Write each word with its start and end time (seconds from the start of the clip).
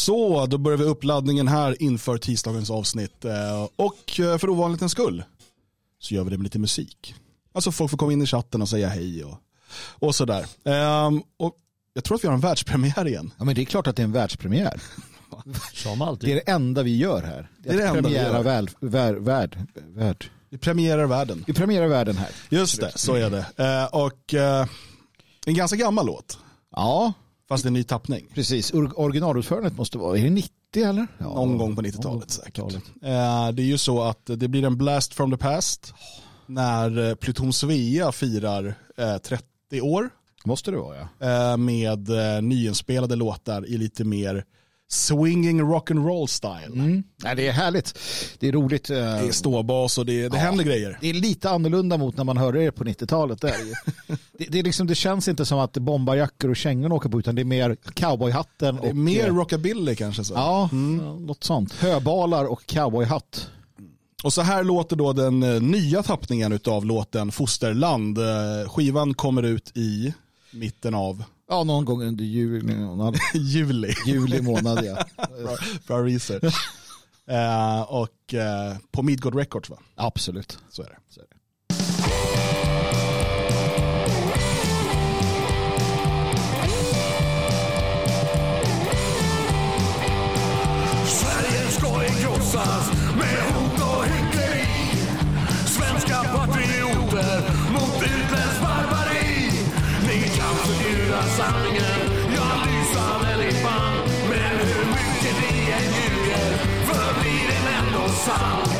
Så, 0.00 0.46
då 0.46 0.58
börjar 0.58 0.78
vi 0.78 0.84
uppladdningen 0.84 1.48
här 1.48 1.82
inför 1.82 2.18
tisdagens 2.18 2.70
avsnitt. 2.70 3.24
Eh, 3.24 3.68
Och 3.76 4.20
eh, 4.20 4.38
för 4.38 4.50
ovanlighetens 4.50 4.92
skull 4.92 5.24
så 5.98 6.14
gör 6.14 6.24
vi 6.24 6.30
det 6.30 6.36
med 6.38 6.44
lite 6.44 6.58
musik. 6.58 7.14
Alltså 7.52 7.72
folk 7.72 7.90
får 7.90 7.98
komma 7.98 8.12
in 8.12 8.22
i 8.22 8.26
chatten 8.26 8.62
och 8.62 8.68
säga 8.68 8.88
hej 8.88 9.24
och, 9.24 9.34
och 9.90 10.14
sådär. 10.14 10.46
Ehm, 10.64 11.22
Och 11.36 11.54
jag 11.94 12.04
tror 12.04 12.16
att 12.16 12.24
vi 12.24 12.28
har 12.28 12.34
en 12.34 12.40
världspremiär 12.40 13.06
igen. 13.08 13.30
Ja, 13.38 13.44
men 13.44 13.54
det 13.54 13.60
är 13.60 13.64
klart 13.64 13.86
att 13.86 13.96
det 13.96 14.02
är 14.02 14.04
en 14.04 14.12
världspremiär. 14.12 14.80
Som 15.74 15.98
Det 15.98 16.04
alltid. 16.04 16.30
är 16.30 16.34
det 16.34 16.40
enda 16.50 16.82
vi 16.82 16.96
gör 16.96 17.22
här. 17.22 17.50
Det 17.58 17.68
är 17.70 17.76
det 17.76 17.86
enda 17.86 18.08
vi 18.08 18.14
gör. 18.14 18.42
Väl, 18.42 18.70
vär, 18.80 19.14
värld, 19.14 19.58
värld. 19.74 20.30
Vi 20.50 20.58
premierar 20.58 21.06
världen. 21.06 21.44
Vi 21.46 21.52
premierar 21.52 21.86
världen 21.88 22.16
här. 22.16 22.28
Just 22.48 22.80
det, 22.80 22.92
så 22.98 23.14
är 23.14 23.30
det. 23.30 23.46
Eh, 23.64 23.84
Och 24.00 24.34
eh, 24.34 24.66
en 25.46 25.54
ganska 25.54 25.76
gammal 25.76 26.06
låt, 26.06 26.38
Ja, 26.76 27.12
fast 27.50 27.64
en 27.64 27.72
ny 27.72 27.84
tappning. 27.84 28.26
precis. 28.34 28.72
Or- 28.72 28.92
Originalutförandet 28.96 29.76
måste 29.76 29.98
vara, 29.98 30.18
är 30.18 30.22
det 30.22 30.30
90 30.30 30.50
eller? 30.84 31.06
Ja, 31.18 31.24
Någon 31.24 31.58
gång 31.58 31.76
på 31.76 31.82
någon 31.82 31.90
90-talet 31.90 32.04
gång 32.04 32.20
på 32.20 32.30
säkert. 32.30 32.64
90-talet. 32.64 32.82
Eh, 33.02 33.54
Det 33.54 33.62
är 33.62 33.66
ju 33.66 33.78
så 33.78 34.02
att 34.02 34.20
det 34.26 34.48
blir 34.48 34.64
en 34.64 34.76
blast 34.78 35.14
from 35.14 35.30
the 35.30 35.36
past 35.36 35.94
när 36.46 37.08
eh, 37.08 37.14
Pluton 37.14 37.52
Svea 37.52 38.12
firar 38.12 38.74
eh, 38.96 39.16
30 39.18 39.44
år 39.80 40.10
Måste 40.44 40.70
det 40.70 40.76
vara 40.76 40.96
ja. 41.18 41.26
eh, 41.52 41.56
med 41.56 42.10
eh, 42.36 42.42
nyinspelade 42.42 43.16
låtar 43.16 43.66
i 43.66 43.78
lite 43.78 44.04
mer 44.04 44.44
swinging 44.92 45.60
rock'n'roll 45.62 46.26
style. 46.26 46.66
Mm. 46.66 47.02
Nej, 47.24 47.36
det 47.36 47.48
är 47.48 47.52
härligt. 47.52 47.98
Det 48.38 48.48
är 48.48 48.52
roligt. 48.52 48.90
eh, 48.90 48.96
Det 48.96 49.02
är 49.02 49.32
ståbas 49.32 49.98
och 49.98 50.06
det, 50.06 50.28
det 50.28 50.38
händer 50.38 50.64
grejer. 50.64 50.98
Det 51.00 51.10
är 51.10 51.14
lite 51.14 51.50
annorlunda 51.50 51.96
mot 51.96 52.16
när 52.16 52.24
man 52.24 52.36
hörde 52.36 52.64
det 52.64 52.72
på 52.72 52.84
90-talet. 52.84 53.40
Där. 53.40 53.54
Det, 54.38 54.46
det, 54.48 54.58
är 54.58 54.62
liksom, 54.62 54.86
det 54.86 54.94
känns 54.94 55.28
inte 55.28 55.44
som 55.46 55.58
att 55.58 55.72
bombarjackor 55.72 56.50
och 56.50 56.56
kängor 56.56 56.92
åker 56.92 57.08
på 57.08 57.18
utan 57.18 57.34
det 57.34 57.42
är 57.42 57.44
mer 57.44 57.76
cowboyhatten. 57.94 58.76
Det 58.76 58.86
är 58.86 58.90
och, 58.90 58.96
mer 58.96 59.26
eh, 59.28 59.34
rockabilly 59.34 59.96
kanske. 59.96 60.24
Så. 60.24 60.34
Ja, 60.34 60.68
något 61.20 61.44
sånt. 61.44 61.72
Höbalar 61.74 62.44
och 62.44 62.66
cowboyhatt. 62.66 63.48
Och 64.24 64.32
så 64.32 64.42
här 64.42 64.64
låter 64.64 64.96
då 64.96 65.12
den 65.12 65.42
eh, 65.42 65.60
nya 65.62 66.02
tappningen 66.02 66.60
av 66.66 66.84
låten 66.86 67.32
Fosterland. 67.32 68.18
Skivan 68.66 69.14
kommer 69.14 69.42
ut 69.42 69.76
i 69.76 70.14
mitten 70.52 70.94
av 70.94 71.24
Ja, 71.50 71.64
någon 71.64 71.84
gång 71.84 72.02
under 72.02 72.24
juli 72.24 72.74
månad. 72.74 73.16
juli. 73.34 73.94
Juli 74.06 74.42
månad 74.42 74.84
ja. 74.84 75.04
bra, 75.16 75.56
bra 75.86 76.02
research. 76.02 76.54
Eh, 77.26 77.82
och 77.82 78.34
eh, 78.34 78.76
på 78.90 79.02
Midgård 79.02 79.34
Records 79.34 79.70
va? 79.70 79.76
Absolut. 79.94 80.58
Så 80.70 80.82
är 80.82 80.86
det. 80.86 80.96
Så 81.08 81.20
är 81.20 81.24
det. 81.30 81.36
Sverige 91.06 91.70
ska 91.70 92.00
krossas 92.00 92.99
förbjuda 101.10 101.22
sanningen, 101.22 102.34
ja 102.34 102.64
lyser 102.66 103.18
den 103.22 103.40
i. 103.40 103.62
Men 104.28 104.58
hur 104.58 104.86
mycket 104.86 105.34
vi 105.42 105.72
än 105.72 105.92
ljuger 105.94 106.56
förblir 106.86 107.48
den 107.48 107.74
ändå 107.74 108.08
sann. 108.08 108.79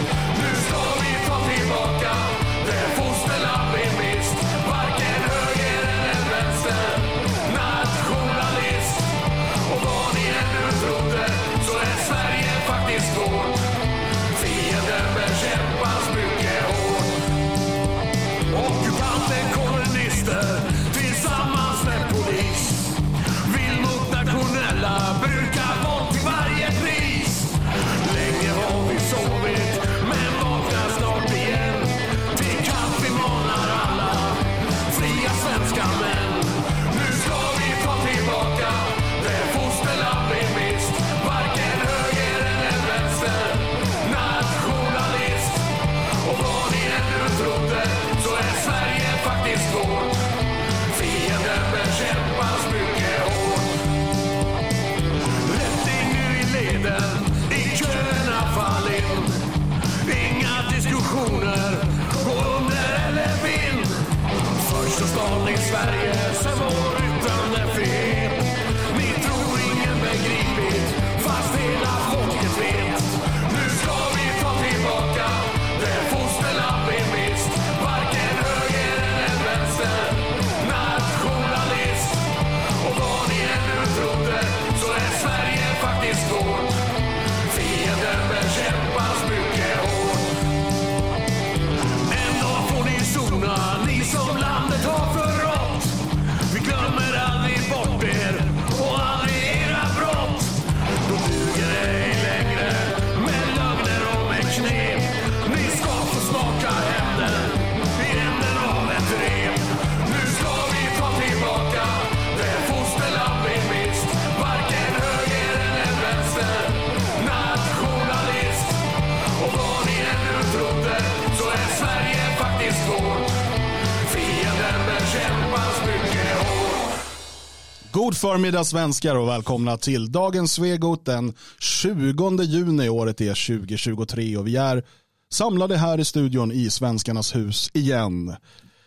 Förmiddag 128.21 128.65
svenskar 128.65 129.17
och 129.17 129.29
välkomna 129.29 129.77
till 129.77 130.13
dagens 130.13 130.53
Svegot 130.53 131.05
den 131.05 131.35
20 131.61 132.43
juni. 132.43 132.89
Året 132.89 133.21
är 133.21 133.59
2023 133.59 134.37
och 134.37 134.47
vi 134.47 134.57
är 134.57 134.85
samlade 135.33 135.77
här 135.77 136.01
i 136.01 136.05
studion 136.05 136.53
i 136.53 136.71
Svenskarnas 136.71 137.37
hus 137.37 137.71
igen. 137.75 138.37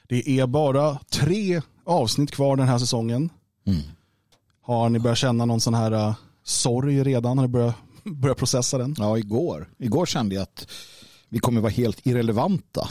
Det 0.10 0.40
är 0.40 0.48
bara 0.48 1.00
tre 1.12 1.62
avsnitt 1.86 2.32
kvar 2.32 2.56
den 2.56 2.68
här 2.68 2.78
säsongen. 2.78 3.30
Har 4.62 4.90
ni 4.90 5.00
börjat 5.00 5.18
känna 5.18 5.46
någon 5.46 5.62
sån 5.62 5.74
här 5.74 5.94
uh, 5.94 6.16
sorg 6.44 7.04
redan? 7.04 7.38
Har 7.38 7.46
ni 7.46 7.52
börjat, 7.52 7.76
börjat 8.04 8.38
processa 8.38 8.78
den? 8.78 8.96
Ja, 8.98 9.18
igår. 9.18 9.70
Igår 9.80 10.06
kände 10.06 10.36
jag 10.36 10.42
att 10.42 10.68
vi 11.30 11.40
kommer 11.40 11.62
vara 11.62 11.72
helt 11.72 12.08
irrelevanta 12.08 12.88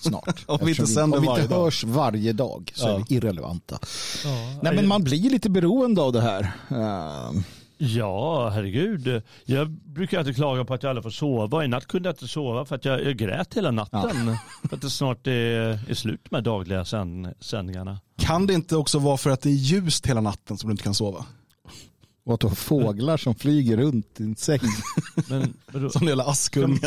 snart. 0.00 0.44
Om 0.46 0.58
vi 0.62 0.70
inte 0.70 0.86
sänder 0.86 1.16
om 1.18 1.22
vi 1.22 1.28
varje 1.28 1.42
inte 1.42 1.54
dag. 1.54 1.64
hörs 1.64 1.84
varje 1.84 2.32
dag 2.32 2.72
så 2.74 2.86
Ja. 2.88 2.94
är 2.94 3.04
vi 3.08 3.14
irrelevanta. 3.16 3.78
Nej, 4.62 4.74
men 4.74 4.88
man 4.88 5.04
blir 5.04 5.30
lite 5.30 5.50
beroende 5.50 6.02
av 6.02 6.12
det 6.12 6.20
här. 6.20 6.52
Ehm, 6.70 7.42
Ja, 7.82 8.48
herregud. 8.48 9.22
Jag 9.44 9.70
brukar 9.70 10.18
alltid 10.18 10.34
klaga 10.36 10.64
på 10.64 10.74
att 10.74 10.82
jag 10.82 10.90
aldrig 10.90 11.02
får 11.02 11.10
sova. 11.10 11.64
I 11.64 11.68
natt 11.68 11.86
kunde 11.86 12.08
jag 12.08 12.14
inte 12.14 12.28
sova 12.28 12.64
för 12.64 12.74
att 12.76 12.84
jag, 12.84 13.04
jag 13.04 13.16
grät 13.16 13.54
hela 13.54 13.70
natten. 13.70 14.36
För 14.68 14.76
att 14.76 14.82
det 14.82 14.90
snart 14.90 15.26
är, 15.26 15.32
är 15.90 15.94
slut 15.94 16.30
med 16.30 16.44
dagliga 16.44 16.84
sänd, 16.84 17.28
sändningarna. 17.40 18.00
Kan 18.18 18.46
det 18.46 18.54
inte 18.54 18.76
också 18.76 18.98
vara 18.98 19.16
för 19.16 19.30
att 19.30 19.40
det 19.40 19.48
är 19.48 19.54
ljust 19.54 20.06
hela 20.06 20.20
natten 20.20 20.58
som 20.58 20.68
du 20.68 20.72
inte 20.72 20.82
kan 20.84 20.94
sova? 20.94 21.24
Och 22.30 22.34
att 22.34 22.40
du 22.40 22.46
har 22.46 22.54
fåglar 22.54 23.16
som 23.16 23.34
flyger 23.34 23.76
runt 23.76 24.20
i 24.20 24.22
din 24.22 24.36
säng. 24.36 24.60
Men 25.28 25.54
vadå? 25.72 25.90
Som 25.90 26.06
jävla 26.06 26.24
Askungen. 26.24 26.80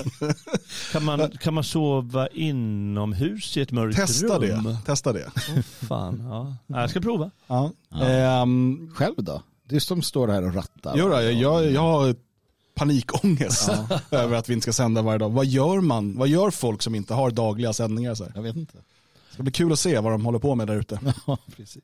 kan, 0.92 1.04
man, 1.06 1.30
kan 1.32 1.54
man 1.54 1.64
sova 1.64 2.28
inomhus 2.28 3.58
i 3.58 3.62
ett 3.62 3.72
mörkt 3.72 3.96
Testa 3.98 4.40
rum? 4.40 4.64
det. 4.64 4.78
Testa 4.86 5.14
det. 5.14 5.32
Åh, 5.36 5.62
fan, 5.62 6.24
ja. 6.30 6.56
Jag 6.80 6.90
ska 6.90 7.02
prova. 7.02 7.32
Ja. 7.48 7.72
Ehm, 8.02 8.92
Själv 8.96 9.16
då? 9.18 9.42
Du 9.70 9.80
som 9.80 10.02
står 10.02 10.28
här 10.28 10.44
och 10.48 10.54
rattar. 10.56 10.94
Jo, 10.98 11.08
då, 11.10 11.14
jag, 11.14 11.34
jag, 11.34 11.72
jag 11.72 11.82
har 11.82 12.16
panikångest 12.76 13.70
över 14.12 14.38
att 14.38 14.50
vi 14.50 14.54
inte 14.54 14.64
ska 14.64 14.74
sända 14.74 15.02
varje 15.02 15.18
dag. 15.20 15.30
Vad 15.32 15.46
gör 15.46 15.82
man? 15.82 16.18
Vad 16.18 16.28
gör 16.28 16.52
folk 16.52 16.82
som 16.82 16.96
inte 16.96 17.14
har 17.14 17.32
dagliga 17.32 17.74
sändningar? 17.74 18.16
Så 18.16 18.24
här? 18.24 18.32
Jag 18.36 18.42
vet 18.42 18.56
inte. 18.56 18.78
Det 19.34 19.36
ska 19.36 19.44
bli 19.44 19.52
kul 19.52 19.72
att 19.72 19.80
se 19.80 20.00
vad 20.00 20.12
de 20.12 20.26
håller 20.26 20.40
på 20.40 20.56
med 20.56 20.68
där 20.68 20.76
ute. 20.76 21.00
Ja, 21.28 21.38
precis. 21.56 21.84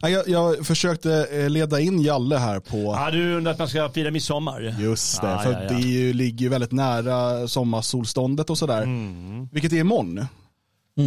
Jag, 0.00 0.28
jag 0.28 0.66
försökte 0.66 1.26
eh, 1.32 1.50
leda 1.50 1.80
in 1.80 2.00
Jalle 2.02 2.36
här 2.36 2.60
på 2.60 2.76
Ja, 2.76 3.10
du 3.10 3.34
undrar 3.36 3.52
att 3.52 3.58
man 3.58 3.68
ska 3.68 3.88
fira 3.88 4.10
midsommar? 4.10 4.60
just 4.80 5.20
det, 5.20 5.26
Ja, 5.26 5.38
för 5.38 5.52
ja, 5.52 5.62
ja. 5.62 5.68
det 5.68 5.80
ju, 5.82 6.12
ligger 6.12 6.38
ju 6.38 6.48
väldigt 6.48 6.72
nära 6.72 7.48
sommarsolståndet 7.48 8.50
och 8.50 8.58
sådär. 8.58 8.82
Mm. 8.82 9.48
Vilket 9.52 9.72
är 9.72 9.76
imorgon, 9.76 10.26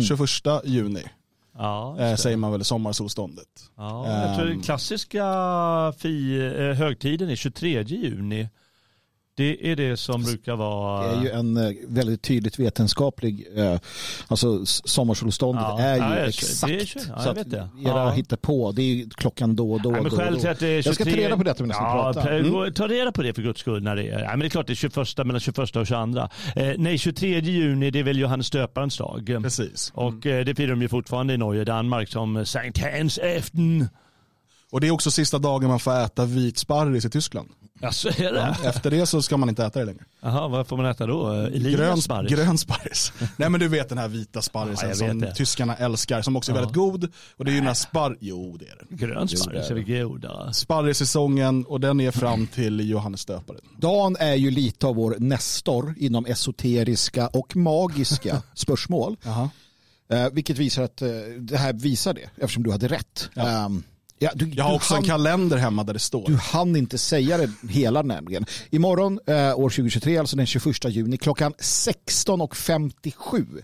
21 0.08 0.30
juni, 0.66 1.04
Ja, 1.58 1.98
eh, 2.00 2.16
säger 2.16 2.38
man 2.38 2.52
väl 2.52 2.64
sommarsolståndet. 2.64 3.48
ja, 3.78 4.26
jag 4.28 4.36
tror 4.36 4.46
Ehm. 4.48 4.54
den 4.54 4.64
klassiska 4.64 5.24
fi, 5.98 6.38
eh, 6.58 6.78
högtiden 6.78 7.30
är 7.30 7.36
23 7.36 7.82
juni. 7.84 8.50
Det 9.38 9.72
är 9.72 9.76
det 9.76 9.98
som 9.98 10.24
brukar 10.24 10.56
vara... 10.56 11.08
Det 11.08 11.18
är 11.18 11.22
ju 11.24 11.30
en 11.30 11.58
eh, 11.58 11.72
väldigt 11.88 12.22
tydligt 12.22 12.60
vetenskaplig, 12.60 13.48
eh, 13.56 13.80
alltså 14.28 14.66
sommarsolståndet 14.66 15.64
Ja, 15.68 15.80
är 15.80 15.96
ju 15.96 16.02
ja, 16.02 16.20
jag- 16.20 16.28
exakt. 16.28 16.64
är 16.64 16.68
ju- 16.70 16.80
ja, 16.80 16.84
så 16.86 17.00
jag 17.16 17.28
att 17.28 17.38
vet 17.38 17.50
det. 17.52 17.58
era 17.58 17.70
Ja. 17.84 18.10
hittar 18.10 18.38
på, 18.38 18.72
det 18.72 18.82
är 18.82 18.86
ju 18.86 19.10
klockan 19.10 19.56
då 19.56 19.72
och 19.72 19.82
då. 19.82 19.90
Nej, 19.92 20.02
men 20.02 20.12
då, 20.12 20.18
då. 20.18 20.24
att 20.50 20.60
det 20.60 20.68
är 20.68 20.82
23... 20.82 20.82
Jag 20.86 20.96
ska 20.96 21.04
ta 21.06 21.10
reda 21.12 21.38
på 21.38 21.44
detta 21.44 21.64
medan 21.64 21.84
vi 21.84 21.88
ja, 21.98 22.14
pratar. 22.14 22.34
Mm. 22.40 22.74
Ta 22.74 22.88
reda 22.88 23.12
på 23.12 23.22
det 23.22 23.34
för 23.34 23.42
guds 23.42 23.60
skull 23.60 23.84
när 23.84 23.96
det 23.96 24.10
är. 24.10 24.20
Ja, 24.24 24.30
men 24.30 24.40
det 24.40 24.46
är 24.46 24.50
klart 24.50 24.68
det 24.68 24.74
är 24.74 24.76
21, 24.76 25.18
mellan 25.18 25.40
21 25.40 25.76
och 25.76 25.88
22. 25.88 26.20
Eh, 26.56 26.74
nej, 26.78 26.98
23 26.98 27.40
juni 27.40 27.92
det 27.92 28.00
är 28.00 28.04
väl 28.04 28.18
Johannes 28.20 28.50
döparens 28.50 28.98
dag. 28.98 29.40
Precis. 29.44 29.92
Och 29.96 30.26
eh, 30.26 30.46
det 30.46 30.56
firar 30.56 30.70
de 30.70 30.82
ju 30.82 30.88
fortfarande 30.88 31.34
i 31.34 31.38
Norge 31.38 31.60
och 31.60 31.66
Danmark 31.66 32.10
som 32.10 32.46
Sankt 32.46 32.78
Hans 32.78 33.20
afton. 33.20 33.88
Och 34.72 34.82
det 34.82 34.88
är 34.88 34.92
också 34.92 35.12
sista 35.12 35.40
dagen 35.40 35.70
man 35.70 35.80
får 35.80 36.00
äta 36.00 36.26
vit 36.26 36.58
sparris 36.58 37.06
i 37.06 37.10
Tyskland. 37.10 37.50
Alltså, 37.82 38.10
är 38.10 38.34
det? 38.34 38.58
Efter 38.64 38.92
det 38.92 39.06
så 39.06 39.22
ska 39.22 39.38
man 39.38 39.50
inte 39.50 39.66
äta 39.66 39.80
det 39.80 39.86
längre. 39.86 40.04
Jaha, 40.22 40.48
vad 40.48 40.68
får 40.68 40.78
man 40.78 40.86
äta 40.86 41.06
då? 41.06 41.34
Eh, 41.34 41.50
Grön, 41.50 42.02
sparris? 42.02 42.32
grön 42.32 42.58
sparris. 42.58 43.14
Nej 43.38 43.50
men 43.50 43.60
du 43.60 43.68
vet 43.68 43.90
den 43.90 43.98
här 43.98 44.08
vita 44.08 44.30
Ja, 44.34 44.42
sparrisen 44.42 44.90
vet 44.90 44.98
som 44.98 45.22
det. 45.22 45.36
tyskarna 45.36 45.76
älskar, 45.76 46.22
som 46.22 46.36
också 46.36 46.52
är 46.52 46.56
Ja. 46.56 46.60
väldigt 46.62 46.76
god. 46.76 47.12
Och 47.38 47.46
det 47.46 47.52
är 47.52 47.54
ju 47.54 47.60
den 47.60 47.68
här 47.68 47.74
spar... 47.74 48.18
Jo 48.20 48.58
det 48.60 48.66
är 48.66 48.76
det. 48.90 48.96
Grön 49.06 49.28
sparris 49.28 49.70
är 49.70 49.74
väl 49.74 49.84
goda? 49.84 50.54
Sparrissäsongen 50.54 51.66
och 51.66 51.80
den 51.80 52.00
är 52.00 52.12
fram 52.12 52.48
till 52.48 52.90
Johannes 52.90 53.26
döparen. 53.26 53.62
Dan 53.78 54.16
är 54.20 54.36
ju 54.36 54.52
lite 54.52 54.88
av 54.88 54.96
vår 54.96 55.16
nestor 55.20 55.96
inom 55.98 56.26
esoteriska 56.26 57.28
och 57.28 57.56
magiska 57.56 58.42
spörsmål. 58.54 59.18
Jaha. 59.24 59.50
Eh, 60.10 60.28
vilket 60.32 60.58
visar 60.58 60.84
att 60.84 61.02
eh, 61.02 61.10
det 61.40 61.58
här 61.58 61.74
visar 61.74 62.14
det, 62.14 62.30
eftersom 62.38 62.64
du 62.64 62.72
hade 62.72 62.88
rätt. 62.88 63.30
Ja. 63.34 63.72
Ja, 64.20 64.32
du, 64.36 64.50
Jag 64.50 64.64
har 64.64 64.76
också 64.76 64.94
hann- 64.94 64.98
en 64.98 65.04
kalender 65.10 65.58
hemma 65.58 65.84
där 65.84 65.94
det 65.94 66.00
står. 66.00 66.28
Du 66.28 66.36
hann 66.36 66.76
inte 66.76 66.98
säga 66.98 67.38
det 67.38 67.52
hela 67.70 68.02
nämligen. 68.02 68.46
Imorgon 68.70 69.20
eh, 69.28 69.60
år 69.60 69.70
2023, 69.70 70.18
alltså 70.18 70.36
den 70.38 70.46
21 70.46 70.86
juni, 70.90 71.18
klockan 71.18 71.54
16.57 71.54 73.62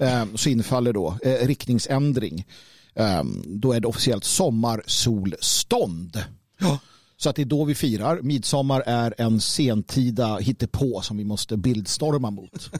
eh, 0.00 0.24
så 0.34 0.48
infaller 0.48 0.92
då 0.92 1.18
eh, 1.22 1.46
riktningsändring. 1.46 2.46
Eh, 2.94 3.22
då 3.46 3.72
är 3.72 3.80
det 3.80 3.88
officiellt 3.88 4.24
sommarsolstånd. 4.24 6.24
Ja. 6.60 6.78
Så 7.16 7.30
att 7.30 7.36
det 7.36 7.42
är 7.42 7.46
då 7.46 7.64
vi 7.64 7.74
firar. 7.74 8.20
Midsommar 8.22 8.82
är 8.86 9.14
en 9.18 9.40
sentida 9.40 10.36
hittepå 10.36 11.00
som 11.02 11.16
vi 11.16 11.24
måste 11.24 11.56
bildstorma 11.56 12.30
mot. 12.30 12.70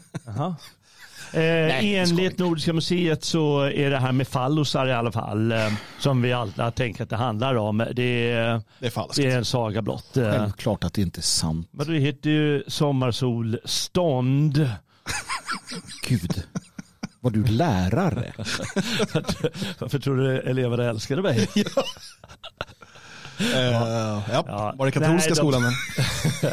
Eh, 1.34 1.84
enligt 1.84 2.38
Nordiska 2.38 2.72
museet 2.72 3.24
så 3.24 3.60
är 3.60 3.90
det 3.90 3.98
här 3.98 4.12
med 4.12 4.28
fallosar 4.28 4.86
i 4.86 4.92
alla 4.92 5.12
fall 5.12 5.52
eh, 5.52 5.72
som 5.98 6.22
vi 6.22 6.32
alla 6.32 6.70
tänker 6.70 7.02
att 7.04 7.10
det 7.10 7.16
handlar 7.16 7.54
om. 7.54 7.78
Det 7.92 8.30
är, 8.30 8.62
Det 8.78 8.86
är 8.86 8.90
falskt. 8.90 9.16
det 9.16 9.30
är 9.30 9.38
en 9.38 9.44
saga 9.44 9.82
blott. 9.82 10.16
Eh, 10.16 10.30
Självklart 10.30 10.84
att 10.84 10.94
det 10.94 11.02
inte 11.02 11.20
är 11.20 11.22
sant. 11.22 11.68
men 11.70 11.86
det 11.86 11.98
heter 11.98 12.30
ju 12.30 12.64
sommarsolstånd. 12.68 14.56
Gud, 16.08 16.42
vad 17.20 17.32
du 17.32 17.44
lärare. 17.44 18.32
Varför 19.78 19.98
tror 19.98 20.16
du 20.16 20.40
eleverna 20.40 20.84
älskade 20.84 21.22
mig? 21.22 21.48
ja. 23.54 24.22
Ja. 24.32 24.74
Var 24.76 24.86
det 24.86 24.92
katolska 24.92 25.12
Nej, 25.16 25.28
de- 25.28 25.34
skolan? 25.34 25.62
men? 25.62 25.72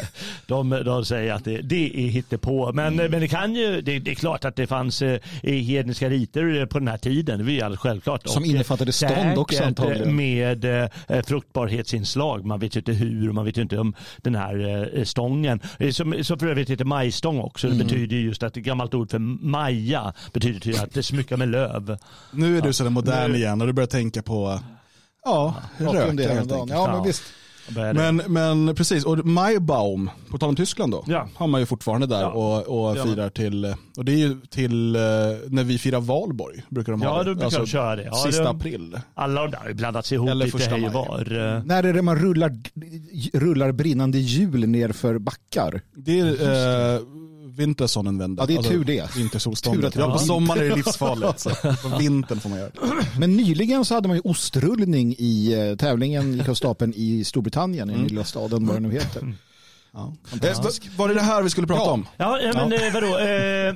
De, 0.46 0.70
de 0.70 1.04
säger 1.04 1.32
att 1.32 1.44
det, 1.44 1.60
det 1.62 2.06
är 2.06 2.08
hittepå. 2.08 2.72
Men, 2.72 2.94
Mm. 2.94 3.10
men 3.10 3.20
det 3.20 3.28
kan 3.28 3.54
ju, 3.54 3.80
det, 3.80 3.98
det 3.98 4.10
är 4.10 4.14
klart 4.14 4.44
att 4.44 4.56
det 4.56 4.66
fanns 4.66 5.02
eh, 5.02 5.18
hedniska 5.42 6.08
riter 6.08 6.66
på 6.66 6.78
den 6.78 6.88
här 6.88 6.96
tiden. 6.98 7.46
Det 7.46 7.52
är 7.52 7.64
alldeles 7.64 7.80
självklart. 7.80 8.28
Som 8.28 8.42
Och, 8.42 8.46
innefattade 8.46 8.92
stånd 8.92 9.38
också 9.38 9.64
antagligen. 9.64 10.08
eh, 10.08 10.14
Med 10.14 10.64
eh, 11.08 11.22
fruktbarhetsinslag. 11.26 12.44
Man 12.44 12.60
vet 12.60 12.76
ju 12.76 12.78
inte 12.80 12.92
hur, 12.92 13.32
man 13.32 13.44
vet 13.44 13.58
ju 13.58 13.62
inte 13.62 13.78
om 13.78 13.94
den 14.16 14.34
här 14.34 14.88
eh, 14.98 15.04
stången. 15.04 15.60
Eh, 15.78 15.90
Som, 15.90 16.24
som 16.24 16.38
för 16.38 16.46
övrigt 16.46 16.70
heter 16.70 16.84
majstång 16.84 17.40
också. 17.40 17.66
Mm. 17.66 17.78
Det 17.78 17.84
betyder 17.84 18.16
ju 18.16 18.22
just 18.22 18.42
att 18.42 18.56
ett 18.56 18.62
gammalt 18.64 18.94
ord 18.94 19.10
för 19.10 19.18
maja 19.18 20.12
betyder 20.32 20.82
att 20.82 20.94
det 20.94 21.02
smyckar 21.02 21.36
med 21.36 21.48
löv. 21.48 21.98
Nu 22.32 22.58
är 22.58 22.62
du 22.62 22.72
så 22.72 22.90
modern 22.90 23.30
Nu- 23.32 23.38
igen 23.38 23.60
och 23.60 23.66
du 23.66 23.72
börjar 23.72 23.86
tänka 23.86 24.22
på 24.22 24.60
ja, 25.24 25.54
om 25.78 26.16
det 26.16 26.22
helt 26.22 26.52
enkelt. 26.52 26.70
Ja, 26.70 26.86
men 26.86 26.96
Ja. 26.96 27.02
visst. 27.06 27.22
Men, 27.94 28.16
men 28.16 28.74
precis, 28.74 29.04
och 29.04 29.26
Maibaum, 29.26 30.10
på 30.30 30.38
tal 30.38 30.48
om 30.48 30.56
Tyskland 30.56 30.92
då, 30.92 31.04
Ja. 31.06 31.28
har 31.34 31.46
man 31.46 31.60
ju 31.60 31.66
fortfarande 31.66 32.06
där 32.06 32.20
Ja. 32.20 32.28
och, 32.30 32.68
och 32.90 32.98
Ja. 32.98 33.04
firar 33.04 33.28
till, 33.30 33.74
och 33.96 34.04
det 34.04 34.12
är 34.12 34.16
ju 34.16 34.40
till 34.50 34.96
eh, 34.96 35.00
när 35.48 35.64
vi 35.64 35.78
firar 35.78 36.00
valborg, 36.00 36.62
brukar 36.68 36.92
de 36.92 37.02
ha 37.02 37.08
Ja, 37.18 37.22
det. 37.22 37.30
då 37.30 37.34
brukar 37.34 37.58
de 37.58 37.66
köra 37.66 37.96
det. 37.96 38.02
Ja, 38.04 38.12
sista 38.14 38.42
det- 38.42 38.48
april. 38.50 39.00
Alla 39.14 39.40
har 39.40 39.68
ju 39.68 39.74
blandats 39.74 40.12
ihop 40.12 40.28
Eller 40.28 40.44
lite 40.44 40.58
första 40.58 40.74
hej 40.76 40.88
var. 40.88 41.54
Eh, 41.56 41.64
När 41.64 41.82
är 41.84 41.92
det 41.92 42.02
man 42.02 42.16
rullar, 42.18 42.56
rullar 43.38 43.72
brinnande 43.72 44.18
hjul 44.18 44.68
ner 44.68 44.92
för 44.92 45.18
backar? 45.18 45.80
Det 45.96 46.20
är 46.20 46.26
eh, 47.50 47.56
Vintersonnenwende. 47.56 48.42
Ja, 48.42 48.46
det 48.46 48.54
är 48.54 48.62
tur 48.62 48.84
det. 48.84 48.92
Tur 48.96 49.02
att 49.04 49.16
Vintersolståndet. 49.16 49.92
det 49.94 50.00
Ja, 50.00 50.06
var 50.06 50.12
på 50.12 50.18
sommaren 50.18 50.62
är 50.64 50.68
det 50.68 50.76
livsfarligt. 50.76 51.40
Så 51.40 51.50
på 51.90 51.96
vintern 51.98 52.40
får 52.40 52.48
man 52.50 52.58
göra 52.58 52.70
det. 52.70 52.80
Men 53.18 53.36
nyligen 53.36 53.84
så 53.84 53.94
hade 53.94 54.08
man 54.08 54.16
ju 54.16 54.20
ostrullning 54.24 55.14
i 55.18 55.52
eh, 55.70 55.76
tävlingen 55.76 56.32
gick 56.32 56.48
av 56.48 56.54
stapeln 56.54 56.92
i 56.96 57.24
Storbritannien, 57.24 57.90
i 57.90 57.92
den 57.92 58.04
lilla 58.04 58.24
staden, 58.24 58.66
vad 58.66 58.76
det 58.76 58.80
nu 58.80 58.90
heter. 58.92 59.34
Ja. 59.92 60.14
Eh, 60.42 60.58
var 60.96 61.08
det 61.08 61.14
det 61.14 61.20
här 61.20 61.42
vi 61.42 61.50
skulle 61.50 61.66
prata 61.66 61.82
Ja. 61.82 61.90
om? 61.92 62.06
Ja, 62.16 62.40
eh, 62.40 62.50
men 62.54 62.72
eh, 62.72 62.92
vadå? 62.94 63.18
Eh, 63.18 63.74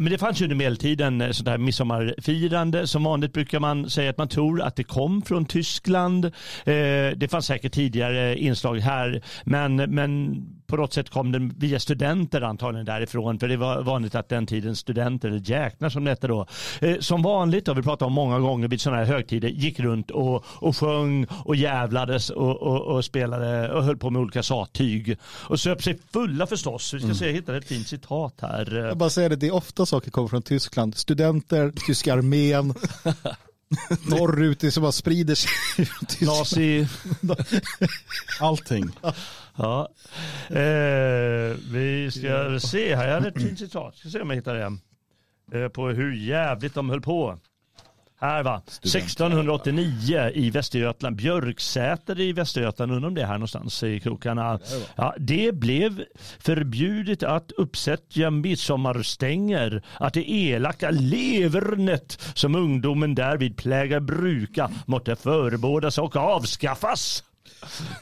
men 0.00 0.12
det 0.12 0.18
fanns 0.18 0.40
ju 0.40 0.44
under 0.44 0.56
medeltiden 0.56 1.34
sånt 1.34 1.48
här 1.48 1.58
midsommarfirande. 1.58 2.86
Som 2.86 3.04
vanligt 3.04 3.32
brukar 3.32 3.60
man 3.60 3.90
säga 3.90 4.10
att 4.10 4.18
man 4.18 4.28
tror 4.28 4.62
att 4.62 4.76
det 4.76 4.84
kom 4.84 5.22
från 5.22 5.44
Tyskland. 5.46 6.24
Eh, 6.24 6.32
det 7.16 7.30
fanns 7.30 7.46
säkert 7.46 7.72
tidigare 7.74 8.38
inslag 8.38 8.76
här, 8.78 9.22
men, 9.44 9.76
men 9.76 10.36
på 10.66 10.76
något 10.76 10.92
sätt 10.92 11.10
kom 11.10 11.32
den 11.32 11.54
via 11.58 11.80
studenter 11.80 12.42
antagligen 12.42 12.86
därifrån. 12.86 13.38
För 13.38 13.48
det 13.48 13.56
var 13.56 13.82
vanligt 13.82 14.14
att 14.14 14.28
den 14.28 14.46
tidens 14.46 14.78
studenter, 14.78 15.28
eller 15.28 15.50
jäknar 15.50 15.88
som 15.88 16.04
det 16.04 16.10
hette 16.10 16.26
då, 16.26 16.46
eh, 16.80 16.98
som 17.00 17.22
vanligt, 17.22 17.68
har 17.68 17.74
vi 17.74 17.82
pratat 17.82 18.06
om 18.06 18.12
många 18.12 18.38
gånger 18.38 18.68
vid 18.68 18.80
sådana 18.80 19.04
här 19.04 19.12
högtider, 19.12 19.48
gick 19.48 19.80
runt 19.80 20.10
och, 20.10 20.44
och 20.48 20.76
sjöng 20.76 21.26
och 21.44 21.56
jävlades 21.56 22.30
och, 22.30 22.62
och, 22.62 22.82
och 22.82 23.04
spelade 23.04 23.72
och 23.72 23.84
höll 23.84 23.96
på 23.96 24.10
med 24.10 24.22
olika 24.22 24.42
sattyg. 24.42 25.18
Och 25.22 25.60
söp 25.60 25.82
sig 25.82 25.98
fulla 26.12 26.46
förstås. 26.46 26.94
Vi 26.94 27.00
ska 27.00 27.14
se, 27.14 27.26
jag 27.26 27.32
hittade 27.32 27.58
ett 27.58 27.68
fint 27.68 27.88
citat 27.88 28.34
här. 28.42 28.76
Jag 28.76 28.96
bara 28.96 29.10
säger 29.10 29.30
det, 29.30 29.36
det 29.36 29.46
är 29.46 29.54
ofta 29.54 29.86
saker 29.86 30.10
kommer 30.10 30.28
från 30.28 30.42
Tyskland. 30.42 30.96
Studenter, 30.96 31.72
tyska 31.86 32.12
armén, 32.12 32.74
norrut, 34.10 34.60
det 34.60 34.70
som 34.70 34.82
bara 34.82 34.92
sprider 34.92 35.34
sig. 35.34 35.50
Nazi. 36.20 36.88
Allting. 38.40 38.90
Ja. 39.56 39.88
Eh, 40.48 41.56
vi 41.72 42.10
ska 42.10 42.60
se 42.60 42.96
här. 42.96 43.06
Jag 43.08 43.14
hade 43.14 43.28
ett 43.28 43.42
fint 43.42 43.58
citat. 43.58 43.96
Ska 43.96 44.08
se 44.08 44.20
om 44.20 44.30
jag 44.30 44.36
hittar 44.36 44.54
det. 44.54 44.78
Eh, 45.58 45.68
på 45.68 45.88
hur 45.88 46.12
jävligt 46.14 46.74
de 46.74 46.90
höll 46.90 47.00
på. 47.00 47.38
Här 48.20 48.42
va. 48.42 48.62
1689 48.66 50.30
i 50.34 50.50
Västergötland. 50.50 51.16
Björksäter 51.16 52.20
i 52.20 52.32
Västergötland. 52.32 52.92
Undrar 52.92 53.08
om 53.08 53.14
det 53.14 53.22
är 53.22 53.26
här 53.26 53.34
någonstans 53.34 53.82
i 53.82 54.00
krokarna. 54.00 54.60
Ja, 54.96 55.14
det 55.18 55.54
blev 55.54 56.04
förbjudet 56.38 57.22
att 57.22 57.52
uppsätta 57.52 58.30
midsommarstänger. 58.30 59.82
Att 60.00 60.14
det 60.14 60.30
elaka 60.30 60.90
levernet 60.90 62.20
som 62.34 62.54
ungdomen 62.54 63.14
därvid 63.14 63.56
plägar 63.56 64.00
bruka 64.00 64.70
måtte 64.86 65.16
förebådas 65.16 65.98
och 65.98 66.16
avskaffas. 66.16 67.24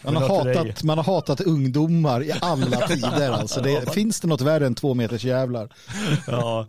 Man 0.02 0.16
har, 0.16 0.44
Det 0.44 0.58
hatat, 0.58 0.82
man 0.82 0.98
har 0.98 1.04
hatat 1.04 1.40
ungdomar 1.40 2.22
i 2.22 2.32
alla 2.40 2.76
tider. 2.88 3.30
Alltså 3.30 3.60
det, 3.60 3.94
finns 3.94 4.20
det 4.20 4.28
något 4.28 4.40
värre 4.40 4.66
än 4.66 4.74
två 4.74 4.94
meters 4.94 5.24
jävlar? 5.24 5.68
Ja. 6.26 6.66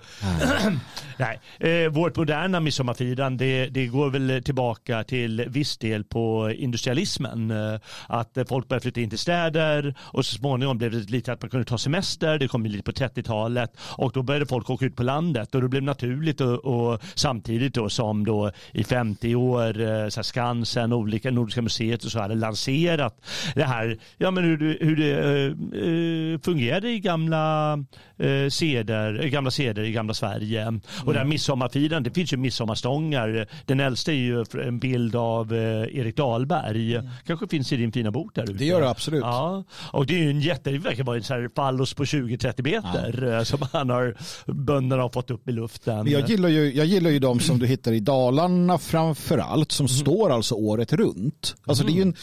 Nej, 1.18 1.40
eh, 1.60 1.92
vårt 1.92 2.16
moderna 2.16 2.60
midsommarfirande 2.60 3.46
det, 3.46 3.68
det 3.68 3.88
går 3.88 4.10
väl 4.10 4.44
tillbaka 4.44 5.04
till 5.04 5.46
viss 5.48 5.78
del 5.78 6.04
på 6.04 6.52
industrialismen. 6.52 7.52
Eh, 7.52 7.80
att 8.08 8.38
folk 8.48 8.68
började 8.68 8.82
flytta 8.82 9.02
in 9.02 9.10
till 9.10 9.20
städer 9.20 9.96
och 10.00 10.26
så 10.26 10.36
småningom 10.36 10.78
blev 10.78 10.92
det 10.92 11.10
lite 11.10 11.34
att 11.34 11.42
man 11.42 11.50
kunde 11.50 11.66
ta 11.66 11.78
semester. 11.78 12.40
Det 12.40 12.48
kom 12.48 12.66
ju 12.66 12.72
lite 12.72 12.84
på 12.84 12.92
30-talet 12.92 13.72
och 13.80 14.12
då 14.12 14.24
började 14.24 14.46
folk 14.46 14.70
åka 14.70 14.86
ut 14.86 14.96
på 14.96 15.04
landet 15.04 15.56
och 15.56 15.62
då 15.62 15.68
blev 15.68 15.82
det 15.82 15.86
naturligt 15.86 16.42
och, 16.42 16.66
och 16.66 17.02
samtidigt 17.16 17.74
då 17.74 17.90
som 17.90 18.26
då 18.26 18.52
i 18.72 18.84
50 18.84 19.36
år 19.36 19.82
eh, 19.82 20.08
så 20.10 20.20
här 20.20 20.24
Skansen, 20.24 20.94
olika 20.94 21.32
Nordiska 21.32 21.62
museet 21.62 22.04
och 22.04 22.12
så 22.12 22.20
hade 22.20 22.36
lanserat 22.36 22.75
analyserat 22.76 23.22
det 23.56 23.64
här, 23.64 23.98
ja 24.18 24.32
men 24.32 24.44
hur, 24.44 24.58
det- 24.58 24.86
hur 24.86 24.96
det 24.96 25.12
eh, 25.12 26.34
eh, 26.34 26.40
fungerade 26.42 26.90
i 26.92 27.00
gamla 27.00 27.74
eh, 28.18 28.50
seder, 28.50 29.20
eh, 29.24 29.28
gamla 29.30 29.52
seder 29.52 29.84
i 29.84 29.92
gamla 29.92 30.14
Sverige. 30.14 30.80
Och 31.06 31.14
det 31.14 31.20
här 31.20 31.26
midsommarfirandet, 31.26 32.14
det 32.14 32.20
finns 32.20 32.34
ju 32.34 32.38
midsommarstångar. 32.38 33.48
Den 33.66 33.80
äldsta 33.80 34.12
är 34.12 34.16
ju 34.16 34.46
en 34.68 34.80
bild 34.80 35.16
av 35.16 35.54
eh, 35.54 35.98
Erik 36.00 36.16
Dahlberg. 36.18 37.00
Kanske 37.28 37.48
finns 37.48 37.72
i 37.74 37.78
din 37.78 37.92
fina 37.92 38.12
bok 38.12 38.36
där 38.36 38.44
ute. 38.44 38.54
Det 38.54 38.66
gör 38.66 38.82
det 38.82 38.90
absolut. 38.90 39.22
Ja, 39.22 39.64
och 39.92 40.06
det 40.06 40.14
är 40.14 40.20
ju 40.24 40.30
en 40.30 40.42
jätte, 40.42 40.72
det 40.72 40.78
verkar 40.78 41.04
vara 41.04 41.18
en 41.18 41.24
sån 41.24 41.42
här 41.42 41.50
fallos 41.56 41.94
på 41.94 42.04
20-30 42.04 42.64
meter 42.64 43.34
eh, 43.38 43.44
som 43.44 43.60
han 43.74 43.90
har, 43.90 44.16
bönderna 44.54 45.02
har 45.02 45.10
fått 45.10 45.32
upp 45.32 45.50
i 45.50 45.52
luften. 45.52 45.98
Men 46.04 46.12
jag 46.14 46.30
gillar, 46.30 46.50
ju, 46.50 46.74
jag 46.74 46.86
gillar 46.86 47.10
ju 47.10 47.20
de 47.20 47.40
som 47.40 47.60
du 47.60 47.68
hittar 47.68 47.92
i 47.92 48.00
Dalarna 48.00 48.78
framför 48.78 49.38
allt 49.38 49.72
som 49.72 49.88
står 49.88 50.30
alltså 50.30 50.56
året 50.56 50.94
runt. 50.94 51.56
Alltså 51.66 51.84
det 51.84 51.92
är 51.92 51.96
ju 51.96 52.02
en 52.02 52.16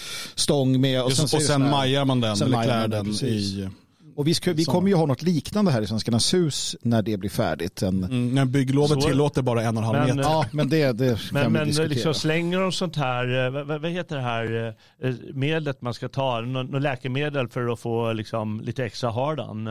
stång 0.42 0.80
med... 0.80 1.02
Och, 1.02 1.12
så 1.12 1.22
är 1.36 1.38
och 1.40 1.42
sen 1.42 1.70
majar 1.70 2.04
man 2.04 2.20
den 2.20 2.36
sen 2.36 2.46
eller 2.48 2.62
klär 2.62 2.88
den, 2.88 3.06
i... 3.08 3.68
Och 4.16 4.26
vi, 4.26 4.34
ska, 4.34 4.52
vi 4.52 4.64
kommer 4.64 4.88
ju 4.88 4.94
ha 4.94 5.06
något 5.06 5.22
liknande 5.22 5.70
här 5.70 5.82
i 5.82 5.86
Svenskarnas 5.86 6.34
hus 6.34 6.76
när 6.82 7.02
det 7.02 7.16
blir 7.16 7.30
färdigt. 7.30 7.82
En, 7.82 8.04
Mm, 8.04 8.34
när 8.34 8.44
bygglovet 8.44 9.02
Så- 9.02 9.08
tillåter 9.08 9.42
bara 9.42 9.62
en 9.62 9.76
och 9.76 9.82
en 9.82 9.86
halv 9.86 9.98
Men, 10.06 10.16
meter. 10.16 10.30
Ja, 10.30 10.44
men 10.52 10.68
det, 10.68 10.92
det 10.92 11.06
kan 11.08 11.18
Men, 11.32 11.42
vi 11.44 11.48
men 11.58 11.66
diskutera. 11.66 11.88
liksom 11.88 12.14
slänger 12.14 12.60
de 12.60 12.72
sånt 12.72 12.96
här, 12.96 13.44
eh, 13.46 13.50
vad, 13.50 13.80
vad- 13.80 13.90
heter 13.90 14.16
det 14.16 14.22
här 14.22 14.74
eh, 15.02 15.12
medlet 15.34 15.82
man 15.82 15.94
ska 15.94 16.08
ta, 16.08 16.40
Nå- 16.40 16.62
något 16.62 16.82
läkemedel 16.82 17.48
för 17.48 17.72
att 17.72 17.80
få 17.80 18.12
liksom 18.12 18.60
lite 18.60 18.84
extra 18.84 19.10
hardan? 19.10 19.68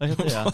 Vad 0.00 0.08
heter 0.08 0.24
det? 0.24 0.52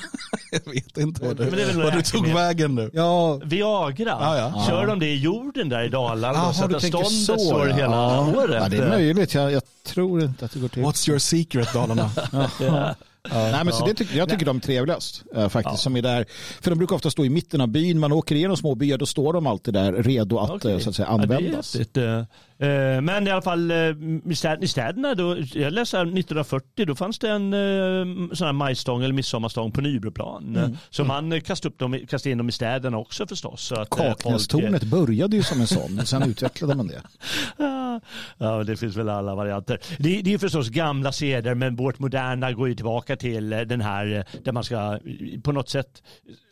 Jag 0.50 0.73
vet 0.73 0.99
inte 0.99 1.25
vad 1.25 1.38
Men 1.38 1.50
det 1.50 1.62
är 1.62 1.67
du, 1.67 1.73
väl 1.73 1.83
vad 1.83 1.93
du 1.93 2.03
tog 2.03 2.21
läkemedel. 2.26 2.35
vägen 2.35 2.75
nu. 2.75 2.91
Ja, 2.93 3.41
Viagra? 3.45 4.05
Ja, 4.21 4.37
ja. 4.38 4.65
Kör 4.69 4.87
de 4.87 4.99
det 4.99 5.07
i 5.07 5.17
jorden 5.17 5.69
där 5.69 5.85
i 5.85 5.88
Dalarna 5.88 6.38
Jaha, 6.38 6.53
så 6.53 6.65
att 6.65 6.71
du 6.71 6.81
tänker 6.81 6.99
ståndet 7.05 7.12
så, 7.26 7.38
står 7.38 7.69
ja. 7.69 7.75
hela 7.75 7.97
Ja. 7.97 8.33
året? 8.37 8.62
ja, 8.62 8.69
det 8.69 8.76
är 8.76 8.88
möjligt. 8.88 9.35
Jag, 9.35 9.53
jag 9.53 9.62
tror 9.87 10.23
inte 10.23 10.45
att 10.45 10.53
det 10.53 10.59
går 10.61 10.69
till. 10.69 10.83
What's 10.83 11.09
your 11.11 11.19
secret 11.19 11.73
Dalarna? 11.73 12.11
Ja. 12.61 12.95
Nej, 13.53 13.65
men 13.65 13.73
så 13.73 13.87
det 13.87 13.95
tycker, 13.95 14.17
jag 14.19 14.29
tycker 14.29 14.47
de 14.47 14.57
är 14.57 14.61
trevligast 14.61 15.23
eh, 15.37 15.49
faktiskt. 15.49 15.83
Som 15.83 15.97
är 15.97 16.03
där. 16.03 16.26
För 16.61 16.71
de 16.71 16.76
brukar 16.79 16.97
ofta 16.97 17.11
stå 17.11 17.25
i 17.25 17.31
mitten 17.31 17.61
av 17.61 17.69
byn. 17.69 17.99
Man 17.99 18.12
åker 18.12 18.35
igenom 18.35 18.57
små 18.57 18.75
byar, 18.75 18.99
då 18.99 19.07
står 19.07 19.33
de 19.33 19.47
alltid 19.47 19.75
där 19.75 19.93
redo 19.93 20.38
att, 20.38 20.50
Okej. 20.50 20.73
eh, 20.73 20.79
så 20.79 20.88
att 20.91 20.97
säga, 20.97 21.09
Ja, 21.11 21.17
det 21.26 21.35
är 21.35 22.56
eh. 22.59 23.01
Men 23.01 23.27
i 23.27 23.31
alla 23.31 23.43
fall 23.43 23.71
eh, 23.71 23.77
i 23.77 24.35
städ- 24.35 24.65
i 24.65 24.69
städerna, 24.69 25.15
då, 25.15 25.37
jag 25.55 25.73
läste 25.73 25.97
här 25.97 26.05
1940, 26.05 26.85
då 26.87 26.95
fanns 26.95 27.19
det 27.19 27.31
en 27.31 27.53
eh, 27.53 28.35
sån 28.35 28.47
här 28.47 28.53
majstång 28.53 29.03
eller 29.03 29.15
midsommarstång 29.15 29.73
på 29.73 29.81
Nybroplan. 29.81 30.57
Mm. 30.57 30.77
Så 30.91 31.05
man 31.05 31.33
eh, 31.33 31.41
kastade, 31.41 31.73
upp 31.73 31.79
dem, 31.79 32.01
kastade 32.09 32.31
in 32.33 32.39
dem 32.39 32.49
i 32.49 32.53
städerna 32.53 32.99
också 32.99 33.27
förstås. 33.27 33.63
Så 33.63 33.75
att, 33.75 33.99
eh, 34.01 34.05
folk, 34.07 34.19
Kaknästornet 34.23 34.83
började 34.85 35.37
ju 35.37 35.43
som 35.43 35.61
en 35.61 35.67
sån, 35.67 35.99
och 36.01 36.09
sen 36.09 36.23
utvecklade 36.23 36.75
man 36.75 36.87
det. 36.87 37.03
Ja, 38.39 38.65
det 38.65 38.77
finns 38.77 38.97
väl 38.97 39.09
alla 39.09 39.35
varianter. 39.35 39.79
Det, 39.99 40.21
det 40.23 40.35
är 40.35 40.39
förstås 40.39 40.69
gamla 40.69 41.13
seder, 41.13 41.55
men 41.55 41.77
vårt 41.77 41.99
moderna 41.99 42.53
går 42.53 42.69
ju 42.69 42.75
tillbaka 42.75 43.17
till 43.17 43.51
den 43.51 43.81
här 43.81 44.25
där 44.45 44.53
man 44.53 44.65
ska 44.65 44.99
på 45.43 45.53
något 45.53 45.69
sätt 45.69 46.03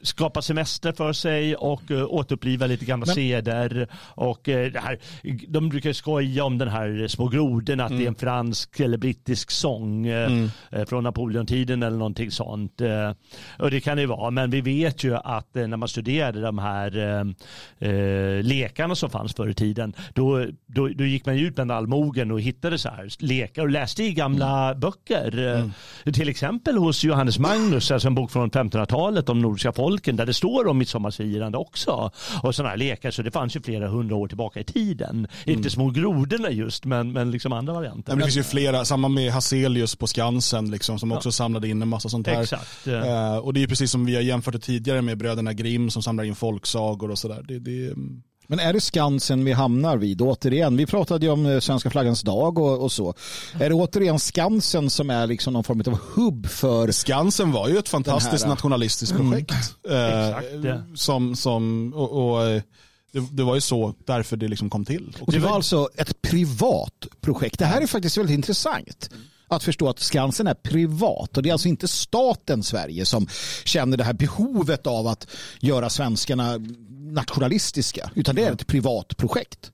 skapa 0.02 0.42
semester 0.42 0.92
för 0.92 1.12
sig 1.12 1.56
och 1.56 1.82
återuppliva 1.90 2.66
lite 2.66 2.84
gamla 2.84 3.06
Men- 3.06 3.14
seder. 3.14 3.88
Och 3.96 4.40
det 4.44 4.80
här, 4.82 4.98
de 5.48 5.68
brukar 5.68 5.92
ju 5.94 5.98
skoja 5.98 6.44
om 6.44 6.58
den 6.58 6.68
här 6.68 7.08
små 7.08 7.28
grodorna, 7.28 7.84
att 7.84 7.90
det 7.90 8.04
är 8.04 8.08
en 8.08 8.14
fransk 8.14 8.80
eller 8.80 8.98
brittisk 8.98 9.50
sång 9.50 10.06
eh, 10.06 10.44
eh, 10.70 10.84
från 10.84 11.04
Napoleontiden 11.04 11.82
eller 11.82 11.96
någonting 11.96 12.30
sånt. 12.30 12.80
Eh, 12.80 13.10
och 13.58 13.70
det 13.70 13.80
kan 13.80 13.96
det 13.96 14.00
ju 14.00 14.06
vara, 14.06 14.30
men 14.30 14.50
vi 14.50 14.60
vet 14.60 15.04
ju 15.04 15.16
att 15.16 15.54
när 15.54 15.76
man 15.76 15.88
studerade 15.88 16.40
de 16.40 16.58
här 16.58 16.96
eh, 17.78 18.42
lekarna 18.42 18.94
som 18.94 19.10
fanns 19.10 19.34
förr 19.34 19.48
i 19.48 19.54
tiden, 19.54 19.94
då, 20.14 20.46
då, 20.66 20.88
då 20.88 21.04
gick 21.04 21.26
man 21.26 21.38
ut 21.38 21.54
bland 21.54 21.72
allmogen 21.72 22.30
och 22.30 22.40
hittade 22.40 22.78
så 22.78 22.88
här 22.88 23.08
lekar 23.18 23.62
och 23.62 23.70
läste 23.70 24.02
i 24.04 24.12
gamla 24.12 24.74
böcker. 24.74 25.56
Eh, 26.04 26.12
Till 26.12 26.28
exempel 26.28 26.76
hos 26.76 27.04
Johannes 27.04 27.38
Magnus, 27.38 27.90
alltså 27.90 28.08
en 28.08 28.14
bok 28.14 28.30
från 28.30 28.50
1500-talet 28.50 29.28
om 29.28 29.42
nordiska 29.42 29.72
folken, 29.72 30.16
där 30.16 30.26
det 30.26 30.34
står 30.34 30.66
om 30.68 30.78
midsommarfirande 30.78 31.58
också. 31.58 32.10
Och 32.42 32.54
sådana 32.54 32.70
här 32.70 32.76
lekar, 32.76 33.10
så 33.10 33.22
det 33.22 33.30
fanns 33.30 33.56
ju 33.56 33.60
flera 33.62 33.88
hundra 33.88 34.16
år 34.16 34.28
tillbaka 34.28 34.60
i 34.60 34.64
tiden. 34.64 35.26
Inte 35.44 35.70
små 35.70 35.83
grodorna 35.90 36.50
just, 36.50 36.84
men, 36.84 37.12
men 37.12 37.30
liksom 37.30 37.52
andra 37.52 37.72
varianter. 37.72 38.12
Men 38.12 38.18
det 38.18 38.24
finns 38.24 38.36
ju 38.36 38.42
flera, 38.42 38.84
samma 38.84 39.08
med 39.08 39.32
Hazelius 39.32 39.96
på 39.96 40.06
Skansen 40.06 40.70
liksom, 40.70 40.98
som 40.98 41.12
också 41.12 41.32
samlade 41.32 41.68
in 41.68 41.82
en 41.82 41.88
massa 41.88 42.08
sånt 42.08 42.26
här. 42.26 42.42
Exakt. 42.42 42.86
Eh, 42.86 43.36
och 43.36 43.54
det 43.54 43.58
är 43.58 43.62
ju 43.62 43.68
precis 43.68 43.90
som 43.90 44.04
vi 44.04 44.14
har 44.14 44.22
jämfört 44.22 44.54
det 44.54 44.60
tidigare 44.60 45.02
med 45.02 45.18
bröderna 45.18 45.52
Grimm 45.52 45.90
som 45.90 46.02
samlar 46.02 46.24
in 46.24 46.34
folksagor 46.34 47.10
och 47.10 47.18
sådär. 47.18 47.44
Det, 47.48 47.58
det, 47.58 47.94
Men 48.46 48.58
är 48.58 48.72
det 48.72 48.80
Skansen 48.80 49.44
vi 49.44 49.52
hamnar 49.52 49.96
vid 49.96 50.22
återigen? 50.22 50.76
Vi 50.76 50.86
pratade 50.86 51.26
ju 51.26 51.32
om 51.32 51.46
eh, 51.46 51.60
svenska 51.60 51.90
flaggans 51.90 52.22
dag 52.22 52.58
och, 52.58 52.82
och 52.82 52.92
så. 52.92 53.14
Är 53.60 53.68
det 53.68 53.74
återigen 53.74 54.18
Skansen 54.18 54.90
som 54.90 55.10
är 55.10 55.26
liksom 55.26 55.52
någon 55.52 55.64
form 55.64 55.82
av 55.86 55.98
hubb 56.14 56.46
för... 56.46 56.92
Skansen 56.92 57.52
var 57.52 57.68
ju 57.68 57.78
ett 57.78 57.88
fantastiskt 57.88 58.44
här- 58.44 58.50
nationalistiskt 58.50 59.16
projekt. 59.16 59.52
Eh, 59.90 60.28
Exakt, 60.28 60.46
ja. 60.64 60.80
som, 60.94 61.36
som, 61.36 61.92
och, 61.96 62.32
och, 62.32 62.46
eh, 62.46 62.62
det, 63.14 63.28
det 63.32 63.42
var 63.42 63.54
ju 63.54 63.60
så 63.60 63.94
därför 64.04 64.36
det 64.36 64.48
liksom 64.48 64.70
kom 64.70 64.84
till. 64.84 65.16
Och 65.20 65.32
det 65.32 65.38
var 65.38 65.50
alltså 65.50 65.88
ett 65.96 66.22
privat 66.22 67.06
projekt. 67.20 67.58
Det 67.58 67.64
här 67.64 67.80
är 67.80 67.86
faktiskt 67.86 68.18
väldigt 68.18 68.34
intressant. 68.34 69.10
Att 69.48 69.64
förstå 69.64 69.88
att 69.88 69.98
Skansen 69.98 70.46
är 70.46 70.54
privat 70.54 71.36
och 71.36 71.42
det 71.42 71.48
är 71.48 71.52
alltså 71.52 71.68
inte 71.68 71.88
staten 71.88 72.62
Sverige 72.62 73.04
som 73.04 73.26
känner 73.64 73.96
det 73.96 74.04
här 74.04 74.12
behovet 74.12 74.86
av 74.86 75.06
att 75.06 75.26
göra 75.60 75.90
svenskarna 75.90 76.58
nationalistiska 77.12 78.10
utan 78.14 78.34
det 78.34 78.44
är 78.44 78.52
ett 78.52 78.66
privat 78.66 79.16
projekt. 79.16 79.70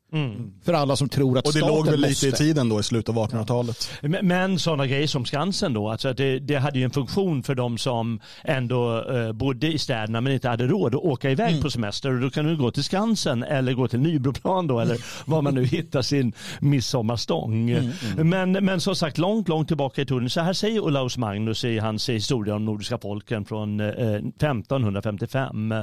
För 0.65 0.73
alla 0.73 0.97
som 0.97 1.09
tror 1.09 1.39
att 1.39 1.47
Och 1.47 1.53
det 1.53 1.59
staten 1.59 1.75
låg 1.77 1.87
väl 1.87 2.01
lite 2.01 2.09
måste. 2.11 2.27
i 2.29 2.33
tiden 2.33 2.69
då 2.69 2.81
i 2.81 2.83
slutet 2.83 3.09
av 3.17 3.29
1800-talet. 3.29 3.91
Men, 4.03 4.27
men 4.27 4.59
sådana 4.59 4.87
grejer 4.87 5.07
som 5.07 5.25
Skansen 5.25 5.73
då, 5.73 5.89
alltså 5.89 6.09
att 6.09 6.17
det, 6.17 6.39
det 6.39 6.55
hade 6.57 6.79
ju 6.79 6.85
en 6.85 6.91
funktion 6.91 7.43
för 7.43 7.55
de 7.55 7.79
som 7.79 8.21
ändå 8.45 9.05
eh, 9.11 9.33
bodde 9.33 9.67
i 9.67 9.79
städerna 9.79 10.21
men 10.21 10.33
inte 10.33 10.49
hade 10.49 10.67
råd 10.67 10.95
att 10.95 11.01
åka 11.03 11.31
iväg 11.31 11.51
Mm. 11.51 11.63
på 11.63 11.71
semester. 11.71 12.11
Och 12.15 12.21
då 12.21 12.31
kan 12.31 12.45
du 12.47 12.57
gå 12.57 12.71
till 12.71 12.85
Skansen 12.85 13.43
eller 13.43 13.73
gå 13.73 13.89
till 13.89 14.01
Nybroplan 14.01 14.67
då 14.67 14.81
eller 14.81 14.97
var 15.31 15.43
man 15.43 15.55
nu 15.55 15.65
hittar 15.65 16.03
sin 16.03 16.33
midsommarstång. 16.61 17.71
Mm, 17.71 18.29
Men, 18.29 18.53
men 18.53 18.81
som 18.81 18.95
sagt 18.97 19.19
långt, 19.19 19.49
långt 19.49 19.69
tillbaka 19.69 20.03
i 20.03 20.07
tiden. 20.07 20.31
Så 20.31 20.41
här 20.41 20.53
säger 20.53 20.81
Olaus 20.81 21.17
Magnus 21.17 21.65
i 21.65 21.79
hans 21.79 22.09
historia 22.09 22.55
om 22.55 22.65
nordiska 22.65 22.99
folken 22.99 23.45
från 23.45 23.81
eh, 23.81 23.87
1555. 23.89 25.73
Eh, 25.73 25.79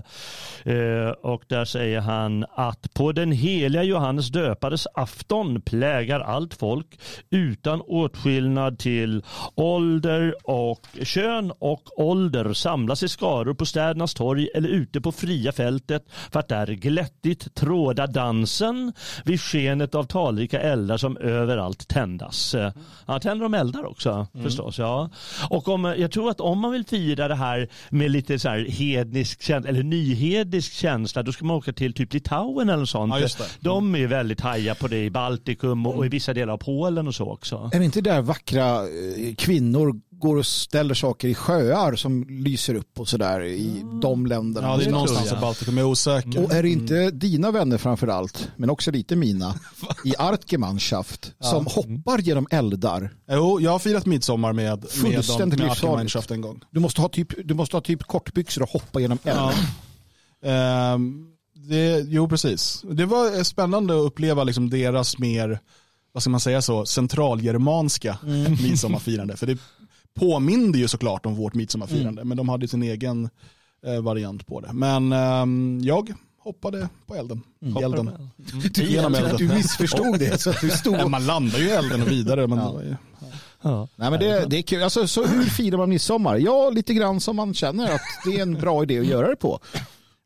och 1.22 1.44
där 1.48 1.66
säger 1.66 2.00
han 2.02 2.46
att 2.56 2.94
på 2.94 3.12
den 3.12 3.32
heliga 3.32 3.84
Johannes 3.84 4.17
döpares 4.26 4.88
afton 4.94 5.62
plägar 5.62 6.20
allt 6.20 6.54
folk 6.54 7.00
utan 7.30 7.82
åtskillnad 7.82 8.80
till 8.80 9.24
ålder 9.56 10.36
och 10.44 10.88
kön 11.04 11.52
och 11.60 12.00
ålder 12.00 12.54
samlas 12.54 13.04
i 13.04 13.08
skaror 13.08 13.54
på 13.54 13.66
städernas 13.66 14.14
torg 14.14 14.50
eller 14.56 14.70
ute 14.70 15.02
på 15.02 15.12
fria 15.12 15.52
fältet 15.52 16.06
för 16.32 16.40
att 16.40 16.48
där 16.48 16.68
glättigt 16.68 17.56
tråda 17.56 18.08
dansen 18.08 18.94
vid 19.26 19.42
skenet 19.42 19.96
av 19.96 20.04
talrika 20.04 20.62
eldar 20.62 20.98
som 20.98 21.18
överallt 21.18 21.88
tändas. 21.88 22.56
Ja, 23.06 23.20
tänder 23.20 23.44
de 23.44 23.54
eldar 23.54 23.86
också 23.86 24.28
förstås. 24.44 24.80
Ja. 24.80 25.10
Och 25.50 25.68
om, 25.68 25.96
jag 25.98 26.12
tror 26.12 26.30
att 26.30 26.40
om 26.40 26.60
man 26.60 26.72
vill 26.72 26.86
fira 26.86 27.28
det 27.28 27.36
här 27.36 27.68
med 27.90 28.12
lite 28.12 28.40
så 28.40 28.50
här 28.50 28.66
hednisk 28.70 29.50
eller 29.50 29.84
nyhednisk 29.84 30.74
känsla, 30.74 31.24
då 31.24 31.32
ska 31.32 31.46
man 31.46 31.56
åka 31.56 31.74
till 31.74 31.94
typ 31.94 32.14
Litauen 32.14 32.70
eller 32.70 32.86
sånt. 32.86 33.14
Ja. 33.40 33.46
De 33.60 33.96
är 33.96 34.07
ju 34.08 34.16
väldigt 34.16 34.42
haja 34.42 34.76
på 34.76 34.88
det 34.88 35.04
i 35.04 35.10
Baltikum 35.10 35.86
och, 35.86 35.96
och 35.96 36.06
i 36.06 36.10
vissa 36.10 36.34
delar 36.34 36.54
av 36.54 36.58
Polen 36.58 37.08
och 37.08 37.16
så 37.16 37.32
också. 37.32 37.70
Är 37.74 37.80
det 37.80 37.86
inte 37.86 38.02
där 38.02 38.22
vackra 38.22 38.82
eh, 38.84 39.36
kvinnor 39.38 40.02
går 40.12 40.38
och 40.38 40.46
ställer 40.46 40.94
saker 40.94 41.28
i 41.28 41.36
sjöar 41.36 41.96
som 41.96 42.26
lyser 42.30 42.76
upp 42.76 43.00
och 43.00 43.08
sådär 43.08 43.44
i 43.44 43.84
de 44.02 44.26
länderna? 44.26 44.68
Ja, 44.68 44.78
det 44.78 44.86
är 44.86 44.92
någonstans 44.92 45.32
i 45.32 45.36
Baltikum, 45.36 45.78
jag 45.78 45.88
är 45.88 45.92
osäker. 45.92 46.44
Och 46.44 46.54
är 46.54 46.64
det 46.64 46.70
inte 46.70 47.12
dina 47.12 47.52
vänner 47.52 47.78
framför 47.78 48.08
allt, 48.08 48.50
men 48.56 48.70
också 48.70 48.92
lite 48.92 49.16
mina, 49.16 49.56
i 50.06 50.14
Artgemeinschaft 50.18 51.34
som 51.40 51.66
hoppar 51.66 52.18
genom 52.20 52.48
eldar? 52.52 53.14
Jo, 53.32 53.60
jag 53.62 53.72
har 53.72 53.80
firat 53.80 54.06
midsommar 54.06 54.54
med, 54.54 54.86
med, 55.04 55.24
dem- 55.40 55.50
med. 55.50 55.72
Artgemeinschaft 55.72 56.32
en 56.32 56.42
gång. 56.42 56.62
Du 56.72 56.80
måste 56.80 57.02
ha 57.02 57.10
typ, 57.10 57.34
du 57.48 57.54
måste 57.54 57.76
ha 57.76 57.82
typ 57.82 58.04
kortbyxor 58.04 58.62
och 58.64 58.70
hoppa 58.70 59.00
genom 59.00 59.18
eld. 59.24 59.38
Ja. 59.40 59.54
Ehm, 60.44 61.26
det, 61.70 62.06
jo, 62.08 62.30
precis. 62.30 62.84
Det 62.92 63.06
var 63.06 63.44
spännande 63.44 63.94
att 63.94 64.06
uppleva 64.06 64.44
liksom 64.44 64.70
deras 64.70 65.18
mer, 65.18 65.60
vad 66.12 66.24
ska 66.24 66.30
man 66.30 66.40
säga 66.40 66.62
så, 66.62 66.86
centralgermanska 66.86 68.18
midsommarfirande. 68.64 69.38
För 69.38 69.48
det 69.48 69.58
påminde 70.20 70.78
ju 70.80 70.88
såklart 70.88 71.26
om 71.26 71.36
vårt 71.36 71.54
midsommarfirande, 71.54 72.24
men 72.24 72.38
de 72.38 72.50
hade 72.50 72.68
sin 72.68 72.84
egen 72.84 73.30
eh, 73.86 74.02
variant 74.02 74.48
på 74.48 74.60
det. 74.62 74.74
Men 74.74 75.14
ehm, 75.14 75.80
jag 75.84 76.14
hoppade 76.40 76.90
på 77.08 77.16
elden. 77.16 77.42
I 77.80 77.84
elden. 77.84 78.30
Du, 78.74 78.84
Genom 78.84 79.12
du, 79.12 79.18
elden. 79.18 79.36
du 79.38 79.48
missförstod 79.56 80.20
det. 80.20 80.42
Så 80.42 80.50
att 80.50 80.62
du 80.62 80.70
stod 80.70 80.94
Ja, 80.96 81.08
man 81.08 81.26
landar 81.26 81.60
ju 81.60 81.66
i 81.66 81.70
elden 81.72 82.02
och 82.02 82.12
vidare. 82.12 82.48
Men 82.48 82.60
ju- 82.60 82.96
Ja. 83.62 83.88
Nej, 83.96 84.12
men 84.12 84.20
det, 84.20 84.46
det 84.46 84.58
är 84.58 84.62
kul. 84.62 84.84
Alltså, 84.84 85.08
så 85.08 85.26
hur 85.26 85.44
firar 85.44 85.78
man 85.78 85.90
midsommar? 85.90 86.36
Ja, 86.38 86.70
lite 86.70 86.94
grann 86.94 87.20
som 87.20 87.36
man 87.36 87.54
känner 87.54 87.92
att 87.96 88.02
det 88.26 88.38
är 88.38 88.42
en 88.42 88.54
bra 88.54 88.84
idé 88.84 89.00
att 89.00 89.06
göra 89.06 89.30
det 89.30 89.36
på. 89.36 89.60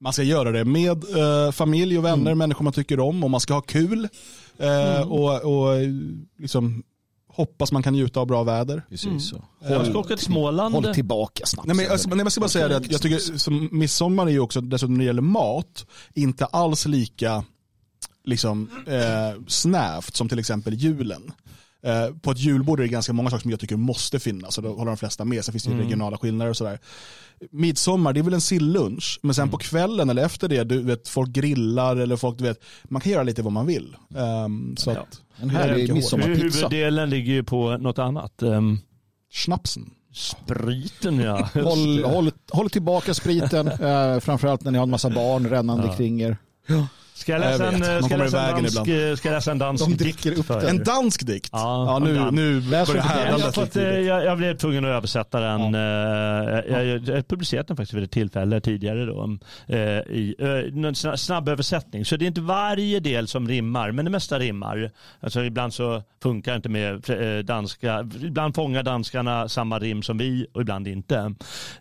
Man 0.01 0.13
ska 0.13 0.23
göra 0.23 0.51
det 0.51 0.65
med 0.65 1.03
eh, 1.17 1.51
familj 1.51 1.97
och 1.97 2.05
vänner, 2.05 2.35
människor 2.35 2.63
man 2.63 2.73
tycker 2.73 2.99
om 2.99 3.23
och 3.23 3.31
man 3.31 3.39
ska 3.39 3.53
ha 3.53 3.61
kul. 3.61 4.07
Eh, 4.57 5.11
och 5.11 5.41
och 5.41 5.77
liksom, 6.39 6.83
hoppas 7.27 7.71
man 7.71 7.83
kan 7.83 7.93
njuta 7.93 8.19
av 8.19 8.27
bra 8.27 8.43
väder. 8.43 8.83
Precis 8.89 9.29
så. 9.29 9.43
Jag 9.59 9.87
ska 9.87 9.99
åka 9.99 10.15
till 10.15 10.25
Småland. 10.25 10.75
Håll 10.75 10.93
tillbaka 10.93 11.45
snabbt. 11.45 11.67
Nej, 11.67 11.75
men, 11.75 11.91
alltså, 11.91 12.07
nej, 12.09 12.17
men 12.17 12.25
jag 12.25 12.31
ska 12.31 12.41
bara 12.41 12.49
säga 12.49 12.67
det 12.67 12.77
att 12.77 12.91
jag 12.91 13.01
tycker 13.01 13.37
som 13.37 13.69
midsommar 13.71 14.27
är 14.27 14.31
ju 14.31 14.39
också, 14.39 14.61
dessutom 14.61 14.93
när 14.93 14.99
det 14.99 15.05
gäller 15.05 15.21
mat, 15.21 15.85
inte 16.13 16.45
alls 16.45 16.85
lika 16.85 17.43
liksom, 18.23 18.69
eh, 18.87 19.41
snävt 19.47 20.15
som 20.15 20.29
till 20.29 20.39
exempel 20.39 20.73
julen. 20.73 21.31
Eh, 21.83 22.15
på 22.21 22.31
ett 22.31 22.39
julbord 22.39 22.79
är 22.79 22.83
det 22.83 22.89
ganska 22.89 23.13
många 23.13 23.29
saker 23.29 23.41
som 23.41 23.51
jag 23.51 23.59
tycker 23.59 23.75
måste 23.75 24.19
finnas 24.19 24.57
och 24.57 24.63
då 24.63 24.69
håller 24.73 24.91
de 24.91 24.97
flesta 24.97 25.25
med. 25.25 25.45
Sen 25.45 25.51
finns 25.51 25.63
det 25.63 25.71
ju 25.71 25.77
regionala 25.77 26.17
skillnader 26.17 26.49
och 26.49 26.57
sådär. 26.57 26.79
Midsommar, 27.51 28.13
det 28.13 28.19
är 28.19 28.23
väl 28.23 28.33
en 28.33 28.41
sillunch, 28.41 29.19
men 29.23 29.33
sen 29.35 29.49
på 29.49 29.57
kvällen 29.57 30.09
eller 30.09 30.25
efter 30.25 30.47
det, 30.49 30.63
du 30.63 30.81
vet, 30.83 31.07
folk 31.07 31.29
grillar 31.29 31.95
eller 31.95 32.15
folk, 32.15 32.37
du 32.37 32.43
vet, 32.43 32.63
man 32.83 33.01
kan 33.01 33.11
göra 33.11 33.23
lite 33.23 33.41
vad 33.41 33.53
man 33.53 33.65
vill. 33.65 33.95
Ehm, 34.17 34.75
så 34.77 34.91
Ja. 34.91 34.99
att, 35.01 35.21
En 35.41 35.49
härlig 35.49 35.93
midsommarpizza. 35.93 36.43
Huvuddelen 36.67 37.09
ligger 37.09 37.33
ju 37.33 37.43
på 37.43 37.77
något 37.77 37.99
annat. 37.99 38.43
Um, 38.43 38.79
snapsen. 39.33 39.89
spriten 40.13 41.19
ja. 41.19 41.49
Håll, 41.53 42.03
håll, 42.03 42.31
håll 42.51 42.69
tillbaka 42.69 43.13
spriten, 43.13 43.67
eh, 43.67 44.19
framförallt 44.19 44.63
när 44.63 44.71
ni 44.71 44.77
har 44.77 44.83
en 44.83 44.89
massa 44.89 45.09
barn 45.09 45.49
rännande 45.49 45.87
Ja. 45.87 45.93
kring 45.95 46.21
er. 46.21 46.37
Ska 47.13 47.31
jag 47.31 47.41
Jag 47.41 47.51
läsa 47.51 47.67
en, 47.67 47.79
vet, 47.79 47.89
man 47.89 48.03
ska 48.03 48.17
jag 48.17 48.23
läsa 48.23 48.41
en 48.41 48.55
dansk, 48.63 48.71
ibland. 48.87 49.09
eh, 49.11 49.15
ska 49.15 49.27
jag 49.29 49.35
läsa 49.35 49.51
en 49.51 49.57
dansk 49.57 49.85
De 49.85 49.95
dikt 49.97 50.25
upp. 50.25 50.49
En 50.49 50.83
dansk 50.83 51.25
dikt. 51.27 51.49
Ja, 51.51 51.85
Ja, 51.87 51.99
nu, 51.99 52.17
en 52.17 52.35
nu 52.35 52.61
börjar 52.61 52.81
upp 52.81 52.87
den. 52.93 53.39
Jag, 53.39 53.55
fått, 53.55 53.75
eh, 53.75 53.83
jag, 53.83 54.25
jag 54.25 54.37
blev 54.37 54.57
tvungen 54.57 54.85
att 54.85 54.89
översätta 54.89 55.39
den. 55.39 55.75
eh, 55.75 55.81
Jag, 56.71 56.85
jag, 56.85 57.07
jag 57.07 57.27
publicerat 57.27 57.67
den 57.67 57.77
faktiskt 57.77 57.93
vid 57.93 58.03
ett 58.03 58.11
tillfälle 58.11 58.61
tidigare. 58.61 59.05
Då, 59.05 59.37
eh, 59.67 59.77
i, 59.77 60.35
eh, 60.39 60.47
en 60.47 60.85
sna- 60.93 61.15
snabb 61.15 61.49
översättning. 61.49 62.05
Så 62.05 62.15
det 62.17 62.25
är 62.25 62.27
inte 62.27 62.41
varje 62.41 62.99
del 62.99 63.27
som 63.27 63.47
rimmar, 63.47 63.91
men 63.91 64.05
det 64.05 64.11
mesta 64.11 64.39
rimmar. 64.39 64.91
Alltså 65.19 65.43
ibland 65.43 65.73
så 65.73 66.03
funkar 66.23 66.51
det 66.51 66.55
inte 66.55 66.69
med 66.69 67.09
eh, 67.37 67.43
danska. 67.43 68.07
Ibland 68.21 68.55
fångar 68.55 68.83
danskarna 68.83 69.49
samma 69.49 69.79
rim 69.79 70.03
som 70.03 70.17
vi 70.17 70.45
och 70.53 70.61
ibland 70.61 70.87
inte. 70.87 71.15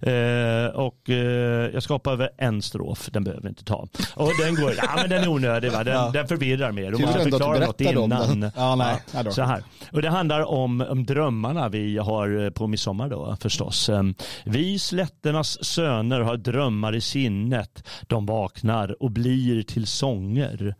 Eh, 0.01 0.67
Och 0.75 1.11
eh, 1.11 1.71
jag 1.75 1.83
ska 1.83 1.95
hoppa 1.95 2.13
över 2.13 2.31
en 2.39 2.63
strof, 2.63 3.09
den 3.13 3.25
behöver 3.25 3.43
vi 3.43 3.49
inte 3.49 3.65
ta. 3.65 3.89
Och 4.15 4.33
den 4.41 4.55
går, 4.55 4.73
ja 4.77 4.89
men 4.97 5.11
den 5.11 5.25
är 5.25 5.29
onödig 5.31 5.73
va, 5.73 5.85
den, 5.85 5.95
Ja. 5.95 6.11
den 6.15 6.29
förvirrar 6.29 6.73
mer. 6.73 6.87
Ändå 6.93 7.09
att 7.09 7.15
du 7.25 7.31
förklara 7.31 7.67
något 7.67 7.81
innan. 7.81 8.51
Ja, 8.57 8.75
nej. 8.75 9.25
då. 9.25 9.31
Så 9.31 9.43
här. 9.43 9.63
Och 9.93 10.03
det 10.03 10.11
handlar 10.11 10.41
om, 10.51 10.81
om 10.81 11.07
drömmarna 11.07 11.69
vi 11.69 11.99
har 11.99 12.45
eh, 12.45 12.51
på 12.51 12.67
midsommar 12.67 13.09
då 13.09 13.37
förstås. 13.41 13.89
Eh, 13.89 14.03
Vi 14.45 14.79
slätternas 14.79 15.65
söner 15.65 16.21
har 16.21 16.37
drömmar 16.37 16.95
i 16.95 17.01
sinnet. 17.01 17.85
De 18.07 18.27
vaknar 18.27 19.03
och 19.03 19.11
blir 19.11 19.63
till 19.63 19.87
sånger. 19.87 20.75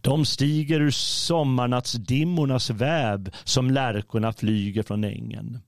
De 0.00 0.24
stiger 0.24 0.80
ur 0.80 0.90
sommarnattsdimmornas 0.90 2.70
väv 2.70 3.30
som 3.44 3.70
lärkorna 3.70 4.32
flyger 4.32 4.82
från 4.82 5.04
ängen. 5.04 5.58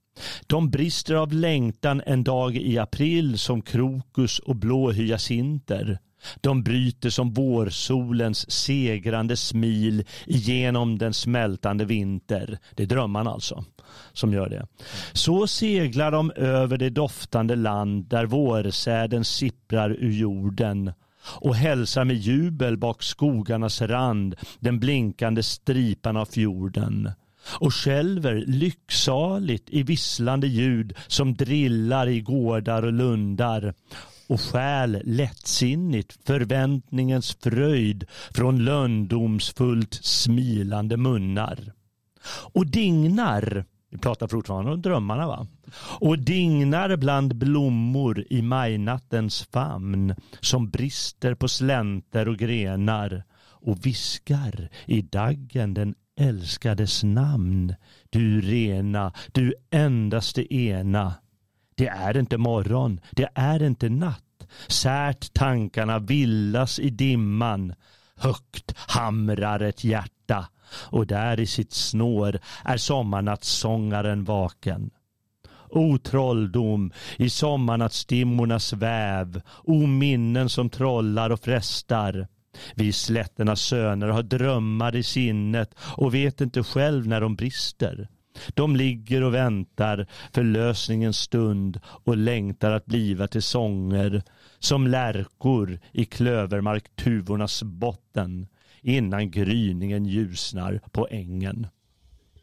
De 0.46 0.70
brister 0.70 1.14
av 1.14 1.32
längtan 1.32 2.02
en 2.06 2.24
dag 2.24 2.56
i 2.56 2.78
april 2.78 3.38
som 3.38 3.62
krokus 3.62 4.38
och 4.38 4.56
blå 4.56 4.90
hyacinter. 4.90 5.98
De 6.40 6.62
bryter 6.62 7.10
som 7.10 7.32
vårsolens 7.32 8.50
segrande 8.50 9.36
smil 9.36 10.04
igenom 10.26 10.98
den 10.98 11.14
smältande 11.14 11.84
vinter. 11.84 12.58
Det 12.74 12.82
är 12.82 12.86
drömmarna 12.86 13.30
alltså 13.30 13.64
som 14.12 14.32
gör 14.32 14.48
det. 14.48 14.66
Så 15.12 15.46
seglar 15.46 16.10
de 16.10 16.30
över 16.30 16.78
det 16.78 16.90
doftande 16.90 17.56
land 17.56 18.04
där 18.04 18.26
vårsäden 18.26 19.24
sipprar 19.24 19.90
ur 19.90 20.12
jorden 20.12 20.92
och 21.40 21.54
hälsar 21.54 22.04
med 22.04 22.16
jubel 22.16 22.76
bak 22.76 23.02
skogarnas 23.02 23.82
rand 23.82 24.34
den 24.60 24.78
blinkande 24.78 25.42
stripan 25.42 26.16
av 26.16 26.24
fjorden 26.24 27.10
och 27.60 27.74
skälver 27.74 28.44
lycksaligt 28.46 29.70
i 29.70 29.82
visslande 29.82 30.46
ljud 30.46 30.94
som 31.06 31.34
drillar 31.34 32.08
i 32.08 32.20
gårdar 32.20 32.82
och 32.82 32.92
lundar 32.92 33.74
och 34.26 34.40
stjäl 34.40 35.02
lättsinnigt 35.04 36.18
förväntningens 36.26 37.36
fröjd 37.40 38.04
från 38.30 38.64
löndomsfullt 38.64 39.94
smilande 39.94 40.96
munnar. 40.96 41.72
Och 42.52 42.66
dignar, 42.66 43.64
vi 43.90 43.98
pratar 43.98 44.28
fortfarande 44.28 44.72
om 44.72 44.82
drömmarna 44.82 45.26
va? 45.26 45.46
Och 46.00 46.18
dignar 46.18 46.96
bland 46.96 47.36
blommor 47.36 48.24
i 48.30 48.42
majnattens 48.42 49.42
famn 49.52 50.14
som 50.40 50.70
brister 50.70 51.34
på 51.34 51.48
slänter 51.48 52.28
och 52.28 52.36
grenar 52.36 53.24
och 53.66 53.86
viskar 53.86 54.68
i 54.86 55.02
daggen 55.02 55.74
den 55.74 55.94
älskades 56.20 57.04
namn. 57.04 57.74
Du 58.10 58.40
rena, 58.40 59.12
du 59.32 59.54
endaste 59.70 60.54
ena. 60.54 61.14
Det 61.76 61.88
är 61.88 62.16
inte 62.16 62.38
morgon, 62.38 63.00
det 63.10 63.28
är 63.34 63.62
inte 63.62 63.88
natt. 63.88 64.22
Särt 64.68 65.32
tankarna 65.34 65.98
villas 65.98 66.78
i 66.78 66.90
dimman. 66.90 67.74
Högt 68.16 68.74
hamrar 68.76 69.60
ett 69.60 69.84
hjärta 69.84 70.48
och 70.72 71.06
där 71.06 71.40
i 71.40 71.46
sitt 71.46 71.72
snår 71.72 72.38
är 72.64 72.76
sommarnattssångaren 72.76 74.24
vaken. 74.24 74.90
O 75.68 75.98
trolldom 75.98 76.92
i 77.16 77.30
sommarnattsdimmornas 77.30 78.72
väv, 78.72 79.42
o 79.64 79.86
minnen 79.86 80.48
som 80.48 80.70
trollar 80.70 81.30
och 81.30 81.40
frestar. 81.40 82.28
Vi 82.74 82.92
slätternas 82.92 83.60
söner 83.60 84.08
har 84.08 84.22
drömmar 84.22 84.96
i 84.96 85.02
sinnet 85.02 85.74
och 85.80 86.14
vet 86.14 86.40
inte 86.40 86.62
själv 86.62 87.06
när 87.06 87.20
de 87.20 87.36
brister. 87.36 88.08
De 88.54 88.76
ligger 88.76 89.22
och 89.22 89.34
väntar 89.34 90.06
för 90.32 90.42
lösningens 90.42 91.18
stund 91.18 91.80
och 91.86 92.16
längtar 92.16 92.72
att 92.72 92.86
bliva 92.86 93.28
till 93.28 93.42
sånger 93.42 94.22
som 94.58 94.86
lärkor 94.86 95.80
i 95.92 96.04
klövermarktuvornas 96.04 97.62
botten 97.62 98.46
innan 98.82 99.30
gryningen 99.30 100.06
ljusnar 100.06 100.80
på 100.92 101.08
ängen. 101.10 101.66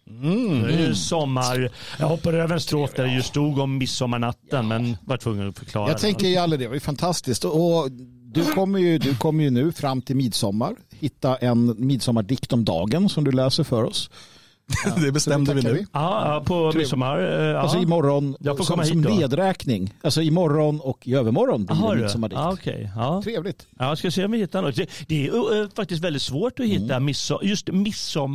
Mm. 0.07 0.61
Det 0.61 0.73
är 0.73 0.87
ju 0.87 0.95
sommar. 0.95 1.69
Jag 1.99 2.07
hoppar 2.07 2.33
över 2.33 2.53
en 2.53 2.61
strof 2.61 2.93
där 2.95 3.03
det 3.03 3.13
just 3.13 3.27
stod 3.27 3.59
om 3.59 3.77
midsommarnatten 3.77 4.67
men 4.67 4.97
var 5.01 5.17
tvungen 5.17 5.49
att 5.49 5.59
förklara. 5.59 5.89
Jag 5.89 5.97
tänker 5.97 6.27
ju 6.27 6.47
det, 6.47 6.57
det 6.57 6.67
var 6.67 6.73
ju 6.73 6.79
fantastiskt. 6.79 7.45
Och 7.45 7.91
du 8.33 8.45
kommer 8.45 8.79
ju, 8.79 8.97
du 8.97 9.15
kommer 9.15 9.43
ju 9.43 9.49
nu 9.49 9.71
fram 9.71 10.01
till 10.01 10.15
midsommar 10.15 10.75
hitta 11.03 11.35
en 11.35 11.75
midsommardikt 11.77 12.53
om 12.53 12.65
dagen 12.65 13.09
som 13.09 13.23
du 13.23 13.31
läser 13.31 13.63
för 13.63 13.83
oss. 13.83 14.09
det 15.05 15.11
bestämde 15.11 15.53
vi 15.53 15.61
tackar 15.61 15.73
nu. 15.73 15.79
vi. 15.79 15.87
Ja, 15.93 16.43
på 16.45 16.71
midsommar. 16.75 17.19
eh, 17.39 17.43
Ja. 17.53 17.59
Alltså 17.59 17.77
imorgon, 17.77 18.35
Jag 18.39 18.57
får 18.57 18.63
som, 18.63 18.73
komma 18.73 18.85
som 18.85 18.97
hit 18.97 19.07
då. 19.07 19.15
nedräkning. 19.15 19.93
Alltså 20.03 20.21
imorgon 20.21 20.79
och 20.79 21.07
i 21.07 21.15
övermorgon 21.15 21.65
blir 21.65 21.75
Jaha, 21.77 21.95
det 21.95 22.01
midsommardikt. 22.01 22.39
Ja, 22.41 22.53
okej. 22.53 22.91
Ja. 22.95 23.21
Trevligt. 23.23 23.67
Ja, 23.79 23.87
jag 23.87 23.97
ska 23.97 24.11
se 24.11 24.25
om 24.25 24.31
vi 24.31 24.37
hittar 24.37 24.61
något. 24.61 24.75
Det, 24.75 24.89
det 25.07 25.27
är 25.27 25.35
uh, 25.61 25.67
faktiskt 25.75 26.03
väldigt 26.03 26.21
svårt 26.21 26.59
att 26.59 26.65
hitta 26.65 26.95
Mm. 26.95 27.09
midso- 27.09 27.43
just 27.43 27.67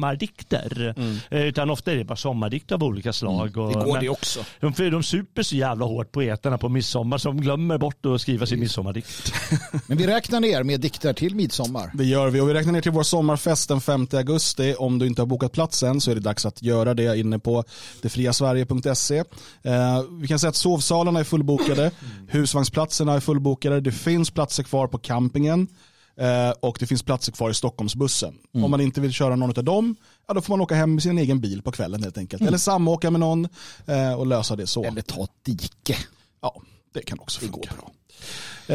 midsommardikter. 0.03 0.95
Eh, 1.31 1.41
Utan 1.43 1.71
ofta 1.71 1.93
är 1.93 1.97
det 1.97 2.05
bara 2.05 2.17
sommardikter 2.17 2.75
av 2.75 2.85
olika 2.85 3.13
slag. 3.13 3.57
Och, 3.57 3.69
Mm. 3.69 3.79
Det 3.79 3.85
går 3.85 3.93
men 3.93 4.03
det 4.03 4.09
också. 4.09 4.41
De, 4.61 4.73
för 4.75 4.91
de 4.91 5.03
super 5.03 5.43
så 5.43 5.57
jävla 5.57 5.85
hårt 5.87 6.13
poeterna 6.13 6.59
på 6.59 6.69
midsommar 6.69 7.21
de 7.25 7.41
glömmer 7.41 7.79
bort 7.79 8.07
att 8.07 8.21
skriva 8.21 8.47
sin 8.47 8.61
midsommardikt. 8.61 9.33
Men 9.87 9.99
vi 9.99 10.07
räknar 10.07 10.41
ner 10.41 10.63
med 10.63 10.81
dikter 10.81 11.13
till 11.13 11.35
midsommar. 11.35 11.91
Det 11.95 12.05
gör 12.05 12.31
vi 12.31 12.41
och 12.41 12.49
vi 12.49 12.55
räknar 12.55 12.73
ner 12.73 12.81
till 12.81 12.93
vår 12.93 13.03
sommarfest 13.03 13.69
den 13.69 13.81
5 13.81 14.07
augusti. 14.13 14.75
Om 14.79 14.99
du 14.99 15.07
inte 15.07 15.23
har 15.23 15.27
bokat 15.27 15.53
plats 15.53 15.83
än 15.83 16.01
så 16.01 16.11
är 16.11 16.15
det 16.15 16.21
dags 16.29 16.47
att 16.47 16.63
göra 16.63 16.95
det 16.95 17.19
inne 17.19 17.39
på 17.39 17.65
detfriasverige.se. 18.03 19.19
Eh, 19.63 20.03
vi 20.21 20.29
kan 20.29 20.39
säga 20.39 20.49
att 20.49 20.57
sovsalarna 20.57 21.21
är 21.21 21.25
fullbokade, 21.25 21.91
husvagnsplatserna 22.29 23.15
är 23.15 23.21
fullbokade, 23.21 23.81
det 23.81 23.93
finns 23.93 24.31
platser 24.31 24.63
kvar 24.63 24.87
på 24.87 24.99
campingen 24.99 25.69
eh, 26.17 26.51
och 26.61 26.77
det 26.81 26.87
finns 26.87 27.03
platser 27.03 27.33
kvar 27.33 27.51
i 27.51 27.55
Stockholmsbussen. 27.55 28.35
Om 28.55 28.71
man 28.71 28.81
inte 28.81 29.01
vill 29.01 29.13
köra 29.13 29.37
någon 29.37 29.59
av 29.59 29.65
dem, 29.65 29.97
ja, 30.29 30.35
då 30.35 30.41
får 30.41 30.53
man 30.53 30.61
åka 30.61 30.75
hem 30.75 30.95
med 30.95 31.03
sin 31.03 31.19
egen 31.19 31.41
bil 31.41 31.63
på 31.63 31.73
kvällen 31.73 32.03
helt 32.03 32.19
enkelt. 32.19 32.43
Eller 32.43 32.59
samåka 32.59 33.11
med 33.11 33.21
någon 33.21 33.49
eh, 33.87 34.13
och 34.13 34.27
lösa 34.27 34.57
det 34.57 34.67
så. 34.67 34.85
Eller 34.85 35.03
ta 35.03 35.25
ett 35.25 35.45
dike. 35.45 35.97
Ja, 36.43 36.63
det 36.95 37.03
kan 37.03 37.21
också 37.21 37.41
funka. 37.41 37.71
bra. 37.77 37.91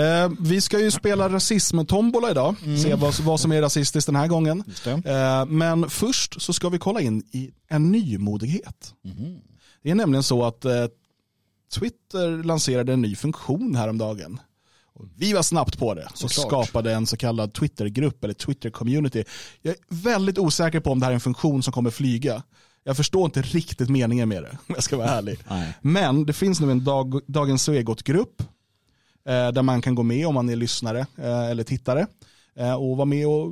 Eh, 0.01 0.31
vi 0.39 0.61
ska 0.61 0.79
ju 0.79 0.91
spela 0.91 1.29
rasism-tombola 1.29 2.31
idag, 2.31 2.55
se 2.83 2.95
vad, 2.95 3.19
vad 3.19 3.39
som 3.39 3.51
är 3.51 3.61
rasistiskt 3.61 4.05
den 4.05 4.15
här 4.15 4.27
gången. 4.27 4.63
Eh, 4.85 5.45
men 5.45 5.89
först 5.89 6.41
så 6.41 6.53
ska 6.53 6.69
vi 6.69 6.79
kolla 6.79 7.01
in 7.01 7.23
i 7.31 7.51
en 7.67 7.91
nymodighet. 7.91 8.93
Det 9.83 9.91
är 9.91 9.95
nämligen 9.95 10.23
så 10.23 10.45
att 10.45 10.65
eh, 10.65 10.85
Twitter 11.73 12.43
lanserade 12.43 12.93
en 12.93 13.01
ny 13.01 13.15
funktion 13.15 13.75
häromdagen. 13.75 14.39
Och 14.95 15.05
vi 15.15 15.33
var 15.33 15.43
snabbt 15.43 15.79
på 15.79 15.93
det 15.93 16.07
och 16.23 16.31
skapade 16.31 16.93
en 16.93 17.07
så 17.07 17.17
kallad 17.17 17.53
Twittergrupp 17.53 18.23
eller 18.23 18.33
Twitter-community. 18.33 19.23
Jag 19.61 19.71
är 19.71 19.79
väldigt 19.89 20.37
osäker 20.37 20.79
på 20.79 20.91
om 20.91 20.99
det 20.99 21.05
här 21.05 21.11
är 21.11 21.15
en 21.15 21.19
funktion 21.19 21.63
som 21.63 21.73
kommer 21.73 21.89
flyga. 21.89 22.43
Jag 22.83 22.97
förstår 22.97 23.25
inte 23.25 23.41
riktigt 23.41 23.89
meningen 23.89 24.29
med 24.29 24.43
det, 24.43 24.49
om 24.67 24.75
jag 24.75 24.83
ska 24.83 24.97
vara 24.97 25.09
ärlig. 25.09 25.39
Nej. 25.49 25.73
Men 25.81 26.25
det 26.25 26.33
finns 26.33 26.59
nu 26.59 26.71
en 26.71 26.83
dag, 26.83 27.19
Dagens 27.27 27.63
Svegot-grupp 27.63 28.41
eh, 29.25 29.51
där 29.51 29.61
man 29.61 29.81
kan 29.81 29.95
gå 29.95 30.03
med 30.03 30.27
om 30.27 30.33
man 30.33 30.49
är 30.49 30.55
lyssnare 30.55 30.99
eh, 31.17 31.49
eller 31.49 31.63
tittare 31.63 32.07
eh, 32.55 32.73
och 32.73 32.97
vara 32.97 33.05
med 33.05 33.27
och 33.27 33.51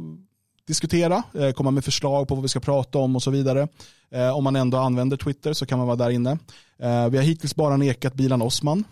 diskutera, 0.67 1.23
eh, 1.33 1.51
komma 1.51 1.71
med 1.71 1.85
förslag 1.85 2.27
på 2.27 2.35
vad 2.35 2.41
vi 2.41 2.47
ska 2.47 2.59
prata 2.59 2.97
om 2.97 3.15
och 3.15 3.23
så 3.23 3.31
vidare. 3.31 3.67
Eh, 4.15 4.37
om 4.37 4.43
man 4.43 4.55
ändå 4.55 4.77
använder 4.77 5.17
Twitter 5.17 5.53
så 5.53 5.65
kan 5.65 5.77
man 5.77 5.87
vara 5.87 5.95
där 5.97 6.09
inne. 6.09 6.31
Eh, 6.79 7.09
vi 7.09 7.17
har 7.17 7.23
hittills 7.23 7.55
bara 7.55 7.77
nekat 7.77 8.13
Bilan 8.13 8.41
Osman. 8.41 8.83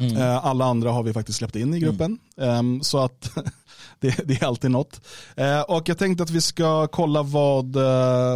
Eh, 0.00 0.46
alla 0.46 0.64
andra 0.64 0.90
har 0.90 1.02
vi 1.02 1.12
faktiskt 1.12 1.38
släppt 1.38 1.56
in 1.56 1.74
i 1.74 1.80
gruppen. 1.80 2.18
Ehm, 2.40 2.82
så 2.82 2.98
att 2.98 3.30
det, 4.00 4.20
det 4.24 4.42
är 4.42 4.46
alltid 4.46 4.70
något. 4.70 5.00
Och 5.68 5.88
jag 5.88 5.98
tänkte 5.98 6.22
att 6.22 6.30
vi 6.30 6.40
ska 6.40 6.86
kolla 6.86 7.22
vad 7.22 7.76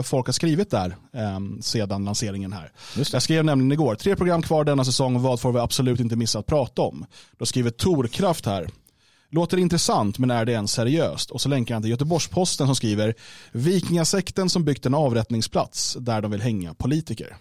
folk 0.06 0.26
har 0.26 0.32
skrivit 0.32 0.70
där 0.70 0.96
ehm, 1.12 1.62
sedan 1.62 2.04
lanseringen 2.04 2.52
här. 2.52 2.72
Jag 3.12 3.22
skrev 3.22 3.44
nämligen 3.44 3.72
igår, 3.72 3.94
tre 3.94 4.16
program 4.16 4.42
kvar 4.42 4.64
denna 4.64 4.84
säsong, 4.84 5.22
vad 5.22 5.40
får 5.40 5.52
vi 5.52 5.58
absolut 5.58 6.00
inte 6.00 6.16
missa 6.16 6.38
att 6.38 6.46
prata 6.46 6.82
om? 6.82 7.06
Då 7.38 7.46
skriver 7.46 7.70
Torkraft 7.70 8.46
här, 8.46 8.68
Låter 9.32 9.56
intressant 9.56 10.18
men 10.18 10.30
är 10.30 10.44
det 10.44 10.52
ens 10.52 10.72
seriöst? 10.72 11.30
Och 11.30 11.40
så 11.40 11.48
länkar 11.48 11.74
han 11.74 11.82
till 11.82 11.90
Göteborgs-Posten 11.90 12.66
som 12.66 12.76
skriver 12.76 13.14
Vikingasekten 13.52 14.50
som 14.50 14.64
byggt 14.64 14.86
en 14.86 14.94
avrättningsplats 14.94 15.96
där 16.00 16.20
de 16.22 16.30
vill 16.30 16.40
hänga 16.42 16.74
politiker. 16.74 17.36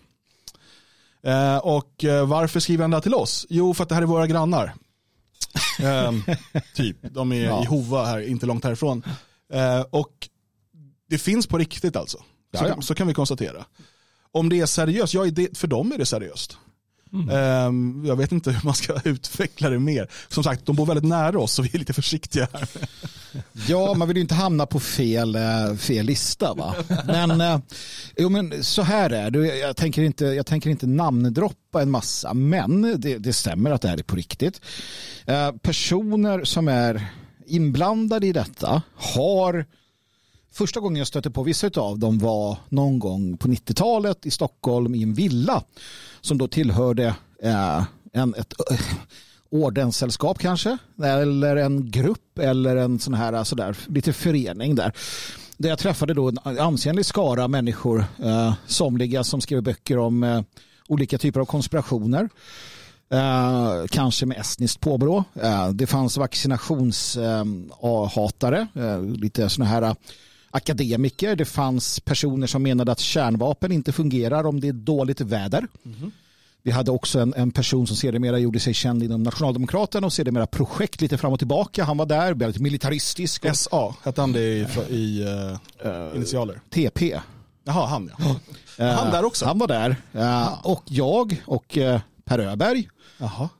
Eh, 1.23 1.57
och 1.57 2.03
eh, 2.03 2.27
varför 2.27 2.59
skriver 2.59 2.83
han 2.83 2.91
det 2.91 2.97
här 2.97 3.01
till 3.01 3.13
oss? 3.13 3.45
Jo, 3.49 3.73
för 3.73 3.83
att 3.83 3.89
det 3.89 3.95
här 3.95 4.01
är 4.01 4.05
våra 4.05 4.27
grannar. 4.27 4.73
Ehm, 5.79 6.23
typ, 6.75 6.97
de 7.01 7.31
är 7.31 7.43
Ja. 7.43 7.63
i 7.63 7.65
Hova 7.65 8.05
här, 8.05 8.19
inte 8.19 8.45
långt 8.45 8.63
härifrån. 8.63 9.03
Eh, 9.53 9.81
och 9.81 10.29
det 11.09 11.17
finns 11.17 11.47
på 11.47 11.57
riktigt 11.57 11.95
alltså. 11.95 12.23
Så, 12.57 12.81
så 12.81 12.95
kan 12.95 13.07
vi 13.07 13.13
konstatera. 13.13 13.65
Om 14.31 14.49
det 14.49 14.59
är 14.59 14.65
seriöst, 14.65 15.13
ja, 15.13 15.25
det, 15.25 15.57
för 15.57 15.67
dem 15.67 15.91
är 15.91 15.97
det 15.97 16.05
seriöst. 16.05 16.57
Ehm, 17.31 18.03
jag 18.05 18.15
vet 18.15 18.31
inte 18.31 18.51
hur 18.51 18.65
man 18.65 18.73
ska 18.73 18.99
utveckla 19.05 19.69
det 19.69 19.79
mer. 19.79 20.07
Som 20.27 20.43
sagt, 20.43 20.65
de 20.65 20.75
bor 20.75 20.85
väldigt 20.85 21.05
nära 21.09 21.39
oss 21.39 21.53
så 21.53 21.61
vi 21.61 21.69
är 21.73 21.77
lite 21.77 21.93
försiktiga 21.93 22.47
här. 22.53 22.67
Ja, 23.67 23.93
man 23.93 24.07
vill 24.07 24.17
ju 24.17 24.21
inte 24.21 24.35
hamna 24.35 24.65
på 24.65 24.79
fel, 24.79 25.35
eh, 25.35 25.75
fel 25.77 26.05
lista. 26.05 26.53
Va? 26.53 26.75
Men, 27.05 27.41
eh, 27.41 27.59
jo, 28.17 28.29
men 28.29 28.63
så 28.63 28.81
här 28.81 29.09
är 29.09 29.31
det. 29.31 29.57
Jag 29.57 29.77
tänker 29.77 30.01
inte, 30.01 30.25
jag 30.25 30.45
tänker 30.45 30.69
inte 30.69 30.87
namndroppa 30.87 31.81
en 31.81 31.91
massa, 31.91 32.33
men 32.33 33.01
det, 33.01 33.17
det 33.17 33.33
stämmer 33.33 33.71
att 33.71 33.81
det 33.81 33.87
här 33.87 33.97
är 33.97 34.03
på 34.03 34.15
riktigt. 34.15 34.61
Eh, 35.25 35.51
personer 35.51 36.43
som 36.43 36.67
är 36.67 37.07
inblandade 37.45 38.27
i 38.27 38.33
detta 38.33 38.81
har 38.95 39.65
Första 40.51 40.79
gången 40.79 40.97
jag 40.97 41.07
stötte 41.07 41.31
på 41.31 41.43
vissa 41.43 41.69
av 41.75 41.99
dem 41.99 42.19
var 42.19 42.57
någon 42.69 42.99
gång 42.99 43.37
på 43.37 43.47
90-talet 43.47 44.25
i 44.25 44.31
Stockholm 44.31 44.95
i 44.95 45.03
en 45.03 45.13
villa 45.13 45.63
som 46.21 46.37
då 46.37 46.47
tillhörde 46.47 47.15
eh, 47.43 47.83
en, 48.13 48.35
ett 48.35 48.53
eh, 48.71 48.79
ordenssällskap 49.49 50.39
kanske 50.39 50.77
eller 51.03 51.55
en 51.55 51.91
grupp 51.91 52.39
eller 52.39 52.75
en 52.75 52.99
sån 52.99 53.13
här 53.13 53.33
eh, 53.33 53.43
sådär, 53.43 53.77
lite 53.87 54.13
förening 54.13 54.75
där. 54.75 54.93
Där 55.57 55.69
jag 55.69 55.79
träffade 55.79 56.13
då 56.13 56.29
en 56.29 56.37
ansenlig 56.59 57.05
skara 57.05 57.47
människor, 57.47 58.05
eh, 58.23 58.53
somliga 58.67 59.23
som 59.23 59.41
skrev 59.41 59.63
böcker 59.63 59.97
om 59.97 60.23
eh, 60.23 60.41
olika 60.87 61.17
typer 61.17 61.39
av 61.39 61.45
konspirationer. 61.45 62.29
Eh, 63.11 63.85
kanske 63.89 64.25
med 64.25 64.37
estniskt 64.37 64.79
påbrå. 64.79 65.23
Eh, 65.41 65.69
det 65.69 65.87
fanns 65.87 66.17
vaccinationshatare, 66.17 68.67
eh, 68.75 68.85
eh, 68.85 69.03
lite 69.03 69.49
sådana 69.49 69.71
här 69.71 69.81
eh, 69.81 69.93
akademiker. 70.51 71.35
Det 71.35 71.45
fanns 71.45 71.99
personer 71.99 72.47
som 72.47 72.63
menade 72.63 72.91
att 72.91 72.99
kärnvapen 72.99 73.71
inte 73.71 73.91
fungerar 73.91 74.43
om 74.45 74.59
det 74.59 74.67
är 74.67 74.73
dåligt 74.73 75.21
väder. 75.21 75.67
Vi 76.63 76.71
hade 76.71 76.91
också 76.91 77.19
en, 77.19 77.33
en 77.37 77.51
person 77.51 77.87
som 77.87 77.95
sedermera 77.95 78.39
gjorde 78.39 78.59
sig 78.59 78.73
känd 78.73 79.03
inom 79.03 79.23
Nationaldemokraterna 79.23 80.07
och 80.07 80.13
sedermera 80.13 80.47
projekt 80.47 81.01
lite 81.01 81.17
fram 81.17 81.33
och 81.33 81.39
tillbaka. 81.39 81.83
Han 81.83 81.97
var 81.97 82.05
där, 82.05 82.33
väldigt 82.33 82.61
militaristisk. 82.61 83.45
Och 83.45 83.55
SA, 83.57 83.95
hette 84.03 84.21
han 84.21 84.31
det 84.31 84.39
i, 84.41 84.67
i 84.89 85.21
eh, 85.83 86.15
initialer? 86.15 86.61
TP. 86.69 87.19
Jaha, 87.63 87.85
han 87.87 88.11
ja. 88.17 88.35
Han 88.95 89.11
där 89.11 89.25
också? 89.25 89.45
Han 89.45 89.59
var 89.59 89.67
där. 89.67 89.95
Eh, 90.13 90.65
och 90.65 90.83
jag 90.85 91.43
och 91.45 91.77
eh, 91.77 92.01
Per 92.25 92.39
Öberg. 92.39 92.89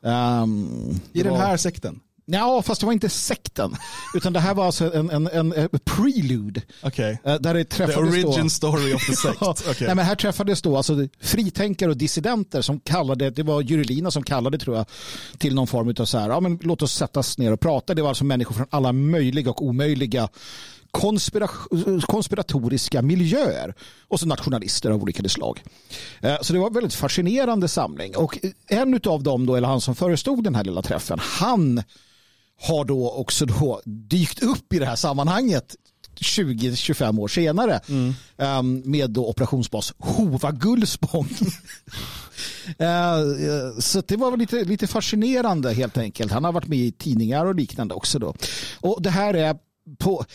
Ehm, 0.04 1.00
I 1.14 1.24
den 1.24 1.32
var- 1.32 1.40
här 1.40 1.58
sekten? 1.58 2.00
Ja, 2.32 2.62
fast 2.62 2.82
det 2.82 2.86
var 2.86 2.94
inte 2.94 3.10
sekten. 3.10 3.76
Utan 4.16 4.34
det 4.34 4.40
här 4.40 4.54
var 4.54 4.66
alltså 4.66 4.94
en, 4.94 5.10
en, 5.10 5.28
en, 5.28 5.54
en 5.54 5.70
prelude. 5.84 6.62
Okej. 6.84 7.20
eh, 7.26 7.36
Där 7.36 7.54
det 7.54 7.64
The 7.64 7.76
träffades 7.76 7.98
origin 8.10 8.44
då... 8.44 8.50
story 8.50 8.94
of 8.94 9.06
the 9.06 9.16
sect. 9.16 9.42
Okej. 9.42 9.76
nej, 9.88 9.96
men 9.96 10.06
här 10.06 10.16
träffades 10.16 10.62
då 10.62 10.78
alltså 10.78 11.08
fritänkare 11.22 11.90
och 11.90 11.98
dissidenter 11.98 12.62
som 12.62 12.80
kallade, 12.80 13.30
det 13.30 13.44
var 13.44 13.62
Jurelina 13.62 14.12
som 14.12 14.24
kallade 14.24 14.58
tror 14.58 14.78
jag, 14.78 14.86
till 15.38 15.56
någon 15.56 15.68
form 15.68 15.94
av 16.00 16.06
så 16.06 16.18
här, 16.18 16.30
ja 16.30 16.40
men 16.40 16.60
låt 16.62 16.82
oss 16.82 16.94
sättas 16.94 17.38
ner 17.38 17.52
och 17.54 17.60
prata. 17.60 17.94
Det 17.94 18.02
var 18.02 18.10
alltså 18.10 18.24
människor 18.24 18.56
från 18.56 18.68
alla 18.70 18.92
möjliga 18.94 19.50
och 19.50 19.66
omöjliga 19.66 20.30
konspira- 20.92 22.02
konspiratoriska 22.02 23.02
miljöer 23.02 23.74
och 24.08 24.20
så 24.20 24.26
nationalister 24.26 24.92
av 24.92 25.02
olika 25.04 25.30
slag. 25.30 25.64
Eh, 26.22 26.36
Så 26.42 26.54
det 26.54 26.60
var 26.60 26.68
en 26.68 26.74
väldigt 26.74 26.94
fascinerande 26.94 27.68
samling 27.68 28.16
och 28.16 28.40
en 28.68 29.00
av 29.06 29.24
dem 29.24 29.46
då, 29.46 29.56
eller 29.56 29.68
han 29.68 29.82
som 29.82 29.96
förestod 29.96 30.44
den 30.44 30.56
här 30.56 30.64
lilla 30.64 30.82
träffen, 30.82 31.20
han 31.22 31.84
har 32.62 32.86
då 32.86 33.12
också 33.12 33.46
då 33.46 33.82
dykt 33.86 34.44
upp 34.44 34.74
i 34.74 34.80
det 34.80 34.86
här 34.86 34.96
sammanhanget 34.96 35.76
20-25 36.20 37.20
år 37.20 37.28
senare 37.28 37.80
um, 38.38 38.82
med 38.86 39.10
då 39.10 39.30
operationsbas 39.30 39.94
Hova 39.98 40.52
Gullspång. 40.52 41.30
Eh, 42.78 43.14
eh, 43.20 43.80
så 43.80 44.02
det 44.02 44.16
var 44.16 44.32
väl 44.32 44.40
lite, 44.40 44.64
lite 44.64 44.88
fascinerande 44.88 45.74
helt 45.74 45.98
enkelt. 45.98 46.32
Han 46.32 46.44
har 46.44 46.52
varit 46.52 46.68
med 46.68 46.80
i 46.80 46.92
tidningar 46.92 47.46
och 47.46 47.56
liknande 47.56 47.94
också 47.94 48.20
då. 48.20 48.36
Och 48.80 49.02
det 49.02 49.10
här 49.10 49.34
är 49.34 49.58
på, 49.98 50.26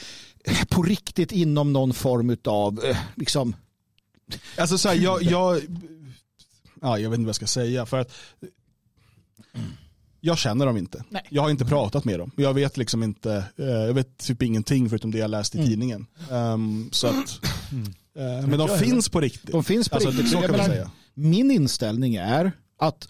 på 0.68 0.82
riktigt 0.82 1.32
inom 1.32 1.72
någon 1.72 1.94
form 1.94 2.36
av 2.44 2.94
liksom 3.14 3.56
Alltså 4.58 4.78
så 4.78 4.88
här, 4.88 4.96
jag, 4.96 5.22
jag, 5.22 5.62
ja, 6.80 6.98
jag 6.98 7.10
vet 7.10 7.18
inte 7.18 7.26
vad 7.26 7.28
jag 7.28 7.36
ska 7.36 7.46
säga. 7.46 7.86
För 7.86 7.98
att 7.98 8.12
jag 10.24 10.38
känner 10.38 10.66
dem 10.66 10.76
inte. 10.76 11.04
Nej. 11.08 11.22
Jag 11.30 11.42
har 11.42 11.50
inte 11.50 11.64
pratat 11.64 12.04
med 12.04 12.18
dem. 12.18 12.30
Jag 12.36 12.54
vet 12.54 12.76
liksom 12.76 13.02
inte, 13.02 13.44
eh, 13.58 13.64
jag 13.66 13.94
vet 13.94 14.18
typ 14.18 14.42
ingenting 14.42 14.88
förutom 14.88 15.10
det 15.10 15.18
jag 15.18 15.30
läst 15.30 15.54
i 15.54 15.58
Mm. 15.58 15.70
tidningen. 15.70 16.06
Ehm, 16.30 16.88
så 16.92 17.06
att, 17.06 17.40
eh, 18.16 18.46
men 18.46 18.58
de 18.58 18.68
finns 18.68 19.08
på 19.08 19.20
riktigt. 19.20 19.52
De 19.52 19.64
finns 19.64 19.88
på 19.88 19.94
Alltså, 19.94 20.10
riktigt. 20.10 20.30
så 20.30 20.40
kan 20.40 20.50
menar, 20.50 20.64
säga. 20.64 20.90
Min 21.14 21.50
inställning 21.50 22.14
är 22.16 22.52
att 22.78 23.08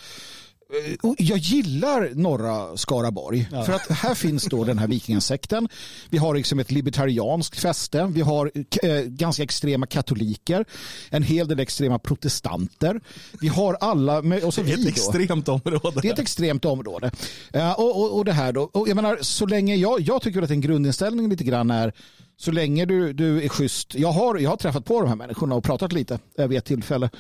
jag 1.19 1.39
gillar 1.39 2.11
norra 2.15 2.77
Skaraborg. 2.77 3.49
För 3.67 3.73
att 3.73 3.91
här 3.91 4.15
finns 4.15 4.45
då 4.45 4.65
den 4.65 4.79
här 4.79 4.87
vikingasekten. 4.87 5.69
Vi 6.11 6.19
har 6.19 6.35
liksom 6.35 6.59
ett 6.59 6.71
libertarianskt 6.71 7.61
fäste. 7.61 8.11
Vi 8.15 8.21
har 8.21 8.51
eh, 8.83 9.01
ganska 9.01 9.43
extrema 9.43 9.87
katoliker. 9.87 10.65
En 11.11 11.23
hel 11.23 11.49
del 11.49 11.61
extrema 11.61 11.99
protestanter. 11.99 13.01
Vi 13.41 13.49
har 13.49 13.75
alla, 13.81 14.19
och 14.19 14.55
så 14.55 14.63
Det 14.63 14.73
är 14.73 14.79
ett 14.79 14.87
extremt 14.87 15.49
område. 15.49 16.01
Det 16.03 16.09
är 16.09 16.13
ett 16.13 16.19
extremt 16.19 16.65
område. 16.65 17.11
Eh, 17.53 17.73
och, 17.73 18.01
och, 18.01 18.17
och 18.17 18.25
det 18.25 18.33
här 18.33 18.53
då. 18.53 18.63
Och 18.63 18.89
jag 18.89 18.97
menar, 18.97 19.19
så 19.21 19.47
länge 19.47 19.77
jag, 19.77 20.01
jag 20.01 20.23
tycker 20.23 20.43
att 20.43 20.51
en 20.51 20.61
grundinställning 20.61 21.29
lite 21.29 21.45
grann 21.45 21.71
är 21.71 21.93
så 22.37 22.51
länge 22.51 22.85
du, 22.85 23.13
du 23.13 23.43
är 23.43 23.49
schysst. 23.49 23.95
Jag 23.95 24.13
har, 24.13 24.39
jag 24.39 24.51
har 24.51 24.57
träffat 24.57 24.85
på 24.85 25.01
de 25.01 25.09
här 25.09 25.17
människorna 25.17 25.55
och 25.55 25.65
pratat 25.65 25.93
lite 25.93 26.19
eh, 26.39 26.47
vid 26.47 26.59
ett 26.59 26.65
tillfälle. 26.65 27.11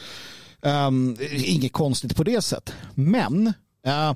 Um, 0.65 1.17
inget 1.31 1.73
konstigt 1.73 2.17
på 2.17 2.25
det 2.25 2.43
sättet. 2.43 2.75
Men 2.95 3.47
eh, 3.87 4.13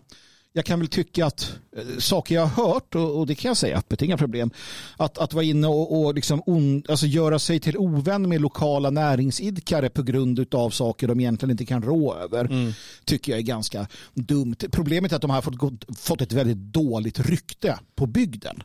jag 0.53 0.65
kan 0.65 0.79
väl 0.79 0.89
tycka 0.89 1.27
att 1.27 1.59
eh, 1.77 1.99
saker 1.99 2.35
jag 2.35 2.47
har 2.47 2.65
hört, 2.65 2.95
och, 2.95 3.19
och 3.19 3.27
det 3.27 3.35
kan 3.35 3.49
jag 3.49 3.57
säga 3.57 3.79
öppet, 3.79 4.03
inga 4.03 4.17
problem, 4.17 4.51
att, 4.97 5.19
att 5.19 5.33
vara 5.33 5.45
inne 5.45 5.67
och, 5.67 6.05
och 6.05 6.15
liksom 6.15 6.43
on, 6.47 6.83
alltså 6.89 7.07
göra 7.07 7.39
sig 7.39 7.61
till 7.61 7.79
ovän 7.79 8.29
med 8.29 8.41
lokala 8.41 8.91
näringsidkare 8.91 9.89
på 9.89 10.03
grund 10.03 10.55
av 10.55 10.71
saker 10.71 11.09
de 11.09 11.21
egentligen 11.21 11.51
inte 11.51 11.65
kan 11.65 11.83
rå 11.83 12.15
över, 12.15 12.73
tycker 13.05 13.33
jag 13.33 13.39
är 13.39 13.43
ganska 13.43 13.87
dumt. 14.15 14.57
Problemet 14.73 15.13
är 15.13 15.17
att 15.17 15.23
de 15.23 15.31
har 15.31 15.43
fått, 15.43 15.99
fått 15.99 16.21
ett 16.21 16.33
väldigt 16.33 16.57
dåligt 16.57 17.21
rykte 17.21 17.79
på 17.95 18.07
bygden. 18.07 18.63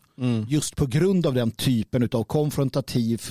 Just 0.48 0.76
på 0.76 0.86
grund 0.86 1.26
av 1.26 1.34
den 1.34 1.52
typen 1.52 2.10
av 2.12 2.24
konfrontativ 2.24 3.22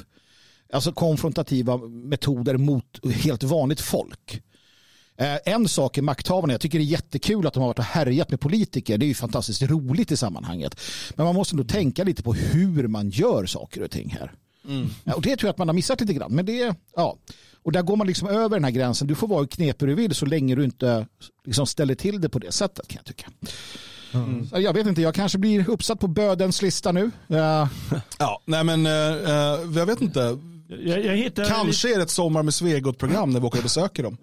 alltså 0.73 0.93
konfrontativa 0.93 1.77
metoder 1.89 2.57
mot 2.57 2.85
helt 3.15 3.43
vanligt 3.43 3.81
folk. 3.81 4.43
Eh, 5.17 5.37
En 5.45 5.69
sak 5.69 5.99
är 5.99 6.03
makthavarna. 6.03 6.53
Jag 6.53 6.61
tycker 6.61 6.79
det 6.79 6.85
är 6.85 6.87
jättekul 6.87 7.47
att 7.47 7.55
de 7.55 7.61
har 7.61 7.67
varit 7.69 7.79
och 7.79 7.85
härjat 7.85 8.31
med 8.31 8.41
politiker. 8.41 8.99
Det 8.99 9.05
är 9.05 9.09
ju 9.09 9.15
fantastiskt 9.15 9.63
roligt 9.63 10.13
i 10.13 10.17
sammanhanget. 10.17 10.81
Men 11.15 11.27
man 11.27 11.35
måste 11.35 11.57
nog 11.57 11.69
tänka 11.69 12.05
lite 12.05 12.23
på 12.23 12.35
hur 12.35 12.89
man 12.89 13.11
gör 13.11 13.47
saker 13.47 13.83
och 13.83 13.91
ting 13.91 14.17
här. 14.21 14.33
Ja, 15.05 15.15
och 15.15 15.23
det 15.23 15.37
tror 15.37 15.49
jag 15.49 15.53
att 15.53 15.59
man 15.59 15.69
har 15.69 15.75
missat 15.75 16.01
lite 16.01 16.13
grann. 16.13 16.33
Men 16.33 16.47
det, 16.47 16.75
ja. 16.97 17.17
Och 17.63 17.73
där 17.73 17.83
går 17.83 17.97
man 17.97 18.07
liksom 18.07 18.29
över 18.29 18.57
den 18.57 18.65
här 18.65 18.71
gränsen. 18.71 19.09
Du 19.09 19.15
får 19.15 19.29
vara 19.29 19.41
hur 19.41 19.47
knepig 19.47 19.89
du 19.89 19.95
vill 19.95 20.15
så 20.15 20.27
länge 20.27 20.55
du 20.55 20.65
inte 20.65 21.07
liksom 21.45 21.67
ställer 21.67 21.95
till 21.95 22.21
det 22.21 22.29
på 22.29 22.39
det 22.39 22.53
sättet 22.53 22.89
kan 22.89 22.97
jag 22.97 23.17
tycka. 23.17 23.31
Så 24.51 24.61
Jag 24.61 24.73
vet 24.73 24.87
inte, 24.87 25.03
jag 25.03 25.15
kanske 25.15 25.39
blir 25.39 25.71
uppsatt 25.71 26.01
på 26.01 26.09
bödens 26.09 26.63
lista 26.63 26.93
nu. 26.93 27.11
Eh, 27.29 27.69
Ja, 28.19 28.43
nej 28.45 28.65
men 28.65 28.87
eh, 28.87 28.93
jag 29.79 29.87
vet 29.87 30.01
inte. 30.01 30.39
Jag, 30.85 31.05
jag 31.37 31.47
Kanske 31.49 31.93
är 31.95 31.97
det 31.97 32.03
ett 32.03 32.11
Sommar 32.11 32.43
med 32.43 32.55
Svegot-program 32.55 33.31
när 33.31 33.41
vi 33.41 33.47
åker 33.47 33.59
och 33.59 33.63
besöker 33.63 34.03
dem. 34.03 34.17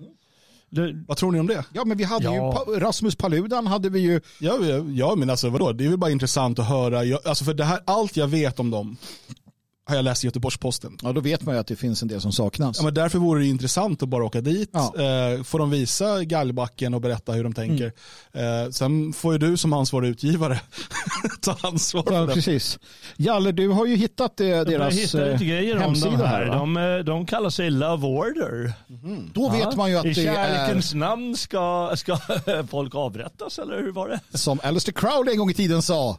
lite- 0.70 1.04
Vad 1.08 1.18
tror 1.18 1.32
ni 1.32 1.40
om 1.40 1.48
det? 1.48 1.66
Ja, 1.74 1.86
men 1.86 1.98
vi 1.98 2.04
hade 2.04 2.26
Ja. 2.26 2.34
ju 2.34 2.40
Pa- 2.40 2.80
Rasmus 2.88 3.16
Paludan 3.16 3.68
hade 3.68 3.90
vi 3.90 4.00
ju. 4.00 4.22
Ja, 4.40 4.58
ja, 4.62 4.78
ja 4.78 5.16
men 5.16 5.30
alltså 5.30 5.50
vadå, 5.50 5.72
det 5.72 5.86
är 5.86 5.90
väl 5.90 5.98
bara 5.98 6.12
intressant 6.12 6.60
att 6.60 6.68
höra. 6.70 7.04
Jag, 7.04 7.28
alltså 7.28 7.46
för 7.46 7.54
det 7.54 7.64
här, 7.64 7.80
allt 7.86 8.18
jag 8.18 8.28
vet 8.28 8.60
om 8.60 8.72
dem 8.72 8.98
har 9.90 9.96
jag 9.96 10.06
läst 10.06 10.24
i 10.24 10.28
Göteborgs-Posten. 10.28 10.98
Ja, 11.02 11.12
då 11.12 11.22
vet 11.22 11.42
man 11.42 11.56
ju 11.56 11.62
att 11.62 11.68
det 11.68 11.76
finns 11.76 12.02
en 12.02 12.08
del 12.08 12.22
som 12.22 12.32
saknas. 12.32 12.78
Ja, 12.78 12.84
men 12.84 12.94
därför 12.94 13.20
vore 13.20 13.40
det 13.42 13.48
intressant 13.48 14.04
att 14.04 14.10
bara 14.10 14.24
åka 14.26 14.42
dit, 14.42 14.70
Ja. 14.74 14.94
eh, 14.96 15.44
får 15.44 15.60
de 15.60 15.70
visa 15.70 16.24
galgbacken 16.24 16.94
och 16.94 17.02
berätta 17.02 17.32
hur 17.32 17.44
de 17.44 17.54
tänker. 17.54 17.92
Eh, 18.34 18.72
sen 18.72 19.14
får 19.14 19.34
ju 19.34 19.40
du 19.40 19.58
som 19.58 19.74
ansvarig 19.74 20.10
utgivare 20.10 20.60
ta 21.42 21.58
ansvar 21.62 22.04
Ja, 22.12 22.26
det. 22.26 22.34
precis. 22.34 22.80
Jalle, 23.18 23.52
du 23.52 23.68
har 23.70 23.86
ju 23.86 23.96
hittat 23.96 24.40
eh, 24.40 24.48
Jag 24.48 24.68
deras 24.68 24.94
lite 24.96 25.32
eh, 25.32 25.40
grejer 25.40 25.76
om 25.76 25.82
hemsida 25.82 26.12
de 26.12 26.18
här. 26.18 26.46
här. 26.46 26.46
de, 26.46 26.78
eh, 26.78 26.98
de 26.98 27.26
kallar 27.26 27.50
sig 27.50 27.70
Love 27.70 28.08
Order. 28.08 28.74
Då 29.34 29.50
vet 29.50 29.76
man 29.76 29.90
ju 29.92 29.98
att 29.98 30.06
I 30.06 30.14
det 30.14 30.22
är 30.28 30.36
kärlekens 30.36 30.94
namn 30.94 31.36
ska, 31.38 31.92
ska 31.96 32.18
folk 32.70 32.96
avrättas, 32.96 33.60
eller 33.60 33.78
hur 33.78 33.92
var 33.92 34.10
det? 34.32 34.38
som 34.38 34.60
Alistair 34.64 34.94
Crowley 34.94 35.34
en 35.34 35.40
gång 35.40 35.50
i 35.50 35.54
tiden 35.54 35.82
sa. 35.82 36.18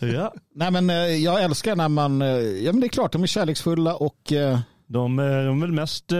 Ja. 0.00 0.32
Nej 0.54 0.70
men 0.70 0.90
eh, 0.90 0.96
jag 0.96 1.42
älskar 1.42 1.76
när 1.76 1.88
man, 1.88 2.22
eh, 2.22 2.28
ja 2.38 2.72
men 2.72 2.80
det 2.80 2.88
klart 2.94 3.12
de 3.12 3.22
är 3.22 3.26
kärleksfulla 3.26 3.94
och 3.96 4.32
eh, 4.32 4.58
De, 4.86 5.18
eh, 5.18 5.24
de 5.24 5.62
är 5.62 5.66
väl 5.66 5.72
mest 5.72 6.12
uh, 6.12 6.18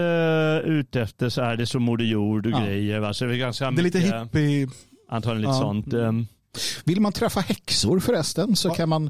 ute 0.79 1.01
efter 1.01 1.29
så 1.29 1.41
här, 1.41 1.57
det 1.57 1.65
som 1.65 1.83
Moder 1.83 2.05
Jord 2.05 2.45
och 2.45 2.51
Ja. 2.51 2.59
grejer. 2.65 2.99
Va? 2.99 3.13
Så 3.13 3.25
det 3.25 3.33
är 3.35 3.37
ganska 3.37 3.71
Det 3.71 3.81
är 3.81 3.83
lite 3.83 3.99
hippie. 3.99 4.67
antagligen 5.09 5.41
lite 5.41 5.53
Ja. 5.57 5.61
sånt. 5.61 5.93
ehm. 5.93 6.27
vill 6.85 7.01
man 7.01 7.11
träffa 7.11 7.39
häxor 7.39 7.99
förresten 7.99 8.55
så 8.55 8.69
kan 8.69 8.89
man 8.89 9.09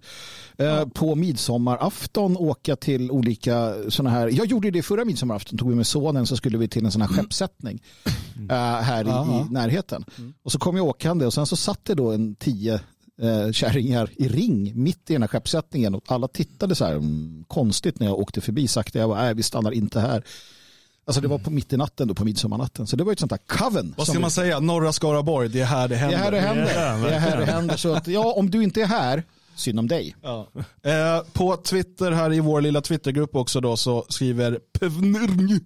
eh, 0.58 0.86
på 0.88 1.15
midsommarafton 1.15 2.38
åka 2.38 2.75
till 2.75 3.12
olika 3.12 3.73
sådana 3.89 4.10
här, 4.10 4.30
jag 4.34 4.45
gjorde 4.47 4.71
det 4.71 4.82
förra 4.84 5.06
midsommarafton, 5.06 5.58
tog 5.58 5.69
vi 5.69 5.75
med 5.75 5.88
sonen 5.88 6.25
så 6.28 6.38
skulle 6.38 6.58
vi 6.58 6.67
till 6.67 6.86
en 6.86 6.91
sån 6.91 7.01
här 7.01 7.08
skeppssättning 7.10 7.82
eh, 8.49 8.56
här 8.82 9.04
i, 9.04 9.08
Ja. 9.08 9.45
i 9.49 9.54
närheten. 9.54 10.06
Och 10.43 10.51
så 10.51 10.60
kom 10.60 10.78
jag 10.78 10.86
åkande 10.86 11.25
och 11.25 11.34
sen 11.34 11.45
så 11.45 11.56
satt 11.56 11.86
det 11.86 11.93
då 11.95 12.12
en 12.12 12.36
tio 12.36 12.80
eh, 13.21 13.51
kärringar 13.51 14.10
i 14.17 14.28
ring 14.28 14.84
mitt 14.84 15.10
i 15.10 15.13
den 15.13 15.21
här 15.23 15.28
skeppssättningen 15.28 15.95
och 15.95 16.04
alla 16.08 16.28
tittade 16.28 16.75
så 16.75 16.86
här 16.86 16.93
mm, 16.93 17.43
konstigt 17.47 17.99
när 17.99 18.08
jag 18.08 18.19
åkte 18.19 18.41
förbi 18.41 18.67
sakta. 18.67 18.99
Jag 18.99 19.10
bara, 19.10 19.21
nej 19.21 19.34
vi 19.34 19.43
stannar 19.43 19.71
inte 19.71 19.99
här. 19.99 20.23
Alltså 21.08 21.21
det 21.21 21.28
var 21.28 21.38
på 21.38 21.49
mitt 21.51 21.73
i 21.73 21.78
natten 21.78 22.08
då 22.08 22.13
på 22.13 22.25
midsommarnatten. 22.25 22.88
Så 22.88 22.95
det 22.95 23.04
var 23.04 23.12
ett 23.13 23.19
sånt 23.19 23.30
där 23.30 23.39
coven. 23.47 23.93
Vad 23.97 24.08
ska 24.08 24.15
vi- 24.15 24.21
man 24.21 24.32
säga? 24.32 24.60
Norra 24.60 24.93
Skaraborg, 24.93 25.49
det 25.49 25.62
är 25.62 25.65
här 25.65 25.88
det 25.88 25.95
Det 25.95 25.99
händer. 25.99 26.17
är 26.17 26.21
här 26.21 26.32
det 26.32 26.39
händer. 26.41 26.73
Ja, 26.75 27.10
Det 27.10 27.15
är 27.15 27.19
här 27.19 27.38
det 27.38 27.45
händer. 27.45 27.78
Så 27.78 27.93
att, 27.93 28.08
ja, 28.08 28.34
om 28.34 28.49
du 28.49 28.63
inte 28.63 28.82
är 28.82 28.86
här, 28.86 29.23
synd 29.56 29.80
om 29.80 29.88
dig. 29.88 30.15
Ja. 30.21 30.47
Eh, 30.84 31.23
på 31.34 31.56
Twitter 31.58 32.12
här 32.12 32.34
i 32.34 32.39
vår 32.39 32.62
lilla 32.62 32.82
Twittergrupp 32.82 33.36
också 33.36 33.62
då 33.62 33.78
så 33.78 34.06
skriver 34.10 34.60
Pevnirng. 34.80 35.60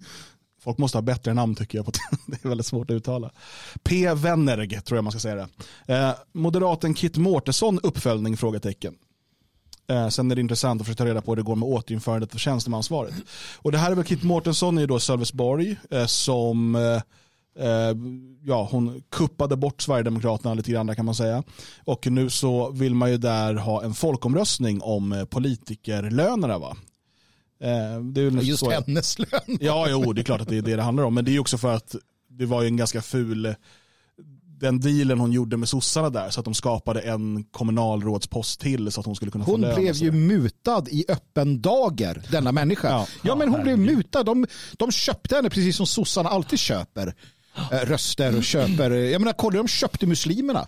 Folk 0.60 0.78
måste 0.78 0.98
ha 0.98 1.02
bättre 1.02 1.34
namn 1.34 1.54
tycker 1.54 1.78
jag. 1.78 1.86
Det 2.26 2.44
är 2.44 2.48
väldigt 2.48 2.66
svårt 2.66 2.90
att 2.90 2.94
uttala. 2.94 3.30
P. 3.82 4.14
Wennerg 4.14 4.80
tror 4.80 4.96
jag 4.96 5.04
man 5.04 5.12
ska 5.12 5.20
säga 5.20 5.48
det. 5.86 5.94
Eh, 5.94 6.12
moderaten 6.32 6.94
Kit 6.94 7.16
Mårtensson 7.16 7.80
uppföljning? 7.82 8.36
Frågetecken. 8.36 8.94
Eh, 9.90 10.08
sen 10.08 10.30
är 10.30 10.34
det 10.34 10.40
intressant 10.40 10.80
att 10.80 10.86
försöka 10.86 11.04
ta 11.04 11.10
reda 11.10 11.22
på 11.22 11.30
hur 11.30 11.36
det 11.36 11.42
går 11.42 11.56
med 11.56 11.68
återinförandet 11.68 12.34
av 12.34 12.38
tjänstemansvaret. 12.38 13.14
Och 13.56 13.72
det 13.72 13.78
här 13.78 13.90
är 13.90 13.94
väl 13.94 14.04
Kit 14.04 14.22
Mårtensson 14.22 14.78
i 14.78 14.86
då 14.86 15.00
Sölvesborg 15.00 15.76
eh, 15.90 16.06
som 16.06 16.74
eh, 16.74 17.02
eh, 17.66 17.96
ja, 18.44 18.68
hon 18.70 19.02
kuppade 19.10 19.56
bort 19.56 19.82
Sverigedemokraterna 19.82 20.54
lite 20.54 20.70
grann 20.70 20.86
där 20.86 20.94
kan 20.94 21.04
man 21.04 21.14
säga. 21.14 21.42
Och 21.84 22.06
nu 22.06 22.30
så 22.30 22.70
vill 22.70 22.94
man 22.94 23.10
ju 23.10 23.16
där 23.16 23.54
ha 23.54 23.82
en 23.82 23.94
folkomröstning 23.94 24.82
om 24.82 25.12
eh, 25.12 25.24
politikerlönerna 25.24 26.58
va? 26.58 26.76
Eh, 27.62 28.00
det 28.02 28.20
är 28.20 28.30
Just 28.42 28.60
så, 28.60 28.70
hennes 28.70 29.18
lön. 29.18 29.58
Ja, 29.60 29.86
jo, 29.90 30.12
det 30.12 30.20
är 30.20 30.22
klart 30.24 30.40
att 30.40 30.48
det 30.48 30.56
är 30.58 30.62
det 30.62 30.76
det 30.76 30.82
handlar 30.82 31.04
om. 31.04 31.14
Men 31.14 31.24
det 31.24 31.36
är 31.36 31.38
också 31.38 31.58
för 31.58 31.74
att 31.74 31.94
det 32.28 32.46
var 32.46 32.62
ju 32.62 32.68
en 32.68 32.76
ganska 32.76 33.02
ful 33.02 33.54
den 34.60 34.80
dealen 34.80 35.20
hon 35.20 35.32
gjorde 35.32 35.56
med 35.56 35.68
sossarna 35.68 36.10
där 36.10 36.30
så 36.30 36.40
att 36.40 36.44
de 36.44 36.54
skapade 36.54 37.00
en 37.00 37.44
kommunalrådspost 37.44 38.60
till 38.60 38.92
så 38.92 39.00
att 39.00 39.06
hon 39.06 39.16
skulle 39.16 39.30
kunna 39.30 39.44
få 39.44 39.50
Hon 39.50 39.60
lön. 39.60 39.70
och 39.70 39.76
blev 39.80 39.94
ju 39.94 40.12
mutad 40.12 40.84
i 40.90 41.04
öppen 41.08 41.60
dager, 41.60 42.22
denna 42.30 42.52
människa. 42.52 42.88
Ja, 42.88 43.06
Ja. 43.22 43.34
men 43.36 43.48
hon 43.48 43.62
blev 43.62 43.78
mutad. 43.78 44.22
De, 44.22 44.46
de 44.72 44.92
köpte 44.92 45.36
henne 45.36 45.50
precis 45.50 45.76
som 45.76 45.86
sossarna 45.86 46.28
alltid 46.28 46.58
köper 46.58 47.14
eh, 47.72 47.76
röster 47.78 48.36
och 48.36 48.44
köper. 48.44 48.90
Jag 48.90 49.20
menar, 49.20 49.32
kolla 49.32 49.56
de 49.56 49.68
köpte 49.68 50.06
muslimerna. 50.06 50.66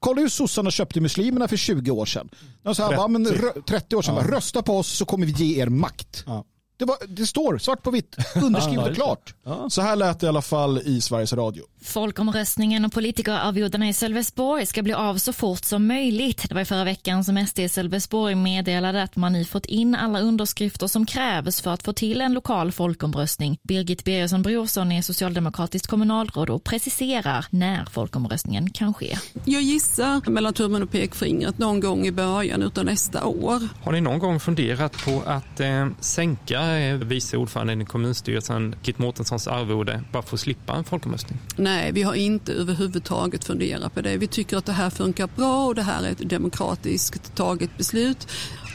Kolla 0.00 0.20
hur 0.20 0.28
sossarna 0.28 0.70
köpte 0.70 1.00
muslimerna 1.00 1.48
för 1.48 1.56
20 1.56 1.90
år 1.90 2.06
sedan. 2.06 2.28
De 2.62 2.74
sa, 2.74 2.86
30. 2.88 2.96
Va, 3.00 3.08
men, 3.08 3.26
rö- 3.26 3.62
30 3.64 3.96
år 3.96 4.02
sedan, 4.02 4.14
bara, 4.14 4.36
rösta 4.36 4.62
på 4.62 4.78
oss 4.78 4.88
så 4.88 5.04
kommer 5.04 5.26
vi 5.26 5.32
ge 5.32 5.62
er 5.62 5.66
makt. 5.68 6.24
Ja. 6.26 6.44
Det, 6.80 6.86
var, 6.86 6.96
det 7.08 7.26
står 7.26 7.58
svart 7.58 7.82
på 7.82 7.90
vitt, 7.90 8.16
underskrivet 8.34 8.88
och 8.88 8.94
klart. 8.94 9.34
Så 9.68 9.82
här 9.82 9.96
lät 9.96 10.20
det 10.20 10.26
i 10.26 10.28
alla 10.28 10.42
fall 10.42 10.78
i 10.84 11.00
Sveriges 11.00 11.32
Radio. 11.32 11.64
Folkomröstningen 11.82 12.84
och 12.84 12.92
politikerarvodena 12.92 13.88
i 13.88 13.92
Sölvesborg 13.92 14.66
ska 14.66 14.82
bli 14.82 14.92
av 14.92 15.16
så 15.16 15.32
fort 15.32 15.64
som 15.64 15.86
möjligt. 15.86 16.48
Det 16.48 16.54
var 16.54 16.62
i 16.62 16.64
förra 16.64 16.84
veckan 16.84 17.24
som 17.24 17.46
SD 17.46 17.58
i 17.58 17.68
Sölvesborg 17.68 18.34
meddelade 18.34 19.02
att 19.02 19.16
man 19.16 19.32
nu 19.32 19.44
fått 19.44 19.66
in 19.66 19.94
alla 19.94 20.20
underskrifter 20.20 20.86
som 20.86 21.06
krävs 21.06 21.60
för 21.60 21.70
att 21.70 21.82
få 21.82 21.92
till 21.92 22.20
en 22.20 22.32
lokal 22.32 22.72
folkomröstning. 22.72 23.58
Birgit 23.62 24.04
Birgersson 24.04 24.42
Brorsson 24.42 24.92
är 24.92 25.02
socialdemokratiskt 25.02 25.86
kommunalråd 25.86 26.50
och 26.50 26.64
preciserar 26.64 27.46
när 27.50 27.84
folkomröstningen 27.84 28.70
kan 28.70 28.94
ske. 28.94 29.16
Jag 29.44 29.62
gissar 29.62 30.30
mellan 30.30 30.52
tummen 30.52 30.82
och 30.82 30.90
pekfingret 30.90 31.58
någon 31.58 31.80
gång 31.80 32.06
i 32.06 32.12
början 32.12 32.62
utav 32.62 32.84
nästa 32.84 33.24
år. 33.24 33.68
Har 33.82 33.92
ni 33.92 34.00
någon 34.00 34.18
gång 34.18 34.40
funderat 34.40 35.04
på 35.04 35.22
att 35.26 35.60
eh, 35.60 35.88
sänka 36.00 36.60
eh, 36.78 36.94
vice 36.96 37.36
ordföranden 37.36 37.82
i 37.82 37.84
kommunstyrelsen 37.84 38.74
Kit 38.82 38.98
Mårtenssons 38.98 39.46
arvode 39.46 40.02
bara 40.12 40.22
för 40.22 40.36
att 40.36 40.40
slippa 40.40 40.74
en 40.74 40.84
folkomröstning? 40.84 41.38
Nej, 41.56 41.92
vi 41.92 42.02
har 42.02 42.14
inte 42.14 42.52
överhuvudtaget 42.52 43.44
funderat 43.44 43.94
på 43.94 44.00
det. 44.00 44.16
Vi 44.16 44.26
tycker 44.26 44.56
att 44.56 44.66
det 44.66 44.72
här 44.72 44.90
funkar 44.90 45.28
bra 45.36 45.66
och 45.66 45.74
det 45.74 45.82
här 45.82 46.02
är 46.04 46.10
ett 46.10 46.30
demokratiskt 46.30 47.34
taget 47.34 47.76
beslut. 47.76 48.28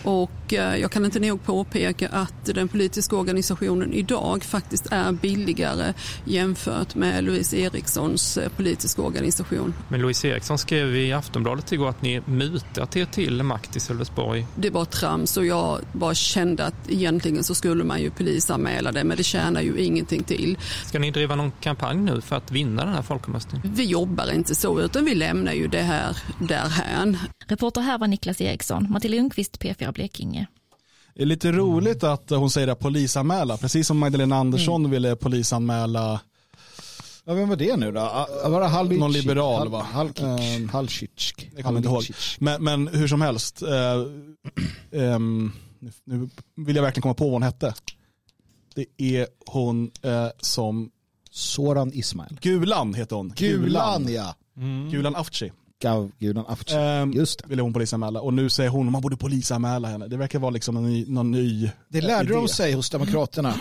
Och 0.06 0.54
eh, 0.54 0.78
jag 0.78 0.92
kan 0.92 1.06
inte 1.06 1.20
nog 1.20 1.44
påpeka 1.44 2.10
att 2.10 2.46
den 2.46 2.68
politiska 2.68 3.16
organisationen 3.16 3.94
idag 3.94 4.44
faktiskt 4.44 4.88
är 4.92 5.12
billigare 5.12 5.94
jämfört 6.26 6.96
med 6.96 7.24
Louise 7.24 7.58
Erikssons 7.58 8.38
eh, 8.38 8.50
politiska 8.50 9.02
organisation. 9.02 9.74
Men 9.88 10.02
Louise 10.02 10.28
Eriksson 10.28 10.58
skrev 10.58 10.96
i 10.96 11.14
Aftonbladet 11.14 11.72
igår 11.72 11.90
att 11.90 12.02
ni 12.02 12.22
mutat 12.26 12.96
er 12.96 13.06
till 13.06 13.44
makt 13.44 13.76
i 13.76 13.80
Sölvesborg. 13.80 14.48
Det 14.56 14.70
var 14.70 14.86
trams 14.86 15.38
och 15.38 15.46
jag 15.46 15.80
bara 15.92 16.14
kände 16.14 16.66
att 16.66 16.90
egentligen 16.90 17.44
så 17.44 17.56
skulle 17.56 17.84
man 17.84 18.02
ju 18.02 18.10
polisanmäla 18.10 18.92
det 18.92 19.04
men 19.04 19.18
det 19.18 19.24
tjänar 19.24 19.62
ju 19.62 19.78
ingenting 19.78 20.24
till. 20.24 20.58
Ska 20.86 21.00
ni 21.00 21.12
driva 21.12 21.36
någon 21.36 21.52
kampanj 21.62 21.98
nu 21.98 22.22
för 22.22 22.36
att 22.36 22.52
vinna 22.52 22.86
den 22.86 22.94
här 22.94 23.02
folkomröstningen? 23.02 23.74
Vi 23.76 23.84
jobbar 23.84 24.34
inte 24.34 24.56
så 24.56 24.82
utan 24.82 25.06
vi 25.06 25.16
lämnar 25.16 25.54
ju 25.54 25.68
det 25.68 25.82
här 25.82 26.18
därhän. 26.40 27.18
Reporter 27.48 27.82
här 27.82 27.98
var 27.98 28.08
Niklas 28.08 28.42
Eriksson, 28.42 28.88
Matilda 28.90 29.18
Lundqvist, 29.18 29.60
P4 29.60 29.92
Blekinge. 29.94 30.48
Det 31.14 31.22
är 31.22 31.26
lite 31.26 31.52
roligt 31.52 32.04
att 32.04 32.30
hon 32.30 32.50
säger 32.50 32.68
att 32.68 32.80
polisanmäla, 32.80 33.58
precis 33.58 33.88
som 33.88 33.98
Magdalena 33.98 34.36
Andersson 34.36 34.90
ville 34.90 35.16
polisanmäla 35.16 36.22
Ja, 37.28 37.34
vem 37.34 37.50
var 37.50 37.56
det 37.56 37.76
nu 37.78 37.92
då? 37.92 38.00
Ah, 38.02 38.50
Var 38.50 38.62
det 38.62 38.68
Halicic? 38.68 39.00
Någon 39.00 39.12
liberal, 39.12 39.60
Hal- 39.60 39.70
va? 39.72 39.82
Halkic. 39.94 40.24
Ehm, 40.24 40.70
Halcic. 40.70 41.34
Jag 41.56 41.66
kommer 41.66 41.78
inte 41.78 41.90
ihåg. 41.90 42.04
Men, 42.40 42.64
men 42.64 42.88
hur 42.88 43.08
som 43.08 43.22
helst, 43.22 43.62
eh, 43.62 45.02
ehm, 45.02 45.52
nu- 46.04 46.30
vill 46.56 46.76
jag 46.76 46.84
verkligen 46.84 47.02
komma 47.02 47.14
på 47.14 47.24
vad 47.24 47.34
hon 47.34 47.44
hette. 47.44 47.74
Det 48.76 48.86
är 48.98 49.28
hon 49.46 49.92
eh, 50.02 50.28
som, 50.40 50.90
Soran 51.32 51.92
Ismail. 51.94 52.38
Gulan 52.42 52.94
heter 52.94 53.16
hon. 53.16 53.34
Gulan 53.38 54.14
ja. 54.14 54.36
Gulan 54.92 55.16
Avci. 55.16 55.52
Gav 55.82 56.12
Gulan 56.20 56.46
Avci. 56.48 56.76
Ehm, 56.76 57.12
Just 57.12 57.40
det. 57.44 57.50
ville 57.50 57.62
hon 57.62 57.74
polisanmäla 57.74 58.22
och 58.22 58.34
nu 58.34 58.50
säger 58.50 58.70
hon 58.70 58.86
att 58.86 58.92
man 58.92 59.02
borde 59.02 59.18
polisanmäla 59.18 59.88
henne. 59.88 60.08
Det 60.08 60.18
verkar 60.18 60.40
vara 60.40 60.52
liksom 60.52 60.78
en 60.78 60.84
ny, 60.84 61.06
någon 61.08 61.32
ny 61.32 61.70
Det 61.90 62.02
lärde 62.02 62.24
idé. 62.30 62.34
de 62.34 62.48
sig 62.48 62.74
hos 62.74 62.90
Demokraterna. 62.90 63.54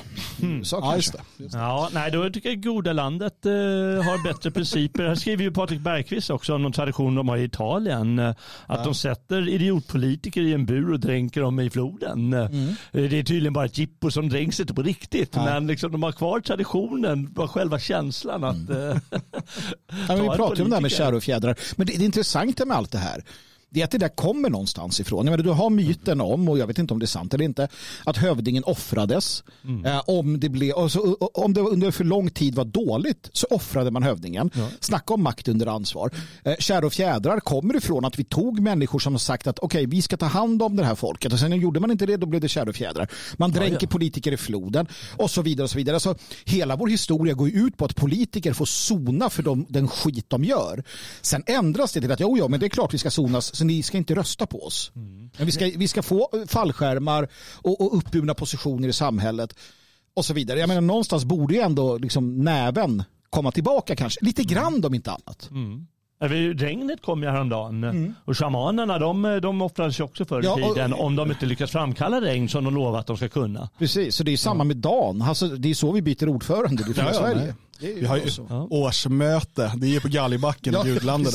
Så 0.62 0.76
Ja, 0.76 0.80
kanske. 0.80 0.96
just 0.96 1.12
det. 1.12 1.20
Just 1.36 1.52
det. 1.52 1.58
Ja, 1.58 1.88
nej, 1.92 2.10
då 2.10 2.30
tycker 2.30 2.48
jag 2.48 2.62
goda 2.62 2.92
landet 2.92 3.46
eh, 3.46 3.50
har 3.52 4.24
bättre 4.24 4.50
principer. 4.50 5.02
Här 5.04 5.14
skriver 5.14 5.44
ju 5.44 5.50
Patrik 5.50 5.80
Bergqvist 5.80 6.30
också 6.30 6.54
om 6.54 6.62
någon 6.62 6.72
tradition 6.72 7.14
de 7.14 7.28
har 7.28 7.36
i 7.36 7.44
Italien. 7.44 8.18
eh, 8.18 8.34
Att 8.66 8.84
de 8.84 8.94
sätter 8.94 9.48
idiotpolitiker 9.48 10.40
i 10.42 10.52
en 10.52 10.66
bur 10.66 10.92
och 10.92 11.00
dränker 11.00 11.40
dem 11.40 11.60
i 11.60 11.70
floden. 11.70 12.32
Eh, 12.32 12.48
Det 12.92 13.18
är 13.18 13.22
tydligen 13.22 13.52
bara 13.52 13.64
ett 13.64 13.78
jippo 13.78 14.10
som 14.10 14.28
dränks 14.28 14.60
inte 14.60 14.74
på 14.74 14.82
riktigt. 14.82 15.36
Men 15.36 15.66
liksom, 15.66 15.92
de 15.92 16.02
har 16.02 16.12
kvar 16.12 16.40
traditionen, 16.40 17.32
bara 17.32 17.48
själva 17.48 17.78
känslan 17.78 18.44
att... 18.44 18.70
eh, 18.70 18.76
Ja, 20.08 20.14
vi 20.14 20.20
en 20.26 20.36
pratar 20.36 20.62
om 20.62 20.70
det 20.70 20.76
här 20.76 20.80
med 20.80 20.90
kärr 20.90 21.12
och 21.14 21.22
fjädrar. 21.22 21.56
Men 21.76 21.86
det, 21.86 21.92
det 21.98 22.03
intressanta 22.04 22.64
med 22.64 22.76
allt 22.76 22.92
det 22.92 22.98
här 22.98 23.24
det 23.74 23.80
är 23.80 23.84
att 23.84 23.90
det 23.90 23.98
där 23.98 24.08
kommer 24.08 24.50
någonstans 24.50 25.00
ifrån. 25.00 25.26
Jag 25.26 25.30
menar, 25.30 25.44
du 25.44 25.50
har 25.50 25.70
myten 25.70 26.20
om, 26.20 26.48
och 26.48 26.58
jag 26.58 26.66
vet 26.66 26.78
inte 26.78 26.94
om 26.94 27.00
det 27.00 27.04
är 27.04 27.06
sant 27.06 27.34
eller 27.34 27.44
inte, 27.44 27.68
att 28.04 28.16
hövdingen 28.16 28.64
offrades. 28.64 29.44
Eh, 29.84 30.02
om, 30.06 30.40
det 30.40 30.48
blev, 30.48 30.78
alltså, 30.78 30.98
om 31.34 31.54
det 31.54 31.60
under 31.60 31.90
för 31.90 32.04
lång 32.04 32.30
tid 32.30 32.54
var 32.54 32.64
dåligt 32.64 33.30
så 33.32 33.46
offrade 33.50 33.90
man 33.90 34.02
hövdingen. 34.02 34.50
Snacka 34.80 35.14
om 35.14 35.22
makt 35.22 35.48
under 35.48 35.66
ansvar. 35.66 36.10
Eh, 36.44 36.54
kärr 36.58 36.84
och 36.84 36.92
fjädrar 36.92 37.40
kommer 37.40 37.76
ifrån 37.76 38.04
att 38.04 38.18
vi 38.18 38.24
tog 38.24 38.60
människor 38.60 38.98
som 38.98 39.12
har 39.12 39.18
sagt 39.18 39.46
att 39.46 39.58
okej, 39.58 39.86
vi 39.86 40.02
ska 40.02 40.16
ta 40.16 40.26
hand 40.26 40.62
om 40.62 40.76
det 40.76 40.84
här 40.84 40.94
folket. 40.94 41.32
Och 41.32 41.38
sen 41.38 41.60
gjorde 41.60 41.80
man 41.80 41.90
inte 41.90 42.06
det, 42.06 42.16
då 42.16 42.26
blev 42.26 42.40
det 42.40 42.48
kärr 42.48 42.68
och 42.68 42.76
fjädrar. 42.76 43.08
Man 43.36 43.50
dränker 43.50 43.86
politiker 43.86 44.32
i 44.32 44.36
floden 44.36 44.86
och 45.16 45.30
så 45.30 45.42
vidare. 45.42 45.64
och 45.64 45.70
så 45.70 45.76
vidare. 45.76 45.96
Alltså, 45.96 46.14
hela 46.44 46.76
vår 46.76 46.88
historia 46.88 47.34
går 47.34 47.48
ut 47.48 47.76
på 47.76 47.84
att 47.84 47.96
politiker 47.96 48.52
får 48.52 48.66
sona 48.66 49.30
för 49.30 49.42
de, 49.42 49.66
den 49.68 49.88
skit 49.88 50.26
de 50.28 50.44
gör. 50.44 50.84
Sen 51.22 51.42
ändras 51.46 51.92
det 51.92 52.00
till 52.00 52.12
att 52.12 52.20
jo, 52.20 52.38
ja, 52.38 52.48
men 52.48 52.60
det 52.60 52.66
är 52.66 52.70
klart 52.70 52.94
vi 52.94 52.98
ska 52.98 53.10
sonas 53.10 53.54
Alltså 53.64 53.76
ni 53.76 53.82
ska 53.82 53.98
inte 53.98 54.14
rösta 54.14 54.46
på 54.46 54.66
oss. 54.66 54.90
Men 54.94 55.46
vi 55.46 55.52
ska, 55.52 55.70
vi 55.76 55.88
ska 55.88 56.02
få 56.02 56.28
fallskärmar 56.46 57.28
och, 57.62 57.80
och 57.80 57.96
uppburna 57.98 58.34
positioner 58.34 58.88
i 58.88 58.92
samhället 58.92 59.54
och 60.16 60.24
så 60.24 60.34
vidare. 60.34 60.58
Jag 60.60 60.68
menar 60.68 60.80
någonstans 60.80 61.24
borde 61.24 61.54
ju 61.54 61.60
ändå 61.60 61.98
liksom 61.98 62.44
näven 62.44 63.02
komma 63.30 63.50
tillbaka 63.52 63.96
kanske. 63.96 64.24
Lite 64.24 64.42
grann 64.42 64.84
om 64.84 64.94
inte 64.94 65.10
annat. 65.10 65.50
Ja, 66.20 66.28
vi- 66.28 66.52
Regnet 66.54 67.02
kom 67.02 67.22
ju 67.22 67.28
häromdagen 67.28 68.14
och 68.24 68.38
shamanerna 68.38 68.98
de, 68.98 69.38
de 69.42 69.62
offrades 69.62 70.00
ju 70.00 70.04
också 70.04 70.24
förr 70.24 70.42
i 70.42 70.44
Ja, 70.44 70.52
och- 70.52 70.74
tiden 70.74 70.92
om 70.92 71.16
de 71.16 71.30
inte 71.30 71.46
lyckas 71.46 71.70
framkalla 71.70 72.20
regn 72.20 72.48
som 72.48 72.64
de 72.64 72.74
lovar 72.74 72.98
att 73.00 73.06
de 73.06 73.16
ska 73.16 73.28
kunna. 73.28 73.68
Precis, 73.78 74.16
så 74.16 74.22
det 74.24 74.32
är 74.32 74.36
samma 74.36 74.64
med 74.64 74.76
Dan. 74.76 75.22
Alltså, 75.22 75.48
det 75.48 75.70
är 75.70 75.74
så 75.74 75.92
vi 75.92 76.02
byter 76.02 76.28
ordförande 76.28 76.82
i 76.82 76.86
Ja, 76.96 77.04
ja, 77.06 77.12
Sverige. 77.14 77.36
nej. 77.36 77.54
Det 77.80 77.86
är 77.86 77.94
ju 77.94 78.00
Vi 78.00 78.06
har 78.06 78.16
ju 78.16 78.22
årsmöte. 78.70 79.72
Det 79.76 79.86
är 79.86 79.90
ju 79.90 80.00
på 80.00 80.08
Galgbacken 80.08 80.74
i 80.74 80.88
Gudlandet. 80.88 81.34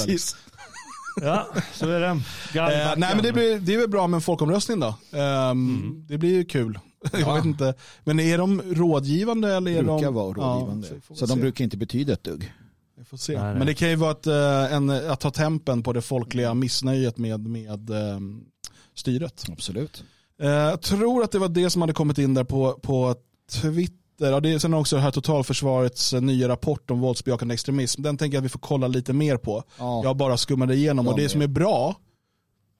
Ja, 1.21 1.47
så 1.73 1.89
är 1.89 1.99
det. 1.99 2.07
Eh, 2.07 2.17
Gallbacken. 2.53 2.99
nej 2.99 3.15
men 3.15 3.23
det, 3.23 3.33
blir, 3.33 3.59
det 3.59 3.73
är 3.73 3.77
väl 3.77 3.89
bra 3.89 4.07
med 4.07 4.17
en 4.17 4.21
folkomröstning 4.21 4.79
då. 4.79 5.17
Ehm, 5.17 6.05
Det 6.07 6.17
blir 6.17 6.29
ju 6.35 6.45
kul. 6.45 6.79
Jag 7.13 7.35
vet 7.35 7.45
inte. 7.45 7.73
Men 8.03 8.19
är 8.19 8.37
de 8.37 8.61
rådgivande 8.61 9.53
eller 9.55 9.71
är 9.71 9.83
brukar 9.83 10.05
de... 10.05 10.13
vara 10.13 10.33
rådgivande. 10.33 10.87
Ja, 10.91 11.15
så 11.15 11.27
se. 11.27 11.33
de 11.33 11.39
brukar 11.39 11.63
inte 11.63 11.77
betyda 11.77 12.13
ett 12.13 12.23
dugg. 12.23 12.53
Vi 12.97 13.03
får 13.05 13.17
se. 13.17 13.33
Nej, 13.33 13.43
nej. 13.43 13.55
Men 13.55 13.67
det 13.67 13.73
kan 13.73 13.89
ju 13.89 13.95
vara 13.95 14.11
ett, 14.11 14.27
eh, 14.27 14.73
en, 14.73 14.89
att 14.89 15.19
ta 15.19 15.31
tempen 15.31 15.83
på 15.83 15.93
det 15.93 16.01
folkliga 16.01 16.53
missnöjet 16.53 17.17
med, 17.17 17.47
med 17.47 17.89
ehm, 17.89 18.41
styret. 18.95 19.45
Absolut. 19.51 20.03
Eh, 20.41 20.49
Jag 20.49 20.81
tror 20.81 21.23
att 21.23 21.31
det 21.31 21.39
var 21.39 21.49
det 21.49 21.69
som 21.69 21.81
hade 21.81 21.93
kommit 21.93 22.17
in 22.17 22.33
där 22.33 22.43
på, 22.43 22.73
på 22.73 23.15
Twitter. 23.51 23.95
Ja, 24.19 24.39
det 24.39 24.49
är 24.53 24.59
sen 24.59 24.73
också 24.73 24.95
det 24.95 25.01
här 25.01 25.11
totalförsvarets 25.11 26.13
eh, 26.13 26.21
nya 26.21 26.47
rapport 26.47 26.91
om 26.91 26.99
våldsbejakande 26.99 27.53
extremism. 27.53 28.01
Den 28.01 28.17
tänker 28.17 28.35
jag 28.35 28.41
att 28.41 28.45
vi 28.45 28.49
får 28.49 28.59
kolla 28.59 28.87
lite 28.87 29.13
mer 29.13 29.37
på. 29.37 29.63
Ja. 29.77 30.01
Jag 30.03 30.17
bara 30.17 30.37
skummade 30.37 30.75
igenom 30.75 31.07
och 31.07 31.13
Jag 31.13 31.19
det 31.25 31.29
som 31.29 31.41
är 31.41 31.47
bra, 31.47 31.95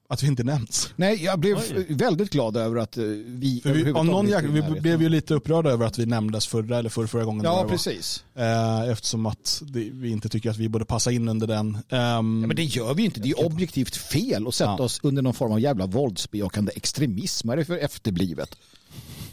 att 0.09 0.23
vi 0.23 0.27
inte 0.27 0.43
nämns. 0.43 0.89
Nej, 0.95 1.23
jag 1.23 1.39
blev 1.39 1.57
Oj. 1.57 1.85
väldigt 1.89 2.29
glad 2.29 2.57
över 2.57 2.77
att 2.81 2.97
eh, 2.97 3.03
vi 3.25 3.59
För 3.63 3.73
vi, 3.73 3.91
av 3.91 4.05
någon 4.05 4.29
i 4.29 4.41
vi 4.41 4.61
blev 4.81 5.01
ju 5.01 5.09
lite 5.09 5.33
upprörda 5.33 5.69
över 5.69 5.85
att 5.85 5.99
vi 5.99 6.05
nämndes 6.05 6.47
förra 6.47 6.77
eller 6.77 6.89
förra, 6.89 7.07
förra 7.07 7.23
gången. 7.23 7.43
Ja, 7.43 7.65
precis. 7.69 8.23
Eh, 8.35 8.89
eftersom 8.89 9.25
att 9.25 9.61
det, 9.65 9.89
vi 9.93 10.09
inte 10.11 10.29
tycker 10.29 10.49
att 10.49 10.57
vi 10.57 10.69
borde 10.69 10.85
passa 10.85 11.11
in 11.11 11.29
under 11.29 11.47
den. 11.47 11.75
Ehm, 11.75 11.81
Ja, 11.89 12.21
men 12.21 12.55
det 12.55 12.63
gör 12.63 12.93
vi 12.93 13.01
ju 13.01 13.05
inte. 13.05 13.19
Det 13.19 13.29
är 13.29 13.45
objektivt 13.45 13.95
fel 13.95 14.47
att 14.47 14.55
sätta 14.55 14.75
Ja. 14.77 14.83
oss 14.83 14.99
under 15.03 15.21
någon 15.21 15.33
form 15.33 15.51
av 15.51 15.59
jävla 15.59 15.85
våldsbejakande 15.85 16.71
extremism. 16.75 17.47
Vad 17.47 17.53
är 17.53 17.57
det 17.57 17.65
för 17.65 17.77
efterblivet? 17.77 18.55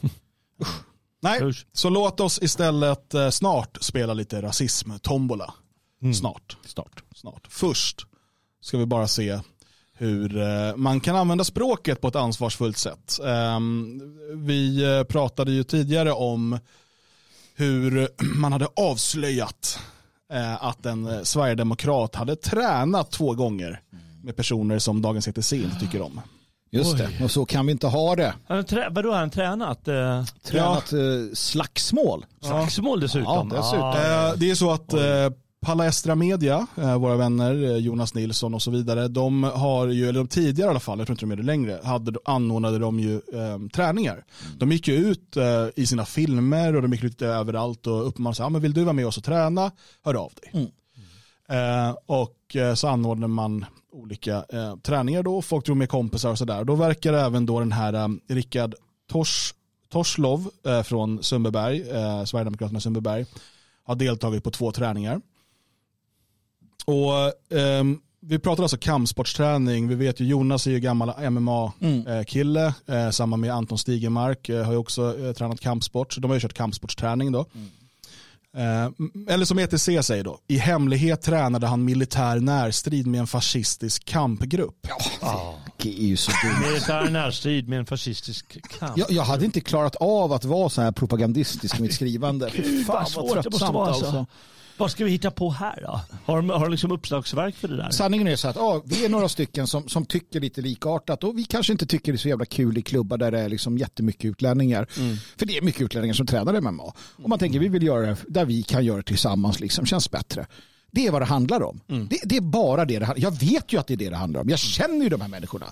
nej, 1.29 1.43
Usch. 1.43 1.67
så 1.73 1.89
låt 1.91 2.21
oss 2.21 2.39
istället 2.43 3.15
eh, 3.15 3.31
snart 3.31 3.79
spela 3.81 4.15
lite 4.15 4.43
rasism-tombola. 4.43 5.55
Snart. 6.15 6.57
Start. 6.65 7.03
snart. 7.15 7.47
Först 7.51 8.07
ska 8.61 8.79
vi 8.79 8.87
bara 8.87 9.09
se 9.09 9.41
hur 9.93 10.37
eh, 10.41 10.77
man 10.77 11.01
kan 11.01 11.17
använda 11.17 11.45
språket 11.45 12.01
på 12.01 12.09
ett 12.09 12.17
ansvarsfullt 12.17 12.77
sätt. 12.79 13.19
Ehm, 13.25 14.01
Vi 14.35 14.85
eh, 14.85 15.03
pratade 15.05 15.53
ju 15.53 15.65
tidigare 15.65 16.13
om 16.13 16.59
hur 17.55 18.09
man 18.37 18.53
hade 18.53 18.69
avslöjat 18.77 19.79
eh, 20.33 20.65
att 20.65 20.87
en 20.87 21.07
eh, 21.07 21.23
sverigedemokrat 21.23 22.15
hade 22.15 22.37
tränat 22.37 23.11
två 23.11 23.35
gånger 23.35 23.81
med 24.23 24.37
personer 24.37 24.79
som 24.79 25.03
Dagens 25.03 25.29
ETC 25.29 25.53
inte 25.53 25.81
tycker 25.81 26.03
om. 26.03 26.21
Just 26.71 26.99
det, 26.99 27.09
och 27.25 27.31
så 27.31 27.45
kan 27.45 27.67
vi 27.67 27.73
inte 27.73 27.87
ha 27.87 28.17
det. 28.17 28.35
Han 28.49 28.57
har 28.57 28.65
trä- 28.65 28.89
vadå 28.91 29.11
har 29.13 29.19
han 29.19 29.31
tränat? 29.31 29.89
Eh, 29.89 30.25
Tränat 30.45 30.93
eh, 30.93 30.99
slagsmål. 31.35 32.27
slagsmål 32.41 33.01
dessutom? 33.01 33.51
Ja, 33.55 33.57
dessutom. 33.57 33.83
Ah, 33.83 34.29
Eh, 34.31 34.35
Det 34.37 34.51
är 34.51 34.55
så 34.55 34.71
att 34.71 34.93
eh, 34.93 35.01
Palestra 35.61 36.15
Media, 36.15 36.67
våra 36.99 37.17
vänner 37.17 37.77
Jonas 37.77 38.15
Nilsson 38.15 38.55
och 38.55 38.63
så 38.63 38.71
vidare, 38.71 39.09
de 39.09 39.43
har 39.43 39.87
ju, 39.87 40.03
eller 40.09 40.19
de 40.19 40.29
tidigare 40.29 40.69
i 40.69 40.71
alla 40.71 40.81
fall, 40.81 40.99
jag 40.99 41.07
tror 41.07 41.15
inte 41.15 41.25
de 41.25 41.33
är 41.33 41.37
det 41.37 41.43
längre, 41.43 41.81
hade, 41.85 42.13
anordnade 42.25 42.79
de 42.79 43.01
ju 43.01 43.15
eh, 43.15 43.59
träningar. 43.75 44.25
De 44.59 44.73
gick 44.73 44.89
ju 44.89 44.95
ut 44.95 45.37
eh, 45.37 45.67
i 45.77 45.87
sina 45.87 46.05
filmer 46.05 46.77
och 46.77 46.83
de 46.83 46.93
gick 46.93 47.05
ut 47.05 47.23
överallt 47.23 47.87
och 47.87 48.07
uppmanade 48.09 48.37
sig, 48.37 48.43
ja, 48.45 48.49
men 48.49 48.61
vill 48.61 48.73
du 48.73 48.83
vara 48.85 48.93
med 48.93 49.07
oss 49.07 49.19
och 49.19 49.25
träna, 49.25 49.71
hör 50.05 50.15
av 50.15 50.33
dig. 50.43 50.73
Eh, 51.49 51.95
och 52.07 52.57
så 52.77 52.89
anordnade 52.89 53.33
man 53.33 53.65
olika 53.97 54.45
eh, 54.49 54.77
träningar 54.77 55.23
då, 55.23 55.43
folk 55.43 55.65
drog 55.67 55.77
med 55.77 55.89
kompisar 55.89 56.31
och 56.31 56.39
sådär. 56.39 56.65
Då 56.65 56.75
verkar 56.75 57.13
även 57.13 57.47
då 57.47 57.59
den 57.61 57.73
här 57.73 57.93
eh, 57.93 58.09
Rickard 58.35 58.75
Tors, 59.11 59.55
Torslov 59.93 60.51
eh, 60.67 60.83
från 60.83 61.23
Sundbyberg, 61.23 61.91
eh, 61.91 62.25
Sverigedemokraterna 62.25 62.81
Sundbyberg, 62.81 63.27
har 63.85 63.95
deltagit 63.95 64.45
på 64.45 64.51
två 64.51 64.73
träningar. 64.73 65.21
Och 66.85 67.13
ehm, 67.59 68.01
vi 68.21 68.39
pratar 68.39 68.63
alltså 68.63 68.77
kampsportsträning. 68.79 69.89
Vi 69.89 69.95
vet 69.95 70.21
ju 70.21 70.25
Jonas 70.27 70.67
är 70.67 70.71
ju 70.71 70.81
gammal 70.81 71.31
MMA-kille. 71.31 72.75
Eh, 72.87 73.11
samma 73.11 73.37
med 73.37 73.51
Anton 73.55 73.79
Stigemark 73.79 74.49
eh, 74.49 74.65
har 74.65 74.73
ju 74.73 74.79
också 74.79 75.19
eh, 75.27 75.33
tränat 75.33 75.61
kampsport. 75.61 76.17
De 76.19 76.31
har 76.31 76.35
ju 76.37 76.41
kört 76.41 76.53
kampsportsträning 76.55 77.33
då. 77.33 77.41
Eh, 77.41 77.47
m- 77.55 77.71
eller 79.29 79.45
som 79.45 79.59
ETC 79.59 79.85
säger 79.85 80.25
då, 80.25 80.39
i 80.49 80.59
hemlighet 80.59 81.23
tränade 81.23 81.67
han 81.67 81.85
militär 81.85 82.41
närstrid 82.41 83.07
med 83.07 83.21
en 83.21 83.27
fascistisk 83.27 84.05
kampgrupp. 84.05 84.87
Det 85.83 86.01
är 86.01 86.07
ju 86.07 86.17
så 86.17 86.33
dumt. 86.43 86.69
Militär 86.69 87.11
närstrid 87.11 87.69
med 87.69 87.79
en 87.79 87.87
fascistisk 87.87 88.59
kamp. 88.79 88.99
Jag, 88.99 89.11
jag 89.11 89.23
hade 89.23 89.45
inte 89.45 89.61
klarat 89.61 89.97
av 89.97 90.33
att 90.33 90.45
vara 90.45 90.69
så 90.69 90.83
här 90.83 90.93
propagandistisk 90.93 91.79
i 91.79 91.83
mitt 91.83 91.95
skrivande. 91.95 92.51
Fy 92.51 92.85
fan 92.85 93.07
vad 93.17 93.29
vad 93.29 93.43
tröttsamt 93.43 93.75
vara, 93.75 93.89
alltså. 93.89 94.05
alltså. 94.05 94.27
Vad 94.79 94.91
ska 94.91 95.05
vi 95.05 95.11
hitta 95.11 95.31
på 95.31 95.51
här 95.51 95.83
då? 95.83 96.01
Har 96.25 96.37
de, 96.37 96.51
har 96.51 96.61
de 96.61 96.71
liksom 96.71 96.93
uppslagsverk 96.93 97.57
för 97.57 97.69
det 97.69 97.77
där? 97.77 97.91
Sanningen 97.91 98.27
är 98.27 98.37
så 98.37 98.49
att 98.49 98.57
ja, 98.57 98.83
vi 98.85 99.05
är 99.05 99.09
några 99.09 99.29
stycken 99.29 99.67
som, 99.67 99.89
som 99.89 100.07
tycker 100.07 100.41
lite 100.41 100.61
likartat 100.61 101.25
och 101.25 101.39
vi 101.39 101.45
kanske 101.45 101.73
inte 101.73 101.87
tycker 101.87 102.13
det 102.13 102.17
är 102.17 102.19
så 102.19 102.29
jävla 102.29 102.45
kul 102.45 102.79
i 102.79 102.83
klubbar 102.83 103.19
där 103.19 103.31
det 103.31 103.41
är 103.41 103.49
liksom 103.49 103.79
jättemycket 103.79 104.25
utlänningar. 104.25 104.87
För 105.39 105.47
det 105.47 105.57
är 105.59 105.63
mycket 105.63 105.83
utlänningar 105.83 106.15
som 106.15 106.27
tränar 106.27 106.61
MMA. 106.61 106.93
Och 107.23 107.29
man 107.29 107.39
tänker 107.39 107.59
vi 107.59 107.69
vill 107.69 107.83
göra 107.83 108.07
det 108.07 108.17
där 108.29 108.45
vi 108.45 108.63
kan 108.63 108.85
göra 108.85 108.97
det 108.97 109.03
tillsammans, 109.03 109.61
liksom, 109.61 109.87
känns 109.87 110.11
bättre. 110.11 110.47
Det 110.97 111.07
är 111.07 111.11
vad 111.11 111.23
det 111.23 111.27
handlar 111.27 111.63
om. 111.63 111.81
Det, 111.87 112.21
det 112.25 112.37
är 112.37 112.41
bara 112.41 112.85
det 112.85 112.99
det 112.99 113.05
handlar 113.05 113.23
Jag 113.23 113.41
vet 113.41 113.73
ju 113.73 113.79
att 113.79 113.87
det 113.87 113.95
är 113.95 113.97
det 113.97 114.11
det 114.11 114.17
handlar 114.17 114.41
om. 114.41 114.49
Jag 114.49 114.59
känner 114.59 115.03
ju 115.05 115.09
de 115.09 115.21
här 115.21 115.29
människorna. 115.29 115.67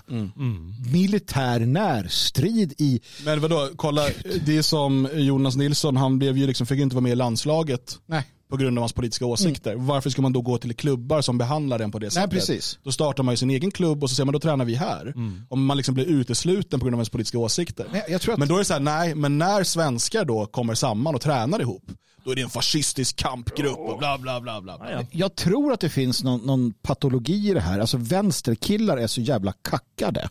Militär 0.93 1.59
närstrid 1.59 2.73
i... 2.77 3.01
Men 3.25 3.41
vadå, 3.41 3.69
kolla, 3.75 4.09
det 4.45 4.57
är 4.57 4.61
som 4.61 5.09
Jonas 5.13 5.55
Nilsson, 5.55 5.97
han 5.97 6.19
blev 6.19 6.37
ju 6.37 6.47
liksom, 6.47 6.67
fick 6.67 6.77
ju 6.77 6.83
inte 6.83 6.95
vara 6.95 7.03
med 7.03 7.11
i 7.11 7.15
landslaget. 7.15 7.99
Nej. 8.05 8.23
På 8.49 8.57
grund 8.57 8.77
av 8.77 8.81
hans 8.81 8.93
politiska 8.93 9.25
åsikter. 9.25 9.75
Varför 9.75 10.09
ska 10.09 10.21
man 10.21 10.33
då 10.33 10.41
gå 10.41 10.57
till 10.57 10.75
klubbar 10.75 11.21
som 11.21 11.37
behandlar 11.37 11.79
den 11.79 11.91
på 11.91 11.99
det 11.99 12.11
sättet? 12.11 12.29
precis. 12.31 12.79
Då 12.83 12.91
startar 12.91 13.23
man 13.23 13.33
ju 13.33 13.37
sin 13.37 13.49
egen 13.49 13.71
klubb 13.71 14.03
och 14.03 14.09
så 14.09 14.15
säger 14.15 14.25
man 14.25 14.33
då 14.33 14.39
tränar 14.39 14.65
vi 14.65 14.75
här. 14.75 15.13
Om 15.49 15.65
man 15.65 15.77
liksom 15.77 15.95
blir 15.95 16.05
utesluten 16.05 16.79
på 16.79 16.85
grund 16.85 16.95
av 16.95 16.99
ens 16.99 17.09
politiska 17.09 17.37
åsikter. 17.37 17.85
Nej, 17.91 18.03
jag 18.09 18.21
tror 18.21 18.33
att- 18.33 18.39
Men 18.39 18.47
då 18.47 18.53
är 18.55 18.59
det 18.59 18.65
så 18.65 18.73
här, 18.73 18.79
nej, 18.79 19.15
men 19.15 19.37
när 19.37 19.63
svenskar 19.63 20.25
då 20.25 20.45
kommer 20.45 20.73
samman 20.75 21.15
och 21.15 21.21
tränar 21.21 21.61
ihop, 21.61 21.83
då 22.25 22.31
är 22.31 22.35
det 22.35 22.41
en 22.41 22.49
fascistisk 22.49 23.15
kampgrupp 23.15 23.77
och 23.77 23.97
bla 23.97 24.17
bla 24.17 24.41
bla 24.41 24.61
bla. 24.61 24.77
bla. 24.77 24.91
Ja. 24.91 25.01
Jag 25.11 25.35
tror 25.35 25.73
att 25.73 25.79
det 25.79 25.89
finns 25.89 26.23
någon, 26.23 26.41
någon 26.41 26.73
patologi 26.73 27.49
i 27.49 27.53
det 27.53 27.61
här. 27.61 27.79
Alltså 27.79 27.97
vänsterkillar 27.97 28.97
är 28.97 29.07
så 29.07 29.21
jävla 29.21 29.53
kackade. 29.61 30.29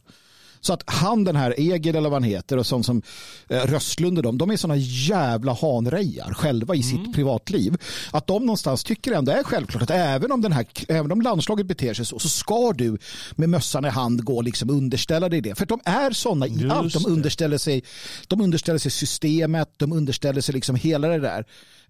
Så 0.66 0.72
att 0.72 0.82
han 0.86 1.24
den 1.24 1.36
här 1.36 1.54
Egil 1.60 1.96
eller 1.96 2.10
vad 2.10 2.22
han 2.22 2.30
heter 2.30 2.56
och 2.56 2.66
sånt 2.66 2.86
som 2.86 3.02
eh, 3.48 3.58
Röstlund 3.58 4.18
och 4.18 4.24
de, 4.24 4.38
de 4.38 4.50
är 4.50 4.56
sådana 4.56 4.80
jävla 4.80 5.52
hanrejar 5.52 6.34
själva 6.34 6.74
i 6.74 6.82
sitt 6.82 7.14
privatliv. 7.14 7.76
Att 8.10 8.26
de 8.26 8.46
någonstans 8.46 8.84
tycker 8.84 9.12
ändå 9.12 9.32
är 9.32 9.42
självklart 9.42 9.82
att 9.82 9.90
även 9.90 10.32
om, 10.32 10.40
den 10.40 10.52
här, 10.52 10.66
även 10.88 11.12
om 11.12 11.22
landslaget 11.22 11.66
beter 11.66 11.94
sig 11.94 12.06
så, 12.06 12.18
så 12.18 12.28
ska 12.28 12.72
du 12.72 12.98
med 13.36 13.48
mössan 13.48 13.84
i 13.84 13.88
hand 13.88 14.24
gå 14.24 14.36
och 14.36 14.44
liksom 14.44 14.70
underställa 14.70 15.28
dig 15.28 15.40
det. 15.40 15.54
För 15.54 15.66
de 15.66 15.80
är 15.84 16.10
sådana 16.10 16.46
i 16.46 16.70
allt. 16.70 16.92
De 16.94 17.06
underställer, 17.06 17.58
sig, 17.58 17.84
de 18.28 18.40
underställer 18.40 18.78
sig 18.78 18.90
systemet, 18.90 19.68
de 19.76 19.92
underställer 19.92 20.40
sig 20.40 20.54
liksom 20.54 20.76
hela 20.76 21.08
det 21.08 21.18
där. 21.18 21.44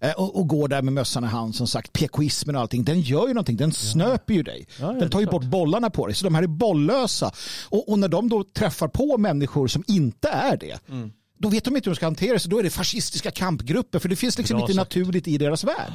Eh, 0.09 0.11
Och, 0.17 0.39
och 0.39 0.47
går 0.47 0.67
där 0.67 0.81
med 0.81 0.93
mössan 0.93 1.23
i 1.23 1.27
hand, 1.27 1.55
som 1.55 1.67
sagt, 1.67 1.93
PKismen 1.93 2.55
och 2.55 2.61
allting, 2.61 2.83
den 2.83 3.01
gör 3.01 3.27
ju 3.27 3.33
någonting, 3.33 3.57
den 3.57 3.71
snöper 3.71 4.33
ju 4.33 4.43
dig. 4.43 4.67
Ja, 4.79 4.91
den 4.91 5.09
tar 5.09 5.19
ju 5.19 5.25
bort 5.25 5.43
bollarna 5.43 5.89
på 5.89 6.07
dig, 6.07 6.15
så 6.15 6.23
de 6.25 6.35
här 6.35 6.43
är 6.43 6.47
bollösa. 6.47 7.31
Och, 7.69 7.89
och 7.89 7.99
när 7.99 8.07
de 8.07 8.29
då 8.29 8.43
träffar 8.43 8.87
på 8.87 9.17
människor 9.17 9.67
som 9.67 9.83
inte 9.87 10.27
är 10.29 10.57
det, 10.57 10.79
Mm. 10.89 11.11
då 11.39 11.49
vet 11.49 11.63
de 11.63 11.75
inte 11.75 11.89
hur 11.89 11.93
de 11.93 11.95
ska 11.95 12.05
hantera 12.05 12.39
så 12.39 12.49
då 12.49 12.59
är 12.59 12.63
det 12.63 12.69
fascistiska 12.69 13.31
kampgrupper, 13.31 13.99
för 13.99 14.09
det 14.09 14.15
finns 14.15 14.37
liksom 14.37 14.57
Bra 14.57 14.63
inte 14.63 14.73
sagt. 14.73 14.89
naturligt 14.89 15.27
i 15.27 15.37
deras 15.37 15.63
värld. 15.63 15.93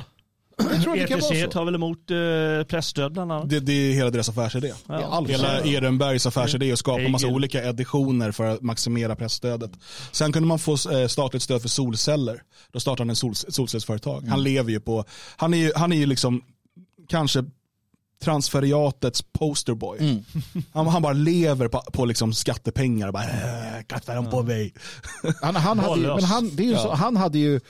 Jag 0.73 0.83
tror 0.83 0.93
att 0.93 0.99
det 0.99 1.07
kan 1.07 1.21
vara 1.21 1.35
ETC 1.35 1.45
så. 1.45 1.51
tar 1.51 1.65
väl 1.65 1.75
emot 1.75 2.11
eh, 2.11 2.67
pressstöd 2.69 3.13
bland 3.13 3.33
annat? 3.33 3.51
Det, 3.51 3.61
det 3.61 3.73
är 3.73 3.93
hela 3.93 4.11
deras 4.11 4.29
affärsidé. 4.29 4.73
Ja. 4.89 5.25
Hela 5.29 5.61
Ehrenbergs 5.61 6.27
affärsidé 6.27 6.69
är 6.69 6.73
att 6.73 6.79
skapa 6.79 7.09
massa 7.09 7.27
olika 7.27 7.65
editioner 7.65 8.33
för 8.33 8.45
att 8.45 8.63
maximera 8.63 9.17
pressstödet. 9.17 9.71
Sen 10.13 10.33
kunde 10.33 10.49
man 10.49 10.59
få 10.59 10.73
eh, 10.73 11.07
statligt 11.07 11.43
stöd 11.43 11.63
för 11.63 11.69
solceller. 11.69 12.43
Då 12.73 12.81
startade 12.81 13.03
han 13.03 13.11
en 13.11 13.17
sol, 13.17 13.35
solcellsföretag. 13.35 14.25
Han 14.29 14.43
lever 14.43 14.71
ju 14.71 14.81
på, 14.81 15.05
han 15.37 15.55
är 15.55 15.59
ju, 15.59 15.73
han 15.77 15.93
är 15.93 15.97
ju 15.97 16.07
liksom 16.07 16.43
kanske 17.09 17.45
transferiatets 18.23 19.23
posterboy. 19.33 20.23
Han, 20.73 20.87
han 20.87 21.03
bara 21.03 21.13
lever 21.13 21.69
på, 21.69 21.83
på 21.93 22.05
liksom 22.05 22.33
skattepengar. 22.33 23.13
Bara, 23.13 23.23
äh, 23.25 23.83
kasta 23.87 24.15
dem 24.15 24.31
på 24.31 24.43
mig. 24.43 24.75
Han, 25.43 25.57
han, 25.57 25.79
hade 25.79 26.01
ju, 26.01 26.07
Bollös. 26.07 26.21
men 26.21 26.31
han, 26.31 26.57
det 26.57 26.63
är 26.63 26.67
ju 26.67 26.77
så, 26.77 26.95
han 26.95 27.17
hade 27.17 27.39
ju 27.39 27.61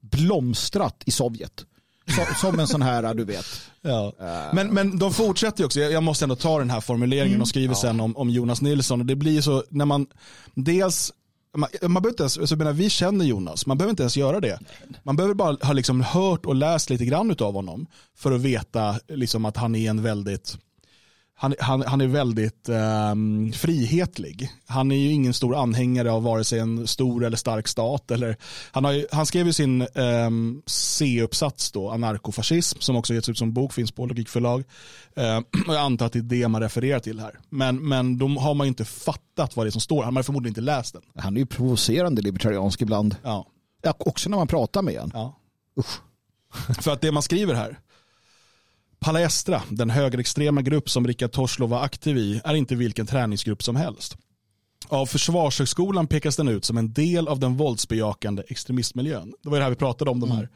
blomstrat 0.00 1.02
i 1.06 1.10
Sovjet. 1.10 1.64
Så, 2.08 2.34
som 2.40 2.60
en 2.60 2.66
sån 2.66 2.82
här, 2.82 3.14
du 3.14 3.24
vet. 3.24 3.46
Ja. 3.82 4.12
Men, 4.52 4.74
men 4.74 4.98
de 4.98 5.12
fortsätter 5.12 5.60
ju 5.60 5.64
också, 5.66 5.80
jag 5.80 6.02
måste 6.02 6.24
ändå 6.24 6.36
ta 6.36 6.58
den 6.58 6.70
här 6.70 6.80
formuleringen 6.80 7.40
och 7.40 7.48
skriver 7.48 7.74
sen 7.74 8.00
om, 8.00 8.16
om 8.16 8.30
Jonas 8.30 8.62
Nilsson. 8.62 9.00
Och 9.00 9.06
det 9.06 9.16
blir 9.16 9.40
så, 9.40 9.64
när 9.68 9.84
man 9.84 10.06
dels, 10.54 11.12
man, 11.56 11.68
man 11.82 11.92
behöver 11.92 12.08
inte 12.08 12.22
ens, 12.22 12.38
alltså, 12.38 12.56
menar, 12.56 12.72
vi 12.72 12.90
känner 12.90 13.24
Jonas, 13.24 13.66
man 13.66 13.78
behöver 13.78 13.90
inte 13.90 14.02
ens 14.02 14.16
göra 14.16 14.40
det. 14.40 14.58
Man 15.02 15.16
behöver 15.16 15.34
bara 15.34 15.56
ha 15.62 15.72
liksom 15.72 16.00
hört 16.00 16.46
och 16.46 16.54
läst 16.54 16.90
lite 16.90 17.04
grann 17.04 17.36
av 17.40 17.54
honom 17.54 17.86
för 18.16 18.32
att 18.32 18.40
veta 18.40 19.00
liksom, 19.08 19.44
att 19.44 19.56
han 19.56 19.74
är 19.74 19.90
en 19.90 20.02
väldigt 20.02 20.58
han, 21.38 21.54
han, 21.60 21.82
han 21.82 22.00
är 22.00 22.06
väldigt 22.06 22.68
ehm, 22.68 23.52
frihetlig. 23.52 24.50
Han 24.66 24.92
är 24.92 24.96
ju 24.96 25.12
ingen 25.12 25.34
stor 25.34 25.56
anhängare 25.56 26.10
av 26.10 26.22
vare 26.22 26.44
sig 26.44 26.58
en 26.58 26.86
stor 26.86 27.24
eller 27.24 27.36
stark 27.36 27.68
stat. 27.68 28.10
Eller, 28.10 28.36
han, 28.72 28.84
har 28.84 28.92
ju, 28.92 29.06
han 29.12 29.26
skrev 29.26 29.46
ju 29.46 29.52
sin 29.52 29.86
um, 29.94 30.62
C-uppsats 30.66 31.72
då, 31.72 31.90
anarkofascism, 31.90 32.78
som 32.80 32.96
också 32.96 33.14
getts 33.14 33.28
ut 33.28 33.38
som 33.38 33.52
bok, 33.52 33.72
finns 33.72 33.92
på 33.92 34.06
Logikförlag. 34.06 34.64
Uh, 35.18 35.24
jag 35.66 35.76
antar 35.76 36.06
att 36.06 36.12
det 36.12 36.18
är 36.18 36.22
det 36.22 36.48
man 36.48 36.62
refererar 36.62 37.00
till 37.00 37.20
här. 37.20 37.38
Men, 37.48 37.88
men 37.88 38.18
de 38.18 38.36
har 38.36 38.54
man 38.54 38.66
ju 38.66 38.68
inte 38.68 38.84
fattat 38.84 39.56
vad 39.56 39.66
det 39.66 39.68
är 39.68 39.70
som 39.70 39.80
står. 39.80 40.02
Han 40.02 40.16
har 40.16 40.22
förmodligen 40.22 40.50
inte 40.50 40.60
läst 40.60 40.92
den. 40.92 41.02
Han 41.14 41.36
är 41.36 41.40
ju 41.40 41.46
provocerande 41.46 42.22
libertariansk 42.22 42.82
ibland. 42.82 43.16
Ja. 43.22 43.46
Ja, 43.82 43.94
också 43.98 44.30
när 44.30 44.36
man 44.36 44.48
pratar 44.48 44.82
med 44.82 44.94
honom. 44.94 45.10
Ja. 45.14 45.38
Usch. 45.80 46.00
För 46.82 46.92
att 46.92 47.00
det 47.00 47.12
man 47.12 47.22
skriver 47.22 47.54
här, 47.54 47.78
Palestra, 48.98 49.62
den 49.70 49.90
högerextrema 49.90 50.62
grupp 50.62 50.90
som 50.90 51.06
Rikard 51.06 51.32
Torslov 51.32 51.70
var 51.70 51.82
aktiv 51.82 52.18
i, 52.18 52.40
är 52.44 52.54
inte 52.54 52.74
vilken 52.74 53.06
träningsgrupp 53.06 53.62
som 53.62 53.76
helst. 53.76 54.16
Av 54.88 55.06
Försvarshögskolan 55.06 56.06
pekas 56.06 56.36
den 56.36 56.48
ut 56.48 56.64
som 56.64 56.76
en 56.76 56.92
del 56.92 57.28
av 57.28 57.40
den 57.40 57.56
våldsbejakande 57.56 58.42
extremistmiljön. 58.48 59.34
Det 59.42 59.48
var 59.48 59.58
det 59.58 59.62
här 59.62 59.70
vi 59.70 59.76
pratade 59.76 60.10
om, 60.10 60.20
de 60.20 60.30
här 60.30 60.48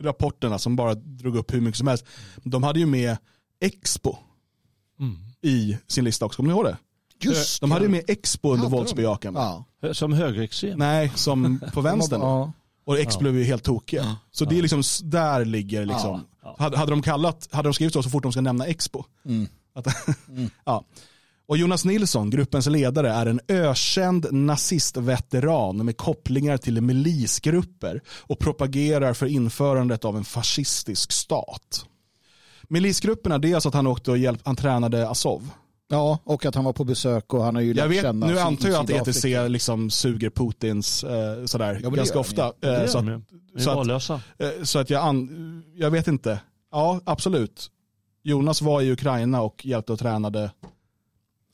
rapporterna 0.00 0.58
som 0.58 0.76
bara 0.76 0.94
drog 0.94 1.36
upp 1.36 1.54
hur 1.54 1.60
mycket 1.60 1.78
som 1.78 1.86
helst. 1.86 2.06
De 2.42 2.62
hade 2.62 2.78
ju 2.78 2.86
med 2.86 3.16
Expo 3.60 4.16
i 5.42 5.76
sin 5.86 6.04
lista 6.04 6.24
också, 6.24 6.36
kommer 6.36 6.48
ni 6.48 6.54
ihåg 6.54 6.64
det? 6.64 6.76
Just 7.20 7.60
de 7.60 7.70
hade 7.70 7.84
ju 7.84 7.90
med 7.90 8.04
Expo 8.08 8.52
under 8.52 8.68
våldsbejakande. 8.68 9.40
Ja. 9.40 9.94
Som 9.94 10.12
högerextrem. 10.12 10.78
Nej, 10.78 11.12
som 11.14 11.60
på 11.72 11.80
vänstern. 11.80 12.20
Ja. 12.20 12.52
Och 12.84 12.98
X 12.98 13.18
blev 13.18 13.36
ju 13.36 13.44
helt 13.44 13.64
tokiga. 13.64 14.16
Så 14.32 14.44
det 14.44 14.58
är 14.58 14.62
liksom, 14.62 14.82
där 15.02 15.44
ligger 15.44 15.86
liksom. 15.86 16.26
Hade, 16.58 16.76
hade 16.76 16.92
de 16.92 17.02
kallat, 17.02 17.48
hade 17.52 17.68
de 17.68 17.74
skrivit 17.74 17.92
så 17.92 18.02
så 18.02 18.10
fort 18.10 18.22
de 18.22 18.32
ska 18.32 18.40
nämna 18.40 18.66
Expo. 18.66 19.04
Att, 19.74 19.86
ja. 20.64 20.84
Och 21.46 21.56
Jonas 21.56 21.84
Nilsson, 21.84 22.30
gruppens 22.30 22.66
ledare, 22.66 23.12
är 23.12 23.26
en 23.26 23.40
ökänd 23.48 24.26
nazistveteran 24.32 25.84
med 25.84 25.96
kopplingar 25.96 26.56
till 26.56 26.80
milisgrupper 26.80 28.00
och 28.08 28.38
propagerar 28.38 29.14
för 29.14 29.26
införandet 29.26 30.04
av 30.04 30.16
en 30.16 30.24
fascistisk 30.24 31.12
stat. 31.12 31.86
Milisgrupperna, 32.62 33.38
det 33.38 33.50
är 33.50 33.54
alltså 33.54 33.68
att 33.68 33.74
han 33.74 33.86
åkte 33.86 34.10
och 34.10 34.18
hjälp, 34.18 34.40
han 34.44 34.56
tränade 34.56 35.08
Azov. 35.08 35.50
Ja, 35.88 36.18
och 36.24 36.46
att 36.46 36.54
han 36.54 36.64
var 36.64 36.72
på 36.72 36.84
besök 36.84 37.34
och 37.34 37.44
han 37.44 37.54
har 37.54 37.62
ju 37.62 37.68
Jag 37.68 37.76
lärt 37.76 37.90
vet, 37.90 38.02
känna 38.02 38.26
nu 38.26 38.38
antar 38.38 38.68
jag 38.68 38.90
att. 38.92 39.08
ETC 39.08 39.24
liksom 39.48 39.90
suger 39.90 40.30
Putins 40.30 41.04
eh, 41.04 41.44
sådär 41.44 41.80
Ja, 41.82 41.90
ganska 41.90 42.18
ofta. 42.18 42.52
Eh, 42.60 42.86
så 42.86 42.98
att, 42.98 44.02
så 44.02 44.12
att-. 44.12 44.22
Eh, 44.38 44.62
Så 44.62 44.78
att 44.78 44.90
jag, 44.90 45.02
an, 45.02 45.64
jag 45.76 45.90
vet 45.90 46.08
inte. 46.08 46.40
Ja, 46.72 47.00
absolut. 47.04 47.70
Jonas 48.22 48.62
var 48.62 48.82
i 48.82 48.92
Ukraina 48.92 49.42
och 49.42 49.66
hjälpte 49.66 49.92
och 49.92 49.98
tränade 49.98 50.50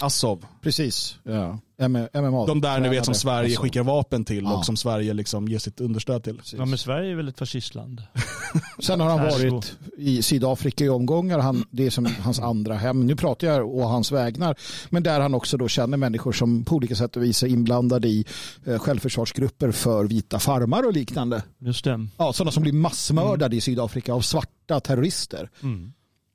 Azov. 0.03 0.47
Precis, 0.63 1.19
ja. 1.23 1.59
MMA. 1.89 2.47
De 2.47 2.61
där 2.61 2.81
ni 2.81 2.89
vet 2.89 3.05
som. 3.05 3.15
Sverige 3.15 3.45
Alltså. 3.47 3.63
skickar 3.63 3.83
vapen 3.83 4.25
till 4.25 4.45
Ja. 4.45 4.57
och 4.59 4.65
som 4.65 4.77
Sverige 4.77 5.15
liksom 5.15 5.49
ger 5.49 5.59
sitt 5.59 5.81
understöd 5.81 6.25
till. 6.25 6.41
Ja, 6.57 6.65
men 6.65 6.79
Sverige 6.79 7.11
är 7.13 7.15
väl 7.17 7.29
ett 7.29 7.39
fascistland? 7.39 8.03
Sen 8.79 9.01
har 9.01 9.09
han 9.11 9.21
varit 9.21 9.77
i 9.99 10.23
Sydafrika 10.23 10.85
i 10.85 10.89
omgångar. 10.89 11.39
Han, 11.39 11.65
det 11.71 11.87
är 11.87 11.91
som 11.91 12.07
hans 12.21 12.41
andra 12.41 12.75
hem. 12.75 13.07
Nu 13.07 13.17
pratar 13.17 13.47
jag 13.47 13.69
å 13.75 13.83
hans 13.85 14.13
vägnar. 14.13 14.57
Men 14.91 15.03
där 15.03 15.21
han 15.21 15.35
också 15.35 15.57
då 15.57 15.69
känner 15.69 15.97
människor 15.97 16.33
som 16.33 16.65
på 16.65 16.75
olika 16.77 16.95
sätt 16.97 17.17
och 17.17 17.23
vis 17.23 17.43
är 17.43 17.47
inblandade 17.47 18.09
i 18.09 18.25
eh, 18.67 18.79
självförsvarsgrupper 18.79 19.71
för 19.71 20.05
vita 20.05 20.39
farmar 20.39 20.87
och 20.87 20.93
liknande. 20.93 21.43
Just 21.59 21.85
det. 21.85 22.07
Ja, 22.17 22.33
sådana 22.33 22.51
som 22.53 22.63
blir 22.63 22.73
massmördade 22.73 23.57
i 23.57 23.61
Sydafrika 23.61 24.15
av 24.15 24.21
svarta 24.21 24.81
terrorister. 24.81 25.51
Mm. 25.63 25.93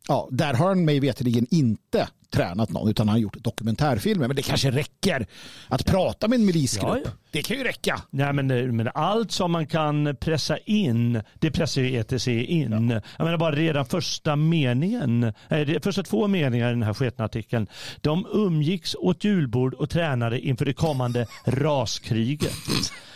Ja, 0.07 0.27
där 0.31 0.53
har 0.53 0.67
han 0.67 0.85
mig 0.85 0.99
veterligen 0.99 1.47
inte 1.51 2.07
tränat 2.35 2.69
någon 2.69 2.89
utan 2.89 3.07
han 3.07 3.13
har 3.15 3.21
gjort 3.21 3.37
dokumentärfilmer. 3.43 4.27
Men 4.27 4.35
det 4.35 4.41
kanske 4.41 4.71
räcker 4.71 5.27
att 5.67 5.85
prata 5.85 6.27
med 6.27 6.39
en 6.39 6.45
milisgrupp. 6.45 6.89
Ja, 6.89 6.99
ja. 7.05 7.11
Det 7.31 7.41
kan 7.41 7.57
ju 7.57 7.63
räcka. 7.63 8.01
Nej, 8.09 8.33
men, 8.33 8.75
men 8.75 8.89
allt 8.93 9.31
som 9.31 9.51
man 9.51 9.67
kan 9.67 10.15
pressa 10.19 10.57
in, 10.57 11.21
det 11.39 11.51
pressar 11.51 11.81
ju 11.81 11.95
ETC 11.99 12.27
in. 12.27 12.89
Jag 13.17 13.25
menar 13.25 13.37
bara 13.37 13.55
redan 13.55 13.85
första 13.85 14.35
meningen, 14.35 15.23
eh, 15.23 15.31
det- 15.49 15.83
första 15.83 16.03
två 16.03 16.27
meningar 16.27 16.67
i 16.67 16.71
den 16.71 16.83
här 16.83 16.93
sketna 16.93 17.25
artikeln. 17.25 17.67
De 18.01 18.25
umgicks 18.33 18.95
åt 18.99 19.23
julbord 19.23 19.73
och 19.73 19.89
tränade 19.89 20.39
inför 20.39 20.65
det 20.65 20.73
kommande 20.73 21.27
raskriget. 21.45 22.53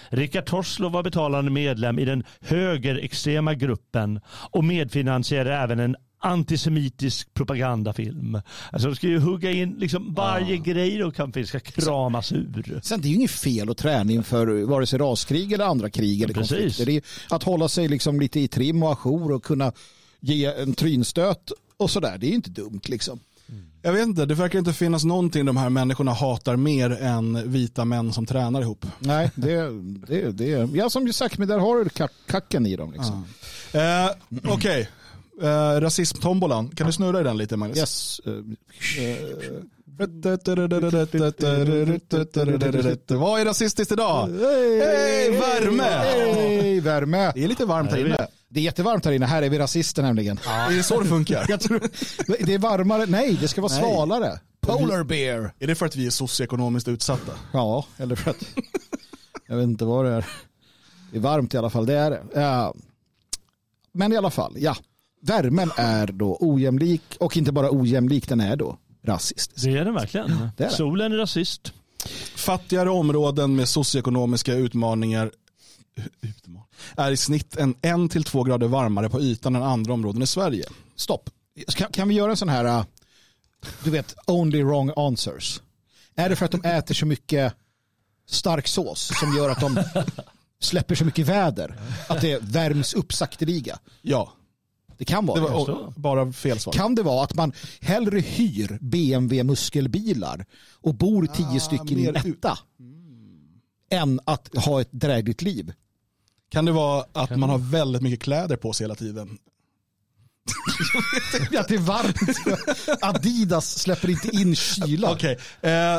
Rickard 0.09 0.45
Torslov 0.45 0.91
var 0.91 1.03
betalande 1.03 1.51
medlem 1.51 1.99
i 1.99 2.05
den 2.05 2.23
högerextrema 2.41 3.53
gruppen 3.53 4.21
och 4.51 4.63
medfinansierade 4.63 5.55
även 5.55 5.79
en 5.79 5.95
antisemitisk 6.19 7.33
propagandafilm. 7.33 8.41
Alltså 8.71 8.89
de 8.89 8.95
ska 8.95 9.07
ju 9.07 9.19
hugga 9.19 9.51
in 9.51 9.75
liksom 9.79 10.13
varje 10.13 10.57
grej 10.57 10.97
de 10.97 11.11
kan 11.11 11.33
för 11.33 11.43
ska 11.43 11.59
kramas 11.59 12.31
ur. 12.31 12.79
Sen 12.83 13.01
det 13.01 13.07
är 13.07 13.09
ju 13.09 13.15
inget 13.15 13.31
fel 13.31 13.69
att 13.69 13.77
träna 13.77 14.11
inför 14.11 14.63
vare 14.65 14.85
sig 14.85 14.99
raskrig 14.99 15.53
eller 15.53 15.65
andra 15.65 15.89
krig 15.89 16.21
eller 16.21 16.33
Precis. 16.33 16.49
konflikter. 16.49 16.85
Det 16.85 16.91
är 16.95 17.03
att 17.35 17.43
hålla 17.43 17.67
sig 17.67 17.87
liksom 17.87 18.19
lite 18.19 18.39
i 18.39 18.47
trim 18.47 18.83
och 18.83 18.91
ajour 18.91 19.31
och 19.31 19.43
kunna 19.43 19.71
ge 20.19 20.45
en 20.45 20.73
trynstöt 20.73 21.51
och 21.77 21.91
sådär. 21.91 22.17
Det 22.17 22.25
är 22.25 22.29
ju 22.29 22.35
inte 22.35 22.49
dumt 22.49 22.81
liksom. 22.87 23.19
Jag 23.81 23.93
vet 23.93 24.07
inte, 24.07 24.25
det 24.25 24.33
verkar 24.33 24.59
inte 24.59 24.73
finnas 24.73 25.03
någonting 25.03 25.45
de 25.45 25.57
här 25.57 25.69
människorna 25.69 26.13
hatar 26.13 26.55
mer 26.55 26.89
än 27.01 27.51
vita 27.51 27.85
män 27.85 28.13
som 28.13 28.25
tränar 28.25 28.61
ihop. 28.61 28.85
Nej, 28.99 29.31
det, 29.35 29.69
det, 30.07 30.31
det 30.31 30.69
ja 30.73 30.89
som 30.89 31.13
sagt, 31.13 31.37
men 31.37 31.47
där 31.47 31.57
har 31.59 31.83
du 31.83 31.89
kack, 31.89 32.11
kacken 32.27 32.65
i 32.65 32.75
dem 32.75 32.91
liksom. 32.91 33.25
Eh, 33.73 34.51
Okej, 34.53 34.89
eh, 35.41 35.81
rasismtombolan. 35.81 36.69
Kan 36.69 36.87
du 36.87 36.93
snurra 36.93 37.21
i 37.21 37.23
den 37.23 37.37
lite 37.37 37.57
Magnus? 37.57 37.77
Yes. 37.77 38.19
eh, 38.25 38.33
Vad 43.17 43.41
är 43.41 43.45
rasistiskt 43.45 43.91
idag? 43.91 44.27
Hej, 44.27 45.31
värme! 45.31 45.83
Hej, 45.83 46.79
värme! 46.79 47.31
Det 47.35 47.43
är 47.43 47.47
lite 47.47 47.65
varmt 47.65 47.91
här 47.91 48.05
inne. 48.05 48.27
Det 48.49 48.59
är 48.59 48.63
jättevarmt 48.63 49.05
här 49.05 49.11
inne. 49.11 49.25
Här 49.25 49.41
är 49.41 49.49
vi 49.49 49.59
rasister 49.59 50.01
nämligen. 50.03 50.39
Är 50.47 50.77
det 50.77 50.83
så 50.83 50.99
det 51.01 51.07
funkar? 51.09 51.45
Jag 51.49 51.59
tror, 51.61 51.79
det 52.45 52.53
är 52.53 52.59
varmare. 52.59 53.05
Nej, 53.05 53.37
det 53.41 53.47
ska 53.47 53.61
vara 53.61 53.71
svalare. 53.71 54.39
Polar 54.61 55.03
bear. 55.03 55.53
Är 55.59 55.67
det 55.67 55.75
för 55.75 55.85
att 55.85 55.95
vi 55.95 56.05
är 56.05 56.09
socioekonomiskt 56.09 56.87
utsatta? 56.87 57.31
Ja, 57.53 57.85
eller 57.97 58.15
för 58.15 58.31
att 58.31 58.45
jag 59.47 59.55
vet 59.55 59.63
inte 59.63 59.85
vad 59.85 60.05
det 60.05 60.11
är. 60.11 60.25
Det 61.11 61.17
är 61.17 61.21
varmt 61.21 61.53
i 61.53 61.57
alla 61.57 61.69
fall, 61.69 61.85
det 61.85 61.93
är 61.93 62.11
det. 62.11 62.23
Men 63.93 64.13
i 64.13 64.17
alla 64.17 64.29
fall, 64.29 64.53
ja. 64.57 64.75
Värmen 65.21 65.71
är 65.75 66.07
då 66.07 66.37
ojämlik 66.39 67.01
och 67.19 67.37
inte 67.37 67.51
bara 67.51 67.71
ojämlik, 67.71 68.27
den 68.27 68.41
är 68.41 68.55
då 68.55 68.77
rasistisk. 69.03 69.65
Det 69.65 69.77
är 69.77 69.85
den 69.85 69.93
verkligen. 69.93 70.27
det 70.27 70.63
är 70.63 70.69
det. 70.69 70.75
Solen 70.75 71.11
är 71.11 71.17
rasist. 71.17 71.73
Fattigare 72.35 72.89
områden 72.89 73.55
med 73.55 73.69
socioekonomiska 73.69 74.53
utmaningar 74.53 75.31
utmaning, 76.21 76.63
är 76.97 77.11
i 77.11 77.17
snitt 77.17 77.57
en, 77.57 77.75
en 77.81 78.09
till 78.09 78.23
två 78.23 78.43
grader 78.43 78.67
varmare 78.67 79.09
på 79.09 79.21
ytan 79.21 79.55
än 79.55 79.63
andra 79.63 79.93
områden 79.93 80.21
i 80.21 80.27
Sverige. 80.27 80.63
Stopp. 80.95 81.29
Kan, 81.67 81.91
kan 81.91 82.07
vi 82.07 82.15
göra 82.15 82.31
en 82.31 82.37
sån 82.37 82.49
här, 82.49 82.65
uh, 82.65 82.85
du 83.83 83.89
vet, 83.89 84.15
only 84.27 84.63
wrong 84.63 84.91
answers? 84.95 85.61
Är 86.15 86.29
det 86.29 86.35
för 86.35 86.45
att 86.45 86.51
de 86.51 86.63
äter 86.63 86.95
så 86.95 87.05
mycket 87.05 87.53
stark 88.29 88.67
sås 88.67 89.11
som 89.19 89.37
gör 89.37 89.49
att 89.49 89.59
de 89.59 89.83
släpper 90.59 90.95
så 90.95 91.05
mycket 91.05 91.27
väder? 91.27 91.75
Att 92.07 92.21
det 92.21 92.39
värms 92.41 92.93
upp 92.93 93.13
sakteliga? 93.13 93.79
Ja, 94.01 94.33
Det 94.99 95.05
kan 95.05 95.25
vara 95.25 95.39
det 95.39 95.51
var 95.51 95.93
bara 95.95 96.31
fel 96.33 96.59
svar. 96.59 96.73
Kan 96.73 96.95
det 96.95 97.03
vara 97.03 97.23
att 97.23 97.35
man 97.35 97.51
hellre 97.81 98.19
hyr 98.19 98.77
BMW 98.81 99.43
muskelbilar 99.43 100.45
och 100.73 100.95
bor 100.95 101.25
tio 101.25 101.59
stycken 101.59 101.99
i 101.99 102.05
en 102.05 102.15
etta 102.15 102.57
än 103.91 104.19
att 104.25 104.55
ha 104.57 104.81
ett 104.81 104.91
drägligt 104.91 105.41
liv? 105.41 105.73
Kan 106.51 106.65
det 106.65 106.71
vara 106.71 107.05
att 107.13 107.37
man 107.37 107.49
har 107.49 107.57
väldigt 107.57 108.01
mycket 108.01 108.21
kläder 108.21 108.55
på 108.55 108.73
sig 108.73 108.83
hela 108.83 108.95
tiden? 108.95 109.37
Att 111.59 111.67
det 111.67 111.75
är 111.75 111.77
varmt. 111.77 112.17
Adidas 113.01 113.79
släpper 113.79 114.09
inte 114.09 114.27
in 114.35 114.55
kyla. 114.55 115.11
Okej, 115.11 115.37
eh, 115.61 115.97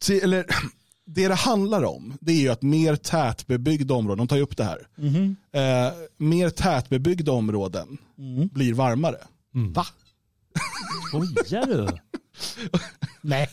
till- 0.00 0.22
eller 0.22 0.46
det 1.06 1.28
det 1.28 1.34
handlar 1.34 1.84
om 1.84 2.18
det 2.20 2.32
är 2.32 2.36
ju 2.40 2.48
att 2.48 2.62
mer 2.62 2.96
tätbebyggda 2.96 3.94
områden, 3.94 4.18
de 4.18 4.28
tar 4.28 4.36
ju 4.36 4.42
upp 4.42 4.56
det 4.56 4.64
här, 4.64 4.78
eh, 5.52 5.92
mer 6.16 6.50
tätbebyggda 6.50 7.32
områden 7.32 7.98
blir 8.52 8.74
varmare. 8.74 9.18
Va? 9.52 9.86
Skojar 11.44 11.66
du? 11.66 11.88
Nej. 13.20 13.48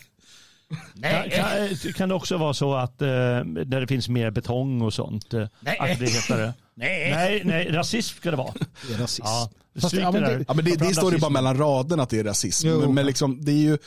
Kan, 1.01 1.29
kan, 1.29 1.93
kan 1.93 2.09
det 2.09 2.15
också 2.15 2.37
vara 2.37 2.53
så 2.53 2.75
att 2.75 3.01
eh, 3.01 3.07
där 3.07 3.81
det 3.81 3.87
finns 3.87 4.09
mer 4.09 4.31
betong 4.31 4.81
och 4.81 4.93
sånt, 4.93 5.33
eh, 5.33 5.47
Nej. 5.59 5.77
att 5.79 5.99
det 5.99 6.05
heter 6.09 6.37
det? 6.37 6.53
Nej. 6.75 7.11
Nej, 7.11 7.41
nej, 7.45 7.71
rasism 7.71 8.17
ska 8.17 8.31
det 8.31 8.37
vara. 8.37 8.53
Det 8.87 8.93
är 8.93 8.97
rasism. 8.97 9.23
Ja, 9.25 9.49
Fast- 9.81 9.93
ja, 9.95 10.11
men 10.11 10.21
det. 10.21 10.45
Ja, 10.47 10.53
men 10.53 10.65
det, 10.65 10.75
det 10.75 10.93
står 10.93 11.13
ju 11.13 11.19
bara 11.19 11.29
mellan 11.31 11.57
raderna 11.57 12.03
att 12.03 12.09
det 12.09 12.19
är 12.19 12.23
rasism. 12.23 12.67
Jo. 12.67 12.79
Men, 12.79 12.93
men 12.93 13.05
liksom, 13.05 13.45
det 13.45 13.51
är 13.51 13.55
ju... 13.55 13.77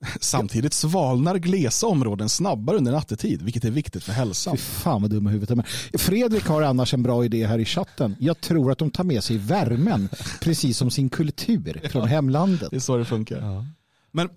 Samtidigt 0.20 0.72
svalnar 0.72 1.38
glesa 1.38 1.86
områden 1.86 2.28
snabbare 2.28 2.76
under 2.76 2.92
nattetid, 2.92 3.42
vilket 3.42 3.64
är 3.64 3.70
viktigt 3.70 4.04
för 4.04 4.12
hälsan. 4.12 4.56
Fy 4.56 4.62
fan 4.62 5.02
vad 5.02 5.10
dum 5.10 5.26
i 5.26 5.30
huvudet 5.30 5.48
de 5.48 5.58
är. 5.58 5.98
Fredrik 5.98 6.44
har 6.44 6.62
annars 6.62 6.94
en 6.94 7.02
bra 7.02 7.24
idé 7.24 7.46
här 7.46 7.58
i 7.58 7.64
chatten. 7.64 8.16
Jag 8.20 8.40
tror 8.40 8.72
att 8.72 8.78
de 8.78 8.90
tar 8.90 9.04
med 9.04 9.24
sig 9.24 9.38
värmen, 9.38 10.08
precis 10.40 10.78
som 10.78 10.90
sin 10.90 11.10
kultur 11.10 11.80
från 11.90 12.08
hemlandet. 12.08 12.70
Det 12.70 12.76
är 12.76 12.80
så 12.80 12.96
det 12.96 13.04
funkar. 13.04 13.64
Men 14.10 14.28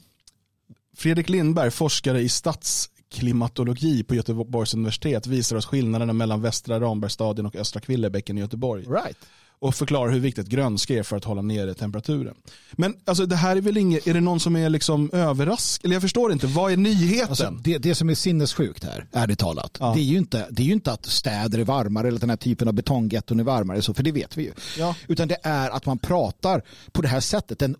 Fredrik 0.95 1.29
Lindberg, 1.29 1.71
forskare 1.71 2.21
i 2.21 2.29
stadsklimatologi 2.29 4.03
på 4.03 4.15
Göteborgs 4.15 4.73
universitet, 4.73 5.27
visar 5.27 5.55
oss 5.55 5.65
skillnaderna 5.65 6.13
mellan 6.13 6.41
västra 6.41 6.79
Rambergsstadion 6.79 7.45
och 7.45 7.55
östra 7.55 7.81
Kvillebäcken 7.81 8.37
i 8.37 8.41
Göteborg. 8.41 8.85
Right. 8.85 9.17
Och 9.59 9.75
förklarar 9.75 10.11
hur 10.11 10.19
viktigt 10.19 10.47
grönska 10.47 10.93
är 10.93 11.03
för 11.03 11.17
att 11.17 11.23
hålla 11.23 11.41
nere 11.41 11.73
temperaturen. 11.73 12.35
Men 12.71 12.95
alltså, 13.05 13.25
det 13.25 13.35
här 13.35 13.55
är 13.55 13.61
väl 13.61 13.77
inget, 13.77 14.07
är 14.07 14.13
det 14.13 14.21
någon 14.21 14.39
som 14.39 14.55
är 14.55 14.69
liksom 14.69 15.09
överraskad? 15.13 15.85
Eller 15.85 15.95
jag 15.95 16.01
förstår 16.01 16.31
inte, 16.31 16.47
vad 16.47 16.71
är 16.71 16.77
nyheten? 16.77 17.29
Alltså, 17.29 17.57
det, 17.63 17.77
det 17.77 17.95
som 17.95 18.09
är 18.09 18.15
sinnessjukt 18.15 18.83
här, 18.83 19.05
ärligt 19.11 19.39
talat, 19.39 19.77
Ja. 19.79 19.93
det, 19.95 20.01
är 20.01 20.03
ju 20.03 20.17
inte, 20.17 20.47
det 20.51 20.61
är 20.61 20.65
ju 20.65 20.73
inte 20.73 20.91
att 20.91 21.05
städer 21.05 21.59
är 21.59 21.63
varmare 21.63 22.07
eller 22.07 22.15
att 22.17 22.21
den 22.21 22.29
här 22.29 22.37
typen 22.37 22.67
av 22.67 22.73
betonggetton 22.73 23.39
är 23.39 23.43
varmare, 23.43 23.81
så, 23.81 23.93
för 23.93 24.03
det 24.03 24.11
vet 24.11 24.37
vi 24.37 24.43
ju. 24.43 24.51
Ja. 24.79 24.95
Utan 25.07 25.27
det 25.27 25.37
är 25.43 25.69
att 25.69 25.85
man 25.85 25.97
pratar 25.97 26.63
på 26.91 27.01
det 27.01 27.07
här 27.07 27.19
sättet, 27.19 27.59
den 27.59 27.75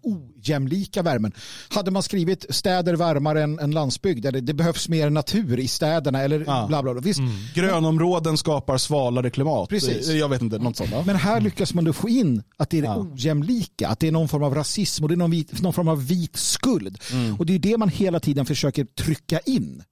ojämlika 0.48 1.02
värmen. 1.02 1.32
Hade 1.70 1.92
man 1.92 2.04
skrivit 2.04 2.46
städer 2.50 2.94
varmare 2.96 3.44
än, 3.44 3.60
än 3.60 3.72
landsbygd, 3.72 4.26
eller 4.26 4.42
det 4.42 4.54
behövs 4.54 4.90
mer 4.90 5.10
natur 5.10 5.60
i 5.60 5.68
städerna, 5.68 6.22
eller 6.22 6.44
Ja. 6.48 6.66
bla 6.68 6.84
bla 6.84 6.94
bla. 6.94 7.02
Visst, 7.02 7.22
Grönområden 7.54 8.38
skapar 8.38 8.78
svalare 8.78 9.30
klimat. 9.30 9.70
Precis. 9.70 10.08
Jag 10.08 10.30
vet 10.30 10.42
inte, 10.42 10.58
något 10.58 10.78
sånt. 10.78 10.92
va? 10.92 11.04
Men 11.06 11.16
här 11.16 11.42
lyckas 11.42 11.74
man 11.74 11.84
då 11.84 11.94
få 11.94 12.10
in 12.10 12.44
att 12.58 12.70
det 12.70 12.78
är 12.78 12.82
det 12.82 12.88
Ja. 12.88 12.98
ojämlika, 13.14 13.88
att 13.88 14.00
det 14.00 14.08
är 14.08 14.12
någon 14.12 14.28
form 14.28 14.44
av 14.44 14.56
rasism 14.56 15.04
och 15.04 15.10
det 15.10 15.16
är 15.16 15.18
någon, 15.18 15.32
vit, 15.32 15.62
någon 15.62 15.74
form 15.74 15.88
av 15.88 16.08
vit 16.08 16.36
skuld. 16.38 16.98
Mm. 17.12 17.36
Och 17.36 17.46
det 17.46 17.56
är 17.56 17.60
det 17.60 17.78
man 17.78 17.90
hela 17.90 18.20
tiden 18.20 18.46
försöker 18.46 18.86
trycka 18.86 19.40
in. 19.40 19.84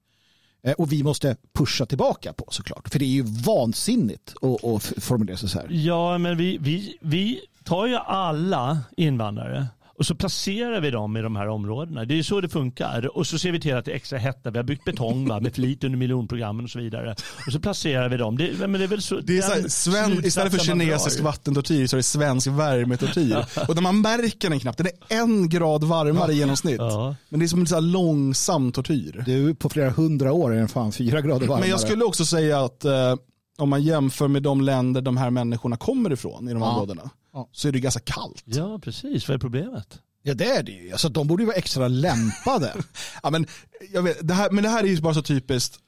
Eh, 0.63 0.71
Och 0.73 0.91
vi 0.91 1.03
måste 1.03 1.35
pusha 1.57 1.85
tillbaka 1.85 2.33
på 2.33 2.45
såklart. 2.51 2.89
För 2.89 2.99
det 2.99 3.05
är 3.05 3.09
ju 3.09 3.23
vansinnigt 3.23 4.33
att, 4.41 4.63
att 4.65 5.03
formulera 5.03 5.37
sig 5.37 5.49
så 5.49 5.59
här. 5.59 5.67
Ja, 5.71 6.17
men 6.17 6.37
vi, 6.37 6.57
vi, 6.61 6.97
vi 7.01 7.39
tar 7.63 7.87
ju 7.87 7.95
alla 7.95 8.79
invandrare 8.97 9.67
och 10.01 10.07
så 10.07 10.15
placerar 10.15 10.81
vi 10.81 10.91
dem 10.91 11.17
i 11.17 11.21
de 11.21 11.35
här 11.35 11.47
områdena. 11.47 12.05
Det 12.05 12.19
är 12.19 12.23
så 12.23 12.41
det 12.41 12.49
funkar. 12.49 13.17
Och 13.17 13.27
så 13.27 13.39
ser 13.39 13.51
vi 13.51 13.59
till 13.59 13.75
att 13.75 13.85
det 13.85 13.91
är 13.91 13.95
extra 13.95 14.19
hett 14.19 14.43
där. 14.43 14.51
Vi 14.51 14.57
har 14.57 14.63
byggt 14.63 14.85
betong 14.85 15.27
va, 15.27 15.39
med 15.39 15.55
flit 15.55 15.83
under 15.83 15.97
miljonprogrammen 15.97 16.65
och 16.65 16.71
så 16.71 16.79
vidare. 16.79 17.15
Och 17.47 17.53
så 17.53 17.59
placerar 17.59 18.09
vi 18.09 18.17
dem. 18.17 18.37
Det, 18.37 18.57
men 18.59 18.71
det 18.73 18.83
är 18.83 18.87
väl 18.87 19.01
så, 19.01 19.19
Det 19.19 19.37
är 19.37 19.41
så 19.41 19.51
här, 19.51 19.67
sven, 19.67 20.25
istället 20.25 20.53
för 20.53 20.59
kinesisk 20.59 21.21
vattentortyr 21.21 21.87
så 21.87 21.95
är 21.95 21.97
det 21.97 22.03
svensk 22.03 22.47
värmetortyr. 22.47 23.45
Och 23.67 23.75
när 23.75 23.81
man 23.81 24.01
märker 24.01 24.49
den 24.49 24.59
knappt, 24.59 24.77
den 24.77 24.87
är 24.87 25.21
en 25.21 25.49
grad 25.49 25.83
varmare 25.83 26.31
i 26.31 26.35
genomsnitt. 26.35 26.77
Ja. 26.79 27.15
Men 27.29 27.39
det 27.39 27.45
är 27.45 27.47
som 27.47 27.59
en 27.59 27.67
så 27.67 27.75
här 27.75 27.81
långsam 27.81 28.71
tortyr. 28.71 29.23
Du, 29.25 29.55
på 29.55 29.69
flera 29.69 29.89
hundra 29.89 30.33
år 30.33 30.53
är 30.53 30.57
den 30.57 30.67
fan 30.67 30.91
fyra 30.91 31.21
grader 31.21 31.47
varmare. 31.47 31.59
Men 31.59 31.69
jag 31.69 31.79
skulle 31.79 32.03
också 32.03 32.25
säga 32.25 32.59
att 32.59 32.85
eh, 32.85 33.15
om 33.57 33.69
man 33.69 33.83
jämför 33.83 34.27
med 34.27 34.43
de 34.43 34.61
länder 34.61 35.01
de 35.01 35.17
här 35.17 35.29
människorna 35.29 35.77
kommer 35.77 36.13
ifrån 36.13 36.49
i 36.49 36.53
de 36.53 36.61
Ja. 36.61 36.71
områdena 36.71 37.09
Ja. 37.33 37.49
så 37.51 37.67
är 37.67 37.71
det 37.71 37.79
ganska 37.79 37.99
kallt. 37.99 38.43
Ja, 38.45 38.79
precis. 38.79 39.27
Vad 39.27 39.35
är 39.35 39.39
problemet? 39.39 39.99
Ja 40.23 40.33
det 40.33 40.45
är 40.45 40.63
det 40.63 40.71
ju. 40.71 40.91
Alltså, 40.91 41.09
de 41.09 41.27
borde 41.27 41.43
ju 41.43 41.47
vara 41.47 41.57
extra 41.57 41.87
lämpade. 41.87 42.73
Ja, 43.23 43.29
men, 43.29 43.45
jag 43.93 44.01
vet, 44.01 44.27
det 44.27 44.33
här, 44.33 44.51
men 44.51 44.63
det 44.63 44.69
här 44.69 44.83
är 44.83 44.87
ju 44.87 45.01
bara 45.01 45.13
så 45.13 45.21
typiskt. 45.21 45.79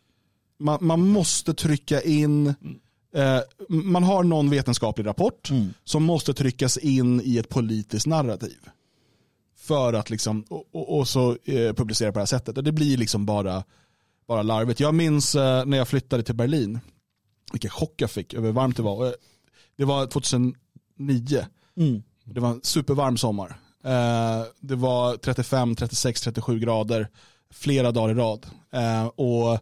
Man, 0.60 0.78
man 0.82 1.08
måste 1.08 1.54
trycka 1.54 2.02
in, 2.02 2.48
eh, 3.16 3.40
man 3.70 4.04
har 4.04 4.24
någon 4.24 4.50
vetenskaplig 4.50 5.06
rapport 5.06 5.50
som 5.84 6.04
måste 6.04 6.34
tryckas 6.34 6.78
in 6.78 7.22
i 7.24 7.38
ett 7.38 7.50
politiskt 7.50 8.08
narrativ. 8.08 8.58
För 9.58 9.94
att 9.94 10.10
liksom, 10.10 10.46
och, 10.50 10.64
och, 10.72 10.98
och 10.98 11.08
så 11.08 11.38
eh, 11.44 11.74
publicera 11.74 12.12
på 12.12 12.18
det 12.20 12.22
här 12.22 12.26
sättet. 12.26 12.58
Och 12.58 12.64
det 12.64 12.72
blir 12.72 12.98
liksom 12.98 13.26
bara, 13.26 13.64
bara 14.28 14.42
larvigt. 14.44 14.80
Jag 14.80 14.96
minns 14.96 15.36
eh, 15.36 15.66
när 15.66 15.78
jag 15.78 15.88
flyttade 15.88 16.24
till 16.24 16.36
Berlin, 16.36 16.80
vilken 17.52 17.72
chock 17.72 17.94
jag 17.98 18.12
fick 18.12 18.34
över 18.34 18.46
hur 18.48 18.54
varmt 18.54 18.78
det 18.78 18.84
var. 18.84 19.06
Eh, 19.06 19.12
Det 19.78 19.86
var 19.86 20.08
2009. 20.98 21.46
Mm. 21.78 22.04
Det 22.24 22.40
var 22.40 22.50
en 22.50 22.62
supervarm 22.64 23.18
sommar. 23.18 23.56
Eh, 23.84 24.44
det 24.60 24.76
var 24.76 25.18
35, 25.18 25.76
36, 25.76 26.22
37 26.22 26.60
grader 26.60 27.08
flera 27.54 27.92
dagar 27.92 28.10
i 28.10 28.18
rad. 28.18 28.46
Eh, 28.72 29.06
och 29.06 29.60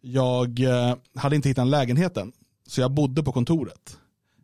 jag 0.00 0.60
eh, 0.60 0.94
hade 1.14 1.36
inte 1.36 1.48
hittat 1.48 1.62
en 1.62 1.70
lägenheten. 1.70 2.32
Så 2.66 2.80
jag 2.80 2.90
bodde 2.90 3.22
på 3.22 3.32
kontoret. 3.32 3.98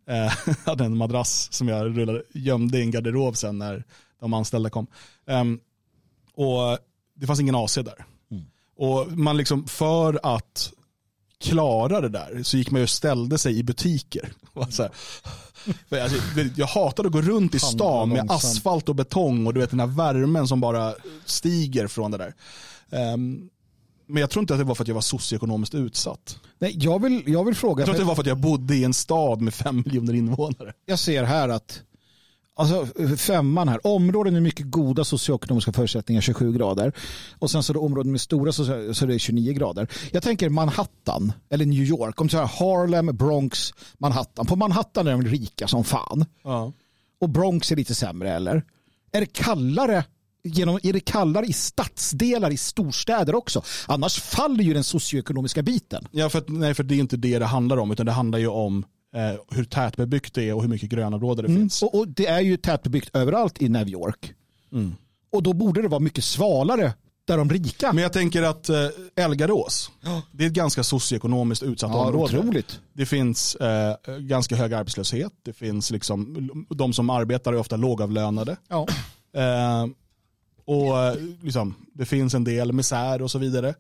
Eh, 0.07 0.33
hade 0.67 0.85
en 0.85 0.97
madrass 0.97 1.53
som 1.53 1.69
jag 1.69 1.99
rullade, 1.99 2.23
gömde 2.35 2.79
i 2.79 2.83
en 2.83 2.91
garderob 2.91 3.37
sen 3.37 3.59
när 3.59 3.85
de 4.21 4.35
anställda 4.35 4.71
kom. 4.71 4.87
Ehm, 5.27 5.61
och 6.35 6.79
det 7.15 7.27
fanns 7.27 7.41
ingen 7.41 7.55
AC 7.55 7.75
där. 7.75 8.05
Och 8.77 9.13
man 9.13 9.37
liksom 9.37 9.67
för 9.67 10.21
att 10.23 10.73
klara 11.41 12.01
det 12.01 12.09
där 12.09 12.43
så 12.43 12.57
gick 12.57 12.71
man 12.71 12.81
ju 12.81 12.83
och 12.83 12.91
ställde 12.91 13.39
sig 13.39 13.59
i 13.59 13.63
butiker. 13.63 14.33
Och 14.53 14.73
så 14.73 14.83
här, 14.83 14.93
alltså, 15.91 16.19
jag 16.57 16.67
hatade 16.67 17.07
att 17.07 17.13
gå 17.13 17.21
runt 17.21 17.55
i 17.55 17.59
stan 17.59 18.09
med 18.09 18.31
asfalt 18.31 18.89
och 18.89 18.95
betong 18.95 19.47
och 19.47 19.55
du 19.55 19.61
vet 19.61 19.71
den 19.71 19.81
här 19.81 19.87
värmen 19.87 20.49
som 20.49 20.61
bara 20.61 20.95
stiger 21.25 21.87
från 21.87 22.11
det 22.11 22.19
där. 22.19 22.35
Ehm, 22.91 23.49
men 24.07 24.21
jag 24.21 24.31
tror 24.31 24.43
inte 24.43 24.55
att 24.55 24.61
det 24.61 24.65
var 24.65 24.75
för 24.75 24.85
att 24.85 24.89
jag 24.89 24.95
var 24.95 25.03
socioekonomiskt 25.03 25.75
utsatt. 25.75 26.39
Nej, 26.59 26.77
jag, 26.81 27.03
vill, 27.03 27.23
jag 27.27 27.45
vill 27.45 27.55
fråga. 27.55 27.81
Jag 27.81 27.87
tror 27.87 27.95
att 27.95 28.01
det 28.01 28.05
var 28.05 28.15
för 28.15 28.23
att 28.23 28.27
jag 28.27 28.41
bodde 28.41 28.77
i 28.77 28.85
en 28.85 28.95
stad 28.95 29.41
med 29.41 29.55
fem 29.55 29.83
miljoner 29.87 30.15
invånare. 30.15 30.73
jag 30.87 30.99
ser 30.99 31.25
här 31.25 31.49
att 31.49 31.83
Alltså 32.57 32.87
femman 33.17 33.69
här, 33.69 33.87
områden 33.87 34.35
med 34.35 34.43
mycket 34.43 34.71
goda 34.71 35.05
socioekonomiska 35.05 35.73
förutsättningar 35.73 36.21
27 36.21 36.53
grader 36.53 36.93
och 37.39 37.51
sen 37.51 37.63
så 37.63 37.73
är 37.73 37.75
det 37.75 37.81
områden 37.81 38.13
med 38.13 38.21
stora 38.21 38.53
så 38.53 38.65
så 38.95 39.05
är 39.05 39.07
det 39.07 39.19
29 39.19 39.53
grader. 39.53 39.89
Jag 40.13 40.23
tänker 40.23 40.49
Manhattan 40.49 41.33
eller 41.51 41.67
New 41.67 41.83
York, 41.83 42.21
om 42.21 42.29
så 42.29 42.37
här 42.39 42.47
Harlem, 42.47 43.07
Bronx, 43.07 43.73
Manhattan. 43.99 44.47
På 44.47 44.57
Manhattan 44.57 45.07
är 45.07 45.11
de 45.13 45.23
rika 45.23 45.69
som 45.69 45.85
fan 45.85 46.25
Ja. 46.43 46.73
och 47.21 47.29
Bronx 47.29 47.73
är 47.73 47.77
lite 47.77 47.95
sämre 47.95 48.33
eller? 48.33 48.63
Är 49.13 49.21
det 49.21 49.33
kallare 49.33 50.05
Genom, 50.47 50.79
är 50.83 50.93
det 50.93 51.01
kallare 51.01 51.47
i 51.47 51.53
stadsdelar 51.53 52.51
i 52.51 52.57
storstäder 52.57 53.35
också? 53.35 53.63
Annars 53.87 54.21
faller 54.21 54.65
ju 54.65 54.75
den 54.75 54.85
socioekonomiska 54.85 55.63
biten. 55.63 56.09
Ja, 56.11 56.29
för, 56.29 56.39
att, 56.39 56.49
nej, 56.49 56.75
för 56.75 56.83
det 56.83 56.95
är 56.95 56.99
inte 56.99 57.17
det 57.17 57.39
det 57.39 57.45
handlar 57.45 57.77
om, 57.77 57.91
utan 57.91 58.07
det 58.07 58.13
handlar 58.13 58.39
ju 58.39 58.47
om 58.47 58.85
hur 59.51 59.65
tätbebyggt 59.65 60.35
det 60.35 60.49
är 60.49 60.55
och 60.55 60.63
hur 60.63 60.69
mycket 60.69 60.91
grönområden 60.91 61.45
det 61.45 61.55
finns. 61.55 61.83
Och, 61.83 61.99
och 61.99 62.09
det 62.09 62.27
är 62.27 62.41
ju 62.41 62.57
tätbebyggt 62.57 63.17
överallt 63.17 63.63
i 63.63 63.69
New 63.69 63.89
York. 63.89 64.33
Mm. 64.73 64.95
Och 65.33 65.43
då 65.43 65.53
borde 65.53 65.83
det 65.83 65.89
vara 65.89 66.01
mycket 66.01 66.25
svalare 66.25 66.93
där 67.25 67.39
de 67.39 67.51
rika. 67.51 67.93
Men 67.93 68.03
jag 68.03 68.13
tänker 68.13 68.43
att 68.43 68.69
eh, 68.69 68.89
Elgarås, 69.17 69.91
det 70.33 70.45
är 70.45 70.49
ett 70.49 70.55
ganska 70.55 70.83
socioekonomiskt 70.85 71.63
utsatt 71.63 71.91
ja, 71.91 72.07
område. 72.07 72.39
otroligt. 72.39 72.81
Det 72.93 73.07
finns 73.07 73.55
eh, 73.55 73.97
ganska 74.19 74.57
hög 74.57 74.75
arbetslöshet, 74.75 75.33
det 75.43 75.53
finns 75.53 75.91
liksom, 75.91 76.67
de 76.71 76.93
som 76.93 77.11
arbetar 77.11 77.53
är 77.53 77.57
ofta 77.57 77.77
lågavlönade. 77.77 78.57
Ja. 78.69 78.87
Eh, 79.37 79.87
och 80.65 81.03
eh, 81.03 81.15
liksom, 81.43 81.75
det 81.95 82.05
finns 82.05 82.35
en 82.35 82.45
del 82.45 82.73
misär 82.73 83.23
och 83.23 83.31
så 83.31 83.39
vidare. 83.39 83.75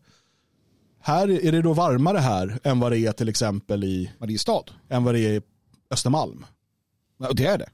Här 1.07 1.31
är 1.47 1.53
det 1.53 1.63
då 1.63 1.73
varmare 1.73 2.19
här 2.19 2.59
än 2.63 2.81
vad 2.81 2.93
det 2.93 2.99
är 2.99 3.13
till 3.13 3.29
exempel 3.29 3.85
i, 3.85 4.11
Mariestad. 4.19 4.65
än 4.89 5.05
vad 5.05 5.15
det 5.15 5.21
är 5.21 5.33
i 5.33 5.43
Östermalm. 5.91 6.47
Ja, 7.19 7.33
det 7.33 7.47
är 7.47 7.59
det. 7.59 7.69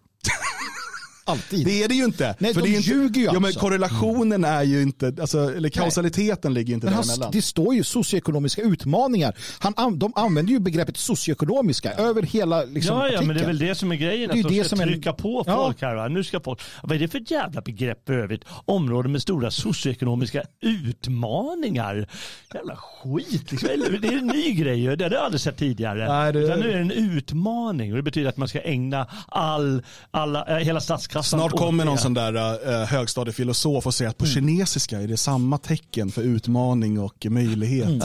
Alltid. 1.30 1.66
Det 1.66 1.82
är 1.82 1.88
det 1.88 1.94
ju 1.94 2.04
inte. 2.04 2.34
Nej, 2.38 2.54
för 2.54 2.60
de 2.60 2.68
det 2.68 2.74
är 2.74 2.76
inte, 2.76 2.90
ljuger 2.90 3.20
ju 3.20 3.26
ja, 3.26 3.32
men 3.32 3.44
alltså. 3.44 3.60
Korrelationen 3.60 4.44
är 4.44 4.62
ju 4.62 4.82
inte, 4.82 5.14
alltså, 5.20 5.38
eller 5.56 5.68
kausaliteten 5.68 6.54
ligger 6.54 6.74
inte 6.74 6.86
Men 6.86 6.94
han, 6.94 7.02
däremellan. 7.06 7.30
det 7.32 7.42
står 7.42 7.74
ju 7.74 7.84
socioekonomiska 7.84 8.62
utmaningar. 8.62 9.34
Han, 9.58 9.74
an- 9.76 9.98
de 9.98 10.12
använder 10.16 10.52
ju 10.52 10.58
begreppet 10.58 10.96
socioekonomiska 10.96 11.92
över 11.92 12.22
hela 12.22 12.64
liksom, 12.64 12.96
Ja, 12.96 13.08
ja, 13.08 13.20
men 13.22 13.28
det 13.28 13.32
är 13.32 13.34
artikeln. 13.34 13.46
väl 13.46 13.68
det 13.68 13.74
som 13.74 13.92
är 13.92 13.96
grejen. 13.96 14.30
Det 14.32 14.38
är 14.40 14.44
att 14.44 14.48
de 14.48 14.58
det 14.58 14.64
ska 14.64 14.76
som 14.76 14.80
är- 14.80 14.92
trycka 14.92 15.12
på 15.12 15.44
Ja. 15.46 15.56
folk 15.56 15.82
här. 15.82 15.94
Va? 15.94 16.08
Nu 16.08 16.24
ska 16.24 16.40
folk... 16.40 16.60
Vad 16.82 16.96
är 16.96 17.00
det 17.00 17.08
för 17.08 17.22
jävla 17.32 17.60
begrepp 17.60 18.02
för 18.06 18.12
övrigt? 18.12 18.44
Områden 18.64 19.12
med 19.12 19.22
stora 19.22 19.50
socioekonomiska 19.50 20.42
utmaningar. 20.60 22.08
Jävla 22.54 22.76
skit. 22.76 23.52
Liksom. 23.52 23.68
Det 24.02 24.08
är 24.08 24.18
en 24.18 24.26
ny 24.26 24.52
grej. 24.54 24.96
Det 24.96 25.04
har 25.04 25.10
jag 25.10 25.22
aldrig 25.24 25.40
sett 25.40 25.56
tidigare. 25.56 26.08
Nej, 26.08 26.32
det- 26.32 26.38
Utan 26.38 26.60
nu 26.60 26.70
är 26.70 26.74
det 26.74 26.80
en 26.80 26.90
utmaning 26.90 27.90
och 27.92 27.96
det 27.96 28.02
betyder 28.02 28.28
att 28.28 28.36
man 28.36 28.48
ska 28.48 28.60
ägna 28.62 29.06
all, 29.28 29.82
alla, 30.10 30.44
äh, 30.58 30.64
hela 30.64 30.80
statskassan 30.80 31.19
Snart 31.22 31.52
åt 31.52 31.58
kommer 31.58 31.84
någon 31.84 31.98
sån 31.98 32.14
där 32.14 32.34
uh, 32.36 32.84
högstadiefilosof 32.84 33.86
och 33.86 33.94
säger 33.94 34.10
att 34.10 34.18
på 34.18 34.24
Mm. 34.24 34.34
kinesiska 34.34 35.00
är 35.00 35.06
det 35.08 35.16
samma 35.16 35.58
tecken 35.58 36.10
för 36.10 36.22
utmaning 36.22 36.98
och 37.00 37.26
möjlighet. 37.30 37.88
Mm. 37.88 38.00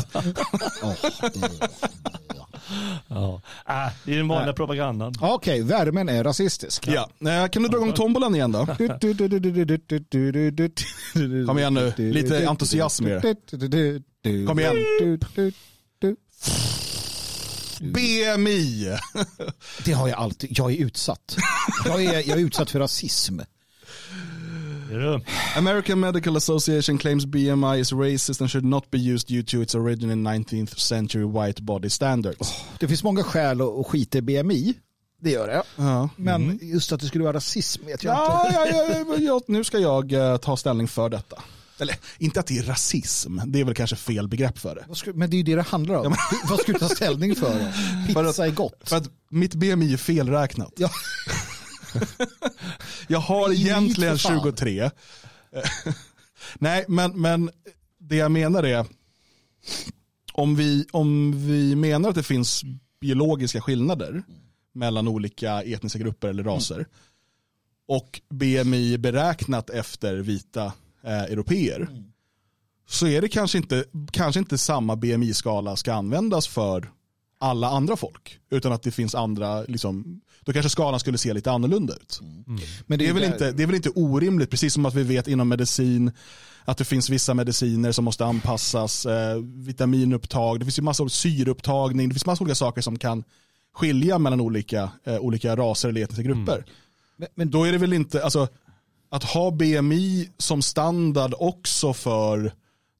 Ja. 3.07 3.41
Äh, 3.69 3.91
det 4.05 4.13
är 4.13 4.17
den 4.17 4.27
vanliga 4.27 4.53
propagandan. 4.53 5.13
Okej, 5.21 5.61
värmen 5.61 6.09
är 6.09 6.23
rasistisk. 6.23 6.87
Ja. 6.87 7.09
Eh, 7.29 7.47
Kan 7.47 7.63
du 7.63 7.69
dra 7.69 7.77
igång 7.77 7.93
tombolan 7.93 8.35
igen 8.35 8.51
då? 8.51 8.65
Kom 11.47 11.57
igen 11.59 11.73
nu, 11.73 11.93
lite 11.97 12.47
entusiasm 12.47 13.07
i 13.07 13.09
det. 13.09 14.45
Kom 14.47 14.59
igen. 14.59 14.75
BMI. 17.93 18.97
Det 19.85 19.91
har 19.91 20.07
jag 20.07 20.17
alltid. 20.19 20.49
Jag 20.59 20.71
är 20.71 20.77
utsatt. 20.77 21.35
Jag 21.85 22.03
är, 22.03 22.13
jag 22.13 22.29
är 22.39 22.43
utsatt 22.45 22.71
för 22.71 22.79
rasism. 22.79 23.39
American 25.57 25.99
Medical 25.99 26.37
Association 26.37 26.97
claims 26.97 27.25
BMI 27.25 27.79
is 27.79 27.93
racist 27.93 28.41
and 28.41 28.51
should 28.51 28.65
not 28.65 28.91
be 28.91 28.97
used 28.97 29.27
due 29.27 29.43
to 29.43 29.61
its 29.61 29.75
origin 29.75 30.11
in 30.11 30.27
19th 30.27 30.75
century 30.79 31.25
white 31.25 31.61
body 31.61 31.89
standards. 31.89 32.53
Det 32.79 32.87
finns 32.87 33.03
många 33.03 33.23
skäl 33.23 33.61
att 33.61 33.87
skita 33.87 34.17
i 34.17 34.21
BMI. 34.21 34.73
Det 35.21 35.31
gör 35.31 35.47
det. 35.47 35.63
Ja. 35.75 36.09
Men 36.15 36.59
just 36.61 36.91
att 36.91 36.99
det 36.99 37.05
skulle 37.07 37.23
vara 37.23 37.33
rasism 37.37 37.85
vet 37.85 38.03
jag 38.03 38.15
Ja, 38.15 38.45
inte. 38.47 38.59
ja, 38.59 38.67
ja, 38.89 39.03
ja, 39.07 39.15
ja, 39.19 39.41
nu 39.47 39.63
ska 39.63 39.79
jag 39.79 40.13
eh, 40.13 40.37
ta 40.37 40.57
ställning 40.57 40.87
för 40.87 41.09
detta. 41.09 41.41
Eller 41.79 41.95
inte 42.17 42.39
att 42.39 42.47
det 42.47 42.57
är 42.57 42.63
rasism, 42.63 43.39
det 43.45 43.59
är 43.59 43.63
väl 43.63 43.75
kanske 43.75 43.95
fel 43.95 44.27
begrepp 44.27 44.59
för 44.59 44.75
det. 44.75 45.13
Men 45.13 45.29
det 45.29 45.35
är 45.35 45.37
ju 45.37 45.43
det 45.43 45.55
det 45.55 45.61
handlar 45.61 45.95
om. 45.95 46.15
Vad 46.49 46.59
ska 46.59 46.73
du 46.73 46.79
ta 46.79 46.89
ställning 46.89 47.35
för? 47.35 47.73
Pizza 48.07 48.47
är 48.47 48.51
gott. 48.51 48.89
För 48.89 48.97
att 48.97 49.09
mitt 49.29 49.55
BMI 49.55 49.93
är 49.93 49.97
felräknat. 49.97 50.73
Ja. 50.77 50.89
Jag 53.07 53.19
har 53.19 53.51
egentligen 53.53 54.13
nytt 54.13 54.21
för 54.21 54.29
fan. 54.29 54.43
23. 54.43 54.91
Nej, 56.55 56.85
men, 56.87 57.21
men 57.21 57.49
det 57.99 58.15
jag 58.15 58.31
menar 58.31 58.63
är 58.63 58.85
om 60.33 60.55
vi, 60.55 60.85
om 60.91 61.33
vi 61.47 61.75
menar 61.75 62.09
att 62.09 62.15
det 62.15 62.23
finns 62.23 62.63
biologiska 63.01 63.61
skillnader 63.61 64.23
mellan 64.73 65.07
olika 65.07 65.61
etniska 65.61 65.99
grupper 65.99 66.27
eller 66.27 66.43
raser 66.43 66.85
och 67.87 68.21
BMI 68.29 68.97
beräknat 68.97 69.69
efter 69.69 70.15
vita 70.15 70.73
eh, 71.05 71.23
europeer 71.23 72.03
så 72.87 73.07
är 73.07 73.21
det 73.21 73.27
kanske 73.27 73.57
inte, 73.57 73.83
kanske 74.11 74.39
inte 74.39 74.57
samma 74.57 74.95
BMI-skala 74.95 75.75
ska 75.75 75.93
användas 75.93 76.47
för 76.47 76.91
alla 77.39 77.69
andra 77.69 77.95
folk. 77.95 78.39
Utan 78.51 78.71
att 78.71 78.83
det 78.83 78.91
finns 78.91 79.15
andra, 79.15 79.61
liksom, 79.61 80.21
då 80.41 80.53
kanske 80.53 80.69
skalan 80.69 80.99
skulle 80.99 81.17
se 81.17 81.33
lite 81.33 81.51
annorlunda 81.51 81.93
ut. 81.93 82.19
Men 82.87 82.99
Det 82.99 83.07
är, 83.07 83.13
väl 83.13 83.21
där- 83.21 83.31
inte, 83.31 83.51
det 83.51 83.63
är 83.63 83.67
väl 83.67 83.75
inte 83.75 83.89
orimligt, 83.89 84.49
precis 84.49 84.73
som 84.73 84.85
att 84.85 84.93
vi 84.93 85.03
vet 85.03 85.27
inom 85.27 85.49
medicin 85.49 86.11
att 86.65 86.77
det 86.77 86.85
finns 86.85 87.09
vissa 87.09 87.33
mediciner 87.33 87.91
som 87.91 88.05
måste 88.05 88.25
anpassas, 88.25 89.05
eh, 89.05 89.37
vitaminupptag, 89.43 90.59
det 90.59 90.65
finns 90.65 90.77
ju 90.79 90.83
massa 90.83 91.03
av 91.03 91.07
syreupptagning, 91.07 92.09
det 92.09 92.13
finns 92.15 92.25
massa 92.25 92.43
olika 92.43 92.55
saker 92.55 92.81
som 92.81 92.97
kan 92.99 93.23
skilja 93.73 94.19
mellan 94.19 94.41
olika, 94.41 94.89
eh, 95.03 95.17
olika 95.17 95.55
raser 95.55 95.89
eller 95.89 96.03
etniska 96.03 96.23
grupper. 96.23 96.65
Men, 97.17 97.27
men 97.35 97.51
Då 97.51 97.63
är 97.63 97.71
det 97.71 97.77
väl 97.77 97.93
inte, 97.93 98.23
alltså 98.23 98.47
att 99.09 99.23
ha 99.23 99.51
BMI 99.51 100.29
som 100.37 100.61
standard 100.61 101.33
också 101.37 101.93
för 101.93 102.53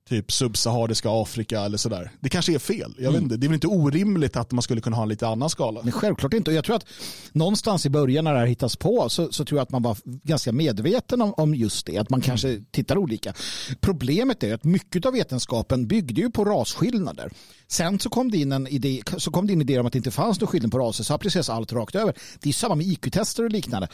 typ 0.09 0.31
subsahariska 0.31 1.09
Afrika 1.11 1.61
eller 1.61 1.77
sådär. 1.77 2.11
Det 2.19 2.29
kanske 2.29 2.53
är 2.53 2.59
fel. 2.59 2.95
Jag 2.99 3.11
vet 3.11 3.21
inte. 3.21 3.37
Det 3.37 3.45
är 3.45 3.47
väl 3.47 3.53
inte 3.53 3.67
orimligt 3.67 4.35
att 4.35 4.51
man 4.51 4.61
skulle 4.61 4.81
kunna 4.81 4.95
ha 4.95 5.03
en 5.03 5.09
lite 5.09 5.27
annan 5.27 5.49
skala. 5.49 5.81
Men 5.83 5.91
självklart 5.91 6.33
inte. 6.33 6.51
Och 6.51 6.57
jag 6.57 6.65
tror 6.65 6.75
att 6.75 6.85
någonstans 7.31 7.85
i 7.85 7.89
början 7.89 8.23
när 8.23 8.33
det 8.33 8.39
här 8.39 8.45
hittas 8.45 8.75
på 8.75 9.09
så, 9.09 9.31
så 9.31 9.45
tror 9.45 9.57
jag 9.57 9.63
att 9.63 9.71
man 9.71 9.81
var 9.81 9.97
ganska 10.03 10.51
medveten 10.51 11.21
om, 11.21 11.33
om 11.33 11.55
just 11.55 11.85
det. 11.85 11.97
Att 11.97 12.09
man 12.09 12.21
kanske 12.21 12.61
tittar 12.71 12.97
olika. 12.97 13.33
Problemet 13.81 14.43
är 14.43 14.53
att 14.53 14.63
mycket 14.63 15.05
av 15.05 15.13
vetenskapen 15.13 15.87
byggde 15.87 16.21
ju 16.21 16.31
på 16.31 16.45
rasskillnader. 16.45 17.31
Sen 17.67 17.99
så 17.99 18.09
kom 18.09 18.31
det 18.31 18.37
in 18.37 18.51
en 18.51 18.67
idé, 18.67 19.01
så 19.17 19.31
kom 19.31 19.47
det 19.47 19.53
in 19.53 19.61
idéer 19.61 19.79
om 19.79 19.85
att 19.85 19.93
det 19.93 19.97
inte 19.99 20.11
fanns 20.11 20.39
någon 20.39 20.47
skillnad 20.47 20.71
på 20.71 20.79
raser 20.79 21.03
så 21.03 21.13
appliceras 21.13 21.49
allt 21.49 21.73
rakt 21.73 21.95
över. 21.95 22.13
Det 22.39 22.49
är 22.49 22.53
samma 22.53 22.75
med 22.75 22.87
IQ-tester 22.87 23.43
och 23.43 23.51
liknande. 23.51 23.87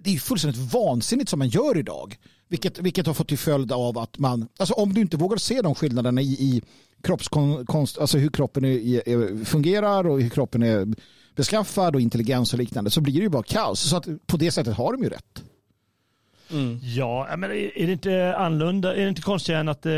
Det 0.00 0.14
är 0.14 0.18
fullständigt 0.18 0.72
vansinnigt 0.72 1.30
som 1.30 1.38
man 1.38 1.48
gör 1.48 1.78
idag. 1.78 2.16
Vilket, 2.48 2.78
vilket 2.78 3.06
har 3.06 3.14
fått 3.14 3.28
till 3.28 3.38
följd 3.38 3.72
av 3.72 3.98
att 3.98 4.18
man, 4.18 4.48
alltså 4.58 4.74
om 4.74 4.94
du 4.94 5.00
inte 5.00 5.16
vågar 5.16 5.36
se 5.36 5.62
de 5.62 5.74
skillnaderna 5.74 6.20
i, 6.20 6.32
i 6.32 6.62
kroppskonst, 7.02 7.98
alltså 7.98 8.18
hur 8.18 8.30
kroppen 8.30 8.64
är, 8.64 9.08
är, 9.08 9.44
fungerar 9.44 10.06
och 10.06 10.20
hur 10.20 10.30
kroppen 10.30 10.62
är 10.62 10.94
beskaffad 11.36 11.94
och 11.94 12.00
intelligens 12.00 12.52
och 12.52 12.58
liknande 12.58 12.90
så 12.90 13.00
blir 13.00 13.14
det 13.14 13.20
ju 13.20 13.28
bara 13.28 13.42
kaos. 13.42 13.80
Så 13.80 13.96
att 13.96 14.26
på 14.26 14.36
det 14.36 14.50
sättet 14.50 14.76
har 14.76 14.92
de 14.92 15.02
ju 15.02 15.08
rätt. 15.08 15.42
Ja, 16.82 17.28
men 17.38 17.50
är 17.50 17.86
det 17.86 17.92
inte 17.92 18.36
annorlunda, 18.36 18.94
är 18.96 19.02
det 19.02 19.08
inte 19.08 19.22
konstigare 19.22 19.60
än 19.60 19.68
att 19.68 19.86
eh, 19.86 19.92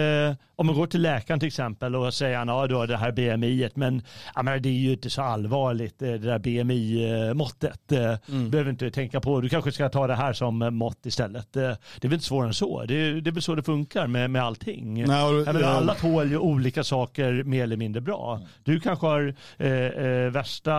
om 0.56 0.66
man 0.66 0.74
går 0.76 0.86
till 0.86 1.02
läkaren 1.02 1.40
till 1.40 1.46
exempel 1.46 1.96
och 1.96 2.14
säger 2.14 2.38
han, 2.38 2.48
ja 2.48 2.66
du 2.66 2.74
har 2.74 2.86
det 2.86 2.96
här 2.96 3.12
BMI, 3.12 3.68
men 3.74 4.02
jag 4.34 4.44
menar, 4.44 4.58
det 4.58 4.68
är 4.68 4.72
ju 4.72 4.92
inte 4.92 5.10
så 5.10 5.22
allvarligt 5.22 6.02
eh, 6.02 6.08
det 6.08 6.18
där 6.18 6.38
BMI-måttet. 6.38 7.92
Eh, 7.92 8.14
behöver 8.50 8.70
inte 8.70 8.90
tänka 8.90 9.20
på, 9.20 9.40
du 9.40 9.48
kanske 9.48 9.72
ska 9.72 9.88
ta 9.88 10.06
det 10.06 10.14
här 10.14 10.32
som 10.32 10.62
eh, 10.62 10.70
mått 10.70 11.06
istället. 11.06 11.52
Det 11.52 11.60
är 11.64 11.76
väl 12.02 12.12
inte 12.12 12.24
svårare 12.26 12.48
än 12.48 12.54
så, 12.54 12.84
det 12.84 12.94
är, 12.94 13.12
det 13.14 13.30
är 13.30 13.32
väl 13.32 13.42
så 13.42 13.54
det 13.54 13.62
funkar 13.62 14.06
med, 14.06 14.30
med 14.30 14.42
allting. 14.42 15.04
Nej, 15.06 15.22
och- 15.24 15.38
jag 15.38 15.46
menar, 15.46 15.60
ja. 15.60 15.66
alla 15.68 15.94
tål 15.94 16.30
ju 16.30 16.38
olika 16.38 16.84
saker 16.84 17.42
mer 17.44 17.62
eller 17.62 17.76
mindre 17.76 18.00
bra. 18.00 18.40
Du 18.64 18.80
kanske 18.80 19.06
har 19.06 19.34
eh, 19.58 19.72
eh, 19.72 20.30
värsta 20.30 20.78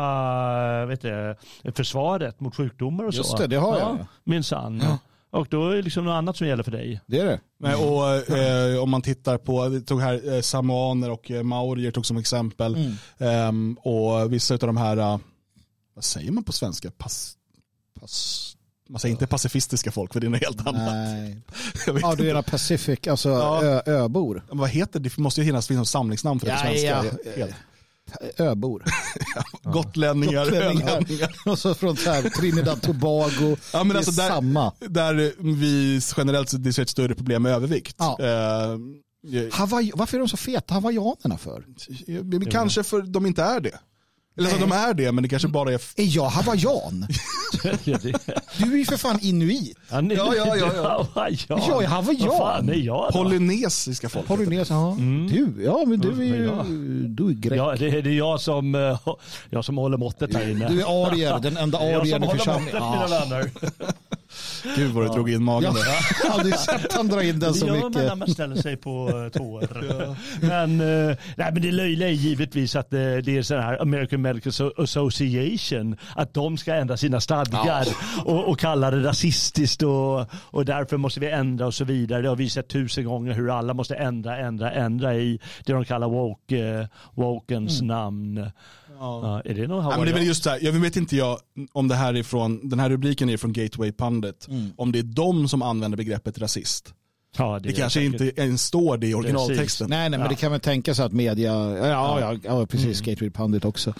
vet 0.86 1.02
du, 1.02 1.36
försvaret 1.72 2.40
mot 2.40 2.56
sjukdomar 2.56 3.04
och 3.04 3.14
Just 3.14 3.30
så. 3.30 3.38
det, 3.38 3.48
det 3.48 3.56
har 3.56 3.80
jag. 3.80 3.98
Ja, 4.00 4.06
minsann. 4.24 4.84
Och 5.32 5.48
då 5.50 5.70
är 5.70 5.76
det 5.76 5.82
liksom 5.82 6.06
något 6.06 6.14
annat 6.14 6.38
som 6.38 6.48
gäller 6.48 6.64
för 6.64 6.72
dig. 6.72 7.02
Det 7.08 7.20
är 7.20 7.26
det. 7.26 7.40
Nej, 7.60 7.76
och, 7.76 8.30
eh, 8.38 8.84
om 8.84 8.90
man 8.90 9.02
tittar 9.02 9.38
på, 9.38 9.70
vi 9.70 9.82
tog 9.82 10.02
här 10.02 10.34
eh, 10.36 10.42
samoaner 10.42 11.10
och 11.12 11.32
eh, 11.32 11.44
maorier 11.44 11.92
tog 11.92 12.06
som 12.06 12.18
exempel. 12.18 12.96
Ehm, 13.18 13.78
och 13.82 14.34
vissa 14.34 14.54
av 14.54 14.60
de 14.60 14.78
här, 14.78 14.98
eh, 14.98 15.18
vad 15.94 16.04
säger 16.04 16.32
man 16.32 16.44
på 16.44 16.52
svenska? 16.52 16.92
Pass, 16.98 17.34
pass, 18.00 18.56
man 18.90 19.00
säger 19.00 19.12
inte 19.12 19.28
pacifistiska 19.28 19.92
folk 19.92 20.14
för 20.14 20.20
det 20.20 20.28
är 20.28 20.30
något 20.30 20.44
helt 20.44 20.68
annat. 20.68 20.94
Nej. 20.94 21.38
Ja, 22.02 22.16
du 22.16 22.24
menar 22.24 22.42
Pacific, 22.42 23.08
alltså 23.08 23.30
Ja. 23.30 23.64
ö, 23.64 23.82
öbor. 23.86 24.44
Men 24.50 24.58
vad 24.58 24.70
heter 24.70 25.00
det? 25.00 25.10
Det 25.10 25.18
måste 25.18 25.42
ju 25.42 25.48
finnas 25.48 25.68
finnas 25.68 25.80
något 25.80 25.88
samlingsnamn 25.88 26.40
för 26.40 26.48
det 26.48 26.54
på 26.54 26.58
Ja, 26.78 27.02
svenska. 27.02 27.20
ja. 27.40 27.48
Öbor. 28.38 28.84
Gotlänningar, 29.64 30.46
Gotlänningar. 30.46 30.90
ölänningar. 30.90 31.36
Och 31.46 31.60
så 31.60 31.74
från 31.74 31.98
så 31.98 32.10
här, 32.10 32.30
Trinidad 32.30 32.82
Tobago. 32.82 33.58
Ja, 33.74 33.84
men 33.84 33.88
det 33.88 33.94
är 33.94 33.98
alltså 33.98 34.12
där- 34.12 34.28
samma. 34.30 34.74
Där 34.80 35.34
vi 35.60 36.02
generellt 36.18 36.50
sett 36.50 36.66
är 36.78 36.82
ett 36.82 36.90
större 36.90 37.16
problem 37.16 37.44
med 37.44 37.52
övervikt. 37.52 37.96
Ja. 38.00 38.18
Eh, 38.20 38.78
Hawaii, 39.52 39.92
varför 39.96 40.18
är 40.18 40.20
de 40.20 40.30
så 40.30 40.38
feta, 40.38 40.74
hawaiianerna 40.74 41.38
för? 41.38 41.64
kanske 42.52 42.84
för 42.84 43.02
de 43.02 43.26
inte 43.26 43.44
är 43.44 43.60
det. 43.60 43.80
Eller 44.40 44.50
så 44.50 44.58
de 44.58 44.72
är 44.72 44.94
det, 44.94 45.12
men 45.12 45.22
det 45.24 45.30
kanske 45.30 45.48
bara 45.48 45.70
är... 45.74 45.76
Är 45.96 46.16
jag 46.16 46.26
hawaiian? 46.30 47.08
Du 48.58 48.74
är 48.74 48.78
ju 48.78 48.86
för 48.86 48.98
fan 48.98 49.20
inuit. 49.22 49.78
Ja, 49.90 50.02
ni- 50.02 50.16
Ja, 50.16 50.34
ja, 50.38 50.56
ja, 50.58 50.72
ja. 50.76 51.08
ja. 51.48 51.60
Jag 51.68 51.84
är 51.84 51.88
hawaiian. 51.88 52.70
Är 52.70 52.74
jag 52.74 53.10
då? 53.14 53.24
Polynesiska 53.24 54.10
folk. 54.10 54.26
Polynes, 54.28 54.70
ja. 54.70 54.98
Du, 55.30 55.54
ja 55.66 55.84
men 55.88 56.00
du 56.00 56.10
är 56.10 56.24
ju, 56.38 56.46
Ja. 56.46 56.64
du 57.08 57.28
är 57.30 57.34
grek. 57.34 57.60
Ja, 57.60 57.76
det, 57.80 57.88
är- 57.88 58.02
det 58.02 58.10
är 58.10 58.14
jag 58.18 58.42
som, 58.42 58.76
eh, 58.76 59.00
jag 59.50 59.66
som 59.66 59.78
håller 59.78 59.98
måttet 59.98 60.34
här 60.36 60.50
inne. 60.52 60.70
Du 60.70 60.82
är 60.82 61.08
arier, 61.08 61.40
den 61.40 61.58
enda 61.58 61.80
Det 61.80 61.86
är 61.88 61.92
jag 61.92 62.02
arien 62.02 62.14
som 62.14 62.24
i 62.24 62.28
håller 62.28 62.40
församlingen. 62.40 62.84
måttet, 62.84 63.10
mina 63.10 63.20
vänner. 63.26 63.52
Gud 64.76 64.92
vad 64.92 65.04
du 65.06 65.14
drog 65.14 65.30
in 65.30 65.44
magen 65.44 65.64
Jag 65.64 65.74
där. 65.76 66.30
har 66.30 66.34
aldrig 66.40 66.56
sett 66.56 66.94
han 66.94 67.08
dra 67.08 67.24
in 67.24 67.40
den 67.40 67.52
Det 67.52 67.58
så 67.58 67.66
gör 67.68 67.80
man 67.82 67.92
när 67.92 68.02
mycket. 68.04 68.18
man 68.18 68.28
ställer 68.28 68.56
sig 68.56 68.78
på 68.78 69.10
eh, 69.10 69.40
tår. 69.40 69.68
Men, 70.48 70.82
eh, 70.82 71.18
nej, 71.36 71.52
men 71.54 71.62
det 71.62 71.72
löjliga 71.72 72.08
är 72.10 72.14
givetvis 72.14 72.76
att 72.76 72.94
eh, 72.94 73.00
det 73.00 73.38
är 73.38 73.42
så 73.42 73.56
här 73.56 73.82
American 73.82 74.22
Medical 74.22 74.52
So- 74.52 74.84
Association, 74.84 75.98
att 76.16 76.34
de 76.34 76.58
ska 76.58 76.74
ändra 76.76 76.98
sina 76.98 77.22
stadgar 77.22 77.88
och, 78.26 78.48
och 78.50 78.60
kalla 78.60 78.92
det 78.92 79.04
rasistiskt 79.04 79.84
och, 79.84 80.26
och 80.34 80.66
därför 80.66 80.98
måste 80.98 81.20
vi 81.20 81.30
ändra 81.30 81.66
och 81.66 81.74
så 81.74 81.86
vidare. 81.86 82.22
Det 82.22 82.30
har 82.30 82.36
vi 82.36 82.50
sett 82.50 82.68
tusen 82.68 83.06
gånger 83.06 83.34
hur 83.34 83.58
alla 83.60 83.74
måste 83.74 83.96
ändra, 83.96 84.38
ändra, 84.38 84.72
ändra 84.72 85.16
i 85.16 85.40
det 85.66 85.74
de 85.74 85.86
kallar 85.86 86.08
woke, 86.10 86.80
eh, 86.80 86.86
wokens 87.14 87.82
namn. 87.82 88.52
Ja, 89.00 89.42
är 89.46 89.54
det 89.54 89.68
någon 89.68 89.84
Ja, 89.86 89.98
men 89.98 90.06
det 90.06 90.22
är 90.22 90.24
just 90.24 90.44
så 90.44 90.50
här, 90.50 90.60
jag 90.62 90.72
vet 90.72 90.98
inte 90.98 91.16
jag 91.16 91.40
om 91.72 91.88
det 91.88 91.96
här 91.96 92.14
är 92.14 92.24
från, 92.24 92.70
den 92.70 92.80
här 92.80 92.90
rubriken 92.90 93.30
är 93.30 93.38
från 93.38 93.54
Gateway 93.54 93.92
Pundit, 93.92 94.48
om 94.76 94.92
det 94.92 95.00
är 95.00 95.04
de 95.04 95.48
som 95.50 95.62
använder 95.62 95.98
begreppet 95.98 96.40
rasist. 96.40 96.94
Ja, 97.38 97.60
Det, 97.64 97.70
är 97.70 97.74
kanske 97.74 98.00
säkert. 98.00 98.22
inte 98.22 98.42
ens 98.42 98.64
står 98.64 98.98
det 98.98 99.08
i 99.08 99.14
originaltexten. 99.14 99.90
Nej, 99.90 100.10
nej, 100.10 100.20
men 100.20 100.30
det 100.30 100.36
kan 100.36 100.52
väl 100.52 100.62
tänka 100.62 100.96
sig 100.96 101.06
att 101.06 101.14
media, 101.14 101.54
ja, 101.88 102.20
ja, 102.20 102.36
ja 102.44 102.66
precis, 102.66 103.02
Gateway 103.02 103.30
Pundit 103.30 103.66
också. 103.66 103.94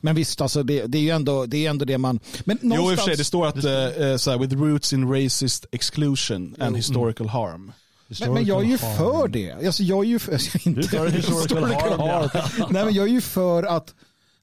Men 0.00 0.14
visst, 0.14 0.40
alltså, 0.40 0.62
det, 0.62 0.86
det 0.86 0.98
är 0.98 1.02
ju 1.02 1.10
ändå 1.10 1.46
det, 1.46 1.66
är 1.66 1.70
ändå 1.70 1.84
det 1.84 1.98
man... 1.98 2.20
Men 2.44 2.58
Jo, 2.62 2.68
i 2.68 2.72
och 2.72 2.76
någonstans, 2.78 3.00
för 3.00 3.10
sig, 3.10 3.16
det 3.16 3.24
står 3.24 3.46
att 3.46 3.56
eh, 3.56 4.16
så 4.16 4.30
här, 4.30 4.38
with 4.38 4.54
roots 4.54 4.92
in 4.92 5.12
racist 5.12 5.66
exclusion 5.72 6.54
and 6.60 6.76
historical 6.76 7.28
harm. 7.28 7.72
men, 8.20 8.34
men 8.34 8.44
jag 8.44 8.62
är 8.62 8.68
ju 8.68 8.78
för 8.78 9.28
det. 9.28 9.52
Alltså, 9.66 9.82
jag 9.82 10.04
är 10.04 10.08
ju 10.08 10.18
för, 10.18 10.32
alltså, 10.32 10.58
inte 10.68 10.80
Du 10.80 10.88
för 10.88 11.08
historical 11.08 11.64
harm, 11.64 12.30
ja. 12.34 12.44
Nej, 12.70 12.84
men 12.84 12.94
jag 12.94 13.08
är 13.08 13.12
ju 13.12 13.20
för 13.20 13.62
att 13.62 13.94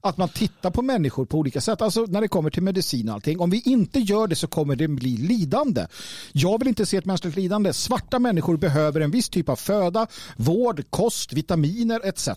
att 0.08 0.16
man 0.16 0.28
tittar 0.28 0.70
på 0.70 0.82
människor 0.82 1.24
på 1.24 1.38
olika 1.38 1.60
sätt. 1.60 1.82
Alltså 1.82 2.06
när 2.08 2.20
det 2.20 2.28
kommer 2.28 2.50
till 2.50 2.62
medicin 2.62 3.08
och 3.08 3.14
allting. 3.14 3.40
Om 3.40 3.50
vi 3.50 3.62
inte 3.64 4.00
gör 4.00 4.26
det 4.26 4.36
så 4.36 4.46
kommer 4.46 4.76
det 4.76 4.88
bli 4.88 5.16
lidande. 5.16 5.86
Jag 6.32 6.58
vill 6.58 6.68
inte 6.68 6.86
se 6.86 6.96
ett 6.96 7.04
mänskligt 7.04 7.36
lidande. 7.36 7.72
Svarta 7.72 8.18
människor 8.18 8.56
behöver 8.56 9.00
en 9.00 9.10
viss 9.10 9.28
typ 9.28 9.48
av 9.48 9.56
föda, 9.56 10.06
vård, 10.36 10.84
kost, 10.90 11.32
vitaminer 11.32 12.00
etc. 12.04 12.28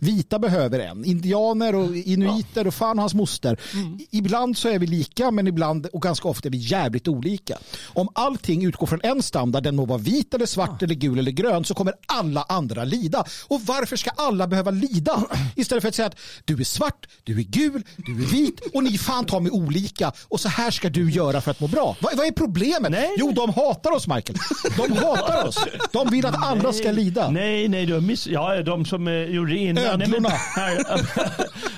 Vita 0.00 0.38
behöver 0.38 0.78
en. 0.78 1.04
Indianer 1.04 1.74
och 1.74 1.96
inuiter 1.96 2.66
och 2.66 2.74
fan 2.74 2.98
och 2.98 3.02
hans 3.02 3.14
moster. 3.14 3.60
Ibland 4.10 4.56
så 4.56 4.68
är 4.68 4.78
vi 4.78 4.86
lika 4.86 5.30
men 5.30 5.46
ibland 5.46 5.86
och 5.86 6.02
ganska 6.02 6.28
ofta 6.28 6.48
är 6.48 6.50
vi 6.50 6.58
jävligt 6.58 7.08
olika. 7.08 7.58
Om 7.84 8.08
allting 8.12 8.64
utgår 8.64 8.86
från 8.86 9.00
en 9.02 9.22
standard, 9.22 9.62
den 9.62 9.76
må 9.76 9.84
vara 9.84 9.98
vit 9.98 10.34
eller 10.34 10.46
svart 10.46 10.82
eller 10.82 10.94
gul 10.94 11.18
eller 11.18 11.30
grön 11.30 11.64
så 11.64 11.74
kommer 11.74 11.94
alla 12.06 12.42
andra 12.48 12.84
lida. 12.84 13.24
Och 13.48 13.60
varför 13.60 13.96
ska 13.96 14.10
alla 14.10 14.46
behöva 14.46 14.70
lida? 14.70 15.22
Istället 15.56 15.82
för 15.82 15.88
att 15.88 15.94
säga 15.94 16.06
att 16.06 16.18
du 16.44 16.60
är 16.60 16.64
svart, 16.64 17.05
du 17.24 17.38
är 17.38 17.42
gul, 17.42 17.82
du 17.96 18.12
är 18.12 18.26
vit 18.26 18.60
och 18.74 18.84
ni 18.84 18.98
fan 18.98 19.24
tar 19.24 19.40
mig 19.40 19.52
olika 19.52 20.12
och 20.28 20.40
så 20.40 20.48
här 20.48 20.70
ska 20.70 20.88
du 20.88 21.10
göra 21.10 21.40
för 21.40 21.50
att 21.50 21.60
må 21.60 21.68
bra. 21.68 21.96
Vad, 22.00 22.16
vad 22.16 22.26
är 22.26 22.32
problemet? 22.32 22.90
Nej. 22.90 23.10
Jo, 23.18 23.32
de 23.32 23.50
hatar 23.50 23.90
oss 23.90 24.08
Michael. 24.08 24.38
De 24.76 24.96
hatar 24.96 25.46
oss. 25.48 25.58
De 25.92 26.10
vill 26.10 26.26
att 26.26 26.44
andra 26.44 26.72
ska 26.72 26.92
lida. 26.92 27.30
Nej, 27.30 27.68
nej, 27.68 27.86
du 27.86 28.00
miss... 28.00 28.26
Ja, 28.26 28.62
de 28.62 28.84
som 28.84 29.08
eh, 29.08 29.14
gjorde 29.14 29.52
det 29.52 29.58
innan. 29.58 29.98
Nej, 29.98 30.08
men 30.08 30.24
här, 30.24 30.84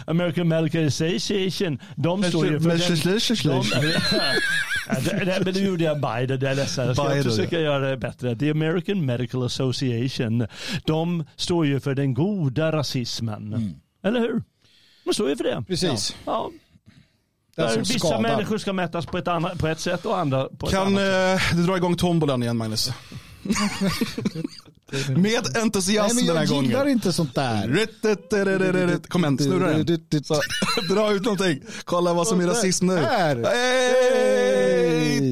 American 0.11 0.49
Medical 0.49 0.87
Association, 0.87 1.79
de 1.97 2.25
står 2.25 2.47
ju 2.47 2.61
för 2.61 2.69
den... 2.69 2.79
De, 3.43 3.63
Ja, 5.27 5.41
men 5.45 5.55
nu 5.55 5.61
gjorde 5.61 5.85
jag 5.85 6.01
Biden, 6.01 6.41
jag 6.41 6.51
är 6.51 6.55
ledsen. 6.55 6.87
Jag 6.87 6.97
ska 6.97 7.23
försöka 7.23 7.61
göra 7.61 7.91
det 7.91 7.97
bättre. 7.97 8.37
The 8.37 8.51
American 8.51 9.07
Medical 9.07 9.43
Association, 9.43 10.47
de 10.85 11.25
står 11.37 11.67
ju 11.67 11.81
för 11.81 11.95
den 11.95 12.15
goda 12.15 12.73
rasismen. 12.73 13.75
Eller 14.05 14.21
hur? 14.21 14.43
De 15.09 15.15
står 15.15 15.29
ju 15.29 15.37
för 15.37 15.45
det. 15.45 15.65
Precis. 15.69 16.17
Ja. 16.25 16.51
Där 17.57 17.79
vissa 17.79 17.99
skadar. 17.99 18.21
människor 18.21 18.59
ska 18.59 18.73
mätas 18.73 19.07
på 19.07 19.19
ett, 19.19 19.29
annat, 19.29 19.59
på 19.59 19.67
ett 19.67 19.81
sätt 19.81 20.07
och 20.07 20.19
andra 20.19 20.49
på 20.59 20.67
ett 20.67 20.73
Kan 20.73 20.87
annat 20.87 21.01
sätt. 21.41 21.53
eh, 21.53 21.57
du 21.57 21.67
dra 21.67 21.77
igång 21.77 21.97
tombolan 21.97 22.43
igen 22.43 22.57
Magnus? 22.57 22.91
Med 25.17 25.57
entusiasm 25.57 26.17
Nej, 26.17 26.25
men 26.25 26.35
den 26.35 26.37
här 26.37 26.45
jag 26.55 26.63
gillar 26.65 26.79
gången. 26.79 26.93
inte 26.93 27.13
sånt 27.13 27.35
där. 27.35 27.87
Kom 29.09 29.25
igen, 29.25 29.39
snurra 29.39 29.73
den. 29.85 30.25
Så, 30.25 30.41
dra 30.95 31.13
ut 31.13 31.23
någonting. 31.23 31.63
Kolla 31.85 32.13
vad 32.15 32.27
som 32.29 32.41
är 32.41 32.47
rasism 32.47 32.87
nu. 32.87 32.97
Hey! 32.97 33.43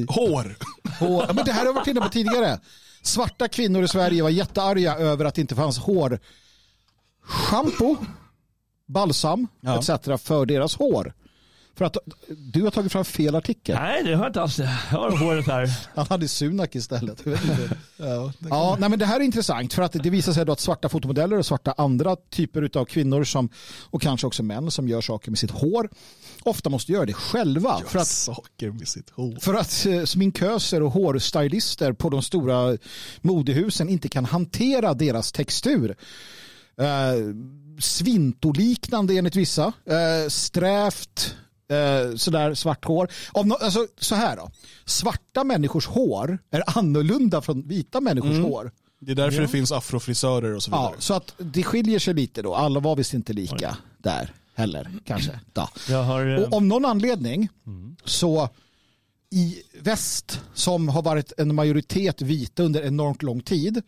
Hår. 0.09 0.55
Hår. 0.99 1.25
Ja, 1.27 1.33
men 1.33 1.45
det 1.45 1.51
här 1.51 1.59
har 1.59 1.65
jag 1.65 1.73
varit 1.73 1.87
inne 1.87 2.01
på 2.01 2.09
tidigare. 2.09 2.59
Svarta 3.01 3.47
kvinnor 3.47 3.83
i 3.83 3.87
Sverige 3.87 4.23
var 4.23 4.29
jättearga 4.29 4.95
över 4.95 5.25
att 5.25 5.35
det 5.35 5.41
inte 5.41 5.55
fanns 5.55 5.77
hår. 5.77 6.19
Shampoo, 7.23 7.97
balsam 8.87 9.47
Ja. 9.61 9.79
etc. 9.79 9.89
för 10.23 10.45
deras 10.45 10.75
hår. 10.75 11.13
För 11.75 11.85
att 11.85 11.97
du 12.37 12.63
har 12.63 12.71
tagit 12.71 12.91
fram 12.91 13.05
fel 13.05 13.35
artikel. 13.35 13.75
Nej, 13.75 14.03
det 14.03 14.15
har 14.15 14.23
jag 14.23 14.29
inte 14.29 14.41
alls. 14.41 14.59
Jag 14.59 14.67
har 14.67 15.17
håret 15.17 15.47
här. 15.47 15.69
Han 15.95 16.05
hade 16.09 16.27
Sunak 16.27 16.75
istället. 16.75 17.25
Inte. 17.25 17.77
Ja, 18.49 18.77
nej, 18.79 18.89
men 18.89 18.99
det 18.99 19.05
här 19.05 19.19
är 19.19 19.23
intressant 19.23 19.73
för 19.73 19.81
att 19.81 19.91
det 19.93 20.09
visar 20.09 20.33
sig 20.33 20.45
då 20.45 20.51
att 20.51 20.59
svarta 20.59 20.89
fotomodeller 20.89 21.37
och 21.37 21.45
svarta 21.45 21.73
andra 21.77 22.15
typer 22.15 22.77
av 22.77 22.85
kvinnor 22.85 23.23
som, 23.23 23.49
och 23.89 24.01
kanske 24.01 24.27
också 24.27 24.43
män 24.43 24.71
som 24.71 24.87
gör 24.87 25.01
saker 25.01 25.31
med 25.31 25.39
sitt 25.39 25.51
hår 25.51 25.89
ofta 26.43 26.69
måste 26.69 26.91
göra 26.91 27.05
det 27.05 27.13
själva. 27.13 27.81
För 27.87 27.99
att 27.99 28.07
saker 28.07 28.71
med 28.71 28.87
sitt 28.87 29.09
hår. 29.09 29.37
För 29.41 29.53
att 29.53 29.85
eh, 29.85 30.03
sminköser 30.03 30.83
och 30.83 30.91
hårstylister 30.91 31.93
på 31.93 32.09
de 32.09 32.21
stora 32.21 32.77
modehusen 33.21 33.89
inte 33.89 34.09
kan 34.09 34.25
hantera 34.25 34.93
deras 34.93 35.31
textur. 35.31 35.95
Eh, 36.79 36.85
svintoliknande 37.79 39.17
enligt 39.17 39.35
vissa. 39.35 39.73
Eh, 39.85 40.29
strävt, 40.29 41.35
eh, 41.69 42.15
sådär 42.15 42.53
svart 42.53 42.85
hår. 42.85 43.11
Av 43.31 43.47
no 43.47 43.53
alltså, 43.53 43.87
så 43.99 44.15
här 44.15 44.35
då. 44.35 44.51
Svarta 44.85 45.43
människors 45.43 45.87
hår 45.87 46.39
är 46.51 46.77
annorlunda 46.77 47.41
från 47.41 47.67
vita 47.67 48.01
människors 48.01 48.39
hår. 48.39 48.71
Det 48.99 49.11
är 49.11 49.15
därför 49.15 49.41
det 49.41 49.47
finns 49.47 49.71
afrofrisörer 49.71 50.55
och 50.55 50.63
så 50.63 50.71
vidare. 50.71 50.91
Ja, 50.95 51.01
så 51.01 51.13
att 51.13 51.33
det 51.37 51.63
skiljer 51.63 51.99
sig 51.99 52.13
lite 52.13 52.41
då. 52.41 52.55
Alla 52.55 52.79
var 52.79 52.95
visst 52.95 53.13
inte 53.13 53.33
lika 53.33 53.77
där 53.97 54.33
heller 54.55 54.89
kanske. 55.05 55.39
Då. 55.53 55.69
Jag 55.89 56.03
har, 56.03 56.37
eh, 56.37 56.43
Och 56.43 56.53
om 56.53 56.67
någon 56.67 56.85
anledning 56.85 57.49
så 58.05 58.49
i 59.31 59.61
väst 59.81 60.41
som 60.53 60.89
har 60.89 61.01
varit 61.01 61.33
en 61.37 61.55
majoritet 61.55 62.21
vita 62.21 62.63
under 62.63 62.81
enormt 62.81 63.23
lång 63.23 63.41
tid 63.41 63.81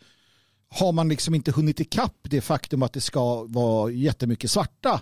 har 0.70 0.92
man 0.92 1.10
liksom 1.10 1.36
inte 1.36 1.52
hunnit 1.52 1.80
ikapp 1.80 2.18
det 2.22 2.42
faktum 2.42 2.84
att 2.84 2.94
det 2.94 3.02
ska 3.02 3.44
vara 3.44 3.92
jättemycket 3.92 4.52
svarta 4.52 5.02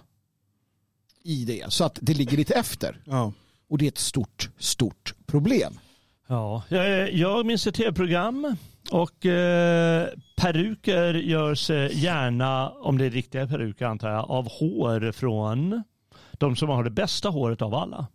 i 1.23 1.45
det. 1.45 1.73
Så 1.73 1.83
att 1.83 1.99
det 2.01 2.13
ligger 2.13 2.37
lite 2.37 2.53
efter. 2.53 3.01
Ja. 3.05 3.33
Och 3.69 3.77
det 3.77 3.85
är 3.85 3.87
ett 3.87 3.97
stort, 3.97 4.49
stort 4.57 5.13
problem. 5.25 5.79
Ja, 6.27 6.63
jag, 6.69 7.13
jag 7.13 7.45
minns 7.45 7.67
ett 7.67 7.75
tv-program 7.75 8.55
och 8.91 9.25
eh, 9.25 10.07
peruker 10.35 11.13
görs 11.13 11.69
eh, 11.69 11.97
gärna, 11.97 12.69
om 12.69 12.97
det 12.97 13.05
är 13.05 13.09
riktiga 13.09 13.47
peruker 13.47 13.85
antar 13.85 14.09
jag, 14.09 14.31
av 14.31 14.49
hår 14.49 15.11
från 15.11 15.83
de 16.31 16.55
som 16.55 16.69
har 16.69 16.83
det 16.83 16.89
bästa 16.89 17.29
håret 17.29 17.61
av 17.61 17.75
alla. 17.75 18.07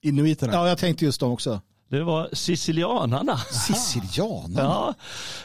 Inuiterna. 0.00 0.52
Ja, 0.52 0.68
jag 0.68 0.78
tänkte 0.78 1.04
just 1.04 1.20
dem 1.20 1.32
också. 1.32 1.60
Det 1.88 2.02
var 2.02 2.28
sicilianarna. 2.32 3.36
Sicilianerna. 3.50 4.94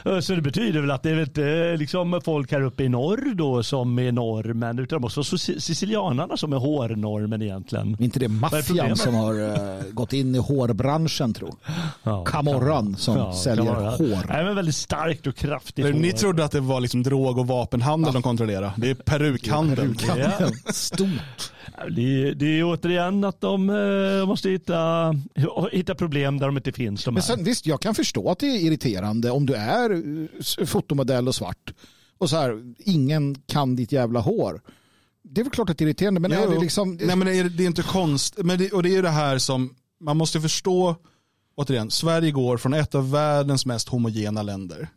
Ja, 0.04 0.22
så 0.22 0.32
det 0.34 0.42
betyder 0.42 0.80
väl 0.80 0.90
att 0.90 1.02
det 1.02 1.10
är 1.10 1.14
väl 1.14 1.24
inte 1.24 1.76
liksom 1.78 2.20
folk 2.24 2.52
här 2.52 2.62
uppe 2.62 2.82
i 2.84 2.88
norr 2.88 3.34
då 3.34 3.62
som 3.62 3.98
är 3.98 4.12
normen 4.12 4.78
utan 4.78 5.04
också 5.04 5.24
så- 5.24 5.38
sicilianarna 5.38 6.36
som 6.36 6.52
är 6.52 6.56
hårnormen 6.56 7.42
egentligen. 7.42 7.96
Inte 8.00 8.18
det 8.18 8.28
maffian 8.28 8.96
som 8.96 9.14
har 9.14 9.48
eh, 9.48 9.82
gått 9.90 10.12
in 10.12 10.34
i 10.34 10.38
hårbranschen 10.38 11.34
tro. 11.34 11.56
Ja, 12.02 12.24
Camorran 12.24 12.96
som 12.96 13.16
ja, 13.16 13.32
säljer 13.34 13.72
hår. 13.74 14.26
Nej, 14.28 14.44
men 14.44 14.54
väldigt 14.56 14.76
starkt 14.76 15.26
och 15.26 15.36
kraftigt 15.36 15.84
hår. 15.86 15.92
Ni 15.92 16.12
trodde 16.12 16.44
att 16.44 16.52
det 16.52 16.60
var 16.60 16.80
liksom 16.80 17.02
drog 17.02 17.38
och 17.38 17.46
vapenhandel 17.46 18.12
de 18.12 18.22
kontrollerade. 18.22 18.72
Det 18.76 18.90
är 18.90 18.94
perukhandel. 18.94 19.94
Ja. 20.18 20.48
Stort. 20.72 21.52
Det, 21.96 22.34
det 22.34 22.46
är 22.46 22.64
återigen 22.64 23.24
att 23.24 23.40
de 23.40 23.70
eh, 23.70 24.26
måste 24.26 24.50
hitta, 24.50 25.14
hitta 25.72 25.94
problem 25.94 26.38
där 26.38 26.46
de 26.46 26.56
inte 26.56 26.72
finns. 26.72 27.04
De 27.04 27.14
Men 27.14 27.22
sen, 27.22 27.44
visst, 27.44 27.66
jag 27.66 27.80
kan 27.80 27.94
förstå 27.94 28.30
att 28.30 28.38
det 28.38 28.46
är 28.46 28.60
irriterande 28.60 29.30
om 29.30 29.46
du 29.46 29.54
är 29.54 29.90
eh, 30.58 30.66
fotomodell 30.66 31.28
och 31.28 31.34
svart 31.34 31.74
och 32.18 32.30
så 32.30 32.36
här, 32.36 32.74
ingen 32.78 33.34
kan 33.46 33.76
ditt 33.76 33.92
jävla 33.92 34.20
hår. 34.20 34.60
Det 35.22 35.40
är 35.40 35.44
väl 35.44 35.50
klart 35.52 35.70
att 35.70 35.78
det 35.78 35.84
är 35.84 35.86
irriterande, 35.86 36.20
men 36.20 36.32
är 36.32 36.44
Jo. 36.44 36.50
det 36.50 36.60
liksom... 36.60 36.98
Nej 37.00 37.16
men 37.16 37.26
det 37.26 37.38
är, 37.38 37.44
det 37.44 37.62
är 37.62 37.66
inte 37.66 37.82
konst. 37.82 38.38
Men 38.44 38.58
det, 38.58 38.72
och 38.72 38.82
det 38.82 38.88
är 38.88 38.94
ju 38.94 39.02
det 39.02 39.08
här 39.08 39.38
som 39.38 39.74
man 40.00 40.16
måste 40.16 40.40
förstå. 40.40 40.96
Återigen, 41.56 41.90
Sverige 41.90 42.30
går 42.30 42.56
från 42.56 42.74
ett 42.74 42.94
av 42.94 43.10
världens 43.10 43.66
mest 43.66 43.88
homogena 43.88 44.42
länder 44.42 44.88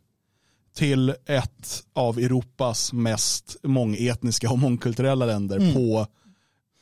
till 0.75 1.09
ett 1.09 1.83
av 1.93 2.19
Europas 2.19 2.93
mest 2.93 3.55
mångetniska 3.63 4.51
och 4.51 4.59
mångkulturella 4.59 5.25
länder 5.25 5.73
på 5.73 6.07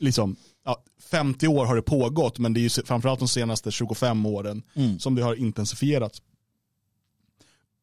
liksom, 0.01 0.35
ja, 0.65 0.83
50 1.11 1.47
år 1.47 1.65
har 1.65 1.75
det 1.75 1.81
pågått 1.81 2.39
men 2.39 2.53
det 2.53 2.59
är 2.59 2.61
ju 2.61 2.69
framförallt 2.69 3.19
de 3.19 3.27
senaste 3.27 3.71
25 3.71 4.25
åren 4.25 4.63
som 4.99 5.15
det 5.15 5.23
har 5.23 5.35
intensifierats. 5.35 6.21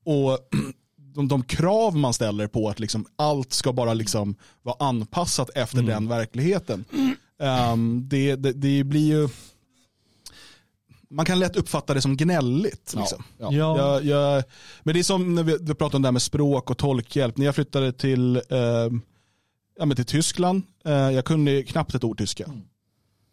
Och 0.04 0.38
de, 1.14 1.28
de 1.28 1.42
krav 1.42 1.96
man 1.96 2.14
ställer 2.14 2.46
på 2.46 2.68
att 2.68 2.80
liksom 2.80 3.06
allt 3.16 3.52
ska 3.52 3.72
bara 3.72 3.94
liksom 3.94 4.36
vara 4.62 4.76
anpassat 4.88 5.50
efter 5.54 5.82
den 5.82 6.08
verkligheten. 6.08 6.84
Ehm, 7.40 8.08
det, 8.08 8.36
det, 8.36 8.52
det 8.52 8.84
blir 8.84 9.06
ju, 9.06 9.28
man 11.10 11.26
kan 11.26 11.38
lätt 11.38 11.56
uppfatta 11.56 11.94
det 11.94 12.00
som 12.00 12.16
gnälligt. 12.16 12.94
Liksom. 12.96 13.24
Ja. 13.38 13.52
Ja. 13.52 13.78
Jag, 13.78 14.04
jag, 14.04 14.44
men 14.82 14.94
det 14.94 15.00
är 15.00 15.04
som 15.04 15.34
när 15.34 15.42
vi, 15.42 15.56
vi 15.60 15.74
pratade 15.74 15.96
om 15.96 16.02
det 16.02 16.08
här 16.08 16.12
med 16.12 16.22
språk 16.22 16.70
och 16.70 16.78
tolkhjälp. 16.78 17.36
När 17.36 17.46
jag 17.46 17.54
flyttade 17.54 17.92
till, 17.92 18.36
eh, 18.36 18.90
ja, 19.78 19.84
men 19.86 19.96
till 19.96 20.04
Tyskland, 20.04 20.62
eh, 20.84 20.92
jag 20.92 21.24
kunde 21.24 21.62
knappt 21.62 21.94
ett 21.94 22.04
ord 22.04 22.18
tyska. 22.18 22.50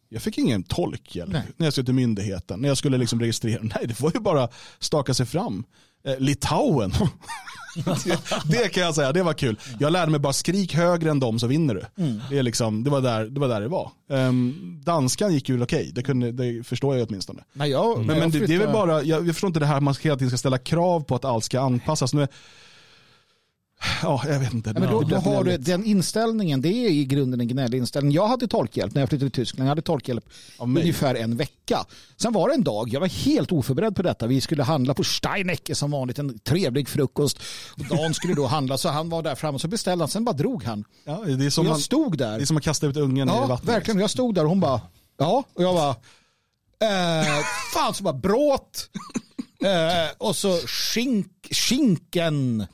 Jag 0.10 0.22
fick 0.22 0.38
ingen 0.38 0.64
tolkhjälp 0.64 1.32
Nej. 1.32 1.44
när 1.58 1.66
jag 1.66 1.74
skulle 1.74 1.86
till 1.86 1.94
myndigheten. 1.94 2.60
När 2.60 2.68
jag 2.68 2.78
skulle 2.78 2.98
liksom 2.98 3.20
registrera. 3.20 3.60
Nej, 3.64 3.88
det 3.88 4.00
var 4.00 4.12
ju 4.14 4.20
bara 4.20 4.50
staka 4.80 5.14
sig 5.14 5.26
fram. 5.26 5.64
Eh, 6.08 6.20
Litauen. 6.20 6.92
det, 8.06 8.20
det 8.46 8.70
kan 8.70 8.84
jag 8.84 8.96
säga, 8.96 9.12
det 9.12 9.24
var 9.24 9.34
kul. 9.34 9.60
Jag 9.80 9.94
lärde 9.94 10.12
mig 10.12 10.20
bara 10.20 10.34
skrik 10.34 10.74
högre 10.74 11.12
än 11.12 11.20
dem 11.20 11.40
så 11.40 11.48
vinner 11.48 11.76
du. 11.76 11.86
Det, 12.30 12.38
är 12.38 12.44
liksom, 12.44 12.84
det, 12.84 12.90
var 12.90 13.02
där, 13.02 13.26
det 13.26 13.40
var 13.40 13.48
där 13.48 13.62
det 13.62 13.68
var. 13.68 13.92
Um, 14.08 14.82
danskan 14.86 15.34
gick 15.34 15.50
ju 15.50 15.64
okej, 15.64 15.92
det, 15.96 16.04
kunde, 16.04 16.32
det 16.32 16.64
förstår 16.64 16.98
jag 16.98 17.08
åtminstone. 17.10 17.44
Nej, 17.54 17.70
jag, 17.70 17.98
Men, 17.98 18.08
men 18.08 18.18
jag 18.18 18.32
det, 18.32 18.48
det 18.48 18.54
är 18.56 18.60
väl 18.60 18.74
bara, 18.74 19.04
jag, 19.04 19.28
jag 19.28 19.36
förstår 19.36 19.48
inte 19.48 19.60
det 19.60 19.66
här 19.66 19.80
man 19.80 19.96
hela 20.02 20.16
tiden 20.16 20.30
ska 20.30 20.38
ställa 20.38 20.58
krav 20.58 21.02
på 21.02 21.16
att 21.16 21.26
allt 21.26 21.44
ska 21.44 21.60
anpassas. 21.60 22.14
Nu 22.14 22.22
är, 22.22 22.28
Ja, 24.04 24.24
jag 24.28 24.40
vet 24.40 24.54
inte. 24.54 24.70
Ja, 24.76 24.80
men 24.80 24.90
då, 24.92 25.02
då 25.02 25.16
har 25.16 25.44
du 25.44 25.58
den 25.58 25.86
inställningen, 25.86 26.62
det 26.62 26.70
är 26.70 26.90
i 26.90 27.06
grunden 27.06 27.42
en 27.42 27.48
gnällig 27.48 27.78
inställning. 27.78 28.12
Jag 28.12 28.28
hade 28.28 28.48
tolkhjälp 28.48 28.94
när 28.94 29.02
jag 29.02 29.10
flyttade 29.10 29.30
till 29.32 29.42
Tyskland. 29.42 29.66
Jag 29.68 29.70
hade 29.72 29.82
tolkhjälp 29.82 30.26
ungefär 30.60 31.16
en 31.16 31.38
vecka. 31.38 31.86
Sen 32.18 32.34
var 32.34 32.50
det 32.50 32.56
en 32.56 32.64
dag, 32.64 32.90
jag 32.90 33.00
var 33.00 33.08
helt 33.08 33.52
oförberedd 33.52 33.96
på 33.96 34.02
detta. 34.02 34.28
Vi 34.28 34.42
skulle 34.42 34.64
handla 34.64 34.94
på 34.94 35.04
Steinecke 35.04 35.76
som 35.76 35.92
vanligt, 35.92 36.20
en 36.20 36.40
trevlig 36.40 36.90
frukost. 36.90 37.40
Och 37.78 37.98
Dan 37.98 38.14
skulle 38.14 38.34
då 38.34 38.46
handla, 38.46 38.78
så 38.78 38.90
han 38.90 39.10
var 39.10 39.22
där 39.22 39.36
framme, 39.36 39.60
så 39.60 39.68
beställde 39.68 40.02
han, 40.04 40.10
sen 40.10 40.26
bara 40.26 40.36
drog 40.36 40.64
han. 40.64 40.84
Ja, 41.04 41.22
det, 41.26 41.32
är 41.44 41.48
Och 41.48 41.54
som 41.54 41.66
jag 41.66 41.72
man, 41.72 41.80
stod 41.80 42.18
där. 42.18 42.38
det 42.38 42.44
är 42.44 42.46
som 42.46 42.58
att 42.58 42.64
kasta 42.64 42.88
ut 42.88 42.98
ungen 42.98 43.30
i 43.30 43.32
Ja, 43.32 43.46
vattnet. 43.46 43.70
verkligen. 43.76 44.00
Jag 44.00 44.10
stod 44.10 44.36
där 44.36 44.44
och 44.44 44.50
hon 44.50 44.60
bara, 44.60 44.82
ja, 45.18 45.44
och 45.54 45.64
jag 45.64 45.76
bara, 45.76 45.90
eh, 45.90 47.44
fan 47.74 47.94
så 47.94 48.04
bara 48.04 48.14
bråt. 48.14 48.90
Eh, 49.60 50.12
och 50.18 50.36
så 50.36 50.58
skink, 50.68 51.28
skinken. 51.52 52.68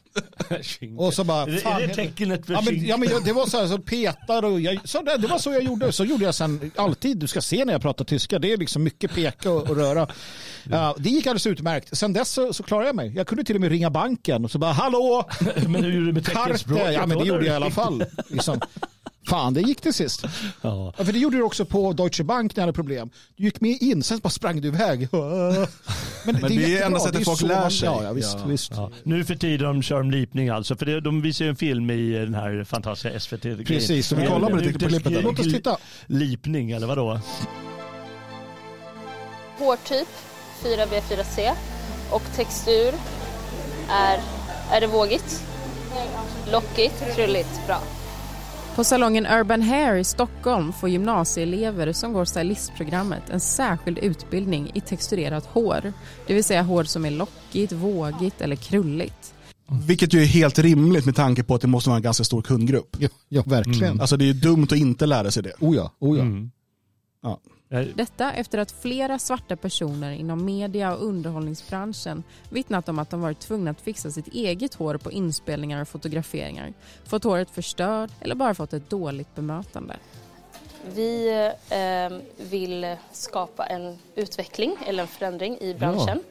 Och 0.98 1.14
så 1.14 1.24
bara, 1.24 1.58
fan, 1.58 1.82
är 1.82 1.88
det 1.88 1.94
tecknet 1.94 2.46
för 2.46 2.54
ja, 2.54 2.62
men, 2.66 2.86
ja, 2.86 2.98
men 2.98 3.10
jag, 3.10 3.26
det 3.26 3.34
var 3.34 3.46
så 3.46 3.60
här, 3.60 3.68
så 3.68 3.78
petar 3.78 4.44
och 4.44 4.62
jag, 4.62 4.90
så 4.90 5.02
där, 5.02 5.18
det 5.18 5.28
var 5.28 5.38
så 5.38 5.52
jag 5.52 5.64
gjorde. 5.64 5.92
Så 5.92 6.06
gjorde 6.06 6.26
jag 6.26 6.36
sen 6.36 6.72
alltid. 6.76 7.18
Du 7.18 7.28
ska 7.28 7.42
se 7.42 7.66
när 7.66 7.74
jag 7.74 7.82
pratar 7.82 8.06
tyska. 8.06 8.40
Det 8.40 8.54
är 8.54 8.58
liksom 8.58 8.84
mycket 8.84 9.14
peka 9.16 9.52
och, 9.52 9.70
och 9.70 9.76
röra. 9.76 10.08
Ja, 10.64 10.96
det 10.98 11.10
gick 11.10 11.28
alldeles 11.28 11.48
utmärkt. 11.48 11.98
Sen 11.98 12.14
dess 12.14 12.30
så, 12.30 12.54
så 12.54 12.64
klarade 12.64 12.88
jag 12.88 12.96
mig. 12.96 13.14
Jag 13.16 13.28
kunde 13.28 13.44
till 13.44 13.56
och 13.56 13.62
med 13.62 13.70
ringa 13.72 13.90
banken 13.90 14.46
och 14.46 14.52
så 14.52 14.60
bara, 14.60 14.72
hallå, 14.72 15.30
Men 15.68 15.84
hur 15.84 15.92
gjorde 15.92 16.06
du 16.06 16.14
med 16.14 16.26
teckenspråket? 16.26 16.94
Ja, 16.94 17.06
men 17.06 17.18
det 17.18 17.26
gjorde 17.26 17.46
jag 17.46 17.54
i 17.54 17.56
alla 17.56 17.72
fall. 17.72 18.04
Liksom. 18.30 18.60
Fan, 19.28 19.54
det 19.54 19.62
gick 19.62 19.82
till 19.82 19.94
sist. 19.94 20.24
Ja. 20.62 20.94
Ja, 20.98 21.06
för 21.06 21.14
det 21.14 21.20
gjorde 21.20 21.38
du 21.38 21.44
också 21.44 21.66
på 21.66 21.94
Deutsche 21.94 22.24
Bank 22.24 22.56
när 22.56 22.62
jag 22.62 22.68
hade 22.68 22.74
problem. 22.76 23.10
Du 23.36 23.44
gick 23.44 23.62
med 23.62 23.78
in, 23.82 24.04
sen 24.04 24.20
bara 24.20 24.30
sprang 24.30 24.62
du 24.62 24.68
iväg. 24.68 25.08
Men, 25.12 26.36
det 26.36 26.48
är 26.48 26.50
jättebra. 26.50 26.86
enda 26.86 27.00
sättet 27.00 27.14
Det 27.14 27.20
är 27.22 27.26
folk 27.26 27.40
så 27.40 27.48
lär 27.48 27.70
sig. 27.70 27.86
Ja, 27.86 28.04
ja, 28.04 28.14
visst, 28.14 28.38
Ja. 28.40 28.46
visst. 28.46 28.72
Ja. 28.76 28.92
Nu 29.04 29.26
för 29.26 29.36
tiden 29.36 29.68
de 29.68 29.82
kör 29.82 29.98
de 29.98 30.12
lipning 30.12 30.50
alltså. 30.50 30.76
För 30.76 30.86
det, 30.86 31.02
de 31.02 31.22
visar 31.22 31.46
ju 31.46 31.50
en 31.50 31.56
film 31.56 31.90
i 31.90 32.12
den 32.12 32.34
här 32.34 32.64
fantastiska 32.64 33.20
SVT. 33.20 33.66
Precis, 33.68 34.08
så 34.08 34.16
vi 34.16 34.28
kollar 34.28 34.50
på 34.50 34.56
det, 34.56 34.62
det- 34.72 34.80
på 34.80 34.88
klippet. 34.88 35.24
Låt 35.24 35.40
oss 35.40 35.46
titta. 35.54 35.78
Lipning 36.08 36.72
eller 36.72 36.88
vadå? 36.88 37.20
Hårtyp 39.60 40.08
4B4C 40.64 41.52
och 42.12 42.24
textur 42.36 42.94
är, 43.90 44.20
är 44.72 44.82
det 44.82 44.88
vågigt? 44.88 45.44
Lockigt, 46.52 47.04
krulligt, 47.16 47.62
bra. 47.68 47.82
På 48.76 48.84
salongen 48.84 49.26
Urban 49.26 49.62
Hair 49.62 49.96
i 49.96 50.04
Stockholm 50.04 50.74
får 50.74 50.90
gymnasieelever 50.90 51.94
som 51.94 52.14
går 52.14 52.26
stylistprogrammet 52.26 53.30
en 53.30 53.40
särskild 53.40 53.98
utbildning 53.98 54.72
i 54.74 54.82
texturerat 54.82 55.46
hår. 55.46 55.94
Det 56.28 56.34
vill 56.34 56.44
säga 56.44 56.62
hår 56.64 56.84
som 56.84 57.06
är 57.06 57.12
lockigt, 57.12 57.72
vågigt 57.72 58.42
eller 58.42 58.56
krulligt. 58.56 59.34
Vilket 59.88 60.14
ju 60.14 60.22
är 60.22 60.26
helt 60.26 60.60
rimligt 60.60 61.06
med 61.06 61.16
tanke 61.16 61.44
på 61.44 61.56
att 61.56 61.62
det 61.62 61.68
måste 61.68 61.90
vara 61.90 61.98
en 61.98 62.04
ganska 62.04 62.24
stor 62.24 62.42
kundgrupp. 62.42 62.96
Ja, 63.00 63.10
ja 63.30 63.44
verkligen. 63.46 64.02
Alltså 64.02 64.18
det 64.18 64.24
är 64.24 64.28
ju 64.28 64.34
dumt 64.34 64.68
att 64.72 64.78
inte 64.78 65.06
lära 65.06 65.32
sig 65.32 65.44
det. 65.44 65.54
Oh 65.60 65.76
ja, 65.76 65.92
oh 66.00 66.18
ja. 66.18 66.24
Mm. 66.24 66.52
Ja. 67.24 67.40
Eh, 67.72 67.88
Detta 67.96 68.34
efter 68.34 68.58
att 68.58 68.72
flera 68.72 69.20
svarta 69.20 69.56
personer 69.56 70.12
inom 70.12 70.46
media 70.46 70.96
och 70.96 71.06
underhållningsbranschen 71.06 72.24
vittnat 72.50 72.90
om 72.90 73.00
att 73.00 73.10
de 73.10 73.22
varit 73.22 73.40
tvungna 73.40 73.72
att 73.72 73.82
fixa 73.82 74.12
sitt 74.12 74.28
eget 74.28 74.74
hår 74.74 74.98
på 74.98 75.12
inspelningar 75.12 75.82
och 75.82 75.88
fotograferingar, 75.88 76.74
fått 77.06 77.24
håret 77.24 77.50
förstört 77.50 78.12
eller 78.20 78.36
bara 78.36 78.54
fått 78.54 78.74
ett 78.74 78.90
dåligt 78.90 79.36
bemötande. 79.36 79.96
Vi 80.96 81.30
eh, 81.70 82.18
vill 82.50 82.96
skapa 83.12 83.66
en 83.66 84.00
utveckling 84.16 84.76
eller 84.86 85.02
en 85.04 85.08
förändring 85.08 85.58
i 85.62 85.74
branschen. 85.74 86.24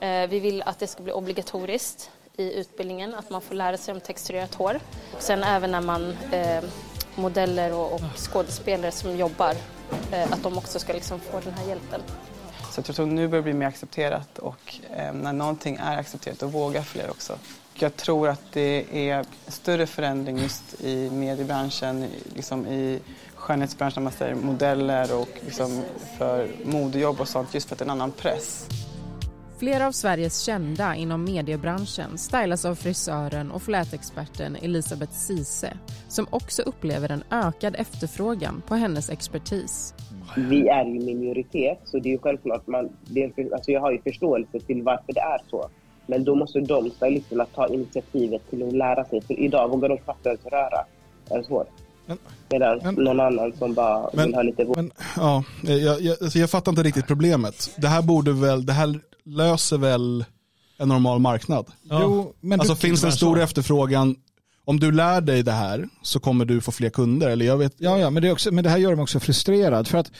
Eh, 0.00 0.28
vi 0.28 0.40
vill 0.40 0.62
att 0.62 0.78
det 0.78 0.86
ska 0.86 1.02
bli 1.02 1.12
obligatoriskt 1.12 2.10
i 2.36 2.52
utbildningen 2.54 3.14
att 3.14 3.30
man 3.30 3.40
får 3.40 3.54
lära 3.54 3.76
sig 3.76 3.94
om 3.94 4.00
texturerat 4.00 4.54
hår. 4.54 4.80
Och 5.14 5.22
sen 5.22 5.42
även 5.42 5.70
när 5.70 5.80
man 5.80 6.16
eh, 6.32 6.64
modeller 7.14 7.72
och, 7.72 7.92
och 7.92 8.00
skådespelare 8.16 8.92
som 8.92 9.16
jobbar 9.16 9.54
Eh, 10.12 10.32
att 10.32 10.42
de 10.42 10.58
också 10.58 10.78
ska 10.78 10.92
liksom 10.92 11.20
få 11.20 11.40
den 11.44 11.52
här 11.54 11.68
hjälpen. 11.68 12.00
Så 12.72 12.78
jag 12.78 12.84
tror 12.96 13.06
att 13.06 13.12
nu 13.12 13.28
börjar 13.28 13.42
det 13.42 13.50
bli 13.50 13.52
mer 13.54 13.66
accepterat 13.66 14.38
och 14.38 14.74
eh, 14.96 15.12
när 15.12 15.32
någonting 15.32 15.78
är 15.82 15.98
accepterat 15.98 16.38
då 16.38 16.46
vågar 16.46 16.82
fler 16.82 17.10
också. 17.10 17.38
Jag 17.74 17.96
tror 17.96 18.28
att 18.28 18.40
det 18.52 18.84
är 19.10 19.24
större 19.48 19.86
förändring 19.86 20.38
just 20.38 20.80
i 20.80 21.10
mediebranschen, 21.10 22.04
i- 22.04 22.10
liksom 22.34 22.66
i 22.66 23.00
skönhetsbranschen, 23.34 24.02
man 24.02 24.12
säger 24.12 24.34
modeller 24.34 25.14
och 25.14 25.28
liksom 25.44 25.82
för 26.18 26.48
modejobb 26.64 27.20
och 27.20 27.28
sånt 27.28 27.54
just 27.54 27.68
för 27.68 27.74
att 27.74 27.78
det 27.78 27.82
är 27.82 27.86
en 27.86 27.90
annan 27.90 28.12
press. 28.12 28.66
Flera 29.58 29.86
av 29.86 29.92
Sveriges 29.92 30.40
kända 30.44 30.94
inom 30.94 31.24
mediebranschen 31.24 32.18
stylas 32.18 32.64
av 32.64 32.74
frisören 32.74 33.50
och 33.50 33.62
flätexperten 33.62 34.56
Elisabeth 34.56 35.12
Sise 35.12 35.72
som 36.08 36.26
också 36.30 36.62
upplever 36.62 37.12
en 37.12 37.22
ökad 37.30 37.76
efterfrågan 37.78 38.62
på 38.68 38.74
hennes 38.74 39.10
expertis. 39.10 39.94
vi 40.36 40.68
är 40.68 40.84
ju 40.84 41.00
minoritet, 41.00 41.80
så 41.84 41.98
det 41.98 42.08
är 42.08 42.10
ju 42.10 42.18
självklart 42.18 42.66
man, 42.66 42.88
det 43.06 43.22
är, 43.22 43.54
alltså 43.54 43.70
jag 43.70 43.80
har 43.80 43.92
ju 43.92 43.98
förståelse 44.02 44.60
till 44.60 44.82
varför 44.82 45.12
det 45.12 45.20
är 45.20 45.40
så. 45.50 45.68
Men 46.06 46.24
då 46.24 46.34
måste 46.34 46.60
de 46.60 46.90
stylisterna 46.90 47.44
ta 47.54 47.68
initiativet 47.68 48.50
till 48.50 48.62
att 48.62 48.72
lära 48.72 49.04
sig, 49.04 49.20
för 49.20 49.40
idag 49.40 49.68
vågar 49.68 49.88
de 49.88 49.98
knappt 49.98 50.26
ens 50.26 50.46
röra 50.46 50.84
ens 51.30 51.48
hår. 51.48 51.66
Men- 52.06 52.18
Medan 52.50 52.80
men- 52.82 52.94
någon 52.94 53.20
annan 53.20 53.52
som 53.58 53.74
bara 53.74 54.10
Men- 54.12 54.26
vill 54.26 54.34
ha 54.34 54.42
lite 54.42 54.64
vård. 54.64 54.76
Men 54.76 54.90
ja, 55.16 55.44
jag, 55.62 56.00
jag, 56.02 56.16
alltså 56.22 56.38
jag 56.38 56.50
fattar 56.50 56.72
inte 56.72 56.82
riktigt 56.82 57.06
problemet. 57.06 57.70
Det 57.76 57.88
här 57.88 58.02
borde 58.02 58.32
väl, 58.32 58.66
det 58.66 58.72
här 58.72 59.00
löser 59.24 59.78
väl 59.78 60.24
en 60.78 60.88
normal 60.88 61.18
marknad? 61.18 61.66
Jo, 61.82 62.34
men 62.40 62.60
alltså 62.60 62.74
finns 62.76 63.00
det 63.00 63.06
en 63.06 63.12
stor 63.12 63.40
efterfrågan, 63.40 64.16
om 64.64 64.80
du 64.80 64.92
lär 64.92 65.20
dig 65.20 65.42
det 65.42 65.52
här 65.52 65.88
så 66.02 66.20
kommer 66.20 66.44
du 66.44 66.60
få 66.60 66.72
fler 66.72 66.90
kunder. 66.90 67.28
Eller 67.30 67.46
jag 67.46 67.56
vet, 67.56 67.74
Ja, 67.78 67.98
ja 67.98 68.10
men, 68.10 68.22
det 68.22 68.28
är 68.28 68.32
också, 68.32 68.52
men 68.52 68.64
det 68.64 68.70
här 68.70 68.78
gör 68.78 68.94
mig 68.94 69.02
också 69.02 69.20
frustrerad. 69.20 69.88
För 69.88 69.98
att 69.98 70.10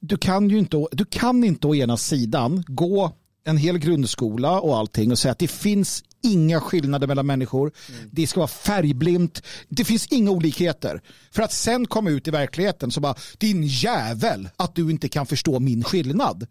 du 0.00 0.16
kan 0.16 0.50
ju 0.50 0.58
inte, 0.58 0.86
du 0.92 1.04
kan 1.04 1.44
inte 1.44 1.66
å 1.66 1.74
ena 1.74 1.96
sidan 1.96 2.64
gå 2.66 3.12
en 3.44 3.56
hel 3.56 3.78
grundskola 3.78 4.60
och 4.60 4.76
allting 4.78 5.10
och 5.10 5.18
säga 5.18 5.32
att 5.32 5.38
det 5.38 5.48
finns 5.50 6.04
inga 6.22 6.60
skillnader 6.60 7.06
mellan 7.06 7.26
människor. 7.26 7.72
Det 8.10 8.26
ska 8.26 8.40
vara 8.40 8.48
färgblint. 8.48 9.42
Det 9.68 9.84
finns 9.84 10.06
inga 10.06 10.30
olikheter. 10.30 11.00
För 11.30 11.42
att 11.42 11.52
sen 11.52 11.86
komma 11.86 12.10
ut 12.10 12.28
i 12.28 12.30
verkligheten 12.30 12.90
så 12.90 13.00
bara, 13.00 13.14
din 13.38 13.62
jävel 13.62 14.48
att 14.56 14.74
du 14.74 14.90
inte 14.90 15.08
kan 15.08 15.26
förstå 15.26 15.60
min 15.60 15.84
skillnad. 15.84 16.46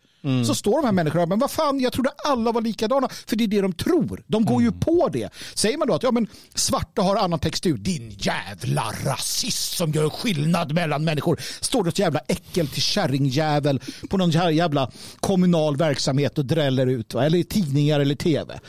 Så 0.45 0.55
står 0.55 0.81
de 0.81 0.85
här 0.85 0.91
människorna, 0.91 1.25
men 1.25 1.39
vad 1.39 1.51
fan, 1.51 1.79
jag 1.79 1.93
trodde 1.93 2.09
alla 2.25 2.51
var 2.51 2.61
likadana. 2.61 3.09
För 3.27 3.35
det 3.35 3.43
är 3.43 3.47
det 3.47 3.61
de 3.61 3.73
tror. 3.73 4.23
De 4.27 4.45
går 4.45 4.61
ju 4.61 4.71
på 4.71 5.09
det. 5.13 5.29
Säger 5.53 5.77
man 5.77 5.87
då 5.87 5.93
att 5.93 6.03
ja, 6.03 6.11
men 6.11 6.27
svarta 6.55 7.01
har 7.01 7.15
annan 7.15 7.39
textur, 7.39 7.77
din 7.77 8.09
jävla 8.09 8.93
rasist 9.05 9.77
som 9.77 9.91
gör 9.91 10.09
skillnad 10.09 10.73
mellan 10.73 11.03
människor. 11.03 11.41
Står 11.61 11.83
det 11.83 11.89
ett 11.89 11.99
jävla 11.99 12.19
äckel 12.19 12.67
till 12.67 12.81
kärringjävel 12.81 13.81
på 14.09 14.17
någon 14.17 14.31
här 14.31 14.49
jävla 14.49 14.91
kommunal 15.19 15.77
verksamhet 15.77 16.37
och 16.37 16.45
dräller 16.45 16.87
ut, 16.87 17.13
va? 17.13 17.25
eller 17.25 17.37
i 17.37 17.43
tidningar 17.43 17.99
eller 17.99 18.15
tv. 18.15 18.59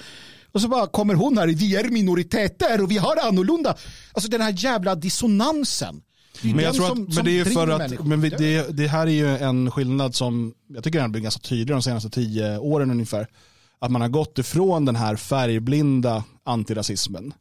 Och 0.53 0.61
så 0.61 0.69
bara 0.69 0.87
kommer 0.87 1.15
hon 1.15 1.39
här, 1.39 1.47
vi 1.49 1.77
är 1.77 1.89
minoriteter 1.91 2.83
och 2.83 2.91
vi 2.91 2.97
har 2.99 3.17
det 3.17 3.23
annorlunda. 3.23 3.77
Alltså 4.13 4.31
den 4.31 4.41
här 4.41 4.55
jävla 4.57 4.95
dissonansen. 4.95 6.03
Det 6.43 6.55
men 6.55 6.65
jag 6.65 6.75
tror 6.75 6.87
som- 6.87 7.03
att, 7.03 7.09
men 7.09 7.13
som 7.13 7.25
det 7.25 7.31
är 7.31 7.33
ju 7.33 7.45
för 7.45 7.69
att, 7.69 7.79
människor. 7.79 8.05
men 8.05 8.21
vi, 8.21 8.29
det, 8.31 8.77
det 8.77 8.87
här 8.87 9.07
är 9.07 9.11
ju 9.11 9.37
en 9.37 9.71
skillnad 9.71 10.15
som, 10.15 10.55
jag 10.69 10.85
tycker 10.85 10.99
den 10.99 11.05
har 11.05 11.09
blivit 11.09 11.25
ganska 11.25 11.41
tydlig 11.41 11.69
de 11.77 11.83
senaste 11.83 12.11
tio 12.11 12.59
åren 12.59 12.91
ungefär. 12.91 13.27
Att 13.79 13.91
man 13.91 14.01
har 14.01 14.09
gått 14.09 14.39
ifrån 14.39 14.85
den 14.85 14.97
här 14.97 15.17
färgblinda 15.17 16.25
antirasismen 16.45 17.33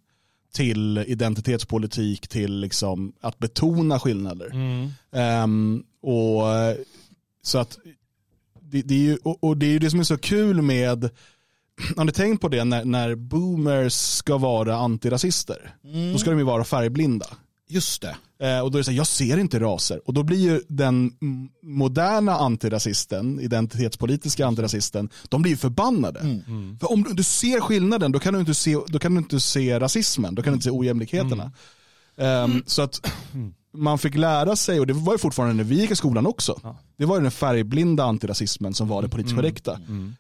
till 0.54 0.98
identitetspolitik, 0.98 2.28
till 2.28 2.60
liksom 2.60 3.14
att 3.22 3.40
betona 3.40 4.00
skillnader. 4.00 4.52
Ehm, 5.12 5.84
och 6.02 6.44
så 7.44 7.58
att 7.58 7.78
det, 8.62 8.82
det 8.82 8.94
är 8.96 9.00
ju, 9.00 9.18
och, 9.24 9.44
och 9.44 9.58
det 9.58 9.66
är 9.66 9.70
ju 9.70 9.80
det 9.80 9.90
som 9.90 10.00
är 10.00 10.04
så 10.04 10.18
kul 10.18 10.62
med, 10.62 11.10
har 11.98 12.06
ni 12.06 12.12
tänkt 12.12 12.42
på 12.42 12.48
det 12.48 12.64
när, 12.64 12.86
när 12.86 13.16
boomers 13.16 13.94
ska 13.94 14.38
vara 14.38 14.76
antirasister? 14.76 15.76
Då 16.14 16.20
ska 16.20 16.30
de 16.30 16.40
ju 16.40 16.46
vara 16.46 16.64
färgblinda. 16.64 17.26
Just 17.70 18.02
det. 18.02 18.16
Eh, 18.40 18.60
och 18.60 18.72
då 18.72 18.78
är 18.78 18.80
det 18.80 18.84
så 18.84 18.92
här, 18.92 18.98
jag 18.98 19.08
ser 19.08 19.38
inte 19.38 19.60
raser. 19.60 20.02
Och 20.06 20.14
då 20.14 20.24
blir 20.24 20.38
ju 20.38 20.62
den 20.68 21.12
mm, 21.22 21.50
moderna 21.64 22.36
antirasisten, 22.36 23.40
identitetspolitiska 23.40 24.48
antirasisten, 24.48 25.10
de 25.30 25.42
blir 25.42 25.52
ju 25.52 25.58
förbannade. 25.58 26.20
För 26.80 26.92
om 26.92 27.04
du, 27.04 27.14
du 27.14 27.24
ser 27.24 27.60
skillnaden, 27.62 28.12
då 28.12 28.20
kan 28.20 28.34
du 28.34 28.40
inte 28.40 28.54
se, 28.54 28.78
då 28.88 29.00
kan 29.00 29.14
du 29.14 29.18
inte 29.18 29.40
se 29.40 29.80
rasismen, 29.80 30.36
då 30.36 30.42
kan 30.42 30.54
du 30.54 30.56
inte 30.56 30.64
se 30.64 30.72
ojämlikheterna. 30.72 31.52
Ehm, 32.18 32.64
Så 32.66 32.82
att 32.82 33.12
man 33.74 33.98
fick 33.98 34.16
lära 34.16 34.56
sig, 34.56 34.80
och 34.80 34.88
det 34.88 34.94
var 34.94 35.14
ju 35.14 35.18
fortfarande 35.18 35.56
när 35.56 35.64
vi 35.64 35.76
gick 35.82 35.92
i 35.92 35.96
skolan 35.96 36.26
också, 36.28 36.76
det 36.98 37.06
var 37.06 37.16
ju 37.18 37.22
den 37.22 37.32
färgblinda 37.32 38.04
antirasismen 38.04 38.74
som 38.74 38.88
var 38.88 39.02
det 39.02 39.10
politiskt 39.10 39.36
korrekta. 39.36 39.80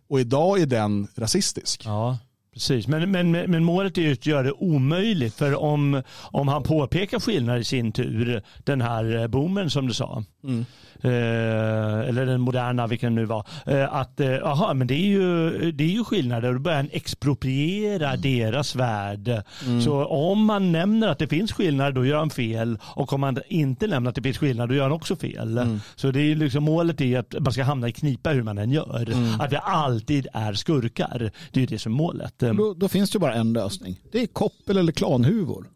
Och 0.10 0.20
idag 0.20 0.60
är 0.62 0.66
den 0.66 1.08
rasistisk. 1.16 1.82
Ja, 1.86 2.18
Precis, 2.54 2.88
men, 2.88 3.12
men, 3.12 3.32
men 3.32 3.64
målet 3.64 3.98
är 3.98 4.02
ju 4.02 4.14
att 4.14 4.26
göra 4.26 4.43
det 4.43 4.52
omöjligt. 4.52 5.36
För 5.36 5.56
om, 5.56 6.02
om 6.22 6.48
han 6.48 6.64
påpekar 6.64 7.20
skillnader 7.20 7.60
i 7.60 7.64
sin 7.64 7.91
tur, 7.91 8.43
den 8.64 8.82
här 8.82 9.22
eh, 9.22 9.28
boomen 9.28 9.70
som 9.70 9.88
du 9.88 9.93
sa, 9.93 10.24
Mm. 10.43 10.66
Eh, 11.02 12.10
eller 12.10 12.26
den 12.26 12.41
moderna, 12.41 12.88
vilken 12.88 13.16
det 13.16 13.22
nu 13.22 13.26
var, 13.26 13.45
eh, 13.66 13.93
att 13.93 14.20
eh, 14.20 14.36
aha, 14.43 14.74
men 14.74 14.88
det 14.88 14.93
är 14.93 15.08
ju, 15.08 15.72
det 15.72 15.84
är 15.84 15.88
ju 15.88 16.04
skillnader 16.04 16.54
då 16.54 16.60
börjar 16.60 16.78
han 16.78 16.89
expropriera 16.91 18.16
deras 18.16 18.76
värld. 18.76 19.43
Mm. 19.66 19.82
Så 19.82 20.06
om 20.06 20.45
man 20.45 20.72
nämner 20.72 21.08
att 21.08 21.20
det 21.20 21.28
finns 21.28 21.52
skillnader, 21.52 21.91
då 21.91 22.06
gör 22.06 22.18
han 22.18 22.30
fel. 22.30 22.80
Och 22.84 23.14
om 23.14 23.22
man 23.22 23.38
inte 23.48 23.88
nämner 23.88 24.10
att 24.10 24.16
det 24.16 24.22
finns 24.22 24.38
skillnader, 24.38 24.68
då 24.68 24.76
gör 24.76 24.84
han 24.84 24.91
också 24.91 25.16
fel. 25.16 25.58
Mm. 25.58 25.80
Så 25.95 26.12
det 26.12 26.20
är 26.20 26.36
liksom, 26.36 26.64
målet 26.64 27.02
är 27.02 27.20
att 27.20 27.36
man 27.39 27.54
ska 27.54 27.64
hamna 27.64 27.88
i 27.88 27.91
knipa 27.91 28.30
hur 28.30 28.43
man 28.43 28.58
än 28.58 28.72
gör. 28.72 29.12
Mm. 29.12 29.41
Att 29.41 29.52
vi 29.52 29.58
alltid 29.64 30.28
är 30.34 30.54
skurkar. 30.54 31.32
Det 31.52 31.60
är 31.60 31.62
ju 31.62 31.66
det 31.66 31.80
som 31.80 31.91
är 31.91 31.98
målet. 31.98 32.34
Då, 32.38 32.74
då 32.74 32.88
finns 32.88 33.12
det 33.12 33.20
bara 33.20 33.34
en 33.34 33.54
lösning. 33.54 34.00
Det 34.12 34.22
är 34.22 34.28
koppel 34.28 34.78
eller 34.78 34.91
klanhuvor. 34.91 35.68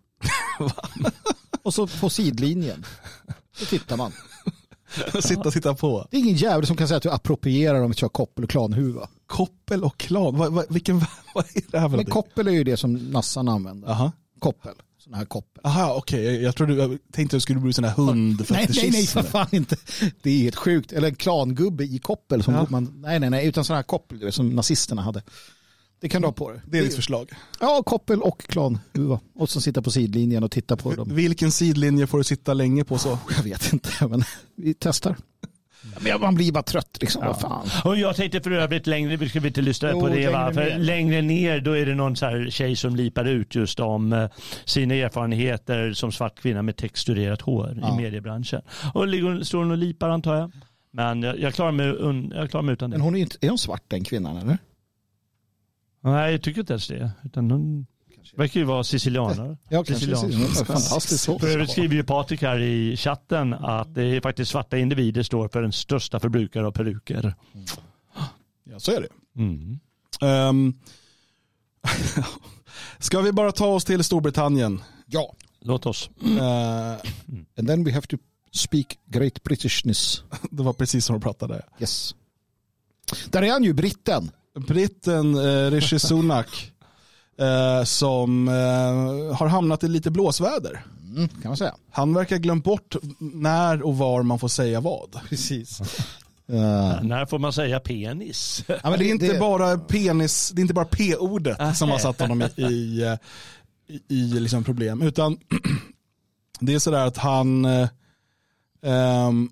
och 1.64 1.74
så 1.74 1.88
på 1.88 2.10
sidlinjen. 2.10 2.86
Då 3.60 3.66
tittar 3.66 3.98
man. 3.98 4.12
Sitta 5.22 5.42
och 5.42 5.54
titta 5.54 5.74
på. 5.76 6.08
Det 6.12 6.18
är 6.18 6.22
ingen 6.22 6.36
jävel 6.36 6.68
som 6.68 6.78
kan 6.78 6.88
säga 6.88 6.98
att 6.98 7.04
du 7.04 7.10
approprierar 7.10 7.82
om 7.82 7.92
vi 7.92 7.96
kör 7.96 8.10
koppel 8.10 8.44
och 8.44 8.50
klanhuva. 8.50 9.10
Koppel 9.28 9.84
och 9.84 9.98
klan, 9.98 10.38
vad, 10.38 10.54
vad, 10.54 10.66
vilken, 10.70 11.00
vad 11.36 11.46
är 11.54 11.62
det 11.72 11.80
här 11.80 11.89
för 11.89 11.98
Men 11.98 12.06
koppel 12.06 12.48
är 12.48 12.52
ju 12.52 12.64
det 12.64 12.78
som 12.78 12.94
nassarn 12.94 13.48
använder. 13.48 13.89
Aha. 13.89 14.12
Koppel. 14.39 14.74
Sån 15.04 15.14
här 15.14 15.26
koppel. 15.26 15.62
Aha, 15.66 15.96
okej. 15.98 16.24
Jag, 16.26 16.44
jag 16.44 16.56
trodde, 16.56 16.74
jag 16.74 16.98
tänkte 17.12 17.36
att 17.36 17.38
det 17.38 17.42
skulle 17.42 17.60
bli 17.60 17.74
sån 17.74 17.84
här 17.84 17.94
Nej, 17.98 18.06
nej, 18.06 18.14
hundfetischism. 18.16 18.92
nej, 18.92 19.08
för 19.08 19.24
fan 19.24 19.48
inte. 19.52 19.76
Det 20.22 20.30
är 20.32 20.38
helt 20.38 20.56
sjukt. 20.56 20.92
Eller 20.92 21.08
en 21.08 21.16
klangubbe 21.16 21.84
i 21.84 22.00
koppel. 22.00 22.44
Som 22.44 22.54
Ja. 22.54 22.66
man, 22.70 22.94
nej, 23.02 23.20
nej, 23.20 23.30
nej, 23.30 23.48
utan 23.48 23.66
sån 23.66 23.76
här 23.76 23.84
koppel 23.84 24.20
du 24.20 24.26
vet, 24.26 24.36
som 24.36 24.50
nazisterna 24.50 25.02
hade. 25.02 25.24
Det 26.02 26.10
kan 26.10 26.22
du 26.22 26.28
ha 26.28 26.34
på 26.34 26.52
dig. 26.52 26.62
Det 26.66 26.78
är 26.78 26.84
ditt 26.84 26.95
förslag. 26.95 27.30
Ja, 27.60 27.84
koppel 27.86 28.22
och 28.22 28.41
klanhuva. 28.41 29.20
Och 29.36 29.49
så 29.49 29.62
sitta 29.62 29.82
på 29.82 29.91
sidlinjen 29.91 30.43
och 30.43 30.52
titta 30.52 30.78
på 30.78 30.93
dem. 30.93 31.16
Vilken 31.16 31.52
sidlinje 31.52 32.08
får 32.08 32.18
du 32.18 32.24
sitta 32.24 32.54
länge 32.54 32.84
på 32.84 32.97
så? 32.97 33.18
Jag 33.38 33.43
vet 33.43 33.74
inte, 33.74 33.89
men 34.08 34.24
vi 34.56 34.74
testar. 34.80 35.16
Men 35.99 36.22
man 36.22 36.36
blir 36.36 36.52
bara 36.52 36.64
trött 36.64 36.97
liksom. 37.02 37.26
Vad 37.26 37.39
fan. 37.41 37.68
Och 37.86 37.97
jag 37.97 38.16
tänkte 38.16 38.41
för 38.41 38.52
övrigt 38.52 38.88
längre, 38.88 39.16
vi 39.18 39.30
ska 39.30 39.39
vi 39.39 39.47
inte 39.47 39.62
lyssna 39.62 39.91
Jo, 39.91 39.99
på 39.99 40.08
det 40.08 40.30
va? 40.30 40.49
längre 40.49 40.54
För 40.54 40.70
ner. 40.78 40.80
längre 40.80 41.22
ner 41.22 41.60
då 41.62 41.72
är 41.78 41.86
det 41.86 41.95
någon 41.95 42.16
så 42.16 42.26
här 42.26 42.47
tjej 42.49 42.76
som 42.76 42.95
lipar 42.95 43.26
ut 43.26 43.56
just 43.56 43.80
om 43.80 44.14
eh, 44.14 44.30
sina 44.66 44.93
erfarenheter 44.95 45.93
som 45.93 46.12
svart 46.12 46.39
kvinna 46.39 46.62
med 46.62 46.78
texturerat 46.78 47.41
hår 47.41 47.78
Ja. 47.82 47.93
i 47.93 48.02
mediebranschen. 48.02 48.62
Och 48.93 49.08
ligger, 49.08 49.43
står 49.43 49.60
hon 49.60 49.72
och 49.72 49.78
lipar 49.78 50.10
antar 50.10 50.36
jag. 50.36 50.52
Men 50.93 51.24
jag, 51.24 51.39
jag, 51.39 51.54
klarar, 51.54 51.72
mig, 51.72 51.86
jag 52.39 52.49
klarar 52.49 52.64
mig 52.64 52.74
utan 52.74 52.89
det. 52.89 52.97
Men 52.97 53.02
hon 53.04 53.16
är, 53.16 53.20
inte, 53.20 53.38
är 53.41 53.49
hon 53.49 53.58
svart 53.58 53.84
den 53.88 54.04
kvinnan 54.04 54.38
eller? 54.38 54.58
Nej, 56.02 56.32
jag 56.32 56.41
tycker 56.41 56.60
inte 56.60 56.74
ens 56.74 56.88
det. 56.88 57.12
Utan 57.24 57.52
hon 57.52 57.86
verkar 58.36 58.60
ju 58.60 58.66
vara 58.66 58.84
sicilianare. 58.84 59.58
Ja, 59.70 59.84
så. 60.99 61.39
För 61.39 61.47
övrigt 61.47 61.72
skriver 61.72 61.95
ju 61.95 62.04
Patrik 62.04 62.41
här 62.41 62.60
i 62.60 62.97
chatten 62.97 63.54
att 63.54 63.95
det 63.95 64.04
är 64.04 64.22
faktiskt 64.22 64.52
svarta 64.52 64.78
individer 64.78 65.24
står 65.24 65.47
för 65.47 65.62
den 65.62 65.72
största 65.72 66.20
förbrukare 66.20 66.68
av 66.68 66.72
peruker. 66.72 67.36
Ja, 68.64 68.80
så 68.80 68.91
är 68.91 69.02
det. 69.02 69.41
Mm. 69.41 69.80
Ehm, 70.22 70.74
ska 72.99 73.22
vi 73.22 73.32
bara 73.32 73.52
ta 73.52 73.66
oss 73.66 73.86
till 73.86 74.04
Storbritannien? 74.04 74.82
Ja. 75.06 75.36
Låt 75.62 75.86
oss. 75.86 76.10
Eh, 76.39 76.95
And 77.58 77.68
then 77.68 77.84
we 77.84 77.91
have 77.93 78.08
to 78.08 78.18
speak 78.52 78.97
great 79.06 79.43
Britishness. 79.43 80.24
det 80.52 80.64
var 80.64 80.74
precis 80.74 81.06
som 81.06 81.16
du 81.16 81.22
pratade. 81.22 81.66
Yes. 81.80 82.16
Där 83.30 83.41
är 83.41 83.52
han 83.52 83.64
ju, 83.64 83.74
britten. 83.74 84.32
Britten 84.60 85.36
eh, 85.36 85.72
Rishi 85.72 85.99
Sunak 85.99 86.72
eh, 87.38 87.84
som 87.84 88.47
eh, 88.47 89.36
har 89.36 89.47
hamnat 89.47 89.84
i 89.84 89.88
lite 89.88 90.12
blåsväder. 90.12 90.86
Mm, 91.16 91.28
kan 91.28 91.49
man 91.49 91.58
säga. 91.58 91.76
Han 91.91 92.14
verkar 92.14 92.38
glömt 92.38 92.64
bort 92.64 92.95
när 93.20 93.82
och 93.82 93.97
var 93.97 94.24
man 94.24 94.39
får 94.39 94.47
säga 94.47 94.80
vad. 94.80 95.20
Precis. 95.30 95.82
När 97.02 97.26
får 97.26 97.39
man 97.39 97.54
säga 97.54 97.80
penis? 97.80 98.64
Ja, 98.68 98.89
men 98.89 98.99
det 98.99 99.06
är 99.06 99.12
inte 99.12 99.38
bara 99.39 99.78
penis, 99.78 100.52
det 100.56 100.60
är 100.60 100.62
inte 100.62 100.74
bara 100.74 100.86
p-ordet 100.86 101.78
som 101.78 101.89
har 101.89 101.99
satt 101.99 102.22
honom 102.22 102.41
i, 102.41 102.62
i, 102.62 103.18
i, 104.08 104.39
liksom 104.39 104.64
problem, 104.64 105.02
utan 105.02 105.38
det 106.60 106.74
är 106.74 106.80
sådär 106.80 107.06
att 107.06 107.18
han, 107.18 107.66
eh, 107.66 107.89
ehm, 108.84 109.49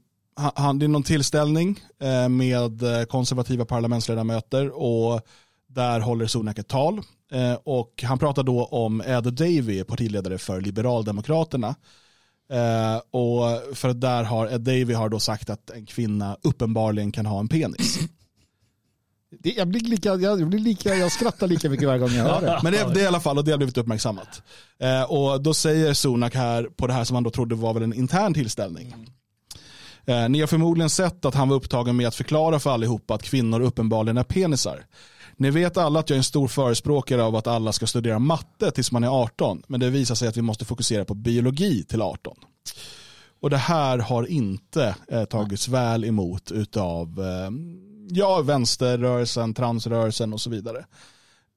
han- 0.56 0.80
det 0.80 0.86
är 0.86 0.88
någon 0.88 1.04
tillställning 1.04 1.80
eh, 2.02 2.30
med 2.30 2.84
eh, 2.84 3.04
konservativa 3.04 3.66
parlamentsledamöter 3.66 4.70
och 4.70 5.22
där 5.68 6.00
håller 6.00 6.28
Sunak 6.28 6.58
ett 6.60 6.68
tal. 6.68 7.02
Eh, 7.32 7.54
och 7.64 8.04
han 8.04 8.20
pratar 8.20 8.44
då 8.44 8.66
om 8.66 9.02
Ed 9.02 9.24
Davey, 9.34 9.84
partiledare 9.84 10.38
för 10.38 10.62
Liberaldemokraterna. 10.62 11.76
Och 13.12 13.78
för 13.78 13.90
att 13.90 14.02
där 14.02 14.24
har 14.24 14.48
Ed 14.48 14.62
Davey 14.62 14.94
har 14.94 15.10
då 15.10 15.20
sagt 15.20 15.50
att 15.50 15.70
en 15.70 15.86
kvinna 15.86 16.38
uppenbarligen 16.42 17.12
kan 17.12 17.26
ha 17.26 17.40
en 17.40 17.48
penis. 17.48 18.00
Det, 19.40 19.50
jag, 19.50 19.68
blir 19.68 19.80
lika, 19.82 20.16
jag, 20.16 20.48
blir 20.50 20.60
lika, 20.60 20.96
jag 20.96 21.12
skrattar 21.12 21.48
lika 21.48 21.70
mycket 21.70 21.88
varje 21.88 22.00
gång 22.00 22.12
jag 22.12 22.24
hör 22.24 22.42
det. 22.42 22.60
Men 22.64 22.74
det, 22.74 22.94
det 22.94 23.00
är 23.00 23.04
i 23.04 23.08
alla 23.08 23.20
fall, 23.20 23.38
och 23.38 23.44
det 23.46 23.52
har 23.52 23.58
blivit 23.58 23.78
uppmärksammat. 23.78 24.42
Eh, 24.80 25.04
och 25.04 25.42
då 25.44 25.54
säger 25.54 25.94
Sunak 25.94 26.36
här 26.36 26.64
på 26.64 26.88
det 26.88 26.94
här 26.94 27.04
som 27.04 27.16
han 27.16 27.24
då 27.24 27.30
trodde 27.30 27.56
var 27.56 27.74
väl 27.74 27.84
en 27.84 27.94
intern 27.94 28.34
tillställning. 28.34 28.96
Eh, 30.10 30.30
ni 30.30 30.40
har 30.40 30.48
förmodligen 30.48 30.90
sett 30.90 31.26
att 31.26 31.36
han 31.36 31.50
var 31.50 31.56
upptagen 31.56 31.96
med 31.96 32.08
att 32.08 32.16
förklara 32.16 32.60
för 32.60 32.70
allihopa 32.70 33.14
att 33.14 33.24
kvinnor 33.24 33.62
uppenbarligen 33.62 34.18
är 34.18 34.24
penisar. 34.24 34.86
Ni 35.38 35.50
vet 35.50 35.78
alla 35.78 36.00
att 36.00 36.10
jag 36.10 36.16
är 36.16 36.20
en 36.20 36.24
stor 36.24 36.48
förespråkare 36.48 37.24
av 37.24 37.36
att 37.36 37.48
alla 37.48 37.72
ska 37.72 37.88
studera 37.88 38.20
matte 38.20 38.72
tills 38.72 38.92
man 38.92 39.04
är 39.04 39.08
18, 39.08 39.64
men 39.68 39.80
det 39.80 39.90
visar 39.90 40.16
sig 40.16 40.28
att 40.28 40.38
vi 40.38 40.42
måste 40.42 40.66
fokusera 40.66 41.06
på 41.06 41.14
biologi 41.14 41.84
till 41.84 42.02
18. 42.02 42.38
Och 43.42 43.50
det 43.50 43.58
här 43.58 43.98
har 43.98 44.26
inte 44.26 44.96
eh, 45.08 45.26
tagits 45.26 45.68
väl 45.68 46.06
emot 46.06 46.52
utav 46.52 47.20
eh, 47.20 47.52
ja, 48.10 48.42
vänsterrörelsen, 48.42 49.54
transrörelsen 49.54 50.34
och 50.34 50.42
så 50.42 50.50
vidare. 50.50 50.86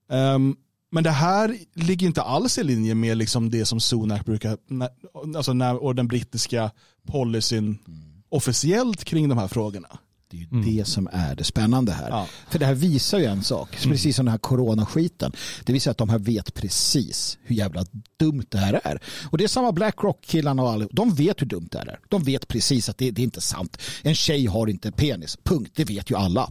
Um, 0.09 0.57
men 0.91 1.05
det 1.05 1.11
här 1.11 1.57
ligger 1.75 2.07
inte 2.07 2.23
alls 2.23 2.59
i 2.59 2.65
linje 2.65 2.95
med 2.95 3.17
liksom 3.17 3.51
det 3.51 3.65
som 3.65 3.81
Sunak 3.81 4.25
brukar, 4.25 4.59
när, 4.67 4.89
alltså 5.37 5.53
när, 5.53 5.83
och 5.83 5.95
den 5.95 6.09
brittiska 6.09 6.71
policyn 7.07 7.79
mm 7.87 8.12
officiellt 8.33 9.05
kring 9.05 9.29
de 9.29 9.39
här 9.39 9.49
frågorna. 9.49 9.99
Det 10.31 10.37
är 10.37 10.41
ju 10.41 10.77
det 10.77 10.85
som 10.85 11.09
är 11.13 11.35
det 11.35 11.45
spännande 11.45 11.93
här. 11.93 12.09
Ja. 12.11 12.27
För 12.51 12.59
det 12.59 12.67
här 12.67 12.75
visar 12.75 13.19
ju 13.19 13.25
en 13.25 13.43
sak, 13.43 13.79
precis 13.83 14.17
som 14.17 14.25
den 14.25 14.31
här 14.33 14.39
coronaskiten. 14.39 15.33
Det 15.65 15.73
visar 15.73 15.91
att 15.91 15.99
de 15.99 16.09
här 16.09 16.19
vet 16.19 16.55
precis 16.55 17.39
hur 17.43 17.57
jävla 17.57 17.85
dumt 18.19 18.45
det 18.49 18.59
här 18.59 18.81
är. 18.85 19.01
Och 19.31 19.39
det 19.39 19.45
är 19.45 19.49
samma 19.49 19.73
Blackrock-killarna 19.73 20.63
och 20.63 20.71
alla, 20.71 20.89
de 20.93 21.15
vet 21.15 21.41
hur 21.41 21.47
dumt 21.47 21.69
det 21.71 21.79
här 21.79 21.87
är. 21.87 21.99
De 22.09 22.23
vet 22.23 22.49
precis 22.49 22.89
att 22.89 22.99
det, 22.99 23.11
det 23.11 23.23
är 23.23 23.25
inte 23.25 23.41
sant. 23.41 23.79
En 24.03 24.15
tjej 24.15 24.47
har 24.47 24.67
inte 24.67 24.93
penis, 24.93 25.39
punkt. 25.43 25.73
Det 25.75 25.85
vet 25.85 26.11
ju 26.11 26.17
alla. 26.17 26.51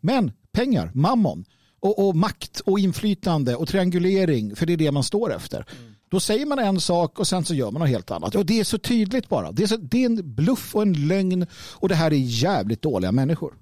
Men 0.00 0.32
pengar, 0.52 0.90
mammon 0.94 1.44
och, 1.80 2.08
och 2.08 2.16
makt 2.16 2.60
och 2.60 2.78
inflytande 2.78 3.56
och 3.56 3.68
triangulering, 3.68 4.56
för 4.56 4.66
det 4.66 4.72
är 4.72 4.76
det 4.76 4.90
man 4.92 5.04
står 5.04 5.34
efter. 5.34 5.66
Då 6.10 6.20
säger 6.20 6.46
man 6.46 6.58
en 6.58 6.80
sak 6.80 7.18
och 7.18 7.28
sen 7.28 7.44
så 7.44 7.54
gör 7.54 7.70
man 7.70 7.80
något 7.80 7.88
helt 7.88 8.10
annat. 8.10 8.34
Och 8.34 8.46
det 8.46 8.60
är 8.60 8.64
så 8.64 8.78
tydligt 8.78 9.28
bara. 9.28 9.52
Det 9.52 9.62
är, 9.62 9.66
så, 9.66 9.76
det 9.76 10.02
är 10.02 10.06
en 10.06 10.34
bluff 10.34 10.74
och 10.74 10.82
en 10.82 11.06
lögn 11.06 11.46
och 11.54 11.88
det 11.88 11.94
här 11.94 12.12
är 12.12 12.16
jävligt 12.16 12.82
dåliga 12.82 13.12
människor. 13.12 13.54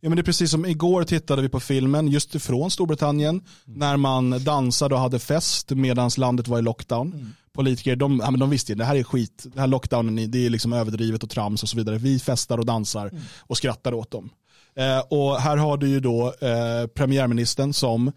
Ja, 0.00 0.08
men 0.08 0.16
det 0.16 0.20
är 0.20 0.24
precis 0.24 0.50
som 0.50 0.66
igår 0.66 1.04
tittade 1.04 1.42
vi 1.42 1.48
på 1.48 1.60
filmen 1.60 2.08
just 2.08 2.34
ifrån 2.34 2.70
Storbritannien 2.70 3.42
när 3.64 3.96
man 3.96 4.44
dansade 4.44 4.94
och 4.94 5.00
hade 5.00 5.18
fest 5.18 5.70
medan 5.70 6.10
landet 6.16 6.48
var 6.48 6.58
i 6.58 6.62
lockdown. 6.62 7.34
Politiker 7.52 7.96
de, 7.96 8.20
ja, 8.24 8.30
men 8.30 8.40
de 8.40 8.50
visste 8.50 8.72
ju 8.72 8.76
det 8.76 8.84
här 8.84 8.96
är 8.96 9.02
skit, 9.02 9.46
det 9.54 9.60
här 9.60 9.66
lockdownen 9.66 10.30
det 10.30 10.46
är 10.46 10.50
liksom 10.50 10.72
överdrivet 10.72 11.22
och 11.22 11.30
trams 11.30 11.62
och 11.62 11.68
så 11.68 11.76
vidare. 11.76 11.98
Vi 11.98 12.18
festar 12.18 12.58
och 12.58 12.66
dansar 12.66 13.10
och 13.40 13.56
skrattar 13.56 13.94
åt 13.94 14.10
dem. 14.10 14.30
Eh, 14.74 14.98
och 14.98 15.40
här 15.40 15.56
har 15.56 15.76
du 15.76 15.88
ju 15.88 16.00
då 16.00 16.34
eh, 16.40 16.86
premiärministern 16.86 17.72
som 17.72 18.12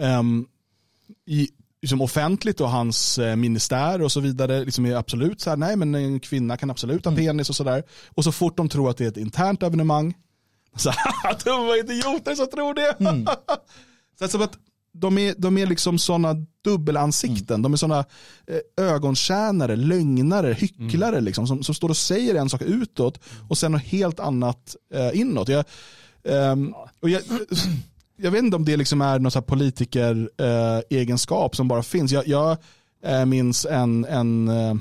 ehm, 0.00 0.46
i, 1.26 1.48
liksom 1.82 2.00
offentligt 2.00 2.60
och 2.60 2.70
hans 2.70 3.18
eh, 3.18 3.36
ministär 3.36 4.02
och 4.02 4.12
så 4.12 4.20
vidare 4.20 4.64
liksom 4.64 4.86
är 4.86 4.96
absolut 4.96 5.40
så 5.40 5.50
här, 5.50 5.56
nej 5.56 5.76
men 5.76 5.94
en 5.94 6.20
kvinna 6.20 6.56
kan 6.56 6.70
absolut 6.70 7.04
ha 7.04 7.16
penis 7.16 7.48
och 7.50 7.56
sådär. 7.56 7.82
Och 8.08 8.24
så 8.24 8.32
fort 8.32 8.56
de 8.56 8.68
tror 8.68 8.90
att 8.90 8.96
det 8.96 9.04
är 9.04 9.08
ett 9.08 9.16
internt 9.16 9.62
evenemang, 9.62 10.14
så 10.76 10.92
dumma 11.44 11.76
idioter 11.76 12.34
som 12.34 12.46
tror 12.46 12.74
det. 12.74 12.96
så 14.18 14.24
att, 14.24 14.30
som 14.30 14.42
att 14.42 14.58
de 14.92 15.18
är, 15.18 15.34
de 15.38 15.58
är 15.58 15.66
liksom 15.66 15.98
sådana 15.98 16.36
dubbelansikten, 16.64 17.62
de 17.62 17.72
är 17.72 17.76
sådana 17.76 18.04
eh, 18.46 18.84
ögontjänare, 18.86 19.76
lögnare, 19.76 20.52
hycklare 20.52 21.20
liksom, 21.20 21.46
som, 21.46 21.62
som 21.62 21.74
står 21.74 21.88
och 21.88 21.96
säger 21.96 22.34
en 22.34 22.50
sak 22.50 22.62
utåt 22.62 23.20
och 23.48 23.58
sen 23.58 23.72
något 23.72 23.82
helt 23.82 24.20
annat 24.20 24.76
eh, 24.94 25.20
inåt. 25.20 25.48
Jag, 25.48 25.64
ehm, 26.24 26.74
och 27.00 27.10
jag, 27.10 27.22
jag 28.22 28.30
vet 28.30 28.44
inte 28.44 28.56
om 28.56 28.64
det 28.64 28.76
liksom 28.76 29.00
är 29.00 29.18
någon 29.18 29.42
politiker-egenskap 29.42 31.54
eh, 31.54 31.56
som 31.56 31.68
bara 31.68 31.82
finns. 31.82 32.12
Jag, 32.12 32.28
jag 32.28 32.56
eh, 33.04 33.26
minns 33.26 33.66
en, 33.66 34.04
en 34.04 34.48
eh, 34.48 34.74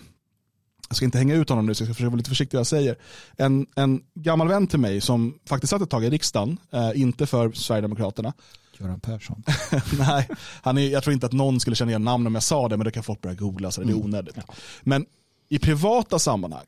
jag 0.90 0.96
ska 0.96 1.06
inte 1.06 1.18
hänga 1.18 1.36
ut 1.36 1.50
honom 1.50 1.66
nu 1.66 1.76
så 1.76 1.84
jag 1.84 1.88
ska 1.88 1.94
försöka 1.94 2.10
vara 2.10 2.18
lite 2.18 2.30
försiktig 2.30 2.58
vad 2.58 2.60
jag 2.60 2.68
säger. 2.68 2.96
En, 3.38 3.68
en 3.76 4.02
gammal 4.14 4.48
vän 4.48 4.68
till 4.68 4.80
mig 4.80 5.02
som 5.02 5.40
faktiskt 5.46 5.72
satt 5.72 5.82
ett 5.82 5.90
tag 5.90 6.06
i 6.06 6.10
riksdagen, 6.10 6.58
inte 6.96 7.28
för 7.28 7.52
Sverigedemokraterna. 7.52 8.34
Göran 8.80 9.00
Persson. 9.00 9.44
Nej, 10.00 10.28
han 10.62 10.78
är, 10.78 10.90
jag 10.90 11.04
tror 11.04 11.14
inte 11.14 11.26
att 11.26 11.32
någon 11.32 11.60
skulle 11.60 11.76
känna 11.76 11.92
igen 11.92 12.04
namn 12.04 12.28
om 12.28 12.34
jag 12.34 12.44
sa 12.44 12.68
det, 12.68 12.78
men 12.78 12.86
då 12.86 12.92
kan 12.92 13.04
folk 13.04 13.22
börja 13.22 13.36
googla 13.36 13.72
så 13.72 13.82
det 13.82 13.88
är 13.88 13.92
Mm. 13.94 14.06
onödigt. 14.06 14.36
Men 14.82 15.06
i 15.50 15.60
privata 15.60 16.20
sammanhang 16.20 16.66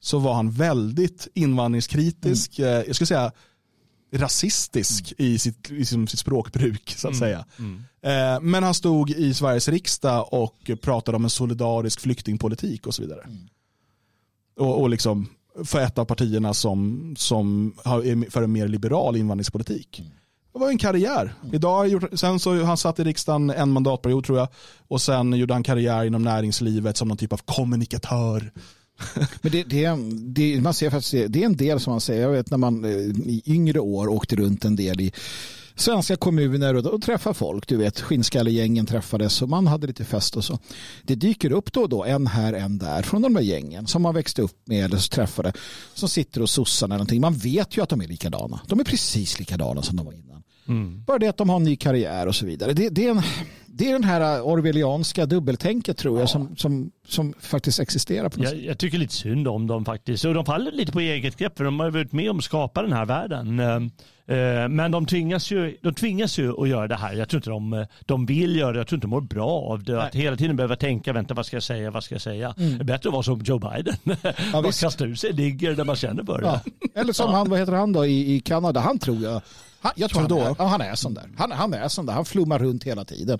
så 0.00 0.18
var 0.18 0.34
han 0.34 0.50
väldigt 0.50 1.28
invandringskritisk, 1.34 2.58
Mm. 2.58 2.84
jag 2.86 2.94
skulle 2.94 3.06
säga 3.06 3.32
rasistisk 4.12 5.12
i, 5.18 5.38
sitt, 5.38 5.70
i 5.70 5.84
sitt 5.84 6.18
språkbruk 6.18 6.94
så 6.96 7.08
att 7.08 7.16
säga. 7.16 7.44
Eh, 8.02 8.40
Men 8.40 8.62
han 8.62 8.74
stod 8.74 9.10
i 9.10 9.34
Sveriges 9.34 9.68
riksdag 9.68 10.32
och 10.32 10.70
pratade 10.82 11.16
om 11.16 11.24
en 11.24 11.30
solidarisk 11.30 12.00
flyktingpolitik 12.00 12.86
och 12.86 12.94
så 12.94 13.02
vidare. 13.02 13.26
Och, 14.58 14.80
och 14.80 14.90
liksom 14.90 15.28
för 15.64 15.80
ett 15.80 15.98
av 15.98 16.04
partierna 16.04 16.54
som, 16.54 17.14
som 17.18 17.74
har, 17.84 18.30
för 18.30 18.42
en 18.42 18.52
mer 18.52 18.68
liberal 18.68 19.16
invandringspolitik. 19.16 20.02
Det 20.52 20.58
var 20.58 20.68
en 20.68 20.78
karriär. 20.78 21.34
Idag 21.52 21.70
har 21.70 21.78
han 21.78 21.90
gjort, 21.90 22.04
sen 22.12 22.40
så 22.40 22.64
han 22.64 22.76
satt 22.76 22.98
i 22.98 23.04
riksdagen 23.04 23.50
en 23.50 23.70
mandatperiod 23.70 24.24
tror 24.24 24.38
jag. 24.38 24.48
Och 24.88 25.02
sen 25.02 25.32
gjorde 25.32 25.54
han 25.54 25.62
karriär 25.62 26.04
inom 26.04 26.22
näringslivet 26.22 26.96
som 26.96 27.08
någon 27.08 27.16
typ 27.16 27.32
av 27.32 27.40
kommunikatör. 27.44 28.52
Men 29.42 29.52
det, 29.52 29.62
det, 29.62 29.96
det, 30.12 30.60
man 30.60 30.74
ser 30.74 30.90
faktiskt, 30.90 31.32
det, 31.32 31.42
är 31.42 31.46
en 31.46 31.56
del 31.56 31.80
som 31.80 31.90
man 31.90 32.00
säger, 32.00 32.22
jag 32.22 32.30
vet 32.30 32.50
när 32.50 32.58
man 32.58 32.84
eh, 32.84 32.90
i 32.90 33.42
yngre 33.46 33.80
år 33.80 34.08
åkte 34.08 34.36
runt 34.36 34.64
en 34.64 34.76
del 34.76 35.00
i 35.00 35.12
svenska 35.74 36.16
kommuner 36.16 36.76
och, 36.76 36.86
och 36.86 37.02
träffade 37.02 37.34
folk, 37.34 37.68
du 37.68 37.76
vet 37.76 38.00
skinnskallegängen 38.00 38.86
träffades 38.86 39.42
och 39.42 39.48
man 39.48 39.66
hade 39.66 39.86
lite 39.86 40.04
fest 40.04 40.36
och 40.36 40.44
så. 40.44 40.58
Det 41.02 41.14
dyker 41.14 41.52
upp 41.52 41.72
då 41.72 41.82
och 41.82 41.88
då 41.88 42.04
en 42.04 42.26
här, 42.26 42.52
en 42.52 42.78
där 42.78 43.02
från 43.02 43.22
de 43.22 43.34
där 43.34 43.40
gängen 43.40 43.86
som 43.86 44.02
man 44.02 44.14
växte 44.14 44.42
upp 44.42 44.56
med 44.64 44.84
eller 44.84 45.10
träffade 45.10 45.52
som 45.94 46.08
sitter 46.08 46.42
och 46.42 46.50
sossar 46.50 46.86
eller 46.86 46.96
någonting. 46.96 47.20
Man 47.20 47.34
vet 47.34 47.76
ju 47.76 47.82
att 47.82 47.88
de 47.88 48.00
är 48.00 48.08
likadana. 48.08 48.60
De 48.66 48.80
är 48.80 48.84
precis 48.84 49.38
likadana 49.38 49.82
som 49.82 49.96
de 49.96 50.06
var 50.06 50.12
innan. 50.12 50.42
Bara 51.06 51.18
det 51.18 51.28
att 51.28 51.36
de 51.36 51.48
har 51.48 51.56
en 51.56 51.64
ny 51.64 51.76
karriär 51.76 52.26
och 52.26 52.34
så 52.34 52.46
vidare. 52.46 52.72
Det, 52.72 52.88
det, 52.88 53.06
är, 53.06 53.10
en, 53.10 53.22
det 53.80 53.88
är 53.88 53.92
den 53.92 54.04
här 54.04 54.42
orwellianska 54.42 55.26
dubbeltänket 55.26 55.96
tror 55.96 56.20
jag 56.20 56.28
som, 56.28 56.56
som, 56.56 56.90
som 57.08 57.34
faktiskt 57.40 57.80
existerar 57.80 58.28
på 58.28 58.38
något 58.38 58.48
sätt. 58.48 58.58
Jag, 58.58 58.66
jag 58.66 58.78
tycker 58.78 58.98
lite 58.98 59.14
synd 59.14 59.48
om 59.48 59.66
dem 59.66 59.84
faktiskt. 59.84 60.24
Och 60.24 60.34
de 60.34 60.44
faller 60.44 60.72
lite 60.72 60.92
på 60.92 61.00
eget 61.00 61.36
grepp 61.36 61.56
för 61.56 61.64
de 61.64 61.80
har 61.80 61.90
varit 61.90 62.12
med 62.12 62.30
om 62.30 62.38
att 62.38 62.44
skapa 62.44 62.82
den 62.82 62.92
här 62.92 63.04
världen. 63.04 63.60
Eh, 63.60 64.36
eh, 64.36 64.68
Men 64.68 64.90
de 64.90 65.06
tvingas, 65.06 65.50
ju, 65.50 65.76
de 65.82 65.94
tvingas 65.94 66.38
ju 66.38 66.62
att 66.62 66.68
göra 66.68 66.88
det 66.88 66.94
här. 66.94 67.14
Jag 67.14 67.28
tror 67.28 67.38
inte 67.38 67.50
de, 67.50 67.86
de 68.06 68.26
vill 68.26 68.56
göra 68.56 68.72
det. 68.72 68.78
Jag 68.78 68.86
tror 68.86 68.96
inte 68.96 69.06
de 69.06 69.10
mår 69.10 69.20
bra 69.20 69.50
av 69.50 69.82
det. 69.82 70.02
Att 70.02 70.14
hela 70.14 70.36
tiden 70.36 70.56
behöva 70.56 70.76
tänka, 70.76 71.12
vänta 71.12 71.34
vad 71.34 71.46
ska 71.46 71.56
jag 71.56 71.62
säga, 71.62 71.90
vad 71.90 72.04
ska 72.04 72.14
jag 72.14 72.22
säga. 72.22 72.54
Mm. 72.58 72.78
Det 72.78 72.82
är 72.82 72.84
bättre 72.84 73.08
att 73.08 73.12
vara 73.12 73.22
som 73.22 73.40
Joe 73.44 73.58
Biden. 73.58 73.94
Visst. 74.64 74.80
kasta 74.80 75.04
ut 75.04 75.20
sig, 75.20 75.32
ligger 75.32 75.74
där 75.74 75.84
man 75.84 75.96
känner 75.96 76.24
för 76.24 76.40
det. 76.40 76.46
Ja. 76.46 76.60
Eller 76.94 77.12
som 77.12 77.30
han, 77.30 77.50
vad 77.50 77.58
heter 77.58 77.72
han 77.72 77.92
då 77.92 78.06
i, 78.06 78.34
i 78.34 78.40
Kanada? 78.40 78.80
Han 78.80 78.98
tror 78.98 79.22
jag, 79.22 79.42
han, 79.82 79.92
jag 79.96 80.10
tror 80.10 80.20
han 80.20 80.28
Trudeau. 80.28 80.50
är, 80.50 80.56
ja, 80.58 80.66
han 80.66 80.80
är 80.80 80.94
sån 80.94 81.14
där. 81.14 81.24
Han, 81.36 81.50
han 81.52 81.74
är 81.74 81.88
sån 81.88 82.06
där. 82.06 82.12
Han 82.12 82.24
flummar 82.24 82.58
runt 82.58 82.84
hela 82.84 83.04
tiden. 83.04 83.38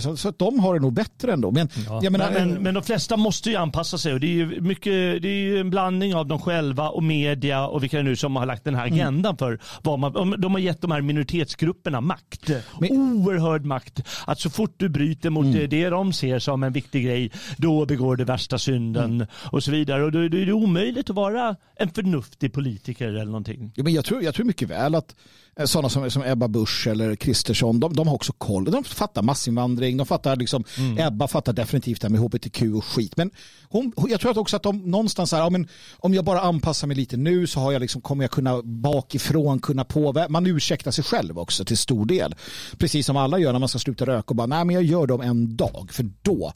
Så, 0.00 0.16
så 0.16 0.28
att 0.28 0.38
de 0.38 0.60
har 0.60 0.74
det 0.74 0.80
nog 0.80 0.92
bättre 0.92 1.32
ändå. 1.32 1.50
Men, 1.50 1.68
Ja. 1.86 2.00
jag 2.02 2.12
menar, 2.12 2.30
men, 2.30 2.48
men, 2.52 2.62
men 2.62 2.74
de 2.74 2.82
flesta 2.82 3.16
måste 3.16 3.50
ju 3.50 3.56
anpassa 3.56 3.98
sig 3.98 4.12
och 4.12 4.20
det 4.20 4.26
är 4.26 4.30
ju, 4.30 4.60
mycket, 4.60 4.92
det 5.22 5.28
är 5.28 5.42
ju 5.42 5.58
en 5.60 5.70
blandning 5.70 6.14
av 6.14 6.26
dem 6.26 6.38
själva 6.40 6.88
och 6.88 7.02
media 7.02 7.66
och 7.66 7.82
vilka 7.82 7.96
det 7.96 8.02
nu 8.02 8.16
som 8.16 8.36
har 8.36 8.46
lagt 8.46 8.64
den 8.64 8.74
här 8.74 8.86
Mm. 8.86 8.94
agendan 9.00 9.36
för 9.36 9.58
vad 9.82 9.98
man, 9.98 10.40
de 10.40 10.52
har 10.52 10.58
gett 10.58 10.80
de 10.80 10.90
här 10.90 11.00
minoritetsgrupperna 11.00 12.00
makt. 12.00 12.50
Oerhörd 12.90 13.64
makt. 13.64 14.00
Att 14.26 14.40
så 14.40 14.50
fort 14.50 14.74
du 14.76 14.88
bryter 14.88 15.30
mot 15.30 15.44
Mm. 15.46 15.68
det, 15.68 15.88
de 15.90 16.12
ser 16.12 16.38
som 16.38 16.62
en 16.62 16.72
viktig 16.72 17.04
grej, 17.04 17.30
då 17.56 17.86
begår 17.86 18.16
du 18.16 18.24
värsta 18.24 18.58
synden 18.58 19.04
Mm. 19.14 19.26
och 19.52 19.62
så 19.64 19.70
vidare. 19.70 20.04
Och 20.04 20.12
då, 20.12 20.28
då 20.28 20.36
är 20.38 20.46
det 20.46 20.52
omöjligt 20.52 21.10
att 21.10 21.16
vara 21.16 21.56
en 21.76 21.90
förnuftig 21.90 22.52
politiker 22.52 23.08
eller 23.08 23.24
någonting. 23.24 23.72
Ja, 23.74 23.82
men 23.84 23.92
jag, 23.92 24.04
tror, 24.04 24.22
jag 24.22 24.34
tror 24.34 24.46
mycket 24.46 24.68
väl 24.70 24.94
att 24.94 25.14
sådana 25.64 25.88
som, 25.88 26.10
som 26.10 26.22
Ebba 26.22 26.48
Busch 26.48 26.86
eller 26.86 27.16
Kristersson, 27.16 27.80
de, 27.80 27.92
de 27.92 28.08
har 28.08 28.14
också 28.14 28.32
koll. 28.32 28.64
De 28.64 28.84
fattar 28.84 29.22
massinvandring, 29.22 29.96
de 29.96 30.06
fattar 30.06 30.36
liksom, 30.36 30.64
Ebba 30.98 31.28
fattar 31.28 31.52
definitivt 31.52 32.00
det 32.00 32.08
här 32.08 32.10
med 32.10 32.20
hbtq 32.20 32.62
och 32.76 32.84
skit. 32.84 33.16
Men 33.16 33.30
hon, 33.68 33.92
jag 34.08 34.20
tror 34.20 34.38
också 34.38 34.56
att 34.56 34.62
de 34.62 34.78
någonstans 34.78 35.32
här, 35.32 35.38
ja, 35.38 35.50
men 35.50 35.68
om 35.98 36.14
jag 36.14 36.24
bara 36.24 36.40
anpassar 36.40 36.86
mig 36.86 36.96
lite 36.96 37.16
nu 37.16 37.46
så 37.46 37.60
har 37.60 37.72
jag 37.72 37.80
liksom, 37.80 38.00
kommer 38.00 38.24
jag 38.24 38.30
kunna 38.30 38.62
bakifrån 38.62 39.58
kunna 39.58 39.84
påverka. 39.84 40.28
Man 40.28 40.46
ursäktar 40.46 40.90
sig 40.90 41.04
själv 41.04 41.38
också 41.38 41.64
till 41.64 41.78
stor 41.78 42.06
del. 42.06 42.34
Precis 42.78 43.06
som 43.06 43.16
alla 43.16 43.38
gör 43.38 43.52
när 43.52 43.58
man 43.58 43.68
ska 43.68 43.78
sluta 43.78 44.06
röka 44.06 44.28
och 44.28 44.36
bara, 44.36 44.46
nej 44.46 44.64
men 44.64 44.74
jag 44.74 44.84
gör 44.84 45.06
det 45.06 45.14
om 45.14 45.20
en 45.20 45.56
dag, 45.56 45.88
för 45.92 46.10
då 46.22 46.52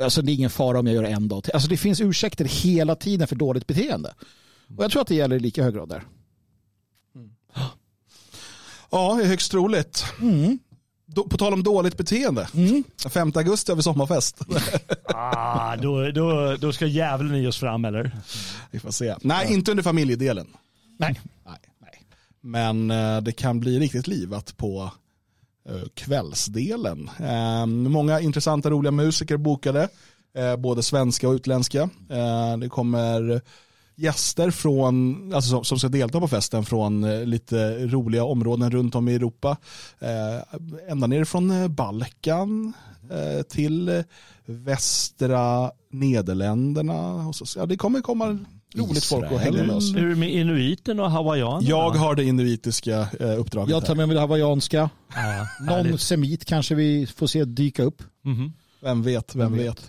Alltså 0.00 0.22
det 0.22 0.32
är 0.32 0.34
ingen 0.34 0.50
fara 0.50 0.78
om 0.78 0.86
jag 0.86 0.94
gör 0.94 1.04
en 1.04 1.28
dag 1.28 1.44
till. 1.44 1.52
Alltså 1.52 1.68
det 1.68 1.76
finns 1.76 2.00
ursäkter 2.00 2.44
hela 2.44 2.94
tiden 2.94 3.28
för 3.28 3.36
dåligt 3.36 3.66
beteende. 3.66 4.14
Och 4.76 4.84
jag 4.84 4.90
tror 4.90 5.02
att 5.02 5.08
det 5.08 5.14
gäller 5.14 5.36
i 5.36 5.40
lika 5.40 5.62
hög 5.62 5.74
grad 5.74 5.88
där. 5.88 6.02
Ja, 8.90 9.14
det 9.14 9.22
är 9.24 9.28
högst 9.28 9.50
troligt. 9.50 10.04
Då- 11.06 11.24
På 11.28 11.36
tal 11.36 11.52
om 11.52 11.62
dåligt 11.62 11.96
beteende. 11.96 12.48
5 13.08 13.32
augusti 13.34 13.72
har 13.72 13.76
vi 13.76 13.82
sommarfest. 13.82 14.38
Ah, 15.04 15.76
då, 15.76 16.10
då, 16.10 16.56
då 16.56 16.72
ska 16.72 16.86
djävulen 16.86 17.34
i 17.36 17.46
oss 17.46 17.58
fram 17.58 17.84
eller? 17.84 18.10
vi 18.70 18.78
får 18.80 18.90
se. 18.90 19.14
Nej, 19.20 19.52
inte 19.52 19.70
under 19.70 19.82
familjedelen. 19.84 20.46
Nej. 20.98 21.20
Nej, 21.46 21.58
nej. 21.80 22.02
Men 22.40 22.90
eh, 22.90 23.20
det 23.20 23.32
kan 23.32 23.60
bli 23.60 23.78
riktigt 23.78 24.06
livat 24.06 24.56
på 24.56 24.90
eh, 25.68 25.88
kvällsdelen. 25.94 27.10
Eh, 27.20 27.66
många 27.66 28.20
intressanta, 28.20 28.70
roliga 28.70 28.90
musiker 28.92 29.36
bokade. 29.36 29.88
Eh, 30.38 30.56
både 30.56 30.82
svenska 30.82 31.28
och 31.28 31.34
utländska. 31.34 31.80
Eh, 32.10 32.56
det 32.60 32.68
kommer 32.68 33.40
gäster 33.96 34.50
från, 34.50 35.30
alltså 35.34 35.50
som, 35.50 35.64
som 35.64 35.78
ska 35.78 35.88
delta 35.88 36.20
på 36.20 36.28
festen 36.28 36.64
från 36.64 37.04
eh, 37.04 37.24
lite 37.24 37.86
roliga 37.86 38.24
områden 38.24 38.70
runt 38.70 38.94
om 38.94 39.08
i 39.08 39.14
Europa. 39.14 39.56
Eh, 39.98 40.90
ända 40.90 41.06
ner 41.06 41.24
från 41.24 41.50
eh, 41.50 41.68
Balkan 41.68 42.72
eh, 43.10 43.42
till 43.42 43.88
eh, 43.88 44.00
västra 44.46 45.70
Nederländerna. 45.92 47.28
Och 47.28 47.34
så, 47.34 47.58
ja, 47.58 47.66
det 47.66 47.76
kommer 47.76 48.00
komma 48.00 48.38
roligt 48.74 49.04
folk 49.04 49.30
och 49.32 49.38
hänga 49.38 49.62
med 49.62 49.70
oss. 49.76 49.94
Hur 49.96 50.14
med 50.14 50.30
inuiten 50.34 51.00
och 51.00 51.10
hawaiianerna? 51.10 51.68
Jag 51.68 51.90
har 51.90 52.14
det 52.14 52.24
inuitiska 52.24 53.08
eh, 53.20 53.40
uppdraget. 53.40 53.70
Jag 53.70 53.84
tar 53.84 53.94
med 53.94 54.08
mig 54.08 54.14
det 54.14 54.20
hawaiianska. 54.20 54.90
Ja, 55.14 55.46
Någon 55.60 55.68
härligt. 55.68 56.00
semit 56.00 56.44
kanske 56.44 56.74
vi 56.74 57.06
får 57.06 57.26
se 57.26 57.44
dyka 57.44 57.82
upp. 57.82 58.02
Mhm. 58.24 58.52
Vem 58.80 59.02
vet, 59.02 59.34
vem, 59.34 59.52
Vem 59.52 59.64
vet. 59.64 59.78
Eh, 59.78 59.84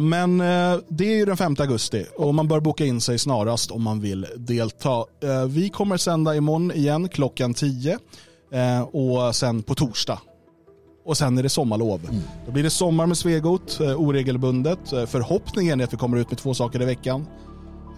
Men 0.00 0.40
eh, 0.40 0.78
det 0.88 1.04
är 1.12 1.16
ju 1.16 1.24
den 1.24 1.36
5 1.36 1.56
augusti 1.58 2.06
och 2.18 2.34
man 2.34 2.48
bör 2.48 2.60
boka 2.60 2.84
in 2.84 3.00
sig 3.00 3.18
snarast 3.18 3.70
om 3.70 3.82
man 3.82 4.00
vill 4.00 4.26
delta. 4.36 5.04
Eh, 5.22 5.44
Vi 5.48 5.68
kommer 5.68 5.96
sända 5.96 6.36
imorgon 6.36 6.72
igen 6.72 7.08
klockan 7.08 7.54
10 7.54 7.98
eh, 8.52 8.80
och 8.82 9.36
sen 9.36 9.62
på 9.62 9.74
torsdag. 9.74 10.18
Och 11.04 11.16
sen 11.16 11.38
är 11.38 11.42
det 11.42 11.48
sommarlov. 11.48 12.00
Då 12.46 12.52
blir 12.52 12.62
det 12.62 12.70
sommar 12.70 13.06
med 13.06 13.16
Svegot, 13.18 13.80
eh, 13.80 14.00
oregelbundet. 14.00 14.92
Eh, 14.92 15.06
Förhoppningen 15.06 15.80
är 15.80 15.84
att 15.84 15.92
vi 15.92 15.96
kommer 15.96 16.16
ut 16.18 16.30
med 16.30 16.38
två 16.38 16.54
saker 16.54 16.82
i 16.82 16.84
veckan. 16.84 17.26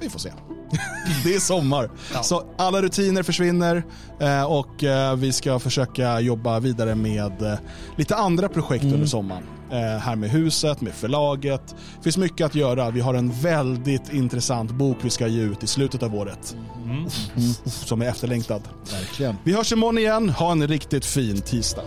Vi 0.00 0.08
får 0.10 0.18
se. 0.18 0.32
det 1.24 1.34
är 1.34 1.40
sommar. 1.40 1.90
Så 2.22 2.44
alla 2.58 2.82
rutiner 2.82 3.22
försvinner 3.22 3.82
eh, 4.20 4.42
och 4.42 4.84
eh, 4.84 5.16
vi 5.16 5.32
ska 5.32 5.58
försöka 5.58 6.20
jobba 6.20 6.60
vidare 6.60 6.94
med 6.94 7.42
eh, 7.42 7.58
lite 7.96 8.16
andra 8.16 8.48
projekt 8.48 8.84
under 8.84 9.06
sommaren. 9.06 9.42
Här 10.00 10.16
med 10.16 10.30
huset, 10.30 10.80
med 10.80 10.92
förlaget. 10.94 11.74
Det 11.96 12.02
finns 12.02 12.16
mycket 12.16 12.46
att 12.46 12.54
göra. 12.54 12.90
Vi 12.90 13.00
har 13.00 13.14
en 13.14 13.32
väldigt 13.32 14.12
intressant 14.12 14.70
bok 14.70 14.96
vi 15.02 15.10
ska 15.10 15.26
ge 15.26 15.42
ut 15.42 15.62
i 15.62 15.66
slutet 15.66 16.02
av 16.02 16.14
året. 16.14 16.56
Uff, 17.36 17.72
Som 17.86 18.02
är 18.02 18.06
efterlängtad. 18.06 18.62
Verkligen. 18.92 19.36
Vi 19.44 19.52
hörs 19.52 19.72
imorgon 19.72 19.98
igen. 19.98 20.28
Ha 20.28 20.52
en 20.52 20.68
riktigt 20.68 21.06
fin 21.06 21.40
tisdag. 21.40 21.82